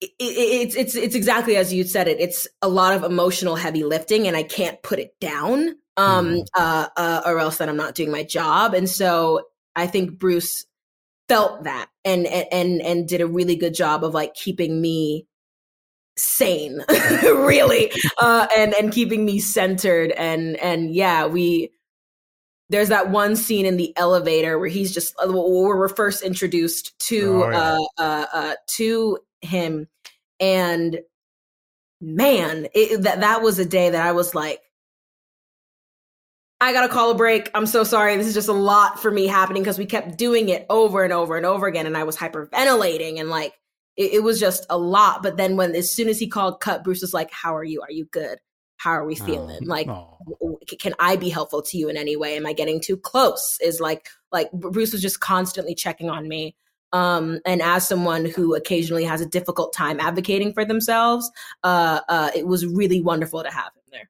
it, 0.00 0.10
it, 0.18 0.22
it's 0.22 0.76
it's 0.76 0.94
it's 0.94 1.14
exactly 1.14 1.56
as 1.56 1.72
you 1.72 1.84
said 1.84 2.08
it. 2.08 2.20
It's 2.20 2.46
a 2.62 2.68
lot 2.68 2.94
of 2.94 3.04
emotional 3.04 3.56
heavy 3.56 3.84
lifting, 3.84 4.26
and 4.26 4.36
I 4.36 4.42
can't 4.42 4.80
put 4.82 4.98
it 4.98 5.18
down, 5.20 5.76
um, 5.96 6.42
uh, 6.56 6.88
uh, 6.96 7.22
or 7.26 7.38
else 7.38 7.58
then 7.58 7.68
I'm 7.68 7.76
not 7.76 7.94
doing 7.94 8.10
my 8.10 8.22
job. 8.22 8.74
And 8.74 8.88
so 8.88 9.42
I 9.74 9.86
think 9.86 10.18
Bruce 10.18 10.66
felt 11.28 11.64
that 11.64 11.88
and 12.04 12.26
and 12.26 12.46
and, 12.52 12.82
and 12.82 13.08
did 13.08 13.20
a 13.20 13.26
really 13.26 13.56
good 13.56 13.74
job 13.74 14.04
of 14.04 14.14
like 14.14 14.34
keeping 14.34 14.80
me 14.80 15.26
sane, 16.16 16.84
really, 17.22 17.92
uh, 18.18 18.46
and 18.56 18.74
and 18.74 18.92
keeping 18.92 19.24
me 19.24 19.40
centered. 19.40 20.12
And 20.12 20.56
and 20.58 20.94
yeah, 20.94 21.26
we 21.26 21.70
there's 22.70 22.88
that 22.90 23.10
one 23.10 23.34
scene 23.34 23.66
in 23.66 23.76
the 23.76 23.96
elevator 23.96 24.58
where 24.58 24.68
he's 24.68 24.92
just 24.92 25.14
uh, 25.22 25.26
where 25.26 25.76
we're 25.76 25.88
first 25.88 26.22
introduced 26.22 26.96
to 27.08 27.44
Oh, 27.44 27.50
yeah. 27.50 27.58
uh, 27.58 28.02
uh, 28.02 28.26
uh, 28.32 28.54
to 28.76 29.18
him, 29.42 29.88
and 30.40 31.00
man, 32.00 32.68
it, 32.74 33.02
that 33.02 33.20
that 33.20 33.42
was 33.42 33.58
a 33.58 33.64
day 33.64 33.90
that 33.90 34.06
I 34.06 34.12
was 34.12 34.34
like, 34.34 34.60
I 36.60 36.72
gotta 36.72 36.88
call 36.88 37.10
a 37.10 37.14
break. 37.14 37.50
I'm 37.54 37.66
so 37.66 37.84
sorry. 37.84 38.16
This 38.16 38.26
is 38.26 38.34
just 38.34 38.48
a 38.48 38.52
lot 38.52 39.00
for 39.00 39.10
me 39.10 39.26
happening 39.26 39.62
because 39.62 39.78
we 39.78 39.86
kept 39.86 40.18
doing 40.18 40.48
it 40.48 40.66
over 40.68 41.04
and 41.04 41.12
over 41.12 41.36
and 41.36 41.46
over 41.46 41.66
again, 41.66 41.86
and 41.86 41.96
I 41.96 42.04
was 42.04 42.16
hyperventilating 42.16 43.20
and 43.20 43.28
like 43.28 43.54
it, 43.96 44.14
it 44.14 44.22
was 44.22 44.40
just 44.40 44.66
a 44.70 44.78
lot. 44.78 45.22
But 45.22 45.36
then 45.36 45.56
when 45.56 45.74
as 45.74 45.92
soon 45.92 46.08
as 46.08 46.18
he 46.18 46.28
called 46.28 46.60
cut, 46.60 46.82
Bruce 46.82 47.00
was 47.00 47.14
like, 47.14 47.30
"How 47.30 47.54
are 47.54 47.64
you? 47.64 47.80
Are 47.82 47.92
you 47.92 48.06
good? 48.06 48.38
How 48.78 48.90
are 48.90 49.04
we 49.04 49.18
oh, 49.20 49.24
feeling? 49.24 49.66
like, 49.66 49.86
w- 49.86 50.36
w- 50.40 50.58
can 50.78 50.94
I 51.00 51.16
be 51.16 51.28
helpful 51.28 51.62
to 51.62 51.76
you 51.76 51.88
in 51.88 51.96
any 51.96 52.16
way? 52.16 52.36
Am 52.36 52.46
I 52.46 52.52
getting 52.52 52.80
too 52.80 52.96
close?" 52.96 53.58
Is 53.60 53.80
like 53.80 54.08
like 54.32 54.50
Bruce 54.52 54.92
was 54.92 55.02
just 55.02 55.20
constantly 55.20 55.74
checking 55.74 56.10
on 56.10 56.26
me. 56.28 56.56
Um, 56.92 57.40
and 57.44 57.60
as 57.62 57.86
someone 57.86 58.24
who 58.24 58.54
occasionally 58.54 59.04
has 59.04 59.20
a 59.20 59.26
difficult 59.26 59.72
time 59.72 60.00
advocating 60.00 60.52
for 60.52 60.64
themselves, 60.64 61.30
uh, 61.64 62.00
uh, 62.08 62.30
it 62.34 62.46
was 62.46 62.64
really 62.66 63.00
wonderful 63.00 63.42
to 63.42 63.50
have 63.50 63.66
him 63.74 63.82
there. 63.92 64.08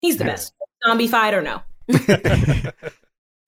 He's 0.00 0.16
the 0.16 0.24
Yeah. 0.24 0.30
best. 0.30 0.52
Zombie 0.86 1.08
fight 1.08 1.34
or 1.34 1.42
no? 1.42 1.62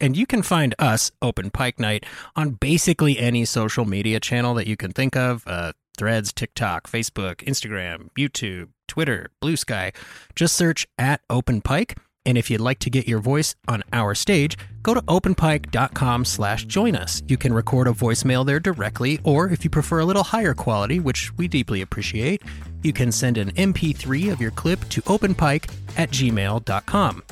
And 0.00 0.16
you 0.16 0.26
can 0.26 0.42
find 0.42 0.74
us, 0.80 1.12
Open 1.22 1.50
Pike 1.52 1.78
Night, 1.78 2.04
on 2.34 2.50
basically 2.54 3.20
any 3.20 3.44
social 3.44 3.84
media 3.84 4.18
channel 4.18 4.52
that 4.54 4.66
you 4.66 4.76
can 4.76 4.90
think 4.90 5.14
of 5.16 5.44
uh, 5.46 5.74
Threads, 5.96 6.32
TikTok, 6.32 6.88
Facebook, 6.90 7.36
Instagram, 7.36 8.08
YouTube, 8.18 8.70
Twitter, 8.88 9.30
Blue 9.40 9.56
Sky. 9.56 9.92
Just 10.34 10.56
search 10.56 10.88
at 10.98 11.20
Open 11.30 11.60
Pike. 11.60 11.96
And 12.24 12.38
if 12.38 12.50
you'd 12.50 12.60
like 12.60 12.78
to 12.80 12.90
get 12.90 13.08
your 13.08 13.18
voice 13.18 13.54
on 13.68 13.82
our 13.92 14.14
stage, 14.14 14.56
go 14.82 14.94
to 14.94 15.02
openpike.com 15.02 16.24
slash 16.24 16.64
join 16.66 16.94
us. 16.94 17.22
You 17.26 17.36
can 17.36 17.52
record 17.52 17.88
a 17.88 17.92
voicemail 17.92 18.46
there 18.46 18.60
directly, 18.60 19.20
or 19.24 19.48
if 19.48 19.64
you 19.64 19.70
prefer 19.70 20.00
a 20.00 20.04
little 20.04 20.22
higher 20.22 20.54
quality, 20.54 21.00
which 21.00 21.36
we 21.36 21.48
deeply 21.48 21.82
appreciate, 21.82 22.42
you 22.82 22.92
can 22.92 23.12
send 23.12 23.38
an 23.38 23.52
MP3 23.52 24.32
of 24.32 24.40
your 24.40 24.50
clip 24.52 24.88
to 24.90 25.02
openpike 25.02 25.70
at 25.96 26.10
gmail.com. 26.10 27.22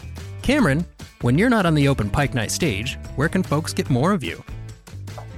Cameron, 0.43 0.85
when 1.21 1.39
you're 1.39 1.51
not 1.51 1.67
on 1.67 1.75
the 1.75 1.89
Open 1.89 2.09
Pike 2.09 2.35
Night 2.35 2.51
stage, 2.51 2.97
where 3.17 3.29
can 3.29 3.43
folks 3.43 3.73
get 3.73 3.91
more 3.91 4.13
of 4.13 4.25
you? 4.25 4.43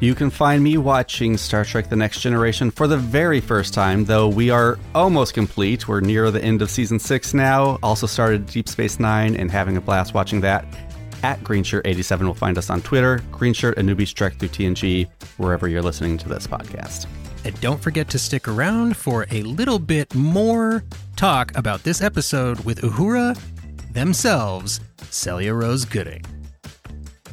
You 0.02 0.16
can 0.16 0.30
find 0.30 0.64
me 0.64 0.78
watching 0.78 1.36
Star 1.36 1.64
Trek 1.64 1.88
The 1.88 1.94
Next 1.94 2.22
Generation 2.22 2.72
for 2.72 2.88
the 2.88 2.96
very 2.96 3.38
first 3.38 3.72
time, 3.72 4.04
though 4.04 4.26
we 4.26 4.50
are 4.50 4.76
almost 4.96 5.32
complete. 5.32 5.86
We're 5.86 6.00
near 6.00 6.28
the 6.32 6.42
end 6.42 6.60
of 6.60 6.72
season 6.72 6.98
six 6.98 7.32
now. 7.32 7.78
Also 7.84 8.08
started 8.08 8.46
Deep 8.46 8.68
Space 8.68 8.98
Nine 8.98 9.36
and 9.36 9.48
having 9.48 9.76
a 9.76 9.80
blast 9.80 10.12
watching 10.12 10.40
that. 10.40 10.64
At 11.22 11.38
GreenShirt87 11.44 12.22
will 12.22 12.34
find 12.34 12.58
us 12.58 12.68
on 12.68 12.82
Twitter, 12.82 13.20
GreenShirt 13.30 13.76
and 13.76 13.88
Newbies 13.88 14.12
Trek 14.12 14.34
through 14.40 14.48
TNG, 14.48 15.08
wherever 15.36 15.68
you're 15.68 15.82
listening 15.82 16.18
to 16.18 16.28
this 16.28 16.48
podcast. 16.48 17.06
And 17.44 17.60
don't 17.60 17.80
forget 17.80 18.08
to 18.08 18.18
stick 18.18 18.48
around 18.48 18.96
for 18.96 19.28
a 19.30 19.42
little 19.42 19.78
bit 19.78 20.12
more 20.16 20.82
talk 21.14 21.56
about 21.56 21.84
this 21.84 22.02
episode 22.02 22.58
with 22.64 22.80
Uhura 22.80 23.40
themselves, 23.92 24.80
Celia 25.10 25.54
Rose 25.54 25.84
Gooding. 25.84 26.24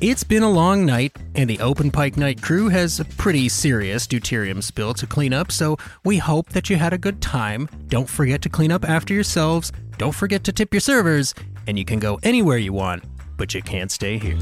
It's 0.02 0.24
been 0.24 0.44
a 0.44 0.50
long 0.50 0.86
night, 0.86 1.18
and 1.36 1.50
the 1.50 1.60
Open 1.60 1.92
Pike 1.92 2.16
Night 2.16 2.42
crew 2.42 2.70
has 2.70 3.02
a 3.02 3.06
pretty 3.06 3.50
serious 3.50 4.08
deuterium 4.08 4.64
spill 4.64 4.94
to 4.94 5.06
clean 5.06 5.34
up, 5.34 5.52
so 5.52 5.76
we 6.06 6.18
hope 6.18 6.48
that 6.50 6.70
you 6.70 6.78
had 6.78 6.94
a 6.94 6.98
good 6.98 7.22
time. 7.22 7.68
Don't 7.88 8.08
forget 8.08 8.42
to 8.44 8.50
clean 8.50 8.72
up 8.72 8.88
after 8.88 9.14
yourselves, 9.14 9.74
don't 9.98 10.16
forget 10.16 10.46
to 10.46 10.54
tip 10.54 10.74
your 10.74 10.80
servers, 10.80 11.36
and 11.68 11.78
you 11.78 11.84
can 11.84 12.00
go 12.00 12.18
anywhere 12.24 12.58
you 12.58 12.72
want, 12.72 13.04
but 13.36 13.54
you 13.54 13.62
can't 13.62 13.92
stay 13.92 14.18
here. 14.18 14.38